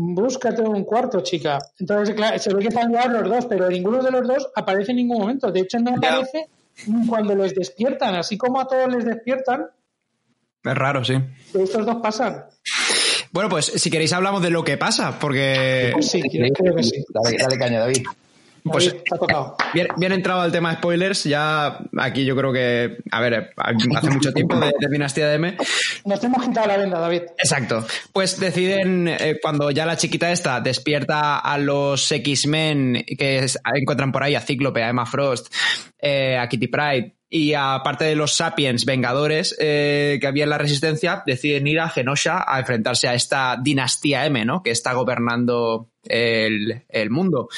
búscate 0.00 0.62
un 0.62 0.84
cuarto, 0.84 1.20
chica. 1.20 1.58
Entonces, 1.78 2.14
claro, 2.14 2.38
se 2.38 2.54
ve 2.54 2.62
que 2.62 2.68
están 2.68 2.90
liados 2.90 3.12
los 3.12 3.28
dos, 3.28 3.46
pero 3.46 3.68
ninguno 3.68 4.02
de 4.02 4.10
los 4.10 4.26
dos 4.26 4.50
aparece 4.54 4.92
en 4.92 4.96
ningún 4.96 5.18
momento. 5.18 5.52
De 5.52 5.60
hecho, 5.60 5.78
no 5.78 5.90
aparece 5.96 6.48
cuando 7.08 7.34
les 7.34 7.54
despiertan, 7.54 8.14
así 8.14 8.38
como 8.38 8.60
a 8.60 8.66
todos 8.66 8.90
les 8.92 9.04
despiertan. 9.04 9.66
Es 10.64 10.74
raro, 10.74 11.04
sí. 11.04 11.14
Estos 11.54 11.84
dos 11.84 11.96
pasan. 12.02 12.44
Bueno, 13.32 13.50
pues 13.50 13.66
si 13.66 13.90
queréis 13.90 14.12
hablamos 14.12 14.42
de 14.42 14.50
lo 14.50 14.64
que 14.64 14.76
pasa, 14.76 15.18
porque... 15.18 15.92
Sí, 16.00 16.22
creo 16.22 16.74
que 16.74 16.82
sí. 16.82 17.04
Dale, 17.08 17.36
dale 17.36 17.58
caña, 17.58 17.80
David. 17.80 18.04
Pues 18.64 18.86
David, 18.88 19.00
tocado. 19.18 19.56
bien, 19.74 19.88
bien 19.96 20.12
entrado 20.12 20.40
al 20.42 20.52
tema 20.52 20.70
de 20.70 20.76
spoilers, 20.76 21.24
ya 21.24 21.78
aquí 21.98 22.24
yo 22.24 22.36
creo 22.36 22.52
que, 22.52 22.98
a 23.10 23.20
ver, 23.20 23.50
hace 23.56 24.10
mucho 24.10 24.32
tiempo 24.32 24.58
de, 24.58 24.72
de 24.78 24.88
Dinastía 24.90 25.28
de 25.28 25.34
M. 25.36 25.56
Nos 26.04 26.22
hemos 26.24 26.46
quitado 26.46 26.66
la 26.66 26.76
venda, 26.76 26.98
David. 26.98 27.22
Exacto. 27.38 27.86
Pues 28.12 28.38
deciden, 28.40 29.08
eh, 29.08 29.38
cuando 29.42 29.70
ya 29.70 29.86
la 29.86 29.96
chiquita 29.96 30.30
esta 30.32 30.60
despierta 30.60 31.38
a 31.38 31.58
los 31.58 32.10
X-Men 32.10 33.04
que 33.18 33.38
es- 33.38 33.58
encuentran 33.74 34.12
por 34.12 34.22
ahí 34.22 34.34
a 34.34 34.40
Cíclope, 34.40 34.82
a 34.82 34.88
Emma 34.90 35.06
Frost, 35.06 35.52
eh, 36.00 36.36
a 36.38 36.48
Kitty 36.48 36.66
Pryde 36.68 37.14
y 37.32 37.54
aparte 37.54 38.04
de 38.06 38.16
los 38.16 38.34
Sapiens 38.34 38.84
Vengadores 38.84 39.54
eh, 39.60 40.18
que 40.20 40.26
había 40.26 40.44
en 40.44 40.50
la 40.50 40.58
Resistencia, 40.58 41.22
deciden 41.24 41.66
ir 41.68 41.78
a 41.78 41.88
Genosha 41.88 42.44
a 42.46 42.58
enfrentarse 42.58 43.06
a 43.06 43.14
esta 43.14 43.56
dinastía 43.62 44.26
M, 44.26 44.44
¿no? 44.44 44.62
Que 44.64 44.70
está 44.72 44.92
gobernando 44.94 45.90
el, 46.04 46.82
el 46.88 47.10
mundo. 47.10 47.48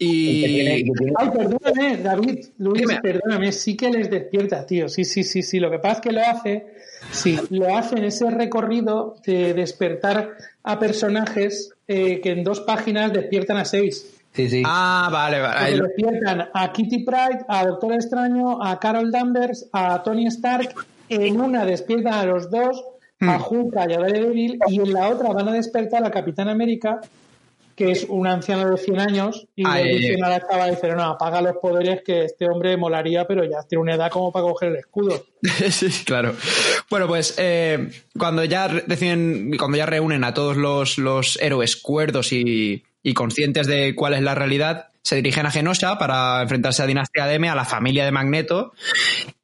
Tiene- 0.00 0.78
Y... 0.78 0.82
tiene- 0.92 1.12
Ay, 1.16 1.28
perdóname, 1.30 1.96
David, 1.98 2.38
Luis, 2.58 2.80
Dime. 2.80 3.00
perdóname, 3.02 3.52
sí 3.52 3.76
que 3.76 3.90
les 3.90 4.08
despierta, 4.10 4.64
tío. 4.64 4.88
Sí, 4.88 5.04
sí, 5.04 5.22
sí, 5.24 5.42
sí. 5.42 5.60
Lo 5.60 5.70
que 5.70 5.78
pasa 5.78 5.96
es 5.96 6.00
que 6.00 6.12
lo 6.12 6.20
hace, 6.22 6.66
sí, 7.12 7.38
lo 7.50 7.76
hace 7.76 7.96
en 7.98 8.04
ese 8.04 8.30
recorrido 8.30 9.16
de 9.26 9.52
despertar 9.52 10.30
a 10.62 10.78
personajes 10.78 11.74
eh, 11.86 12.20
que 12.22 12.30
en 12.30 12.44
dos 12.44 12.60
páginas 12.60 13.12
despiertan 13.12 13.58
a 13.58 13.64
seis. 13.66 14.06
Sí, 14.32 14.48
sí. 14.48 14.62
Ah, 14.64 15.08
vale, 15.12 15.38
vale. 15.40 15.76
Lo- 15.76 15.84
despiertan 15.84 16.48
a 16.54 16.72
Kitty 16.72 17.04
Pryde, 17.04 17.44
a 17.48 17.66
Doctor 17.66 17.92
Extraño, 17.92 18.62
a 18.64 18.78
Carol 18.80 19.10
Danvers, 19.10 19.68
a 19.72 20.02
Tony 20.02 20.26
Stark. 20.28 20.72
En 21.10 21.40
una 21.40 21.64
despiertan 21.66 22.14
a 22.14 22.24
los 22.24 22.50
dos, 22.50 22.82
a 23.20 23.36
Hmm. 23.38 23.42
Hulk 23.50 23.74
y 23.74 23.92
a 23.92 23.98
Daredevil, 23.98 24.58
y 24.68 24.80
en 24.80 24.92
la 24.94 25.08
otra 25.10 25.30
van 25.32 25.48
a 25.48 25.52
despertar 25.52 26.02
a 26.06 26.10
Capitán 26.10 26.48
América, 26.48 27.00
que 27.80 27.92
es 27.92 28.04
un 28.10 28.26
anciano 28.26 28.68
de 28.70 28.76
100 28.76 29.00
años, 29.00 29.46
y 29.56 29.64
le 29.66 29.84
dicen 29.96 30.22
a 30.22 30.28
la 30.28 30.40
chava, 30.46 30.66
dicen, 30.66 30.96
no, 30.96 31.04
apaga 31.04 31.40
los 31.40 31.56
poderes 31.62 32.02
que 32.04 32.26
este 32.26 32.46
hombre 32.46 32.76
molaría, 32.76 33.26
pero 33.26 33.42
ya 33.44 33.62
tiene 33.66 33.80
una 33.80 33.94
edad 33.94 34.10
como 34.10 34.30
para 34.30 34.44
coger 34.44 34.68
el 34.68 34.76
escudo. 34.76 35.24
sí, 35.70 35.88
claro. 36.04 36.34
Bueno, 36.90 37.06
pues 37.06 37.36
eh, 37.38 37.90
cuando 38.18 38.44
ya 38.44 38.68
deciden, 38.68 39.56
cuando 39.56 39.78
ya 39.78 39.86
reúnen 39.86 40.24
a 40.24 40.34
todos 40.34 40.58
los, 40.58 40.98
los 40.98 41.38
héroes 41.40 41.76
cuerdos 41.76 42.32
y, 42.34 42.84
y 43.02 43.14
conscientes 43.14 43.66
de 43.66 43.94
cuál 43.94 44.12
es 44.12 44.20
la 44.20 44.34
realidad, 44.34 44.88
se 45.02 45.16
dirigen 45.16 45.46
a 45.46 45.50
Genosha 45.50 45.96
para 45.98 46.42
enfrentarse 46.42 46.82
a 46.82 46.86
Dinastía 46.86 47.26
DM, 47.26 47.48
a 47.48 47.54
la 47.54 47.64
familia 47.64 48.04
de 48.04 48.12
Magneto. 48.12 48.74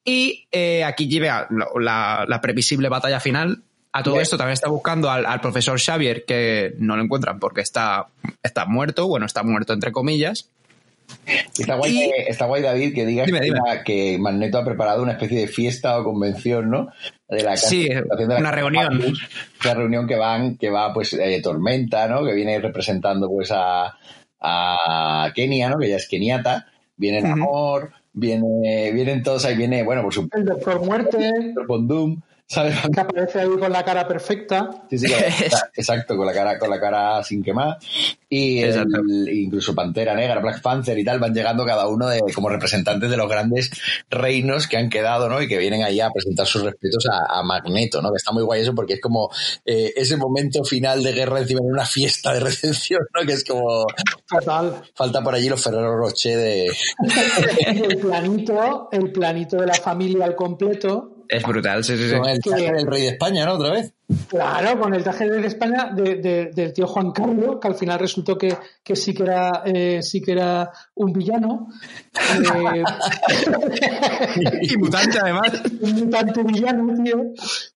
Y 0.05 0.47
eh, 0.53 0.85
aquí 0.85 1.09
llega 1.09 1.49
la, 1.51 1.67
la- 1.81 2.25
la 2.29 2.41
previsible 2.43 2.91
batalla 2.91 3.19
final. 3.19 3.63
A 3.99 4.03
todo 4.03 4.21
esto 4.21 4.37
también 4.37 4.55
está 4.55 4.69
buscando 4.69 5.11
al, 5.11 5.25
al 5.27 5.41
profesor 5.41 5.81
Xavier, 5.81 6.25
que 6.25 6.75
no 6.79 6.97
lo 6.97 7.03
encuentran 7.03 7.39
porque 7.39 7.61
está, 7.63 8.07
está 8.43 8.67
muerto, 8.67 9.07
bueno, 9.09 9.27
está 9.27 9.43
muerto 9.43 9.73
entre 9.73 9.93
comillas. 9.93 10.51
Está 11.57 11.77
guay, 11.77 11.93
Y- 11.97 12.11
que- 12.11 12.23
está 12.31 12.47
guay, 12.47 12.63
David, 12.63 12.93
que 12.95 13.07
digas 13.07 13.27
Dime, 13.27 13.39
que, 13.39 13.45
dime. 13.47 13.61
una- 13.61 13.85
que 13.85 14.19
Magneto 14.19 14.59
ha 14.59 14.65
preparado 14.65 15.03
una 15.03 15.13
especie 15.13 15.41
de 15.41 15.47
fiesta 15.49 15.99
o 16.01 16.05
convención, 16.05 16.69
¿no? 16.69 16.89
De 17.29 17.43
la 17.43 17.57
Sí, 17.57 17.87
presentación 17.87 18.29
de 18.29 18.35
la 18.35 18.41
una 18.41 18.51
reunión. 18.51 19.15
Una 19.65 19.75
reunión 19.75 20.07
que 20.09 20.17
van, 20.17 20.57
que 20.57 20.69
va, 20.71 20.93
pues, 20.93 21.13
eh, 21.13 21.41
Tormenta, 21.43 22.09
¿no? 22.09 22.25
Que 22.25 22.35
viene 22.35 22.59
representando, 22.59 23.29
pues, 23.29 23.51
a, 23.53 23.95
a 24.41 25.33
Kenia, 25.35 25.71
¿no? 25.71 25.79
Que 25.79 25.89
ya 25.91 25.97
es 25.97 26.09
keniata. 26.09 26.67
Viene 26.97 27.19
Ujú. 27.21 27.29
Namor, 27.29 27.93
viene, 28.13 28.91
vienen 28.93 29.23
todos 29.23 29.45
ahí, 29.45 29.57
viene, 29.57 29.83
bueno, 29.85 30.03
por 30.03 30.13
supuesto, 30.15 30.39
El 30.39 30.45
Doctor 30.45 30.85
Muerte, 30.85 31.31
Bondum, 31.69 32.21
¿sabes? 32.49 32.75
que 32.95 33.01
aparece 33.01 33.41
ahí 33.41 33.49
con 33.59 33.73
la 33.73 33.85
cara 33.85 34.07
perfecta. 34.07 34.71
Sí, 34.91 34.99
sí, 34.99 35.13
exacto, 35.75 36.17
con 36.17 36.27
la 36.27 36.33
cara, 36.33 36.59
con 36.59 36.71
la 36.71 36.81
cara 36.81 37.23
sin 37.23 37.43
quemar. 37.43 37.77
Y 38.29 38.59
el- 38.61 38.71
Exacto. 38.71 39.01
incluso 39.33 39.75
Pantera 39.75 40.15
Negra, 40.15 40.41
Black 40.41 40.61
Panther 40.63 40.99
y 40.99 41.05
tal, 41.05 41.19
van 41.21 41.33
llegando 41.35 41.65
cada 41.65 41.87
uno 41.89 42.09
de, 42.09 42.21
como 42.35 42.49
representantes 42.49 43.09
de 43.11 43.17
los 43.17 43.29
grandes 43.29 43.71
reinos 44.11 44.67
que 44.67 44.77
han 44.77 44.91
quedado, 44.91 45.29
¿no? 45.29 45.41
Y 45.41 45.49
que 45.49 45.59
vienen 45.59 45.83
ahí 45.85 46.01
a 46.01 46.11
presentar 46.11 46.47
sus 46.47 46.63
respetos 46.63 47.07
a, 47.11 47.39
a 47.39 47.43
Magneto, 47.43 48.03
¿no? 48.03 48.11
Que 48.11 48.17
está 48.17 48.33
muy 48.33 48.43
guay 48.43 48.63
eso 48.63 48.75
porque 48.75 48.95
es 48.95 49.01
como 49.01 49.31
eh, 49.65 49.93
ese 49.97 50.17
momento 50.17 50.65
final 50.65 51.03
de 51.03 51.13
guerra 51.13 51.39
encima 51.41 51.61
en 51.61 51.71
una 51.73 51.87
fiesta 51.87 52.33
de 52.33 52.41
recepción, 52.41 53.01
¿no? 53.15 53.27
Que 53.27 53.35
es 53.35 53.45
como, 53.45 53.87
Total. 54.29 54.83
falta 54.95 55.23
por 55.23 55.35
allí 55.35 55.49
los 55.49 55.63
Ferrero 55.63 55.97
Rocher 55.97 56.37
de... 56.37 56.67
El 57.67 57.99
planito, 57.99 58.89
el 58.93 59.13
planito 59.13 59.57
de 59.57 59.67
la 59.67 59.75
familia 59.75 60.25
al 60.25 60.35
completo, 60.35 61.16
Es 61.29 61.43
brutal, 61.45 61.83
sí, 61.85 61.97
sí, 61.97 62.09
sí. 62.09 62.17
Con 62.17 62.29
el 62.29 62.41
traje 62.41 62.73
del 62.73 62.87
rey 62.87 63.03
de 63.03 63.09
España, 63.09 63.45
¿no? 63.45 63.55
Otra 63.55 63.73
vez. 63.73 63.93
Claro, 64.29 64.79
con 64.81 64.95
el 64.95 65.03
traje 65.03 65.29
de 65.29 65.47
España 65.47 65.91
de- 65.95 66.17
de- 66.17 66.51
del 66.55 66.73
tío 66.73 66.87
Juan 66.87 67.11
Carlos, 67.11 67.57
que 67.61 67.69
al 67.69 67.75
final 67.75 67.99
resultó 67.99 68.39
que, 68.39 68.57
que 68.85 68.95
sí 68.95 69.13
que 69.13 69.25
era 69.25 69.63
eh, 69.65 70.01
sí 70.03 70.21
que 70.23 70.33
era 70.33 70.71
un 70.95 71.13
villano. 71.13 71.69
Eh, 72.15 72.85
Y 74.63 74.77
mutante 74.77 75.19
además. 75.21 75.53
un 75.81 75.93
mutante 75.93 76.43
villano, 76.43 77.03
tío. 77.03 77.25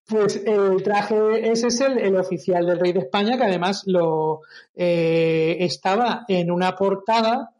Pues 0.06 0.40
el 0.44 0.82
traje 0.82 1.50
ese 1.50 1.68
es 1.68 1.80
el, 1.80 1.98
el 1.98 2.16
oficial 2.16 2.66
del 2.66 2.78
rey 2.80 2.92
de 2.92 3.00
España, 3.00 3.36
que 3.36 3.44
además 3.44 3.82
lo 3.86 4.40
eh, 4.74 5.56
estaba 5.60 6.24
en 6.28 6.50
una 6.50 6.74
portada 6.76 7.50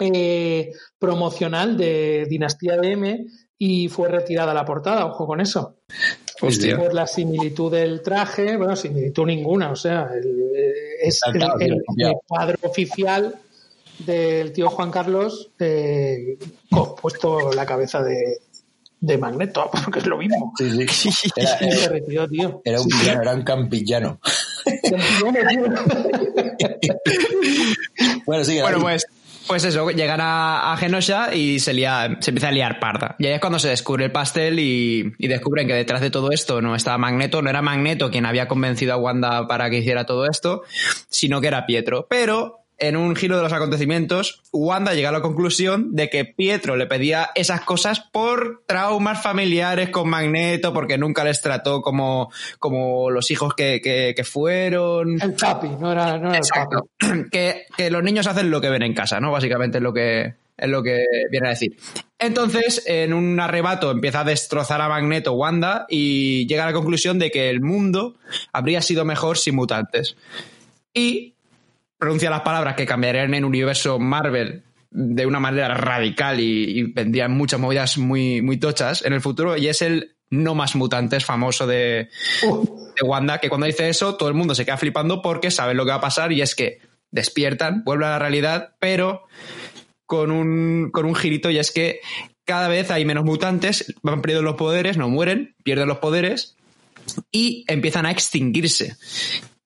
eh, 0.00 0.72
promocional 0.98 1.76
de 1.76 2.26
Dinastía 2.28 2.76
de 2.76 2.92
M 2.92 3.26
y 3.58 3.88
fue 3.88 4.08
retirada 4.08 4.54
la 4.54 4.64
portada, 4.64 5.06
ojo 5.06 5.26
con 5.26 5.40
eso. 5.40 5.74
Hostia. 6.40 6.76
Por 6.78 6.94
la 6.94 7.06
similitud 7.06 7.72
del 7.72 8.00
traje, 8.02 8.56
bueno, 8.56 8.76
similitud 8.76 9.26
ninguna, 9.26 9.72
o 9.72 9.76
sea, 9.76 10.08
el- 10.14 10.52
eh, 10.54 10.72
es 11.02 11.20
el, 11.34 11.42
el- 11.60 11.82
cuadro 12.26 12.56
oficial 12.62 13.34
del 13.98 14.52
tío 14.52 14.70
Juan 14.70 14.92
Carlos 14.92 15.50
eh, 15.58 16.38
puesto 17.02 17.52
la 17.52 17.66
cabeza 17.66 18.00
de, 18.02 18.38
de 19.00 19.18
Magneto, 19.18 19.68
porque 19.84 19.98
es 19.98 20.06
lo 20.06 20.18
mismo. 20.18 20.52
Sí, 20.56 20.86
sí. 20.88 21.10
Era, 21.36 21.58
Y 21.66 21.72
se 21.72 21.80
era- 21.82 21.88
retiró, 21.92 22.28
tío. 22.28 22.62
era 22.64 22.80
un 22.80 22.86
villano, 22.88 23.22
era 23.22 23.34
un 23.34 23.42
campillano. 23.42 24.20
Bueno, 28.26 28.44
sí, 28.44 28.60
Bueno, 28.60 28.80
pues, 28.80 29.06
pues 29.48 29.64
eso, 29.64 29.90
llegan 29.90 30.20
a, 30.22 30.76
Genosha 30.78 31.34
y 31.34 31.58
se, 31.58 31.72
lía- 31.72 32.18
se 32.20 32.30
empieza 32.30 32.48
a 32.48 32.52
liar 32.52 32.78
parda. 32.78 33.16
Y 33.18 33.26
ahí 33.26 33.32
es 33.32 33.40
cuando 33.40 33.58
se 33.58 33.68
descubre 33.68 34.04
el 34.04 34.12
pastel 34.12 34.58
y 34.60 35.14
descubren 35.26 35.66
que 35.66 35.74
detrás 35.74 36.00
de 36.00 36.10
todo 36.10 36.30
esto 36.30 36.60
no 36.62 36.76
estaba 36.76 36.98
Magneto, 36.98 37.42
no 37.42 37.50
era 37.50 37.62
Magneto 37.62 38.10
quien 38.10 38.26
había 38.26 38.46
convencido 38.46 38.92
a 38.92 38.96
Wanda 38.96 39.48
para 39.48 39.70
que 39.70 39.78
hiciera 39.78 40.04
todo 40.06 40.26
esto, 40.26 40.62
sino 41.08 41.40
que 41.40 41.48
era 41.48 41.66
Pietro. 41.66 42.06
Pero 42.08 42.57
en 42.78 42.96
un 42.96 43.16
giro 43.16 43.36
de 43.36 43.42
los 43.42 43.52
acontecimientos, 43.52 44.42
Wanda 44.52 44.94
llega 44.94 45.08
a 45.08 45.12
la 45.12 45.20
conclusión 45.20 45.96
de 45.96 46.08
que 46.10 46.24
Pietro 46.24 46.76
le 46.76 46.86
pedía 46.86 47.30
esas 47.34 47.62
cosas 47.62 48.00
por 48.00 48.62
traumas 48.66 49.20
familiares 49.22 49.90
con 49.90 50.08
Magneto, 50.08 50.72
porque 50.72 50.96
nunca 50.98 51.24
les 51.24 51.40
trató 51.42 51.82
como, 51.82 52.30
como 52.58 53.10
los 53.10 53.30
hijos 53.30 53.54
que, 53.54 53.80
que- 53.82 54.14
que 54.16 54.24
fueron. 54.24 55.20
El 55.20 55.34
papi, 55.34 55.68
no 55.80 55.90
era, 55.92 56.18
no 56.18 56.28
era 56.28 56.28
el 56.28 56.30
papi. 56.30 56.36
Exacto. 56.36 56.88
Que, 57.32 57.66
que 57.76 57.90
los 57.90 58.02
niños 58.02 58.26
hacen 58.26 58.50
lo 58.50 58.60
que 58.60 58.70
ven 58.70 58.82
en 58.82 58.94
casa, 58.94 59.18
¿no? 59.20 59.32
Básicamente 59.32 59.78
es 59.78 59.82
lo 59.82 59.92
que 59.92 60.34
es 60.56 60.68
lo 60.68 60.82
que 60.82 61.04
viene 61.30 61.46
a 61.46 61.50
decir. 61.50 61.76
Entonces, 62.18 62.82
en 62.86 63.12
un 63.12 63.38
arrebato 63.38 63.92
empieza 63.92 64.20
a 64.20 64.24
destrozar 64.24 64.80
a 64.80 64.88
Magneto 64.88 65.32
Wanda 65.34 65.86
y 65.88 66.46
llega 66.48 66.64
a 66.64 66.66
la 66.66 66.72
conclusión 66.72 67.18
de 67.20 67.30
que 67.30 67.48
el 67.48 67.60
mundo 67.60 68.16
habría 68.52 68.82
sido 68.82 69.04
mejor 69.04 69.38
sin 69.38 69.54
mutantes. 69.54 70.16
Y 70.92 71.34
pronuncia 71.98 72.30
las 72.30 72.42
palabras 72.42 72.74
que 72.76 72.86
cambiarían 72.86 73.34
en 73.34 73.44
universo 73.44 73.98
Marvel 73.98 74.64
de 74.90 75.26
una 75.26 75.40
manera 75.40 75.74
radical 75.74 76.40
y, 76.40 76.78
y 76.78 76.82
vendrían 76.84 77.32
muchas 77.32 77.60
movidas 77.60 77.98
muy, 77.98 78.40
muy 78.40 78.56
tochas 78.56 79.04
en 79.04 79.12
el 79.12 79.20
futuro 79.20 79.56
y 79.56 79.68
es 79.68 79.82
el 79.82 80.16
no 80.30 80.54
más 80.54 80.76
mutantes 80.76 81.24
famoso 81.24 81.66
de, 81.66 82.08
Uh, 82.42 82.64
de 82.96 83.06
Wanda, 83.06 83.38
que 83.38 83.48
cuando 83.48 83.66
dice 83.66 83.88
eso, 83.88 84.16
todo 84.16 84.28
el 84.28 84.34
mundo 84.34 84.54
se 84.54 84.64
queda 84.64 84.76
flipando 84.76 85.22
porque 85.22 85.50
sabe 85.50 85.74
lo 85.74 85.84
que 85.84 85.90
va 85.90 85.96
a 85.96 86.00
pasar 86.00 86.32
y 86.32 86.42
es 86.42 86.54
que 86.54 86.80
despiertan, 87.10 87.82
vuelven 87.84 88.08
a 88.08 88.12
la 88.12 88.18
realidad, 88.18 88.74
pero 88.78 89.26
con 90.06 90.30
un, 90.30 90.90
con 90.90 91.06
un 91.06 91.14
girito 91.14 91.50
y 91.50 91.58
es 91.58 91.70
que 91.70 92.00
cada 92.44 92.68
vez 92.68 92.90
hay 92.90 93.04
menos 93.04 93.24
mutantes, 93.24 93.94
van 94.02 94.22
perdiendo 94.22 94.42
los 94.42 94.56
poderes, 94.56 94.96
no 94.96 95.08
mueren, 95.08 95.54
pierden 95.64 95.88
los 95.88 95.98
poderes 95.98 96.56
y 97.30 97.64
empiezan 97.68 98.06
a 98.06 98.10
extinguirse. 98.10 98.96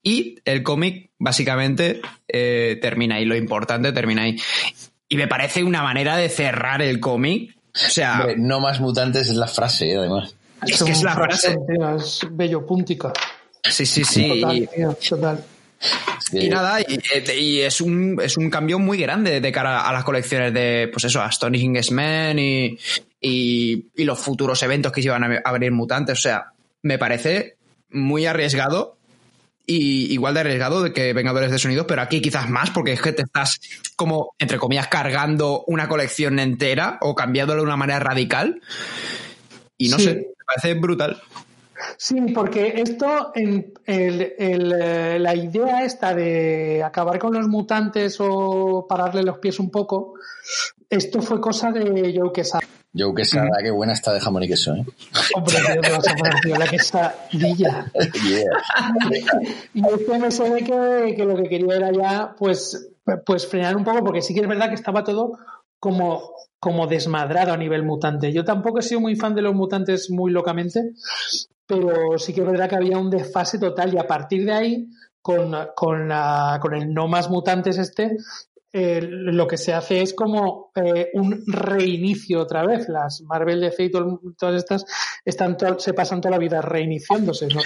Y 0.03 0.39
el 0.45 0.63
cómic 0.63 1.11
básicamente 1.19 2.01
eh, 2.27 2.79
termina 2.83 3.17
ahí, 3.17 3.25
lo 3.25 3.37
importante 3.37 3.93
termina 3.93 4.23
ahí. 4.23 4.37
Y 5.09 5.17
me 5.17 5.29
parece 5.29 5.63
una 5.63 5.83
manera 5.83 6.17
de 6.17 6.29
cerrar 6.29 6.83
el 6.83 6.99
cómic. 6.99 7.55
O 7.75 7.79
sea, 7.79 8.21
Hombre, 8.21 8.37
no 8.39 8.61
más 8.61 8.81
mutantes 8.81 9.29
es 9.29 9.37
la 9.37 9.47
frase, 9.47 9.93
eh, 9.93 9.97
además. 9.97 10.35
es 10.67 10.83
que 10.83 10.93
es 10.93 11.03
la 11.03 11.15
frase. 11.15 11.57
es 11.97 12.21
bello 12.31 12.67
puntica. 12.67 13.13
Sí, 13.63 13.87
sí, 13.87 14.05
sí. 14.05 14.29
Total, 14.41 14.57
y- 14.57 14.67
tío, 14.67 14.95
total. 15.09 15.45
Y 16.33 16.49
nada, 16.49 16.79
y, 16.81 17.61
es, 17.61 17.81
un, 17.81 18.19
es 18.23 18.37
un 18.37 18.49
cambio 18.51 18.79
muy 18.79 18.99
grande 18.99 19.41
de 19.41 19.53
cara 19.53 19.87
a 19.87 19.93
las 19.93 20.05
colecciones 20.05 20.55
de, 20.55 20.89
pues 20.93 21.05
eso, 21.05 21.21
Astonishing 21.21 21.77
X-Men 21.77 22.39
y, 22.39 22.79
y, 23.21 24.05
los 24.05 24.19
futuros 24.19 24.63
eventos 24.63 24.93
que 24.93 25.03
se 25.03 25.09
iban 25.09 25.25
a 25.25 25.41
abrir 25.45 25.73
mutantes. 25.73 26.19
O 26.19 26.23
sea, 26.23 26.53
me 26.83 26.99
parece 26.99 27.57
muy 27.91 28.27
arriesgado 28.27 28.97
y 29.67 30.13
igual 30.13 30.35
de 30.35 30.41
arriesgado 30.41 30.83
de 30.83 30.93
que 30.93 31.13
Vengadores 31.13 31.51
de 31.51 31.59
Sonido, 31.59 31.87
pero 31.87 32.03
aquí 32.03 32.21
quizás 32.21 32.49
más, 32.49 32.71
porque 32.71 32.93
es 32.93 33.01
que 33.03 33.13
te 33.13 33.23
estás 33.23 33.61
como, 33.97 34.35
entre 34.39 34.59
comillas, 34.59 34.89
cargando 34.89 35.65
una 35.67 35.89
colección 35.89 36.39
entera 36.39 36.99
o 37.01 37.15
cambiándola 37.15 37.61
de 37.61 37.67
una 37.67 37.77
manera 37.77 38.01
radical. 38.01 38.61
Y 39.79 39.89
no 39.89 39.99
sé, 39.99 40.15
me 40.15 40.45
parece 40.45 40.75
brutal. 40.75 41.21
Sí, 41.97 42.21
porque 42.35 42.75
esto, 42.77 43.33
el, 43.35 43.73
eh, 43.87 45.17
la 45.19 45.35
idea 45.35 45.85
esta 45.85 46.15
de 46.15 46.83
acabar 46.83 47.19
con 47.19 47.35
los 47.35 47.49
mutantes 47.49 48.17
o 48.21 48.87
pararle 48.89 49.23
los 49.23 49.39
pies 49.39 49.59
un 49.59 49.71
poco, 49.71 50.15
esto 50.89 51.23
fue 51.23 51.41
cosa 51.41 51.71
de 51.73 52.15
Joe 52.17 52.33
Quesada. 52.33 52.67
Joe 52.95 53.15
Quesada, 53.15 53.51
qué 53.63 53.71
buena 53.71 53.95
está 53.95 54.13
de 54.13 54.21
jamón 54.21 54.43
y 54.43 54.49
queso, 54.49 54.75
¿eh? 54.75 54.85
Hombre, 55.35 55.57
Dios, 55.83 56.05
tío, 56.43 56.57
la 56.57 56.67
quesadilla. 56.67 57.91
y 59.75 59.87
este 59.87 60.19
me 60.19 60.31
suena 60.31 60.57
que, 60.59 61.15
que 61.17 61.25
lo 61.25 61.37
que 61.37 61.49
quería 61.49 61.77
era 61.77 61.93
ya, 61.93 62.35
pues, 62.39 62.91
pues 63.25 63.47
frenar 63.47 63.77
un 63.77 63.85
poco, 63.85 64.05
porque 64.05 64.21
sí 64.21 64.35
que 64.35 64.41
es 64.41 64.49
verdad 64.49 64.69
que 64.69 64.75
estaba 64.75 65.05
todo 65.05 65.39
como 65.79 66.33
como 66.63 66.87
desmadrado 66.87 67.53
a 67.53 67.57
nivel 67.57 67.83
mutante. 67.83 68.33
Yo 68.33 68.45
tampoco 68.45 68.79
he 68.79 68.83
sido 68.83 69.01
muy 69.01 69.17
fan 69.17 69.35
de 69.35 69.43
los 69.43 69.53
mutantes 69.53 70.11
muy 70.11 70.31
locamente, 70.31 70.93
pero 71.67 72.17
sí 72.19 72.33
que 72.33 72.43
es 72.43 72.47
verdad 72.47 72.69
que 72.69 72.77
había 72.77 72.99
un 72.99 73.11
desfase 73.11 73.59
total 73.59 73.93
y 73.93 73.99
a 73.99 74.07
partir 74.07 74.45
de 74.47 74.53
ahí, 74.53 74.89
con, 75.21 75.51
con, 75.75 76.09
con 76.61 76.75
el 76.75 76.95
no 76.95 77.09
más 77.09 77.29
mutantes 77.31 77.79
este, 77.79 78.17
eh, 78.75 79.03
lo 79.03 79.47
que 79.47 79.59
se 79.59 79.75
hace 79.75 80.01
es 80.01 80.15
como 80.15 80.71
eh, 80.75 81.11
un 81.13 81.45
reinicio 81.47 82.41
otra 82.41 82.65
vez. 82.65 82.89
Las 82.89 83.21
Marvel 83.23 83.61
DC 83.61 83.85
y 83.85 83.91
todas 83.91 84.55
estas 84.55 84.87
están 85.25 85.57
se 85.79 85.93
pasan 85.93 86.23
toda 86.23 86.33
la 86.33 86.39
vida 86.39 86.63
reiniciándose. 86.63 87.49
¿no? 87.49 87.61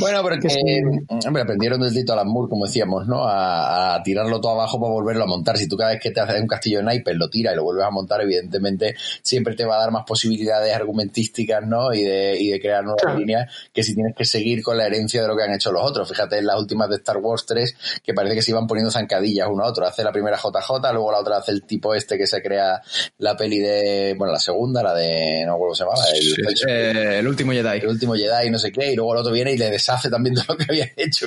bueno, 0.00 0.20
pero 0.24 0.40
que, 0.40 0.82
hombre, 1.26 1.42
aprendieron 1.42 1.80
del 1.80 1.94
Tito 1.94 2.12
Alan 2.12 2.26
Moore, 2.26 2.50
como 2.50 2.66
decíamos, 2.66 3.06
¿no? 3.06 3.22
A, 3.24 4.00
tirarlo 4.02 4.40
todo 4.40 4.52
abajo 4.52 4.80
para 4.80 4.92
volverlo 4.92 5.24
a 5.24 5.26
montar. 5.28 5.56
Si 5.56 5.68
tú 5.68 5.76
cada 5.76 5.90
vez 5.90 6.00
que 6.00 6.10
te 6.10 6.20
haces 6.20 6.40
un 6.40 6.48
castillo 6.48 6.78
de 6.78 6.84
naipes 6.84 7.14
lo 7.16 7.30
tiras 7.30 7.52
y 7.52 7.56
lo 7.56 7.62
vuelves 7.62 7.86
a 7.86 7.90
montar, 7.90 8.20
evidentemente 8.22 8.96
siempre 9.22 9.54
te 9.54 9.64
va 9.64 9.76
a 9.76 9.80
dar 9.80 9.92
más 9.92 10.04
posibilidades 10.04 10.74
argumentísticas, 10.74 11.64
¿no? 11.64 11.94
Y 11.94 12.02
de, 12.02 12.36
y 12.40 12.50
de 12.50 12.60
crear 12.60 12.82
nuevas 12.82 13.16
líneas 13.16 13.52
que 13.72 13.84
si 13.84 13.94
tienes 13.94 14.16
que 14.16 14.24
seguir 14.24 14.62
con 14.62 14.76
la 14.76 14.86
herencia 14.86 15.22
de 15.22 15.28
lo 15.28 15.36
que 15.36 15.44
han 15.44 15.52
hecho 15.52 15.70
los 15.70 15.88
otros. 15.88 16.08
Fíjate 16.08 16.38
en 16.38 16.46
las 16.46 16.58
últimas 16.58 16.88
de 16.88 16.96
Star 16.96 17.18
Wars 17.18 17.46
3, 17.46 18.00
que 18.02 18.12
parece 18.12 18.34
que 18.34 18.42
se 18.42 18.50
iban 18.50 18.66
poniendo 18.66 18.90
zancadillas 18.90 19.46
uno 19.48 19.62
a 19.62 19.68
otro. 19.68 19.86
Hace 19.86 20.02
la 20.02 20.10
primera 20.10 20.31
JJ, 20.36 20.92
luego 20.92 21.12
la 21.12 21.18
otra 21.18 21.38
hace 21.38 21.52
el 21.52 21.64
tipo 21.64 21.94
este 21.94 22.18
que 22.18 22.26
se 22.26 22.42
crea 22.42 22.80
la 23.18 23.36
peli 23.36 23.58
de, 23.58 24.14
bueno, 24.16 24.32
la 24.32 24.38
segunda, 24.38 24.82
la 24.82 24.94
de, 24.94 25.44
no 25.46 25.58
cómo 25.58 25.74
se 25.74 25.84
llamaba, 25.84 26.04
el, 26.14 26.68
eh, 26.68 27.18
el, 27.18 27.28
último 27.28 27.52
Jedi. 27.52 27.78
El 27.78 27.88
último 27.88 28.14
Jedi, 28.14 28.50
no 28.50 28.58
sé 28.58 28.72
qué, 28.72 28.92
y 28.92 28.96
luego 28.96 29.14
el 29.14 29.20
otro 29.20 29.32
viene 29.32 29.52
y 29.52 29.58
le 29.58 29.70
deshace 29.70 30.10
también 30.10 30.34
de 30.34 30.42
lo 30.48 30.56
que 30.56 30.66
había 30.68 30.90
hecho. 30.96 31.26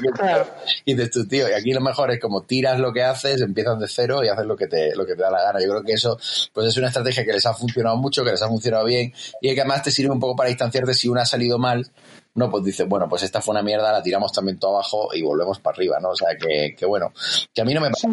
Y 0.85 0.93
dices 0.93 1.11
tú, 1.11 1.27
tío, 1.27 1.49
y 1.49 1.53
aquí 1.53 1.73
lo 1.73 1.81
mejor 1.81 2.11
es 2.11 2.19
como 2.19 2.43
tiras 2.43 2.79
lo 2.79 2.93
que 2.93 3.03
haces, 3.03 3.41
empiezas 3.41 3.79
de 3.79 3.87
cero 3.87 4.23
y 4.23 4.27
haces 4.27 4.45
lo 4.45 4.55
que 4.55 4.67
te, 4.67 4.95
lo 4.95 5.05
que 5.05 5.15
te 5.15 5.21
da 5.21 5.31
la 5.31 5.41
gana. 5.41 5.59
Yo 5.61 5.69
creo 5.69 5.83
que 5.83 5.93
eso, 5.93 6.17
pues 6.53 6.67
es 6.67 6.77
una 6.77 6.87
estrategia 6.87 7.25
que 7.25 7.33
les 7.33 7.45
ha 7.45 7.53
funcionado 7.53 7.97
mucho, 7.97 8.23
que 8.23 8.31
les 8.31 8.41
ha 8.41 8.47
funcionado 8.47 8.85
bien 8.85 9.13
y 9.41 9.53
que 9.53 9.61
además 9.61 9.83
te 9.83 9.91
sirve 9.91 10.11
un 10.11 10.19
poco 10.19 10.35
para 10.35 10.49
distanciarte 10.49 10.93
si 10.93 11.07
una 11.07 11.21
ha 11.21 11.25
salido 11.25 11.57
mal, 11.57 11.89
no, 12.35 12.51
pues 12.51 12.65
dice, 12.65 12.83
bueno, 12.83 13.07
pues 13.07 13.23
esta 13.23 13.41
fue 13.41 13.53
una 13.53 13.63
mierda, 13.63 13.93
la 13.93 14.03
tiramos 14.03 14.33
también 14.33 14.59
todo 14.59 14.75
abajo 14.75 15.09
y 15.13 15.21
volvemos 15.21 15.59
para 15.59 15.75
arriba, 15.75 15.99
¿no? 16.01 16.09
O 16.09 16.15
sea, 16.15 16.35
que, 16.37 16.75
que 16.77 16.85
bueno, 16.85 17.13
que 17.53 17.61
a 17.61 17.65
mí 17.65 17.73
no 17.73 17.79
me 17.79 17.89
Sí, 17.93 18.07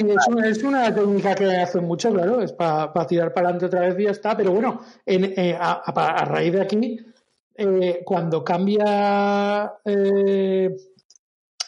es 0.45 0.63
una, 0.63 0.95
técnica 0.95 1.35
que 1.35 1.57
hacen 1.57 1.85
mucho, 1.85 2.13
claro, 2.13 2.41
es 2.41 2.53
para 2.53 3.07
tirar 3.09 3.35
para 3.35 3.49
adelante 3.49 3.67
otra 3.67 3.81
vez 3.81 3.99
y 3.99 4.05
ya 4.05 4.11
está, 4.11 4.37
pero 4.37 4.53
bueno, 4.53 4.81
en, 5.05 5.25
eh, 5.37 5.59
a, 5.59 6.25
raíz 6.25 6.53
de 6.53 6.63
aquí, 6.63 6.99
eh, 7.57 8.03
cuando 8.05 8.45
cambia... 8.45 9.75
Eh, 9.85 10.71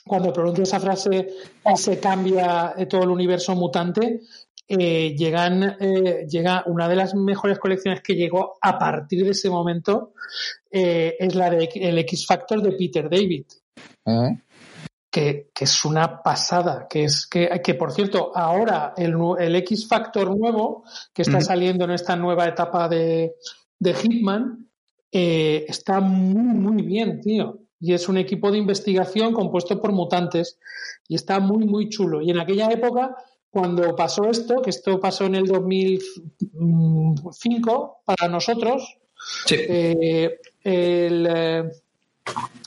cuando 0.06 0.34
pronuncio 0.34 0.64
esa 0.64 0.78
frase 0.78 1.28
se 1.76 1.98
cambia 1.98 2.74
todo 2.90 3.04
el 3.04 3.08
universo 3.08 3.54
mutante, 3.54 4.20
eh, 4.66 5.14
llegan, 5.14 5.76
eh, 5.78 6.26
llega 6.26 6.62
una 6.66 6.88
de 6.88 6.96
las 6.96 7.14
mejores 7.14 7.58
colecciones 7.58 8.00
que 8.00 8.14
llegó 8.14 8.56
a 8.62 8.78
partir 8.78 9.22
de 9.22 9.30
ese 9.30 9.50
momento, 9.50 10.14
eh, 10.70 11.16
es 11.18 11.34
la 11.34 11.50
de 11.50 11.68
el 11.74 11.98
X 11.98 12.26
Factor 12.26 12.62
de 12.62 12.72
Peter 12.72 13.10
David. 13.10 13.44
Que, 15.10 15.50
es 15.60 15.84
una 15.84 16.22
pasada, 16.22 16.86
que 16.88 17.04
es 17.04 17.26
que, 17.26 17.48
que 17.62 17.74
por 17.74 17.92
cierto, 17.92 18.32
ahora 18.34 18.94
el, 18.96 19.14
el 19.38 19.54
X 19.56 19.86
Factor 19.86 20.36
nuevo, 20.36 20.82
que 21.12 21.22
está 21.22 21.40
saliendo 21.40 21.84
en 21.84 21.92
esta 21.92 22.16
nueva 22.16 22.48
etapa 22.48 22.88
de, 22.88 23.34
de 23.78 23.94
Hitman, 23.94 24.68
está 25.12 26.00
muy, 26.00 26.54
muy 26.58 26.82
bien, 26.82 27.20
tío. 27.20 27.60
Y 27.78 27.92
es 27.92 28.08
un 28.08 28.16
equipo 28.16 28.50
de 28.50 28.58
investigación 28.58 29.32
compuesto 29.32 29.80
por 29.80 29.92
mutantes. 29.92 30.58
Y 31.06 31.14
está 31.14 31.38
muy, 31.38 31.64
muy 31.64 31.90
chulo. 31.90 32.20
Y 32.22 32.30
en 32.30 32.40
aquella 32.40 32.68
época 32.70 33.14
cuando 33.54 33.94
pasó 33.94 34.28
esto, 34.28 34.60
que 34.60 34.70
esto 34.70 34.98
pasó 34.98 35.26
en 35.26 35.36
el 35.36 35.46
2005 35.46 38.02
para 38.04 38.26
nosotros, 38.28 38.98
eh, 39.48 40.40
el, 40.64 41.28
eh, 41.30 41.62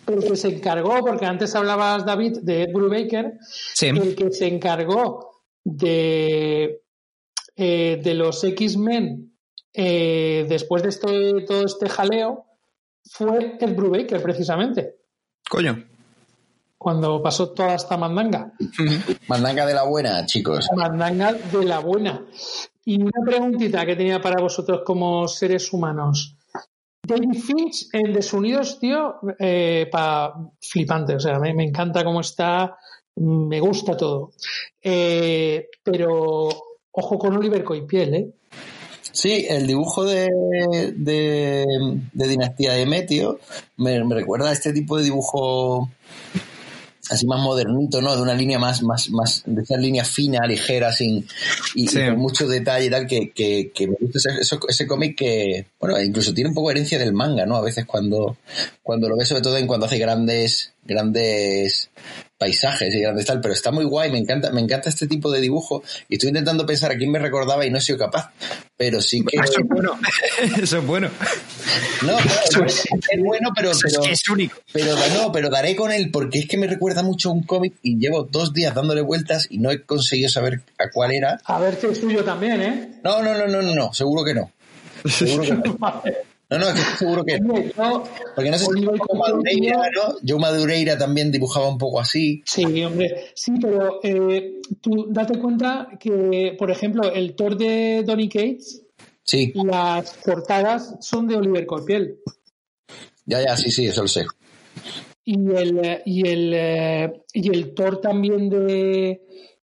el, 0.08 0.24
que 0.24 0.38
se 0.38 0.48
encargó, 0.48 1.04
porque 1.06 1.26
antes 1.26 1.54
hablabas, 1.56 2.06
David, 2.06 2.38
de 2.42 2.64
Ed 2.64 2.72
Brubaker, 2.72 3.34
el 3.82 4.16
que 4.16 4.32
se 4.32 4.48
encargó 4.48 5.42
de, 5.62 6.84
eh, 7.58 8.00
de 8.02 8.14
los 8.14 8.46
X-Men 8.46 9.34
después 9.74 10.84
de 10.84 10.90
este, 10.90 11.42
todo 11.46 11.66
este 11.66 11.90
jaleo 11.90 12.46
fue 13.04 13.58
Ed 13.60 13.76
Brubaker, 13.76 14.24
precisamente. 14.24 14.96
Coño 15.50 15.86
cuando 16.78 17.22
pasó 17.22 17.50
toda 17.50 17.76
esta 17.76 17.98
mandanga. 17.98 18.54
mandanga 19.28 19.66
de 19.66 19.74
la 19.74 19.84
buena, 19.84 20.26
chicos. 20.26 20.68
Mandanga 20.76 21.34
de 21.34 21.66
la 21.66 21.80
buena. 21.80 22.26
Y 22.86 23.02
una 23.02 23.26
preguntita 23.26 23.86
que 23.86 23.96
tenía 23.96 24.22
para 24.22 24.42
vosotros 24.42 24.82
como 24.86 25.28
seres 25.28 25.74
humanos. 25.74 26.36
David 27.04 27.40
Finch 27.40 27.88
en 27.94 28.14
Desunidos, 28.14 28.80
tío, 28.80 29.16
eh, 29.40 29.88
pa, 29.92 30.34
flipante. 30.60 31.16
O 31.16 31.20
sea, 31.20 31.40
me, 31.40 31.52
encanta 31.64 32.04
cómo 32.04 32.22
está, 32.22 32.78
me 33.16 33.60
gusta 33.60 33.96
todo. 33.96 34.32
Eh, 34.82 35.68
pero 35.84 36.50
ojo 36.92 37.18
con 37.18 37.38
Oliver 37.38 37.64
Coipiel, 37.64 38.14
¿eh? 38.14 38.32
Sí, 39.12 39.48
el 39.50 39.66
dibujo 39.66 40.04
de, 40.04 40.28
de, 40.96 41.66
Dinastía 42.14 42.78
M, 42.78 43.02
tío, 43.04 43.40
me, 43.78 44.04
me, 44.04 44.14
recuerda 44.14 44.50
a 44.50 44.54
este 44.54 44.74
tipo 44.74 44.98
de 44.98 45.06
dibujo 45.06 45.90
así 47.10 47.26
más 47.26 47.42
modernito, 47.42 48.02
¿no? 48.02 48.16
De 48.16 48.22
una 48.22 48.34
línea 48.34 48.60
más, 48.60 48.84
más, 48.84 49.10
más, 49.10 49.44
de 49.46 49.62
esa 49.62 49.78
línea 49.78 50.04
fina, 50.04 50.46
ligera, 50.46 50.92
sin, 50.92 51.26
y, 51.76 51.88
con 51.88 52.18
mucho 52.18 52.48
detalle 52.48 52.88
y 52.88 52.90
tal, 52.90 53.08
que, 53.08 53.32
que, 53.32 53.72
que 53.74 53.88
me 53.88 53.96
gusta 54.00 54.20
ese, 54.40 54.58
ese 54.68 54.88
cómic 54.88 55.18
que, 55.18 55.66
bueno, 55.80 56.02
incluso 56.02 56.34
tiene 56.34 56.50
un 56.50 56.56
poco 56.56 56.72
herencia 56.72 57.00
del 57.00 57.14
manga, 57.14 57.46
¿no? 57.46 57.58
A 57.58 57.62
veces 57.62 57.86
cuando, 57.86 58.38
cuando 58.84 59.10
lo 59.10 59.18
ves, 59.18 59.28
sobre 59.28 59.42
todo 59.42 59.58
en 59.58 59.68
cuando 59.68 59.86
hace 59.86 59.98
grandes, 59.98 60.74
grandes 60.88 61.90
paisajes 62.38 62.94
y 62.94 63.02
grandes 63.02 63.26
tal, 63.26 63.42
pero 63.42 63.54
está 63.54 63.72
muy 63.72 63.86
guay, 63.86 64.12
me 64.12 64.20
encanta, 64.20 64.52
me 64.52 64.62
encanta 64.62 64.90
este 64.90 65.08
tipo 65.08 65.32
de 65.32 65.42
dibujo 65.42 65.84
y 66.08 66.16
estoy 66.16 66.30
intentando 66.30 66.66
pensar 66.66 66.92
a 66.92 66.98
quién 66.98 67.12
me 67.12 67.20
recordaba 67.20 67.66
y 67.66 67.72
no 67.72 67.80
he 67.80 67.82
sido 67.82 67.98
capaz, 67.98 68.32
pero 68.78 69.02
sí 69.02 69.24
que... 69.26 69.38
Eso 69.38 69.62
es 69.62 69.68
bueno, 69.68 70.00
eso 70.62 70.78
es 70.78 70.86
bueno. 70.86 71.10
No, 72.06 72.18
es, 72.66 72.86
bueno, 73.24 73.50
pero... 73.56 73.72
pero 73.82 74.06
es 74.06 74.30
único. 74.30 74.58
Pero 74.72 74.96
no, 75.16 75.32
pero 75.32 75.50
daré 75.50 75.76
con 75.76 75.92
él 75.92 76.12
porque 76.12 76.40
es 76.40 76.48
que 76.48 76.58
me 76.58 76.68
recuerda 76.68 77.02
mucho 77.02 77.30
a 77.30 77.34
un 77.34 77.44
cómic 77.44 77.74
y 77.82 77.98
llevo 77.98 78.24
dos 78.24 78.54
días 78.54 78.76
dándole 78.76 79.02
vueltas 79.02 79.48
y 79.50 79.58
no 79.58 79.72
he 79.72 79.82
conseguido 79.82 80.30
saber 80.30 80.62
a 80.78 80.92
cuál 80.92 81.14
era. 81.14 81.40
A 81.46 81.60
ver 81.60 81.76
si 81.76 81.88
es 81.88 82.00
tuyo 82.00 82.24
también, 82.24 82.62
¿eh? 82.62 82.90
No, 83.04 83.24
no, 83.24 83.34
no, 83.34 83.48
no, 83.48 83.62
no, 83.62 83.74
no 83.74 83.94
seguro 83.94 84.24
que 84.24 84.34
no. 84.34 84.52
Seguro 85.10 85.44
que 85.44 85.54
no. 85.54 85.78
No, 86.50 86.58
no, 86.58 86.70
estoy 86.70 86.84
seguro 86.98 87.26
que 87.26 87.40
no. 87.40 87.54
Porque 88.36 88.52
no 88.52 88.58
sé 88.58 88.66
si 88.66 88.82
Madureira, 88.82 89.90
¿no? 89.94 90.16
Joe 90.26 90.40
Madureira 90.40 90.98
también 90.98 91.32
dibujaba 91.32 91.68
un 91.68 91.78
poco 91.78 92.00
así. 92.00 92.42
Sí, 92.46 92.84
hombre. 92.84 93.32
Sí, 93.36 93.54
pero 93.62 94.00
eh, 94.04 94.60
tú 94.82 95.08
date 95.10 95.40
cuenta 95.40 95.90
que, 96.00 96.56
por 96.58 96.72
ejemplo, 96.72 97.12
el 97.12 97.36
Thor 97.36 97.58
de 97.58 98.04
Donny 98.06 98.30
Cates, 98.30 98.84
sí. 99.24 99.52
las 99.56 100.14
portadas 100.24 100.96
son 101.02 101.28
de 101.28 101.36
Oliver 101.36 101.66
Copiel. 101.66 102.20
Ya, 103.26 103.42
ya, 103.42 103.58
sí, 103.58 103.72
sí, 103.72 103.88
eso 103.88 104.04
lo 104.04 104.08
sé. 104.08 104.26
Y 105.26 105.52
el, 105.54 106.02
y 106.06 106.28
el, 106.28 106.54
eh, 106.54 107.24
y 107.34 107.50
el 107.50 107.74
Thor 107.74 108.00
también 108.00 108.50
de, 108.50 109.22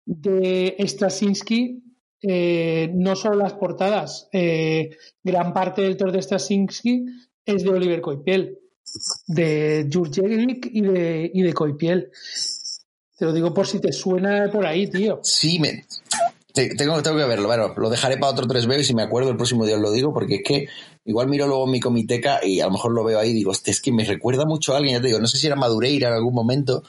de 0.06 0.76
Straczynski 0.88 1.87
eh, 2.22 2.90
no 2.94 3.16
solo 3.16 3.36
las 3.36 3.54
portadas, 3.54 4.28
eh, 4.32 4.90
gran 5.24 5.54
parte 5.54 5.82
del 5.82 5.98
Thor 5.98 6.12
de 6.12 6.22
Straczynski 6.22 7.06
es 7.46 7.64
de 7.64 7.70
Oliver 7.70 8.02
Coipiel, 8.02 8.58
de 9.28 9.88
Jurjevic 9.92 10.70
y 10.72 10.82
de, 10.82 11.32
y 11.34 11.42
de 11.42 11.54
Coipiel. 11.54 12.12
Te 13.18 13.26
lo 13.26 13.34
digo 13.34 13.54
por 13.54 13.68
si 13.68 13.80
te 13.80 13.92
suena 13.92 14.50
por 14.52 14.66
ahí, 14.66 14.88
tío. 14.88 15.20
Sí, 15.24 15.60
me, 15.60 15.86
tengo, 16.76 17.02
tengo 17.02 17.18
que 17.18 17.26
verlo. 17.26 17.48
Bueno, 17.48 17.74
lo 17.76 17.90
dejaré 17.90 18.18
para 18.18 18.32
otro 18.32 18.46
3B 18.46 18.80
y 18.80 18.84
si 18.84 18.96
me 18.96 19.04
acuerdo 19.04 19.30
el 19.30 19.38
próximo 19.38 19.66
día 19.66 19.76
os 19.76 19.82
lo 19.82 19.92
digo, 19.92 20.14
porque 20.14 20.36
es 20.36 20.42
que 20.44 20.68
igual 21.06 21.28
miro 21.28 21.48
luego 21.48 21.68
mi 21.68 21.80
comiteca 21.80 22.40
y 22.44 22.60
a 22.60 22.66
lo 22.66 22.72
mejor 22.72 22.94
lo 22.94 23.04
veo 23.04 23.20
ahí 23.20 23.30
y 23.30 23.34
digo, 23.34 23.52
es 23.52 23.82
que 23.82 23.92
me 23.92 24.04
recuerda 24.04 24.46
mucho 24.46 24.74
a 24.74 24.78
alguien, 24.78 24.96
ya 24.96 25.02
te 25.02 25.08
digo, 25.08 25.20
no 25.20 25.28
sé 25.28 25.38
si 25.38 25.48
era 25.48 25.56
Madureira 25.56 26.10
en 26.10 26.16
algún 26.16 26.34
momento, 26.34 26.84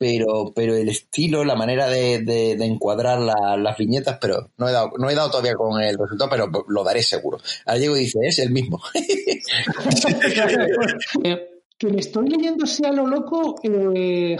pero, 0.00 0.54
pero 0.54 0.74
el 0.74 0.88
estilo, 0.88 1.44
la 1.44 1.56
manera 1.56 1.86
de, 1.86 2.20
de, 2.20 2.64
encuadrar 2.64 3.20
las 3.20 3.76
viñetas, 3.76 4.16
pero 4.18 4.50
no 4.56 4.66
he, 4.66 4.72
dado, 4.72 4.92
no 4.96 5.10
he 5.10 5.14
dado 5.14 5.30
todavía 5.30 5.54
con 5.56 5.78
el 5.82 5.98
resultado, 5.98 6.30
pero 6.30 6.50
lo 6.68 6.82
daré 6.82 7.02
seguro. 7.02 7.36
Ahora 7.66 7.78
llego 7.78 7.98
y 7.98 8.00
dice, 8.00 8.18
es 8.22 8.38
el 8.38 8.50
mismo. 8.50 8.80
Eh, 11.22 11.48
que 11.76 11.88
me 11.88 12.00
estoy 12.00 12.28
leyendo 12.28 12.66
sea 12.66 12.92
lo 12.92 13.06
loco 13.06 13.56
eh, 13.62 14.36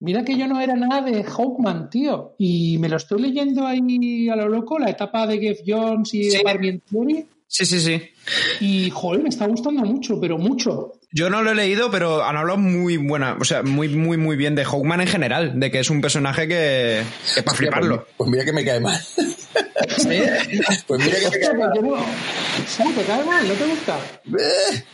Mira 0.00 0.24
que 0.24 0.38
yo 0.38 0.46
no 0.46 0.60
era 0.60 0.74
nada 0.76 1.02
de 1.02 1.22
Hawkman, 1.22 1.90
tío. 1.90 2.34
Y 2.38 2.78
me 2.78 2.88
lo 2.88 2.96
estoy 2.96 3.20
leyendo 3.20 3.66
ahí 3.66 4.28
a 4.28 4.36
lo 4.36 4.48
loco, 4.48 4.78
la 4.78 4.90
etapa 4.90 5.26
de 5.26 5.38
Jeff 5.38 5.60
Jones 5.66 6.14
y 6.14 6.28
de 6.28 6.40
Parmientieri. 6.40 7.26
Sí, 7.46 7.66
sí, 7.66 7.80
sí. 7.80 8.00
Y, 8.60 8.90
joder, 8.90 9.22
me 9.22 9.28
está 9.28 9.46
gustando 9.46 9.82
mucho, 9.82 10.18
pero 10.20 10.38
mucho. 10.38 10.94
Yo 11.16 11.30
no 11.30 11.42
lo 11.42 11.52
he 11.52 11.54
leído, 11.54 11.92
pero 11.92 12.24
han 12.24 12.36
hablado 12.36 12.58
muy 12.58 12.96
buena, 12.96 13.36
o 13.40 13.44
sea, 13.44 13.62
muy, 13.62 13.88
muy, 13.88 14.16
muy 14.16 14.34
bien 14.34 14.56
de 14.56 14.64
Hawkman 14.64 15.00
en 15.00 15.06
general, 15.06 15.60
de 15.60 15.70
que 15.70 15.78
es 15.78 15.88
un 15.88 16.00
personaje 16.00 16.48
que, 16.48 17.04
que 17.36 17.42
para 17.44 17.56
fliparlo. 17.56 17.98
Pues, 17.98 18.14
pues, 18.16 18.30
mira 18.30 18.44
que 18.44 18.52
me 18.52 18.64
cae 18.64 18.80
mal. 18.80 19.00
¿Sí? 19.96 20.20
Pues 20.86 21.04
mira 21.04 21.18
que. 21.18 21.38
¿Te 22.94 23.02
cae 23.04 23.24
mal? 23.24 23.48
¿No 23.48 23.54
te 23.54 23.66
gusta? 23.66 23.98
Eh, 24.26 24.84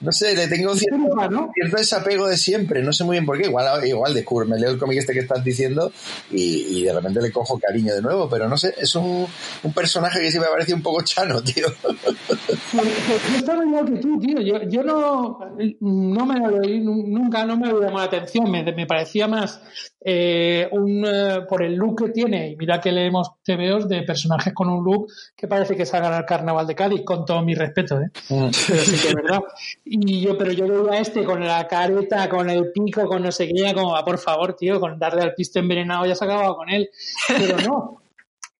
no 0.00 0.12
sé, 0.12 0.34
le 0.34 0.48
tengo 0.48 0.74
cierto, 0.76 1.06
cierto, 1.54 1.76
desapego 1.76 2.28
de 2.28 2.36
siempre, 2.36 2.82
no 2.82 2.92
sé 2.92 3.04
muy 3.04 3.14
bien 3.14 3.26
por 3.26 3.38
qué. 3.38 3.46
Igual, 3.46 3.86
igual 3.86 4.14
descubro, 4.14 4.46
me 4.46 4.58
leo 4.58 4.70
el 4.70 4.78
cómic 4.78 4.98
este 4.98 5.12
que 5.12 5.20
estás 5.20 5.42
diciendo 5.42 5.92
y, 6.30 6.80
y, 6.80 6.84
de 6.84 6.92
repente 6.92 7.20
le 7.20 7.30
cojo 7.30 7.58
cariño 7.58 7.94
de 7.94 8.02
nuevo, 8.02 8.28
pero 8.28 8.48
no 8.48 8.56
sé, 8.56 8.74
es 8.76 8.94
un, 8.94 9.26
un 9.62 9.72
personaje 9.72 10.20
que 10.20 10.30
sí 10.30 10.38
me 10.38 10.46
parece 10.46 10.74
un 10.74 10.82
poco 10.82 11.02
chano, 11.02 11.42
tío. 11.42 11.66
Yo 12.72 13.36
estaba 13.36 13.64
igual 13.64 13.86
que 13.86 14.00
tú, 14.00 14.18
tío. 14.18 14.40
Yo, 14.40 14.62
yo 14.68 14.82
no 14.82 15.38
no 15.80 16.26
me 16.26 16.38
lo 16.38 16.60
leí, 16.60 16.80
nunca 16.80 17.44
no 17.44 17.56
me 17.56 17.68
llamó 17.68 17.98
la 17.98 18.04
atención, 18.04 18.50
me, 18.50 18.62
me 18.62 18.86
parecía 18.86 19.28
más 19.28 19.60
eh, 20.04 20.68
un, 20.72 21.04
eh, 21.06 21.40
por 21.48 21.62
el 21.62 21.74
look 21.74 22.04
que 22.04 22.10
tiene, 22.10 22.50
y 22.50 22.56
mira 22.56 22.80
que 22.80 22.92
leemos 22.92 23.30
TVOs 23.42 23.88
de 23.88 24.02
personajes 24.02 24.33
con 24.54 24.68
un 24.68 24.84
look 24.84 25.10
que 25.36 25.48
parece 25.48 25.76
que 25.76 25.86
salgan 25.86 26.12
al 26.12 26.26
carnaval 26.26 26.66
de 26.66 26.74
Cádiz, 26.74 27.02
con 27.04 27.24
todo 27.24 27.42
mi 27.42 27.54
respeto, 27.54 28.00
¿eh? 28.00 28.10
Mm. 28.28 28.50
Pero 28.66 28.80
sí 28.80 28.96
que 29.00 29.08
es 29.08 29.14
verdad. 29.14 29.40
Y 29.84 30.20
yo, 30.20 30.36
pero 30.36 30.52
yo 30.52 30.66
veo 30.66 30.90
a 30.90 30.98
este 30.98 31.24
con 31.24 31.44
la 31.44 31.66
careta, 31.66 32.28
con 32.28 32.48
el 32.50 32.72
pico, 32.72 33.06
con 33.06 33.22
no 33.22 33.32
sé 33.32 33.48
qué, 33.48 33.72
como, 33.74 33.96
ah, 33.96 34.04
por 34.04 34.18
favor, 34.18 34.54
tío, 34.54 34.80
con 34.80 34.98
darle 34.98 35.22
al 35.22 35.34
pisto 35.34 35.58
envenenado 35.58 36.06
ya 36.06 36.14
se 36.14 36.24
ha 36.24 36.28
acabado 36.28 36.56
con 36.56 36.70
él. 36.70 36.88
Pero 37.28 37.56
no, 37.58 38.02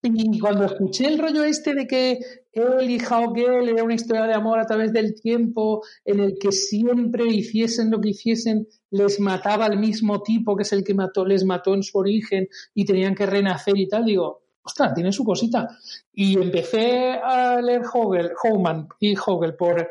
y 0.06 0.38
cuando 0.38 0.66
escuché 0.66 1.06
el 1.06 1.18
rollo 1.18 1.44
este 1.44 1.74
de 1.74 1.86
que 1.86 2.18
él 2.52 2.90
y 2.90 2.98
Hawkell 2.98 3.68
era 3.70 3.82
una 3.82 3.94
historia 3.94 4.26
de 4.26 4.34
amor 4.34 4.58
a 4.58 4.66
través 4.66 4.92
del 4.92 5.14
tiempo, 5.14 5.82
en 6.04 6.20
el 6.20 6.36
que 6.38 6.52
siempre 6.52 7.26
hiciesen 7.26 7.90
lo 7.90 8.00
que 8.00 8.10
hiciesen, 8.10 8.68
les 8.90 9.18
mataba 9.18 9.64
al 9.64 9.78
mismo 9.78 10.22
tipo 10.22 10.56
que 10.56 10.62
es 10.62 10.72
el 10.72 10.84
que 10.84 10.92
mató, 10.92 11.24
les 11.24 11.44
mató 11.44 11.74
en 11.74 11.82
su 11.82 11.96
origen 11.96 12.48
y 12.74 12.84
tenían 12.84 13.14
que 13.14 13.24
renacer 13.24 13.78
y 13.78 13.88
tal, 13.88 14.04
digo, 14.04 14.42
ostras, 14.64 14.94
tiene 14.94 15.12
su 15.12 15.24
cosita. 15.24 15.68
Y 16.12 16.34
empecé 16.40 17.12
a 17.12 17.60
leer 17.60 17.82
Hogel, 17.92 18.30
Howman 18.42 18.88
y 18.98 19.14
Hogel 19.16 19.54
por, 19.54 19.88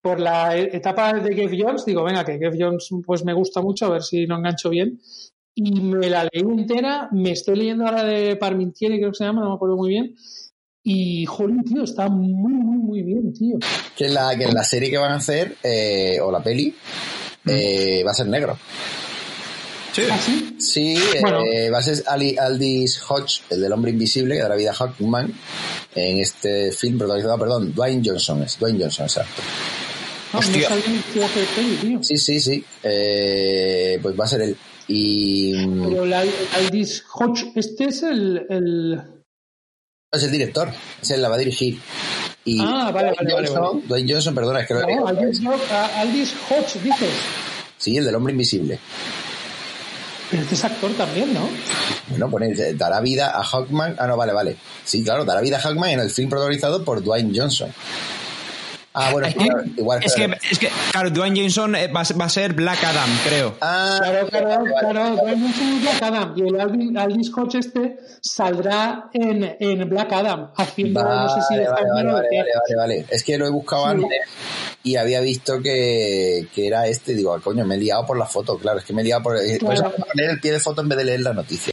por 0.00 0.20
la 0.20 0.56
etapa 0.56 1.12
de 1.14 1.34
Jeff 1.34 1.52
Jones, 1.58 1.84
digo, 1.84 2.04
venga, 2.04 2.24
que 2.24 2.38
Jeff 2.38 2.54
Jones 2.58 2.88
pues 3.06 3.24
me 3.24 3.32
gusta 3.32 3.62
mucho, 3.62 3.86
a 3.86 3.90
ver 3.90 4.02
si 4.02 4.26
lo 4.26 4.36
engancho 4.36 4.70
bien 4.70 5.00
y 5.60 5.80
me 5.80 6.08
la 6.08 6.22
leí 6.22 6.42
entera. 6.42 7.08
Me 7.10 7.32
estoy 7.32 7.56
leyendo 7.56 7.84
ahora 7.84 8.04
de 8.04 8.36
Parmintieri, 8.36 8.98
creo 8.98 9.10
que 9.10 9.16
se 9.16 9.24
llama, 9.24 9.42
no 9.42 9.50
me 9.50 9.54
acuerdo 9.56 9.76
muy 9.76 9.90
bien. 9.90 10.14
Y, 10.84 11.26
joder, 11.26 11.56
tío, 11.64 11.82
está 11.82 12.08
muy, 12.08 12.32
muy, 12.32 12.78
muy 12.78 13.02
bien, 13.02 13.32
tío. 13.32 13.58
Que 13.96 14.06
en 14.06 14.14
la, 14.14 14.36
que 14.38 14.46
la 14.46 14.62
serie 14.62 14.88
que 14.88 14.98
van 14.98 15.12
a 15.12 15.16
hacer, 15.16 15.56
eh, 15.64 16.20
o 16.22 16.30
la 16.30 16.40
peli, 16.40 16.72
mm. 17.44 17.50
eh, 17.50 18.02
va 18.06 18.12
a 18.12 18.14
ser 18.14 18.28
negro. 18.28 18.56
Sí. 19.98 20.08
¿Ah, 20.10 20.18
sí? 20.18 20.56
Sí, 20.58 20.94
eh, 21.14 21.70
va 21.70 21.78
a 21.78 21.82
ser 21.82 22.04
Aldis 22.06 23.02
Hodge, 23.08 23.42
el 23.50 23.60
del 23.60 23.72
hombre 23.72 23.90
invisible, 23.90 24.36
que 24.36 24.42
da 24.42 24.48
la 24.48 24.54
vida 24.54 24.70
a 24.70 24.74
Hawkman, 24.74 25.32
en 25.94 26.18
este 26.18 26.70
film 26.70 26.98
protagonizado, 26.98 27.38
perdón, 27.38 27.74
Dwayne 27.74 28.02
Johnson, 28.04 28.42
es 28.42 28.58
Dwayne 28.58 28.78
Johnson, 28.80 29.06
exacto. 29.06 29.42
Ah, 30.32 30.38
Hostia. 30.38 30.68
Sí, 32.02 32.16
sí, 32.16 32.40
sí. 32.40 32.64
pues 32.80 34.20
va 34.20 34.24
a 34.24 34.28
ser 34.28 34.42
él. 34.42 34.56
Y... 34.86 35.66
Pero 35.66 36.04
el 36.04 36.12
Aldis 36.12 37.04
Hodge, 37.12 37.52
este 37.56 37.86
es 37.86 38.02
el, 38.04 38.46
el... 38.48 39.02
Es 40.12 40.22
el 40.22 40.30
director, 40.30 40.70
es 41.02 41.10
el 41.10 41.20
la 41.20 41.28
va 41.28 41.34
a 41.34 41.38
dirigir. 41.38 41.78
Y 42.44 42.60
ah, 42.60 42.90
vale, 42.94 43.12
vale, 43.14 43.32
Johnson, 43.32 43.62
vale, 43.62 43.86
Dwayne 43.86 44.12
Johnson, 44.12 44.34
perdona, 44.34 44.60
es 44.60 44.68
que 44.68 44.74
no, 44.74 44.80
lo 44.80 45.08
Aldis, 45.08 45.40
Aldis 45.96 46.34
Hodge, 46.48 46.80
dices. 46.82 47.12
Sí, 47.76 47.96
el 47.96 48.04
del 48.04 48.14
hombre 48.14 48.32
invisible. 48.32 48.78
Pero 50.30 50.42
este 50.42 50.54
es 50.54 50.64
actor 50.64 50.90
también, 50.92 51.32
¿no? 51.32 51.48
Bueno, 52.08 52.30
pone, 52.30 52.54
dará 52.74 53.00
vida 53.00 53.32
a 53.34 53.42
Hawkman. 53.42 53.96
Ah, 53.98 54.06
no, 54.06 54.16
vale, 54.16 54.32
vale. 54.32 54.56
Sí, 54.84 55.02
claro, 55.02 55.24
dará 55.24 55.40
vida 55.40 55.56
a 55.56 55.60
Hawkman 55.60 55.90
en 55.90 56.00
el 56.00 56.10
film 56.10 56.28
protagonizado 56.28 56.84
por 56.84 57.02
Dwayne 57.02 57.32
Johnson. 57.34 57.72
Ah, 59.00 59.10
bueno, 59.12 59.28
es 59.28 59.34
que, 59.36 59.48
igual. 59.76 60.02
Es 60.02 60.14
que, 60.16 60.36
es 60.50 60.58
que, 60.58 60.68
claro, 60.90 61.10
Dwayne 61.10 61.40
Johnson 61.40 61.76
eh, 61.76 61.86
va, 61.86 62.02
va, 62.20 62.24
a 62.24 62.28
ser 62.28 62.52
Black 62.52 62.82
Adam, 62.82 63.08
creo. 63.24 63.54
Ah, 63.60 64.00
claro, 64.02 64.28
claro, 64.28 64.64
claro. 64.80 65.16
Dwayne 65.16 65.40
Johnson 65.40 65.68
es 65.68 65.82
Black 65.82 66.02
Adam. 66.02 66.34
Y 66.36 66.48
el 66.48 66.60
Aldis, 66.60 66.96
Aldis 66.96 67.32
Hodge 67.32 67.58
este 67.58 67.96
saldrá 68.20 69.08
en, 69.12 69.56
en 69.60 69.88
Black 69.88 70.12
Adam, 70.12 70.50
haciendo, 70.56 71.04
vale, 71.04 71.14
no 71.14 71.28
sé 71.28 71.40
si 71.48 71.54
vale, 71.54 71.68
vale, 71.68 72.12
vale, 72.12 72.12
vale, 72.12 72.76
vale, 72.76 73.06
Es 73.08 73.22
que 73.22 73.38
lo 73.38 73.46
he 73.46 73.50
buscado 73.50 73.84
sí. 73.84 73.90
antes 73.90 74.18
y 74.82 74.96
había 74.96 75.20
visto 75.20 75.62
que, 75.62 76.48
que 76.52 76.66
era 76.66 76.88
este. 76.88 77.14
Digo, 77.14 77.38
coño, 77.40 77.64
me 77.64 77.76
he 77.76 77.78
liado 77.78 78.04
por 78.04 78.18
la 78.18 78.26
foto, 78.26 78.58
claro. 78.58 78.78
Es 78.78 78.84
que 78.84 78.92
me 78.92 79.02
he 79.02 79.04
liado 79.04 79.22
por. 79.22 79.38
Claro. 79.38 79.64
Pues 79.64 79.80
poner 79.80 80.30
el 80.30 80.40
pie 80.40 80.52
de 80.52 80.60
foto 80.60 80.82
en 80.82 80.88
vez 80.88 80.98
de 80.98 81.04
leer 81.04 81.20
la 81.20 81.34
noticia 81.34 81.72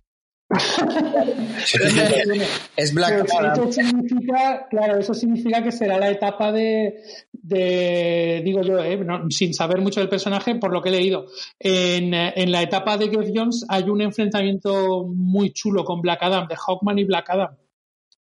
es 2.76 2.94
Black 2.94 3.26
Eso 3.26 3.72
significa, 3.72 4.68
claro, 4.70 5.00
eso 5.00 5.14
significa 5.14 5.64
que 5.64 5.72
será 5.72 5.98
la 5.98 6.10
etapa 6.10 6.52
de, 6.52 7.02
de 7.32 8.42
digo 8.44 8.62
yo, 8.62 8.84
eh, 8.84 8.98
no, 8.98 9.30
sin 9.30 9.54
saber 9.54 9.82
mucho 9.82 10.00
del 10.00 10.10
personaje, 10.10 10.56
por 10.56 10.72
lo 10.72 10.82
que 10.82 10.90
he 10.90 10.94
leído. 10.94 11.28
En, 11.60 12.14
en, 12.14 12.52
la 12.52 12.62
etapa 12.62 12.98
de 12.98 13.10
Jeff 13.10 13.30
Jones 13.34 13.66
hay 13.70 13.84
un 13.90 14.02
enfrentamiento 14.02 15.06
muy 15.08 15.52
chulo 15.52 15.84
con 15.84 16.02
Black 16.02 16.24
Adam, 16.24 16.48
de 16.48 16.56
Hawkman 16.56 17.00
y 17.00 17.04
Black 17.06 17.30
Adam. 17.30 17.56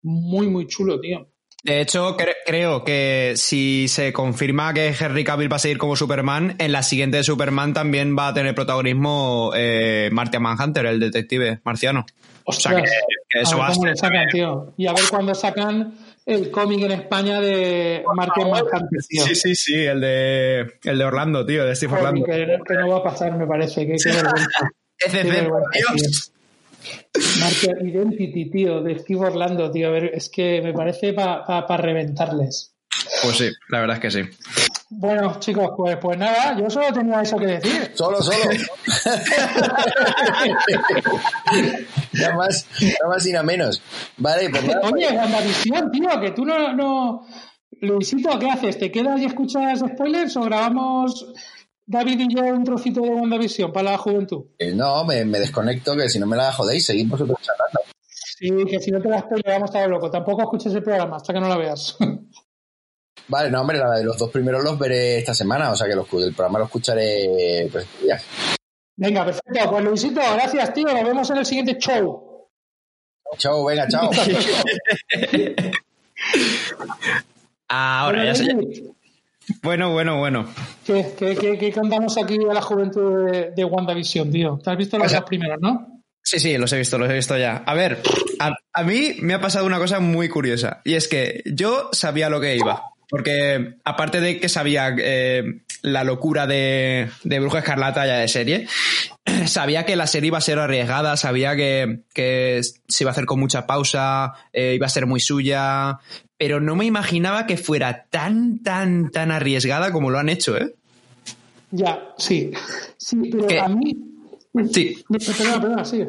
Muy, 0.02 0.48
muy 0.48 0.66
chulo, 0.66 1.00
tío. 1.00 1.28
De 1.62 1.82
hecho, 1.82 2.16
cre 2.16 2.36
creo 2.46 2.84
que 2.84 3.34
si 3.36 3.86
se 3.88 4.14
confirma 4.14 4.72
que 4.72 4.94
Henry 4.98 5.24
Cavill 5.24 5.52
va 5.52 5.56
a 5.56 5.58
seguir 5.58 5.76
como 5.76 5.94
Superman, 5.94 6.56
en 6.58 6.72
la 6.72 6.82
siguiente 6.82 7.22
Superman 7.22 7.74
también 7.74 8.16
va 8.16 8.28
a 8.28 8.34
tener 8.34 8.54
protagonismo 8.54 9.52
eh, 9.54 10.08
Martian 10.10 10.42
Manhunter, 10.42 10.86
el 10.86 10.98
detective 10.98 11.60
marciano. 11.62 12.06
Ostras, 12.50 12.74
o 12.74 12.76
sea 12.76 12.84
que, 12.84 12.90
que 13.28 13.40
eso 13.40 13.62
a 13.62 13.68
ver 13.68 13.76
cómo 13.76 13.96
sacan, 13.96 14.28
tío. 14.28 14.74
Y 14.76 14.86
a 14.86 14.92
ver 14.92 15.04
cuándo 15.10 15.34
sacan 15.34 15.94
el 16.26 16.50
cómic 16.50 16.82
en 16.82 16.92
España 16.92 17.40
de 17.40 18.04
Manhunter, 18.14 18.64
tío. 19.08 19.24
Sí, 19.24 19.34
sí, 19.34 19.54
sí, 19.54 19.74
el 19.74 20.00
de, 20.00 20.74
el 20.84 20.98
de 20.98 21.04
Orlando, 21.04 21.44
tío, 21.46 21.64
de 21.64 21.74
Steve 21.74 21.94
Orlando. 21.94 22.24
Que, 22.24 22.58
que, 22.66 22.74
no 22.74 22.88
va 22.88 22.98
a 22.98 23.02
pasar, 23.02 23.36
me 23.36 23.46
parece. 23.46 23.86
Que, 23.86 23.98
sí. 23.98 24.10
Marker 27.40 27.86
Identity, 27.86 28.50
tío, 28.50 28.82
de 28.82 28.98
Steve 28.98 29.20
Orlando, 29.20 29.70
tío. 29.70 29.88
A 29.88 29.90
ver, 29.90 30.12
es 30.14 30.28
que 30.28 30.60
me 30.62 30.72
parece 30.72 31.12
para 31.12 31.44
pa, 31.44 31.66
pa 31.66 31.76
reventarles. 31.76 32.74
Pues 33.22 33.36
sí, 33.36 33.50
la 33.68 33.80
verdad 33.80 33.96
es 33.96 34.02
que 34.02 34.10
sí. 34.10 34.22
Bueno, 34.92 35.38
chicos, 35.38 35.70
pues, 35.76 35.96
pues 35.98 36.18
nada, 36.18 36.58
yo 36.58 36.68
solo 36.68 36.92
tenía 36.92 37.22
eso 37.22 37.36
que 37.38 37.46
decir. 37.46 37.92
Solo, 37.94 38.20
solo. 38.20 38.38
nada 42.12 42.34
más, 42.34 42.66
nada 42.82 43.08
más 43.08 43.24
y 43.24 43.32
nada 43.32 43.44
menos. 43.44 43.80
Vale, 44.16 44.50
pues 44.50 44.64
nada. 44.64 44.80
Oye, 44.92 45.12
WandaVision, 45.12 45.92
tío, 45.92 46.08
que 46.20 46.32
tú 46.32 46.44
no, 46.44 46.72
no. 46.74 47.24
Luisito, 47.80 48.36
¿qué 48.40 48.50
haces? 48.50 48.80
¿Te 48.80 48.90
quedas 48.90 49.20
y 49.20 49.26
escuchas 49.26 49.78
spoilers 49.78 50.36
o 50.36 50.42
grabamos 50.42 51.32
David 51.86 52.20
y 52.28 52.34
yo 52.34 52.42
un 52.42 52.64
trocito 52.64 53.00
de 53.00 53.10
WandaVision 53.10 53.72
para 53.72 53.92
la 53.92 53.98
juventud? 53.98 54.46
Eh, 54.58 54.72
no, 54.74 55.04
me, 55.04 55.24
me, 55.24 55.38
desconecto, 55.38 55.94
que 55.96 56.08
si 56.08 56.18
no 56.18 56.26
me 56.26 56.36
la 56.36 56.50
jodéis, 56.52 56.86
seguimos 56.86 57.20
vosotros 57.20 57.38
charlando. 57.42 57.80
Sí, 58.40 58.50
que 58.68 58.80
si 58.80 58.90
no 58.90 59.00
te 59.00 59.08
la 59.08 59.20
spoiler 59.20 59.52
vamos 59.52 59.70
a 59.70 59.72
estar 59.78 59.88
loco. 59.88 60.10
Tampoco 60.10 60.42
escuches 60.42 60.74
el 60.74 60.82
programa 60.82 61.16
hasta 61.16 61.32
que 61.32 61.40
no 61.40 61.48
la 61.48 61.56
veas. 61.56 61.96
Vale, 63.30 63.48
no, 63.48 63.60
hombre, 63.60 63.78
la 63.78 63.92
de 63.92 64.02
los 64.02 64.18
dos 64.18 64.28
primeros 64.30 64.64
los 64.64 64.76
veré 64.76 65.18
esta 65.18 65.32
semana, 65.32 65.70
o 65.70 65.76
sea 65.76 65.86
que 65.86 65.94
los, 65.94 66.12
el 66.14 66.34
programa 66.34 66.58
lo 66.58 66.64
escucharé 66.64 67.68
pues 67.70 67.86
ya. 68.04 68.20
Venga, 68.96 69.24
perfecto. 69.24 69.70
Pues 69.70 69.84
Luisito, 69.84 70.20
gracias, 70.34 70.74
tío. 70.74 70.88
Nos 70.88 71.04
vemos 71.04 71.30
en 71.30 71.36
el 71.36 71.46
siguiente 71.46 71.78
show. 71.78 72.48
Chao, 73.38 73.64
venga, 73.64 73.86
chao. 73.86 74.10
Ahora 77.68 78.24
ya 78.24 78.34
se 78.34 78.52
Bueno, 79.62 79.92
bueno, 79.92 80.18
bueno. 80.18 80.52
¿Qué, 80.84 81.14
qué, 81.16 81.36
qué, 81.36 81.56
qué 81.56 81.72
contamos 81.72 82.18
aquí 82.18 82.36
a 82.50 82.52
la 82.52 82.60
juventud 82.60 83.30
de, 83.30 83.52
de 83.52 83.64
WandaVision, 83.64 84.32
tío? 84.32 84.58
¿Te 84.62 84.72
has 84.72 84.76
visto 84.76 84.96
O 84.96 85.08
sea, 85.08 85.20
dos 85.20 85.28
primeras, 85.28 85.60
no? 85.60 86.02
Sí, 86.22 86.40
sí, 86.40 86.58
los 86.58 86.72
he 86.72 86.78
visto, 86.78 86.98
los 86.98 87.08
he 87.08 87.14
visto 87.14 87.38
ya. 87.38 87.62
A 87.64 87.74
ver, 87.74 88.02
a, 88.40 88.54
a 88.72 88.82
mí 88.82 89.14
me 89.20 89.34
ha 89.34 89.40
pasado 89.40 89.66
una 89.66 89.78
cosa 89.78 90.00
muy 90.00 90.28
curiosa 90.28 90.82
y 90.84 90.94
es 90.94 91.06
que 91.08 91.42
yo 91.46 91.90
sabía 91.92 92.28
lo 92.28 92.40
que 92.40 92.56
iba. 92.56 92.89
Porque 93.10 93.74
aparte 93.84 94.20
de 94.20 94.38
que 94.38 94.48
sabía 94.48 94.94
eh, 94.96 95.62
la 95.82 96.04
locura 96.04 96.46
de, 96.46 97.10
de 97.24 97.40
Bruja 97.40 97.58
Escarlata 97.58 98.06
ya 98.06 98.18
de 98.18 98.28
serie, 98.28 98.68
sabía 99.46 99.84
que 99.84 99.96
la 99.96 100.06
serie 100.06 100.28
iba 100.28 100.38
a 100.38 100.42
ser 100.42 100.60
arriesgada, 100.60 101.16
sabía 101.16 101.56
que, 101.56 102.02
que 102.14 102.60
se 102.86 103.04
iba 103.04 103.10
a 103.10 103.12
hacer 103.12 103.26
con 103.26 103.40
mucha 103.40 103.66
pausa, 103.66 104.34
eh, 104.52 104.74
iba 104.76 104.86
a 104.86 104.90
ser 104.90 105.06
muy 105.06 105.18
suya, 105.18 105.98
pero 106.38 106.60
no 106.60 106.76
me 106.76 106.84
imaginaba 106.84 107.46
que 107.46 107.56
fuera 107.56 108.06
tan, 108.08 108.60
tan, 108.62 109.10
tan 109.10 109.32
arriesgada 109.32 109.90
como 109.92 110.10
lo 110.10 110.18
han 110.18 110.28
hecho, 110.28 110.56
¿eh? 110.56 110.74
Ya, 111.72 112.14
sí. 112.16 112.52
Sí, 112.96 113.28
pero 113.30 113.46
¿Qué? 113.46 113.60
a 113.60 113.68
mí. 113.68 113.96
Sí. 114.72 115.04
Perdona, 115.08 115.60
perdona, 115.60 115.84
sigue. 115.84 116.08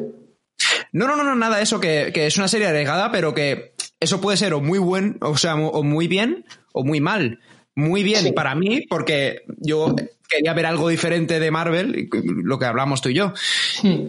No, 0.92 1.06
no, 1.06 1.16
no, 1.16 1.24
no, 1.24 1.34
nada, 1.34 1.60
eso 1.60 1.80
que, 1.80 2.10
que 2.12 2.26
es 2.26 2.36
una 2.36 2.48
serie 2.48 2.66
arriesgada, 2.66 3.10
pero 3.10 3.34
que 3.34 3.71
eso 4.02 4.20
puede 4.20 4.36
ser 4.36 4.52
o 4.54 4.60
muy 4.60 4.78
buen, 4.78 5.16
o 5.20 5.36
sea, 5.36 5.54
o 5.56 5.82
muy 5.82 6.08
bien 6.08 6.44
o 6.72 6.84
muy 6.84 7.00
mal. 7.00 7.38
Muy 7.74 8.02
bien 8.02 8.22
Sí. 8.24 8.32
para 8.32 8.54
mí, 8.54 8.82
porque 8.88 9.42
yo 9.58 9.94
quería 10.28 10.52
ver 10.52 10.66
algo 10.66 10.88
diferente 10.88 11.40
de 11.40 11.50
Marvel, 11.50 12.08
lo 12.22 12.58
que 12.58 12.64
hablamos 12.66 13.00
tú 13.00 13.08
y 13.08 13.14
yo. 13.14 13.32
Hmm. 13.82 14.08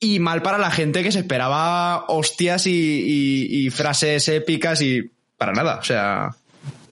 Y 0.00 0.18
mal 0.20 0.42
para 0.42 0.58
la 0.58 0.70
gente 0.70 1.02
que 1.02 1.12
se 1.12 1.18
esperaba 1.20 2.04
hostias 2.08 2.66
y, 2.66 2.70
y- 2.72 3.66
y 3.66 3.70
frases 3.70 4.28
épicas 4.28 4.80
y 4.82 5.02
para 5.36 5.52
nada, 5.52 5.78
o 5.80 5.84
sea, 5.84 6.34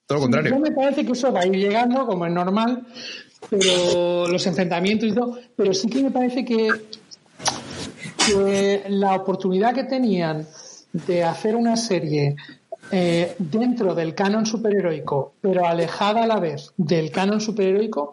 todo 0.07 0.17
lo 0.19 0.23
contrario. 0.23 0.59
me 0.59 0.71
parece 0.71 1.05
que 1.07 1.13
eso 1.13 1.33
va 1.33 1.41
a 1.41 1.47
ir 1.47 1.57
llegando, 1.57 2.07
como 2.07 2.27
es 2.27 2.33
normal, 2.33 2.83
pero 3.51 4.29
los 4.29 4.47
enfrentamientos 4.47 5.09
y 5.09 5.13
todo, 5.15 5.39
pero 5.57 5.73
sí 5.75 5.89
que 5.89 6.03
me 6.03 6.11
parece 6.11 6.45
que, 6.45 6.69
que 8.27 8.83
la 8.89 9.15
oportunidad 9.15 9.75
que 9.75 9.85
tenían 9.85 10.47
de 10.93 11.25
hacer 11.25 11.57
una 11.57 11.77
serie 11.77 12.37
eh, 12.91 13.35
dentro 13.39 13.95
del 13.95 14.15
canon 14.15 14.45
superheroico, 14.47 15.35
pero 15.41 15.67
alejada 15.67 16.25
a 16.25 16.27
la 16.27 16.41
vez 16.41 16.73
del 16.77 17.11
canon 17.11 17.41
superheroico, 17.41 18.13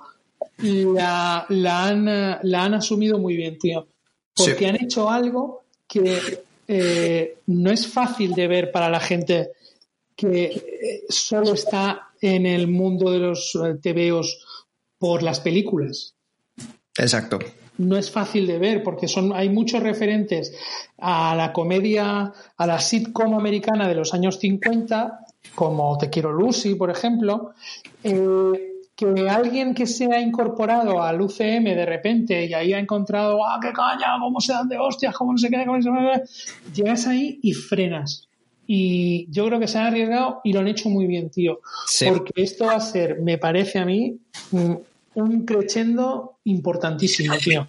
la, 0.60 1.46
la 1.50 1.86
han, 1.88 2.06
la 2.06 2.64
han 2.64 2.74
asumido 2.74 3.18
muy 3.20 3.36
bien, 3.36 3.58
tío. 3.58 3.88
Porque 4.36 4.56
Sí. 4.58 4.66
han 4.66 4.76
hecho 4.82 5.10
algo 5.10 5.64
que 5.88 6.44
eh, 6.68 7.38
no 7.48 7.72
es 7.72 7.88
fácil 7.88 8.34
de 8.34 8.48
ver 8.48 8.72
para 8.72 8.90
la 8.90 9.00
gente 9.00 9.50
que 10.16 10.44
eh, 10.46 11.02
solo 11.10 11.54
está 11.54 12.10
en 12.22 12.46
el 12.46 12.68
mundo 12.68 13.12
de 13.12 13.20
los 13.20 13.58
TVOs 13.82 14.46
por 14.98 15.24
las 15.24 15.40
películas. 15.40 16.14
Exacto. 16.98 17.40
No 17.80 17.98
es 17.98 18.12
fácil 18.12 18.46
de 18.46 18.60
ver 18.60 18.84
porque 18.84 19.08
son, 19.08 19.34
hay 19.34 19.50
muchos 19.50 19.82
referentes 19.82 20.54
a 20.98 21.36
la 21.36 21.52
comedia, 21.52 22.32
a 22.58 22.68
la 22.68 22.80
sitcom 22.80 23.34
americana 23.34 23.88
de 23.88 23.96
los 23.96 24.14
años 24.14 24.38
50, 24.40 25.20
como 25.56 25.98
Te 25.98 26.10
quiero 26.10 26.32
Lucy, 26.32 26.76
por 26.76 26.90
ejemplo, 26.90 27.52
eh, 28.04 28.70
que 28.96 29.30
alguien 29.30 29.74
que 29.74 29.86
se 29.88 30.14
ha 30.14 30.20
incorporado 30.20 31.02
al 31.02 31.22
UCM 31.22 31.64
de 31.64 31.86
repente 31.86 32.46
y 32.46 32.54
ahí 32.54 32.74
ha 32.74 32.80
encontrado, 32.80 33.46
¡ah, 33.46 33.58
qué 33.62 33.72
caña! 33.72 34.20
¿Cómo 34.20 34.42
se 34.42 34.52
dan 34.52 34.68
de 34.68 34.78
hostias? 34.78 35.16
¿Cómo 35.16 35.32
no 35.32 35.38
se 35.38 35.50
queda? 35.50 35.66
¿Cómo 35.66 35.82
se? 35.82 35.90
Llegas 36.74 37.08
ahí 37.08 37.40
y 37.42 37.54
frenas. 37.54 38.28
Y 38.68 39.32
yo 39.32 39.48
creo 39.48 39.60
que 39.60 39.70
se 39.70 39.78
han 39.78 39.86
arriesgado 39.86 40.42
y 40.44 40.52
lo 40.52 40.60
han 40.60 40.68
hecho 40.68 40.90
muy 40.90 41.08
bien, 41.08 41.30
tío. 41.30 41.62
Sí. 41.88 42.08
Porque 42.10 42.34
esto 42.36 42.66
va 42.66 42.76
a 42.76 42.80
ser, 42.82 43.22
me 43.22 43.38
parece 43.38 43.80
a 43.80 43.86
mí, 43.86 44.20
mm, 44.52 44.74
un 45.16 45.46
crescendo 45.46 46.39
importantísimo, 46.50 47.36
tío. 47.38 47.68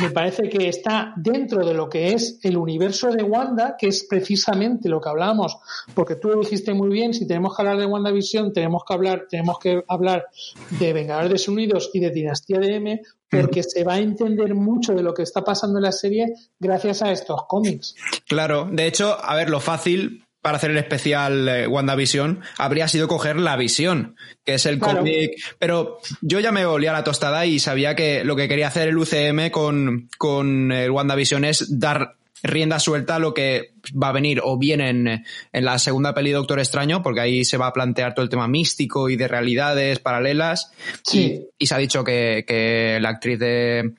Me 0.00 0.10
parece 0.10 0.48
que 0.48 0.68
está 0.68 1.12
dentro 1.16 1.64
de 1.66 1.74
lo 1.74 1.88
que 1.88 2.12
es 2.12 2.38
el 2.42 2.56
universo 2.56 3.10
de 3.10 3.22
Wanda, 3.22 3.76
que 3.78 3.88
es 3.88 4.04
precisamente 4.08 4.88
lo 4.88 5.00
que 5.00 5.08
hablamos, 5.08 5.58
porque 5.94 6.16
tú 6.16 6.28
lo 6.28 6.40
dijiste 6.40 6.74
muy 6.74 6.88
bien, 6.88 7.14
si 7.14 7.26
tenemos 7.26 7.54
que 7.54 7.62
hablar 7.62 7.78
de 7.78 7.86
WandaVision, 7.86 8.52
tenemos 8.52 8.82
que 8.86 8.94
hablar, 8.94 9.26
tenemos 9.28 9.58
que 9.58 9.84
hablar 9.88 10.26
de 10.70 10.92
Vengadores 10.92 11.30
Desunidos 11.30 11.90
y 11.92 12.00
de 12.00 12.10
Dinastía 12.10 12.58
de 12.58 12.74
M, 12.74 13.02
porque 13.30 13.62
se 13.62 13.84
va 13.84 13.94
a 13.94 13.98
entender 13.98 14.54
mucho 14.54 14.92
de 14.92 15.02
lo 15.02 15.14
que 15.14 15.22
está 15.22 15.42
pasando 15.42 15.78
en 15.78 15.84
la 15.84 15.92
serie 15.92 16.34
gracias 16.58 17.02
a 17.02 17.10
estos 17.10 17.46
cómics. 17.46 17.94
Claro, 18.28 18.68
de 18.70 18.86
hecho, 18.86 19.16
a 19.22 19.34
ver, 19.36 19.48
lo 19.48 19.60
fácil 19.60 20.24
para 20.42 20.56
hacer 20.56 20.72
el 20.72 20.78
especial 20.78 21.48
eh, 21.48 21.66
WandaVision 21.68 22.40
habría 22.58 22.88
sido 22.88 23.06
coger 23.08 23.36
la 23.36 23.56
visión, 23.56 24.16
que 24.44 24.54
es 24.54 24.66
el 24.66 24.78
Claro. 24.78 24.98
cómic. 24.98 25.30
Pero 25.58 25.98
yo 26.20 26.40
ya 26.40 26.50
me 26.52 26.66
olía 26.66 26.92
la 26.92 27.04
tostada 27.04 27.46
y 27.46 27.60
sabía 27.60 27.94
que 27.94 28.24
lo 28.24 28.34
que 28.36 28.48
quería 28.48 28.66
hacer 28.68 28.88
el 28.88 28.98
UCM 28.98 29.50
con, 29.50 30.08
con 30.18 30.72
el 30.72 30.90
WandaVision 30.90 31.44
es 31.44 31.78
dar 31.78 32.16
rienda 32.44 32.80
suelta 32.80 33.14
a 33.14 33.18
lo 33.20 33.34
que 33.34 33.70
va 33.92 34.08
a 34.08 34.12
venir 34.12 34.40
o 34.42 34.58
bien 34.58 34.80
en, 34.80 35.06
en 35.52 35.64
la 35.64 35.78
segunda 35.78 36.12
peli 36.12 36.32
Doctor 36.32 36.58
Extraño, 36.58 37.00
porque 37.00 37.20
ahí 37.20 37.44
se 37.44 37.56
va 37.56 37.68
a 37.68 37.72
plantear 37.72 38.14
todo 38.14 38.24
el 38.24 38.28
tema 38.30 38.48
místico 38.48 39.08
y 39.08 39.14
de 39.14 39.28
realidades 39.28 40.00
paralelas. 40.00 40.72
Sí. 41.04 41.40
Y, 41.58 41.64
y 41.64 41.66
se 41.68 41.74
ha 41.76 41.78
dicho 41.78 42.02
que, 42.02 42.44
que 42.44 42.98
la 43.00 43.10
actriz 43.10 43.38
de, 43.38 43.92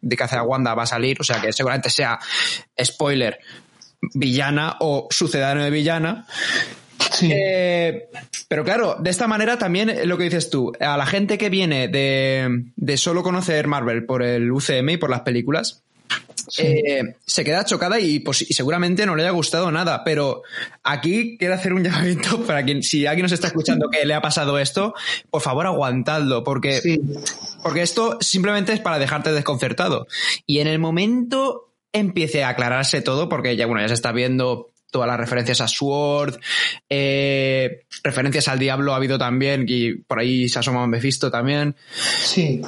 de 0.00 0.16
que 0.16 0.22
hace 0.24 0.36
a 0.36 0.42
Wanda 0.42 0.74
va 0.74 0.84
a 0.84 0.86
salir, 0.86 1.18
o 1.20 1.24
sea 1.24 1.42
que 1.42 1.52
seguramente 1.52 1.90
sea 1.90 2.18
spoiler 2.82 3.38
villana 4.14 4.76
o 4.80 5.06
sucedáneo 5.10 5.64
de 5.64 5.70
villana. 5.70 6.26
Sí. 7.12 7.30
Eh, 7.32 8.08
pero 8.48 8.64
claro, 8.64 8.96
de 9.00 9.10
esta 9.10 9.26
manera 9.26 9.58
también 9.58 9.90
eh, 9.90 10.06
lo 10.06 10.16
que 10.18 10.24
dices 10.24 10.50
tú, 10.50 10.72
a 10.80 10.96
la 10.96 11.06
gente 11.06 11.38
que 11.38 11.48
viene 11.50 11.88
de, 11.88 12.64
de 12.76 12.96
solo 12.96 13.22
conocer 13.22 13.66
Marvel 13.66 14.04
por 14.04 14.22
el 14.22 14.50
UCM 14.50 14.90
y 14.90 14.96
por 14.96 15.10
las 15.10 15.20
películas, 15.22 15.82
eh, 16.58 17.14
se 17.24 17.44
queda 17.44 17.64
chocada 17.64 18.00
y, 18.00 18.18
pues, 18.20 18.42
y 18.42 18.54
seguramente 18.54 19.06
no 19.06 19.14
le 19.16 19.22
haya 19.22 19.30
gustado 19.32 19.70
nada. 19.70 20.02
Pero 20.04 20.42
aquí 20.82 21.36
quiero 21.38 21.54
hacer 21.54 21.72
un 21.72 21.84
llamamiento 21.84 22.42
para 22.44 22.64
quien, 22.64 22.82
si 22.82 23.06
alguien 23.06 23.24
nos 23.24 23.32
está 23.32 23.46
escuchando 23.48 23.88
que 23.90 24.04
le 24.04 24.14
ha 24.14 24.20
pasado 24.20 24.58
esto, 24.58 24.94
por 25.30 25.42
favor 25.42 25.66
aguantadlo, 25.66 26.42
porque 26.44 26.80
Sí. 26.80 27.00
porque 27.62 27.82
esto 27.82 28.18
simplemente 28.20 28.72
es 28.72 28.80
para 28.80 28.98
dejarte 28.98 29.32
desconcertado. 29.32 30.06
Y 30.46 30.58
en 30.58 30.66
el 30.66 30.78
momento 30.78 31.69
empiece 31.92 32.44
a 32.44 32.50
aclararse 32.50 33.02
todo, 33.02 33.28
porque 33.28 33.56
ya, 33.56 33.66
bueno, 33.66 33.82
ya 33.82 33.88
se 33.88 33.94
está 33.94 34.12
viendo 34.12 34.70
todas 34.90 35.08
las 35.08 35.20
referencias 35.20 35.60
a 35.60 35.68
Sword, 35.68 36.40
eh, 36.88 37.84
referencias 38.02 38.48
al 38.48 38.58
Diablo 38.58 38.92
ha 38.92 38.96
habido 38.96 39.18
también, 39.18 39.64
y 39.68 39.94
por 39.94 40.18
ahí 40.18 40.48
se 40.48 40.58
asoma 40.58 40.86
Mephisto 40.86 41.30
también. 41.30 41.76
Sí. 42.22 42.60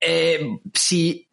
Eh, 0.00 0.58
si 0.74 1.26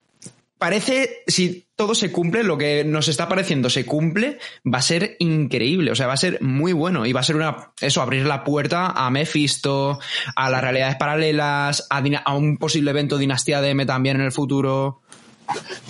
parece, 0.58 1.24
si 1.28 1.68
todo 1.76 1.94
se 1.94 2.12
cumple, 2.12 2.44
lo 2.44 2.58
que 2.58 2.84
nos 2.84 3.10
está 3.10 3.28
pareciendo 3.28 3.70
se 3.70 3.86
cumple, 3.86 4.40
va 4.66 4.78
a 4.80 4.82
ser 4.82 5.18
increíble, 5.20 5.92
o 5.92 5.96
sea, 5.96 6.08
va 6.08 6.14
a 6.14 6.18
ser 6.18 6.42
muy 6.42 6.72
bueno 6.72 7.06
y 7.06 7.14
va 7.14 7.20
a 7.20 7.24
ser 7.24 7.36
una, 7.36 7.74
eso, 7.82 8.02
abrir 8.02 8.26
la 8.26 8.44
puerta 8.44 8.88
a 8.88 9.10
Mephisto, 9.10 10.00
a 10.36 10.50
las 10.50 10.62
realidades 10.62 10.96
paralelas, 10.96 11.86
a, 11.90 12.02
a 12.26 12.36
un 12.36 12.58
posible 12.58 12.92
evento 12.92 13.18
Dinastía 13.18 13.62
de 13.62 13.72
M 13.72 13.86
también 13.86 14.16
en 14.16 14.24
el 14.24 14.32
futuro. 14.32 15.03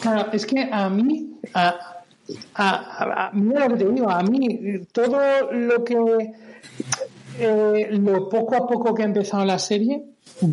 Claro, 0.01 0.31
es 0.31 0.45
que 0.45 0.69
a 0.71 0.89
mí, 0.89 1.39
a, 1.53 1.75
a- 2.55 3.27
a- 3.27 3.31
mira 3.33 3.67
lo 3.67 3.77
que 3.77 3.83
te 3.85 3.91
digo, 3.91 4.09
a 4.09 4.21
mí 4.23 4.79
todo 4.91 5.19
lo 5.51 5.83
que, 5.83 6.31
eh, 7.39 7.87
lo 7.91 8.29
poco 8.29 8.55
a 8.55 8.67
poco 8.67 8.93
que 8.93 9.03
ha 9.03 9.05
empezado 9.05 9.45
la 9.45 9.59
serie, 9.59 10.03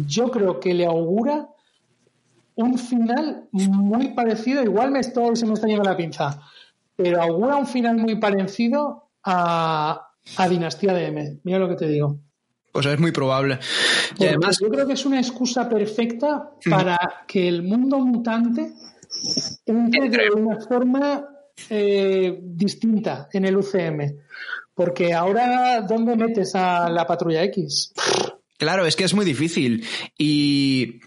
yo 0.07 0.31
creo 0.31 0.61
que 0.61 0.75
le 0.75 0.87
augura 0.87 1.49
un 2.57 2.79
final 2.79 3.49
muy 3.53 4.09
parecido, 4.09 4.63
igual 4.63 4.91
me 4.91 5.01
estoy, 5.01 5.37
se 5.37 5.47
me 5.47 5.55
está 5.55 5.67
yendo 5.67 5.85
la 5.85 5.97
pinza, 5.97 6.41
pero 6.97 7.23
augura 7.23 7.57
un 7.57 7.67
final 7.67 7.97
muy 7.97 8.17
parecido 8.17 9.09
a, 9.25 10.09
a 10.37 10.49
Dinastía 10.49 10.93
de 10.93 11.07
M, 11.07 11.39
mira 11.45 11.59
lo 11.59 11.69
que 11.69 11.77
te 11.77 11.87
digo. 11.89 12.19
Pues 12.73 12.87
es 12.87 12.99
muy 12.99 13.11
probable. 13.11 13.59
Y 14.19 14.27
además, 14.27 14.59
yo 14.61 14.69
creo 14.69 14.87
que 14.87 14.93
es 14.93 15.05
una 15.05 15.19
excusa 15.19 15.69
perfecta 15.69 16.53
para 16.69 17.25
que 17.27 17.49
el 17.49 17.63
mundo 17.63 17.99
mutante 17.99 18.73
entre 19.67 20.25
de 20.25 20.31
una 20.31 20.61
forma 20.61 21.27
eh, 21.69 22.39
distinta 22.43 23.29
en 23.33 23.45
el 23.45 23.57
UCM. 23.57 24.17
Porque 24.75 25.13
ahora, 25.13 25.83
¿dónde 25.83 26.17
metes 26.17 26.55
a 26.55 26.89
la 26.89 27.07
patrulla 27.07 27.43
X? 27.45 27.93
Claro, 28.57 28.87
es 28.87 28.95
que 28.95 29.05
es 29.05 29.15
muy 29.15 29.25
difícil. 29.25 29.85
Y, 30.17 31.01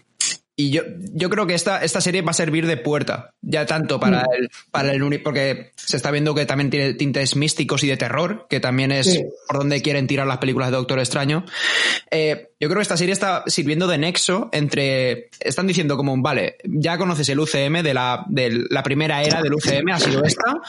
y 0.56 0.70
yo, 0.70 0.82
yo 1.12 1.30
creo 1.30 1.46
que 1.46 1.54
esta, 1.54 1.82
esta 1.84 2.00
serie 2.00 2.22
va 2.22 2.30
a 2.30 2.34
servir 2.34 2.66
de 2.66 2.76
puerta. 2.76 3.30
Ya 3.42 3.66
tanto 3.66 3.98
para 3.98 4.24
el, 4.38 4.48
para 4.70 4.92
el 4.92 5.02
uni- 5.02 5.18
porque 5.18 5.72
se 5.76 5.96
está 5.96 6.10
viendo 6.10 6.34
que 6.34 6.46
también 6.46 6.70
tiene 6.70 6.94
tintes 6.94 7.34
místicos 7.36 7.82
y 7.84 7.88
de 7.88 7.96
terror, 7.96 8.46
que 8.48 8.60
también 8.60 8.92
es 8.92 9.06
Sí. 9.12 9.24
por 9.48 9.58
donde 9.58 9.82
quieren 9.82 10.06
tirar 10.06 10.26
las 10.26 10.38
películas 10.38 10.70
de 10.70 10.76
Doctor 10.76 10.98
Extraño. 11.00 11.44
Eh, 12.10 12.50
yo 12.64 12.70
creo 12.70 12.78
que 12.78 12.84
esta 12.84 12.96
serie 12.96 13.12
está 13.12 13.44
sirviendo 13.46 13.86
de 13.86 13.98
nexo 13.98 14.48
entre. 14.50 15.28
Están 15.38 15.66
diciendo 15.66 15.98
como, 15.98 16.16
vale, 16.22 16.56
ya 16.64 16.96
conoces 16.96 17.28
el 17.28 17.38
UCM 17.38 17.82
de 17.82 17.92
la, 17.92 18.24
de 18.26 18.64
la 18.70 18.82
primera 18.82 19.22
era 19.22 19.42
del 19.42 19.52
UCM, 19.52 19.90
ha 19.92 20.00
sido 20.00 20.24
esta. 20.24 20.62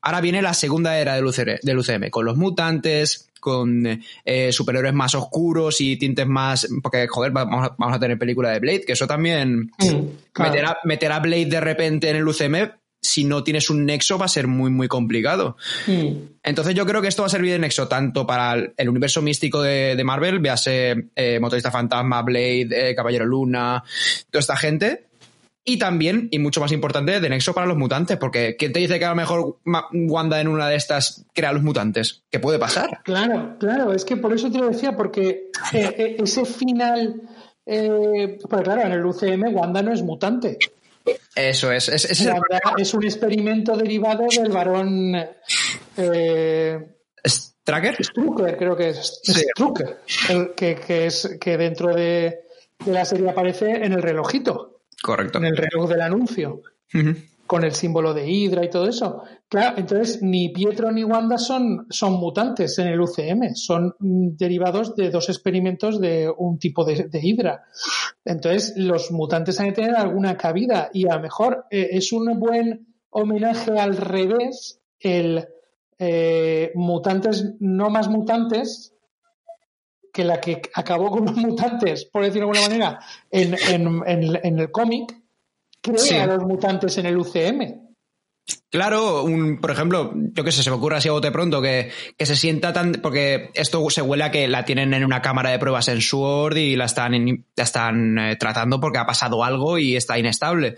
Ahora 0.00 0.20
viene 0.20 0.42
la 0.42 0.54
segunda 0.54 0.96
era 0.96 1.16
del 1.16 1.24
UCM, 1.24 1.58
del 1.60 1.78
UCM 1.78 2.10
con 2.10 2.24
los 2.24 2.36
mutantes, 2.36 3.30
con 3.40 3.84
eh, 4.24 4.52
superhéroes 4.52 4.94
más 4.94 5.16
oscuros 5.16 5.80
y 5.80 5.96
tintes 5.96 6.28
más. 6.28 6.68
Porque, 6.84 7.08
joder, 7.08 7.32
vamos 7.32 7.66
a, 7.66 7.74
vamos 7.76 7.96
a 7.96 7.98
tener 7.98 8.16
película 8.16 8.50
de 8.50 8.60
Blade, 8.60 8.82
que 8.82 8.92
eso 8.92 9.08
también. 9.08 9.72
Mm, 9.78 10.06
claro. 10.32 10.52
meter, 10.52 10.64
a, 10.66 10.78
meter 10.84 11.10
a 11.10 11.18
Blade 11.18 11.46
de 11.46 11.60
repente 11.60 12.10
en 12.10 12.16
el 12.16 12.28
UCM, 12.28 12.70
si 13.00 13.24
no 13.24 13.42
tienes 13.42 13.70
un 13.70 13.86
nexo, 13.86 14.18
va 14.18 14.26
a 14.26 14.28
ser 14.28 14.46
muy, 14.46 14.70
muy 14.70 14.88
complicado. 14.88 15.56
Mm. 15.86 16.08
Entonces 16.42 16.74
yo 16.74 16.86
creo 16.86 17.00
que 17.02 17.08
esto 17.08 17.22
va 17.22 17.26
a 17.26 17.30
servir 17.30 17.52
de 17.52 17.58
nexo 17.58 17.88
tanto 17.88 18.26
para 18.26 18.54
el, 18.76 18.88
universo 18.88 19.22
místico 19.22 19.62
de, 19.62 19.96
de 19.96 20.04
Marvel, 20.04 20.38
véase 20.38 21.10
eh, 21.14 21.38
Motorista 21.40 21.70
Fantasma, 21.70 22.22
Blade, 22.22 22.68
eh, 22.90 22.94
Caballero 22.94 23.24
Luna, 23.24 23.82
toda 24.30 24.40
esta 24.40 24.56
gente. 24.56 25.10
Y 25.62 25.78
también, 25.78 26.28
y 26.30 26.38
mucho 26.38 26.60
más 26.60 26.72
importante, 26.72 27.20
de 27.20 27.28
nexo 27.28 27.52
para 27.52 27.66
los 27.66 27.76
mutantes, 27.76 28.16
porque 28.16 28.56
¿quién 28.58 28.72
te 28.72 28.80
dice 28.80 28.98
que 28.98 29.04
a 29.04 29.10
lo 29.10 29.16
mejor 29.16 29.58
Wanda 29.92 30.40
en 30.40 30.48
una 30.48 30.68
de 30.68 30.76
estas 30.76 31.26
crea 31.34 31.52
los 31.52 31.62
mutantes? 31.62 32.22
¿Qué 32.30 32.40
puede 32.40 32.58
pasar? 32.58 33.00
Claro, 33.04 33.56
claro, 33.58 33.92
es 33.92 34.04
que 34.06 34.16
por 34.16 34.32
eso 34.32 34.50
te 34.50 34.58
lo 34.58 34.70
decía, 34.70 34.96
porque 34.96 35.50
eh, 35.72 35.94
eh, 35.98 36.16
ese 36.18 36.44
final. 36.44 37.22
Eh, 37.66 38.38
pues 38.48 38.62
claro, 38.62 38.82
en 38.82 38.92
el 38.92 39.04
UCM 39.04 39.54
Wanda 39.54 39.82
no 39.82 39.92
es 39.92 40.02
mutante. 40.02 40.58
Eso 41.34 41.72
es. 41.72 41.88
es, 41.88 42.04
es 42.04 42.20
el- 42.22 42.28
Wanda 42.32 42.60
es 42.78 42.92
un 42.94 43.04
experimento 43.04 43.76
derivado 43.76 44.26
del 44.30 44.52
varón 44.52 45.14
eh. 45.96 46.78
Strucker, 47.26 48.56
creo 48.56 48.76
que 48.76 48.90
es. 48.90 49.20
Sí. 49.22 49.42
Strucker, 49.54 50.00
el 50.30 50.54
que, 50.54 50.76
que 50.76 51.06
es 51.06 51.36
que 51.40 51.56
dentro 51.56 51.94
de, 51.94 52.40
de 52.84 52.92
la 52.92 53.04
serie 53.04 53.28
aparece 53.30 53.70
en 53.70 53.92
el 53.92 54.02
relojito, 54.02 54.80
Correcto. 55.02 55.38
en 55.38 55.44
el 55.46 55.56
reloj 55.56 55.88
del 55.88 56.00
anuncio. 56.00 56.62
Con 57.46 57.64
el 57.64 57.72
símbolo 57.74 58.14
de 58.14 58.28
Hydra 58.28 58.64
y 58.64 58.70
todo 58.70 58.88
eso. 58.88 59.22
Claro, 59.50 59.78
entonces 59.78 60.22
ni 60.22 60.50
Pietro 60.50 60.92
ni 60.92 61.02
Wanda 61.02 61.36
son, 61.36 61.86
son 61.90 62.12
mutantes 62.14 62.78
en 62.78 62.86
el 62.86 63.00
UCM, 63.00 63.54
son 63.56 63.96
mm, 63.98 64.36
derivados 64.36 64.94
de 64.94 65.10
dos 65.10 65.28
experimentos 65.28 66.00
de 66.00 66.30
un 66.38 66.56
tipo 66.60 66.84
de, 66.84 67.08
de 67.08 67.18
Hydra. 67.20 67.64
Entonces 68.24 68.74
los 68.76 69.10
mutantes 69.10 69.58
han 69.58 69.66
de 69.66 69.72
tener 69.72 69.96
alguna 69.96 70.36
cabida 70.36 70.88
y 70.92 71.08
a 71.08 71.16
lo 71.16 71.22
mejor 71.22 71.64
eh, 71.68 71.88
es 71.92 72.12
un 72.12 72.38
buen 72.38 72.94
homenaje 73.10 73.76
al 73.76 73.96
revés 73.96 74.80
el 75.00 75.44
eh, 75.98 76.70
mutantes 76.76 77.54
no 77.58 77.90
más 77.90 78.06
mutantes 78.08 78.94
que 80.12 80.22
la 80.22 80.40
que 80.40 80.62
acabó 80.74 81.10
con 81.10 81.24
los 81.24 81.34
mutantes, 81.36 82.04
por 82.04 82.22
decirlo 82.22 82.52
de 82.52 82.58
alguna 82.58 82.68
manera, 82.68 83.00
en, 83.32 83.54
en- 83.68 84.02
en- 84.06 84.40
en 84.44 84.58
el 84.60 84.70
cómic, 84.70 85.12
crea 85.80 85.98
Sí. 85.98 86.14
a 86.14 86.26
los 86.26 86.44
mutantes 86.44 86.96
en 86.98 87.06
el 87.06 87.16
UCM. 87.18 87.88
Claro, 88.70 89.24
un, 89.24 89.58
por 89.60 89.72
ejemplo, 89.72 90.12
yo 90.14 90.44
qué 90.44 90.52
sé, 90.52 90.62
se 90.62 90.70
me 90.70 90.76
ocurre 90.76 90.96
así 90.96 91.08
a 91.08 91.12
bote 91.12 91.32
pronto 91.32 91.60
que, 91.60 91.90
que 92.16 92.24
se 92.24 92.36
sienta 92.36 92.72
tan. 92.72 92.92
Porque 93.02 93.50
esto 93.54 93.84
se 93.90 94.00
huele 94.00 94.22
a 94.24 94.30
que 94.30 94.46
la 94.46 94.64
tienen 94.64 94.94
en 94.94 95.04
una 95.04 95.20
cámara 95.20 95.50
de 95.50 95.58
pruebas 95.58 95.88
en 95.88 96.00
Sword 96.00 96.56
y 96.56 96.76
la 96.76 96.84
están, 96.84 97.14
in- 97.14 97.44
la 97.56 97.64
están 97.64 98.16
eh, 98.18 98.36
tratando 98.36 98.80
porque 98.80 98.98
ha 98.98 99.06
pasado 99.06 99.42
algo 99.42 99.76
y 99.78 99.96
está 99.96 100.18
inestable. 100.18 100.76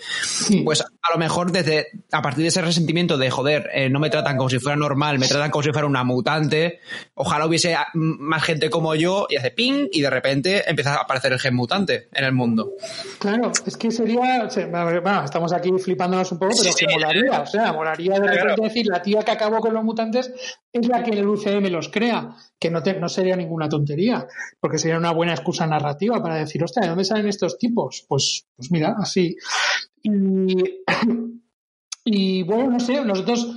Pues 0.64 0.80
a 0.80 1.12
lo 1.12 1.18
mejor 1.18 1.52
desde 1.52 1.88
a 2.12 2.22
partir 2.22 2.42
de 2.42 2.48
ese 2.48 2.62
resentimiento 2.62 3.18
de 3.18 3.30
joder, 3.30 3.68
eh, 3.74 3.90
no 3.90 4.00
me 4.00 4.08
tratan 4.08 4.38
como 4.38 4.48
si 4.48 4.58
fuera 4.58 4.76
normal, 4.76 5.18
me 5.18 5.28
tratan 5.28 5.50
como 5.50 5.62
si 5.62 5.70
fuera 5.70 5.86
una 5.86 6.02
mutante. 6.02 6.80
Ojalá 7.14 7.44
hubiese 7.46 7.76
más 7.94 8.42
gente 8.42 8.70
como 8.70 8.94
yo 8.94 9.26
y 9.28 9.36
hace 9.36 9.50
ping 9.50 9.88
y 9.92 10.00
de 10.00 10.08
repente 10.08 10.68
empieza 10.68 10.94
a 10.94 11.02
aparecer 11.02 11.32
el 11.34 11.38
gen 11.40 11.54
mutante 11.54 12.08
en 12.14 12.24
el 12.24 12.32
mundo. 12.32 12.72
Claro, 13.18 13.52
es 13.66 13.76
que 13.76 13.90
sería. 13.90 14.48
se- 14.48 14.64
bueno, 14.66 15.24
estamos 15.24 15.52
aquí 15.52 15.70
flipándonos 15.78 16.32
un 16.32 16.38
poco, 16.38 16.54
pero 16.62 16.74
que 16.74 16.86
molaría. 16.90 17.40
O 17.42 17.46
sea, 17.46 17.72
molaría 17.82 18.14
de 18.14 18.20
repente 18.26 18.42
Claro. 18.54 18.62
decir 18.62 18.86
la 18.86 19.02
tía 19.02 19.22
que 19.24 19.30
acabó 19.32 19.58
con 19.60 19.74
los 19.74 19.82
mutantes 19.84 20.32
es 20.72 20.88
la 20.88 21.02
que 21.02 21.10
en 21.10 21.18
el 21.18 21.26
UCM 21.28 21.68
los 21.70 21.88
crea. 21.88 22.34
Que 22.58 22.70
no, 22.70 22.82
te- 22.82 22.98
no 23.00 23.08
sería 23.08 23.34
ninguna 23.36 23.68
tontería, 23.68 24.26
porque 24.60 24.78
sería 24.78 24.98
una 24.98 25.12
buena 25.12 25.32
excusa 25.32 25.66
narrativa 25.66 26.22
para 26.22 26.36
decir, 26.36 26.62
hostia, 26.62 26.82
¿de 26.82 26.88
dónde 26.88 27.04
salen 27.04 27.28
estos 27.28 27.58
tipos? 27.58 28.04
Pues, 28.08 28.46
pues 28.56 28.70
mira, 28.70 28.94
así. 28.98 29.36
Y, 30.02 30.10
y 32.04 32.42
bueno, 32.44 32.70
no 32.70 32.80
sé, 32.80 33.04
nosotros 33.04 33.56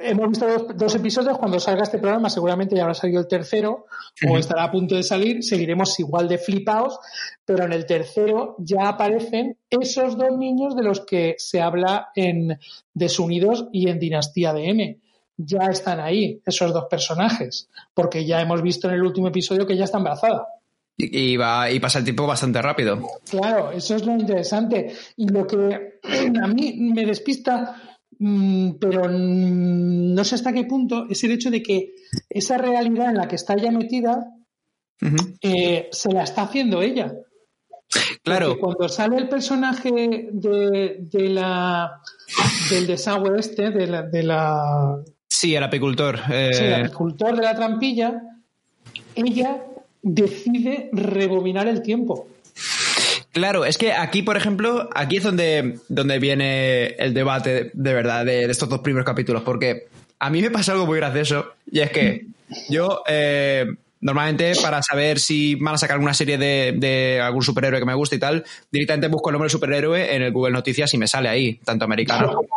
hemos 0.00 0.28
visto 0.28 0.46
dos, 0.46 0.76
dos 0.76 0.94
episodios. 0.94 1.38
Cuando 1.38 1.60
salga 1.60 1.82
este 1.82 1.98
programa, 1.98 2.30
seguramente 2.30 2.76
ya 2.76 2.82
habrá 2.82 2.94
salido 2.94 3.20
el 3.20 3.28
tercero 3.28 3.86
o 4.28 4.38
estará 4.38 4.64
a 4.64 4.70
punto 4.70 4.94
de 4.94 5.02
salir. 5.02 5.42
Seguiremos 5.42 5.98
igual 6.00 6.28
de 6.28 6.38
flipados, 6.38 6.98
pero 7.44 7.64
en 7.64 7.72
el 7.72 7.86
tercero 7.86 8.56
ya 8.58 8.88
aparecen 8.88 9.58
esos 9.68 10.16
dos 10.16 10.36
niños 10.36 10.76
de 10.76 10.82
los 10.82 11.00
que 11.00 11.34
se 11.38 11.60
habla 11.60 12.08
en 12.14 12.58
Desunidos 12.94 13.68
y 13.72 13.88
en 13.88 13.98
Dinastía 13.98 14.52
de 14.52 14.70
M. 14.70 14.98
Ya 15.38 15.66
están 15.66 16.00
ahí, 16.00 16.40
esos 16.46 16.72
dos 16.72 16.86
personajes, 16.88 17.68
porque 17.92 18.24
ya 18.24 18.40
hemos 18.40 18.62
visto 18.62 18.88
en 18.88 18.94
el 18.94 19.02
último 19.02 19.28
episodio 19.28 19.66
que 19.66 19.76
ya 19.76 19.84
está 19.84 19.98
embarazada. 19.98 20.46
Y, 20.98 21.36
va, 21.36 21.70
y 21.70 21.78
pasa 21.78 21.98
el 21.98 22.04
tiempo 22.04 22.26
bastante 22.26 22.62
rápido. 22.62 22.98
Claro, 23.28 23.70
eso 23.70 23.96
es 23.96 24.06
lo 24.06 24.12
interesante. 24.12 24.94
Y 25.16 25.28
lo 25.28 25.46
que 25.46 26.00
a 26.42 26.46
mí 26.46 26.74
me 26.94 27.04
despista, 27.04 27.95
pero 28.18 29.04
mm, 29.08 30.14
no 30.14 30.24
sé 30.24 30.34
hasta 30.34 30.52
qué 30.52 30.64
punto, 30.64 31.06
es 31.08 31.22
el 31.24 31.32
hecho 31.32 31.50
de 31.50 31.62
que 31.62 31.94
esa 32.28 32.58
realidad 32.58 33.10
en 33.10 33.16
la 33.16 33.28
que 33.28 33.36
está 33.36 33.54
ella 33.54 33.70
metida 33.70 34.32
eh, 35.42 35.88
se 35.92 36.12
la 36.12 36.22
está 36.22 36.42
haciendo 36.42 36.82
ella. 36.82 37.12
Claro. 38.22 38.48
Porque 38.48 38.60
cuando 38.60 38.88
sale 38.88 39.16
el 39.16 39.28
personaje 39.28 40.28
de, 40.32 40.96
de 41.00 41.28
la 41.28 42.00
del 42.70 42.86
desagüe 42.86 43.38
este, 43.38 43.70
de 43.70 43.86
la, 43.86 44.02
de 44.02 44.22
la 44.22 44.96
Sí, 45.28 45.54
el 45.54 45.62
apicultor. 45.62 46.18
eh, 46.30 46.50
sí, 46.52 46.64
el 46.64 46.74
agricultor 46.74 47.36
de 47.36 47.42
la 47.42 47.54
trampilla, 47.54 48.22
ella 49.14 49.62
decide 50.02 50.88
rebobinar 50.92 51.68
el 51.68 51.82
tiempo. 51.82 52.28
Claro, 53.36 53.66
es 53.66 53.76
que 53.76 53.92
aquí, 53.92 54.22
por 54.22 54.38
ejemplo, 54.38 54.88
aquí 54.94 55.18
es 55.18 55.22
donde, 55.22 55.78
donde 55.90 56.18
viene 56.18 56.86
el 56.98 57.12
debate 57.12 57.70
de 57.74 57.92
verdad 57.92 58.24
de, 58.24 58.46
de 58.46 58.50
estos 58.50 58.66
dos 58.70 58.80
primeros 58.80 59.04
capítulos, 59.04 59.42
porque 59.42 59.88
a 60.18 60.30
mí 60.30 60.40
me 60.40 60.50
pasa 60.50 60.72
algo 60.72 60.86
muy 60.86 60.96
gracioso, 60.96 61.52
y 61.70 61.80
es 61.80 61.90
que 61.90 62.24
yo 62.70 63.02
eh, 63.06 63.66
normalmente 64.00 64.54
para 64.62 64.80
saber 64.82 65.20
si 65.20 65.54
van 65.56 65.74
a 65.74 65.76
sacar 65.76 65.96
alguna 65.96 66.14
serie 66.14 66.38
de, 66.38 66.76
de 66.78 67.20
algún 67.20 67.42
superhéroe 67.42 67.78
que 67.78 67.84
me 67.84 67.92
guste 67.92 68.16
y 68.16 68.20
tal, 68.20 68.42
directamente 68.72 69.08
busco 69.08 69.28
el 69.28 69.34
nombre 69.34 69.44
del 69.48 69.50
superhéroe 69.50 70.16
en 70.16 70.22
el 70.22 70.32
Google 70.32 70.54
Noticias 70.54 70.94
y 70.94 70.96
me 70.96 71.06
sale 71.06 71.28
ahí, 71.28 71.60
tanto 71.62 71.84
americano 71.84 72.28
como... 72.32 72.48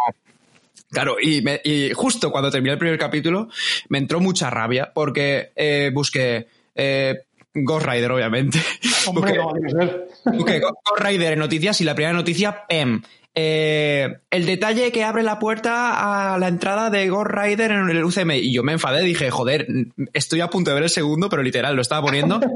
Claro, 0.92 1.18
y, 1.22 1.42
me- 1.42 1.60
y 1.66 1.92
justo 1.94 2.32
cuando 2.32 2.50
terminé 2.50 2.72
el 2.72 2.80
primer 2.80 2.98
capítulo 2.98 3.50
me 3.90 3.98
entró 3.98 4.22
mucha 4.22 4.50
rabia 4.50 4.92
porque 4.94 5.52
eh, 5.58 5.92
busqué 5.94 6.48
eh, 6.74 7.16
Ghost 7.64 7.86
Rider, 7.86 8.12
obviamente. 8.12 8.60
Hombre, 9.08 9.38
Ghost 9.38 11.00
Rider 11.00 11.34
en 11.34 11.40
noticias 11.40 11.82
y 11.82 11.84
la 11.84 11.96
primera 11.96 12.14
noticia, 12.14 12.66
PEM. 12.68 13.02
Eh, 13.36 14.18
el 14.32 14.46
detalle 14.46 14.92
que 14.92 15.04
abre 15.04 15.24
la 15.24 15.40
puerta 15.40 16.34
a 16.34 16.38
la 16.38 16.48
entrada 16.48 16.90
de 16.90 17.08
Ghost 17.10 17.32
Rider 17.32 17.72
en 17.72 17.90
el 17.90 18.04
UCM. 18.04 18.32
Y 18.32 18.54
yo 18.54 18.64
me 18.64 18.74
enfadé, 18.74 19.04
dije, 19.04 19.30
joder, 19.30 19.68
estoy 20.14 20.42
a 20.42 20.50
punto 20.50 20.72
de 20.72 20.76
ver 20.76 20.84
el 20.84 20.90
segundo, 20.90 21.30
pero 21.30 21.44
literal, 21.44 21.76
lo 21.76 21.82
estaba 21.82 22.02
poniendo. 22.02 22.40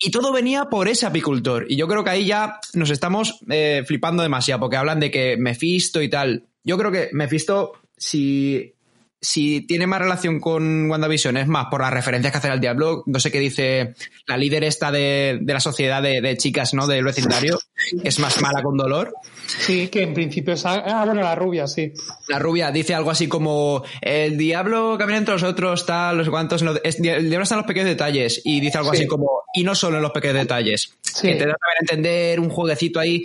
Y 0.00 0.12
todo 0.12 0.32
venía 0.32 0.66
por 0.66 0.86
ese 0.86 1.06
apicultor. 1.06 1.66
Y 1.68 1.76
yo 1.76 1.88
creo 1.88 2.04
que 2.04 2.10
ahí 2.10 2.24
ya 2.24 2.60
nos 2.74 2.90
estamos 2.90 3.40
eh, 3.50 3.82
flipando 3.84 4.22
demasiado, 4.22 4.60
porque 4.60 4.76
hablan 4.76 5.00
de 5.00 5.10
que 5.10 5.36
Mephisto 5.36 6.00
y 6.00 6.08
tal. 6.08 6.44
Yo 6.62 6.78
creo 6.78 6.92
que 6.92 7.08
Mephisto, 7.12 7.72
si, 7.96 8.74
si 9.20 9.62
tiene 9.66 9.86
más 9.86 10.00
relación 10.00 10.38
con 10.40 10.88
WandaVision, 10.90 11.36
es 11.38 11.46
más 11.48 11.66
por 11.70 11.80
las 11.80 11.92
referencias 11.92 12.30
que 12.32 12.38
hace 12.38 12.48
al 12.48 12.60
Diablo. 12.60 13.02
No 13.06 13.18
sé 13.18 13.32
qué 13.32 13.40
dice 13.40 13.94
la 14.26 14.36
líder 14.36 14.62
esta 14.64 14.92
de, 14.92 15.38
de 15.40 15.52
la 15.52 15.60
sociedad 15.60 16.02
de, 16.02 16.20
de 16.20 16.36
chicas, 16.36 16.72
¿no? 16.74 16.86
Del 16.86 17.04
vecindario, 17.04 17.58
que 18.02 18.08
es 18.08 18.18
más 18.20 18.40
mala 18.40 18.62
con 18.62 18.76
dolor. 18.76 19.12
Sí, 19.46 19.88
que 19.88 20.02
en 20.02 20.14
principio 20.14 20.54
es. 20.54 20.64
Ah, 20.64 21.02
bueno, 21.04 21.22
la 21.22 21.34
rubia, 21.34 21.66
sí. 21.66 21.92
La 22.28 22.38
rubia 22.38 22.70
dice 22.70 22.94
algo 22.94 23.10
así 23.10 23.26
como 23.28 23.82
el 24.00 24.38
diablo 24.38 24.96
camina 24.98 25.18
entre 25.18 25.34
nosotros, 25.34 25.84
tal, 25.86 26.18
no 26.18 26.24
sé 26.24 26.30
cuántos. 26.30 26.62
no- 26.62 26.74
es- 26.84 26.96
el 27.00 27.28
diablo 27.28 27.42
está 27.42 27.54
en 27.56 27.60
los 27.60 27.66
pequeños 27.66 27.88
detalles. 27.88 28.40
Y 28.44 28.60
dice 28.60 28.78
algo 28.78 28.90
Sí. 28.92 28.98
así 28.98 29.06
como, 29.06 29.42
y 29.54 29.64
no 29.64 29.74
solo 29.74 29.96
en 29.96 30.02
los 30.02 30.12
pequeños 30.12 30.36
detalles. 30.36 30.92
Sí. 31.02 31.28
Que 31.28 31.34
te 31.34 31.46
da 31.46 31.52
a 31.52 31.80
entender 31.80 32.38
un 32.40 32.50
jueguecito 32.50 33.00
ahí. 33.00 33.24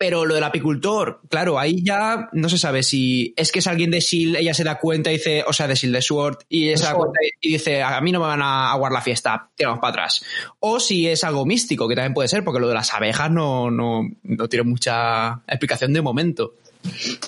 Pero 0.00 0.24
lo 0.24 0.34
del 0.34 0.44
apicultor, 0.44 1.20
claro, 1.28 1.58
ahí 1.58 1.84
ya 1.84 2.30
no 2.32 2.48
se 2.48 2.56
sabe 2.56 2.82
si 2.82 3.34
es 3.36 3.52
que 3.52 3.58
es 3.58 3.66
alguien 3.66 3.90
de 3.90 3.98
S.H.I.E.L.D., 3.98 4.40
ella 4.40 4.54
se 4.54 4.64
da 4.64 4.78
cuenta 4.78 5.10
y 5.10 5.18
dice, 5.18 5.44
o 5.46 5.52
sea, 5.52 5.66
de 5.66 5.74
S.H.I.E.L.D., 5.74 5.98
de 5.98 6.02
SWORD, 6.02 6.38
y 6.48 6.68
ella 6.68 6.78
se 6.78 6.84
da 6.84 6.94
cuenta 6.94 7.20
y 7.38 7.52
dice, 7.52 7.82
a 7.82 8.00
mí 8.00 8.10
no 8.10 8.18
me 8.18 8.26
van 8.26 8.40
a 8.40 8.72
aguar 8.72 8.92
la 8.92 9.02
fiesta, 9.02 9.50
tiramos 9.54 9.78
para 9.78 9.90
atrás. 9.90 10.24
O 10.58 10.80
si 10.80 11.06
es 11.06 11.22
algo 11.22 11.44
místico, 11.44 11.86
que 11.86 11.94
también 11.94 12.14
puede 12.14 12.28
ser, 12.28 12.42
porque 12.44 12.60
lo 12.60 12.68
de 12.68 12.72
las 12.72 12.94
abejas 12.94 13.30
no, 13.30 13.70
no, 13.70 14.08
no 14.22 14.48
tiene 14.48 14.64
mucha 14.64 15.42
explicación 15.46 15.92
de 15.92 16.00
momento. 16.00 16.54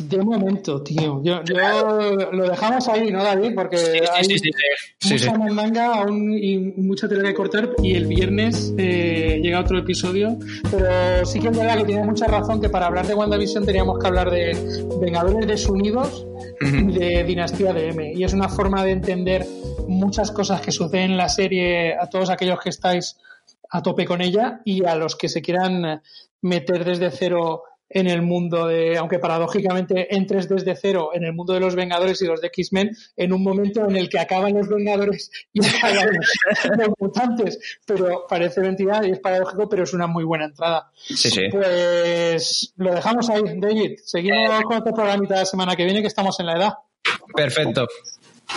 De 0.01 0.19
momento, 0.19 0.83
tío. 0.83 1.23
Yo, 1.23 1.43
lo 2.33 2.49
dejamos 2.49 2.89
ahí, 2.89 3.11
¿no, 3.11 3.23
David? 3.23 3.53
Porque 3.55 4.03
hay 4.13 4.27
mucha 5.11 5.39
mandanga 5.39 5.95
aún 5.95 6.33
y 6.33 6.59
mucha 6.59 7.09
tela 7.09 7.23
que 7.23 7.35
cortar 7.35 7.71
y 7.83 7.95
el 7.95 8.07
viernes 8.07 8.73
eh, 8.79 9.41
llega 9.43 9.61
otro 9.61 9.79
episodio. 9.79 10.39
Pero 10.71 11.27
sí 11.27 11.39
que 11.41 11.49
es 11.49 11.57
verdad 11.57 11.79
que 11.79 11.85
tiene 11.85 12.05
mucha 12.05 12.27
razón 12.27 12.61
que 12.61 12.69
para 12.69 12.87
hablar 12.87 13.07
de 13.07 13.15
WandaVision 13.15 13.65
teníamos 13.65 13.99
que 13.99 14.07
hablar 14.07 14.31
de 14.31 14.57
Vengadores 15.01 15.47
desunidos 15.47 16.27
y 16.61 16.93
de 16.93 17.25
Dinastía 17.25 17.73
de 17.73 17.89
M. 17.89 18.13
Y 18.15 18.25
es 18.25 18.33
una 18.33 18.49
forma 18.49 18.85
de 18.85 18.93
entender 18.93 19.47
muchas 19.87 20.31
cosas 20.31 20.61
que 20.61 20.73
suceden 20.73 21.13
en 21.13 21.17
la 21.17 21.29
serie 21.29 21.95
a 21.95 22.09
todos 22.09 22.31
aquellos 22.31 22.59
que 22.61 22.71
estáis 22.71 23.17
a 23.71 23.83
tope 23.83 24.05
con 24.05 24.21
ella 24.21 24.61
y 24.65 24.85
a 24.85 24.95
los 24.95 25.17
que 25.17 25.29
se 25.29 25.43
quieran 25.43 26.03
meter 26.43 26.85
desde 26.85 27.11
cero 27.11 27.63
en 27.95 28.07
el 28.07 28.23
mundo 28.23 28.67
de, 28.67 28.97
aunque 28.97 29.19
paradójicamente 29.19 30.15
entres 30.15 30.49
desde 30.49 30.75
cero 30.77 31.11
en 31.15 31.25
el 31.25 31.33
mundo 31.33 31.53
de 31.53 31.61
los 31.61 31.75
Vengadores 31.75 32.21
y 32.23 32.27
los 32.27 32.41
de 32.41 32.49
X-Men, 32.49 32.97
en 33.17 33.33
un 33.33 33.43
momento 33.43 33.85
en 33.89 33.97
el 33.97 34.09
que 34.09 34.19
acaban 34.19 34.55
los 34.55 34.69
Vengadores 34.69 35.31
y 35.53 35.65
acaban 35.67 36.09
los 36.79 36.89
mutantes. 36.99 37.59
Pero 37.87 38.27
parece 38.29 38.61
mentira 38.61 39.07
y 39.07 39.11
es 39.11 39.21
paradójico, 39.21 39.69
pero 39.69 39.85
es 39.85 39.93
una 39.93 40.07
muy 40.07 40.25
buena 40.25 40.47
entrada. 40.47 40.91
Sí, 40.95 41.31
sí. 41.31 41.43
Pues 41.51 42.73
lo 42.77 42.95
dejamos 42.95 43.29
ahí, 43.31 43.43
David. 43.57 43.99
Seguimos 44.05 44.63
con 44.63 44.79
otro 44.79 44.93
programita 44.93 45.37
la 45.37 45.45
semana 45.45 45.77
que 45.77 45.85
viene, 45.85 46.01
que 46.01 46.09
estamos 46.09 46.39
en 46.41 46.47
la 46.47 46.57
edad. 46.57 46.73
Perfecto. 47.35 47.87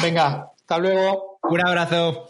Venga, 0.02 0.52
hasta 0.56 0.78
luego. 0.78 1.40
Un 1.44 1.68
abrazo. 1.68 2.30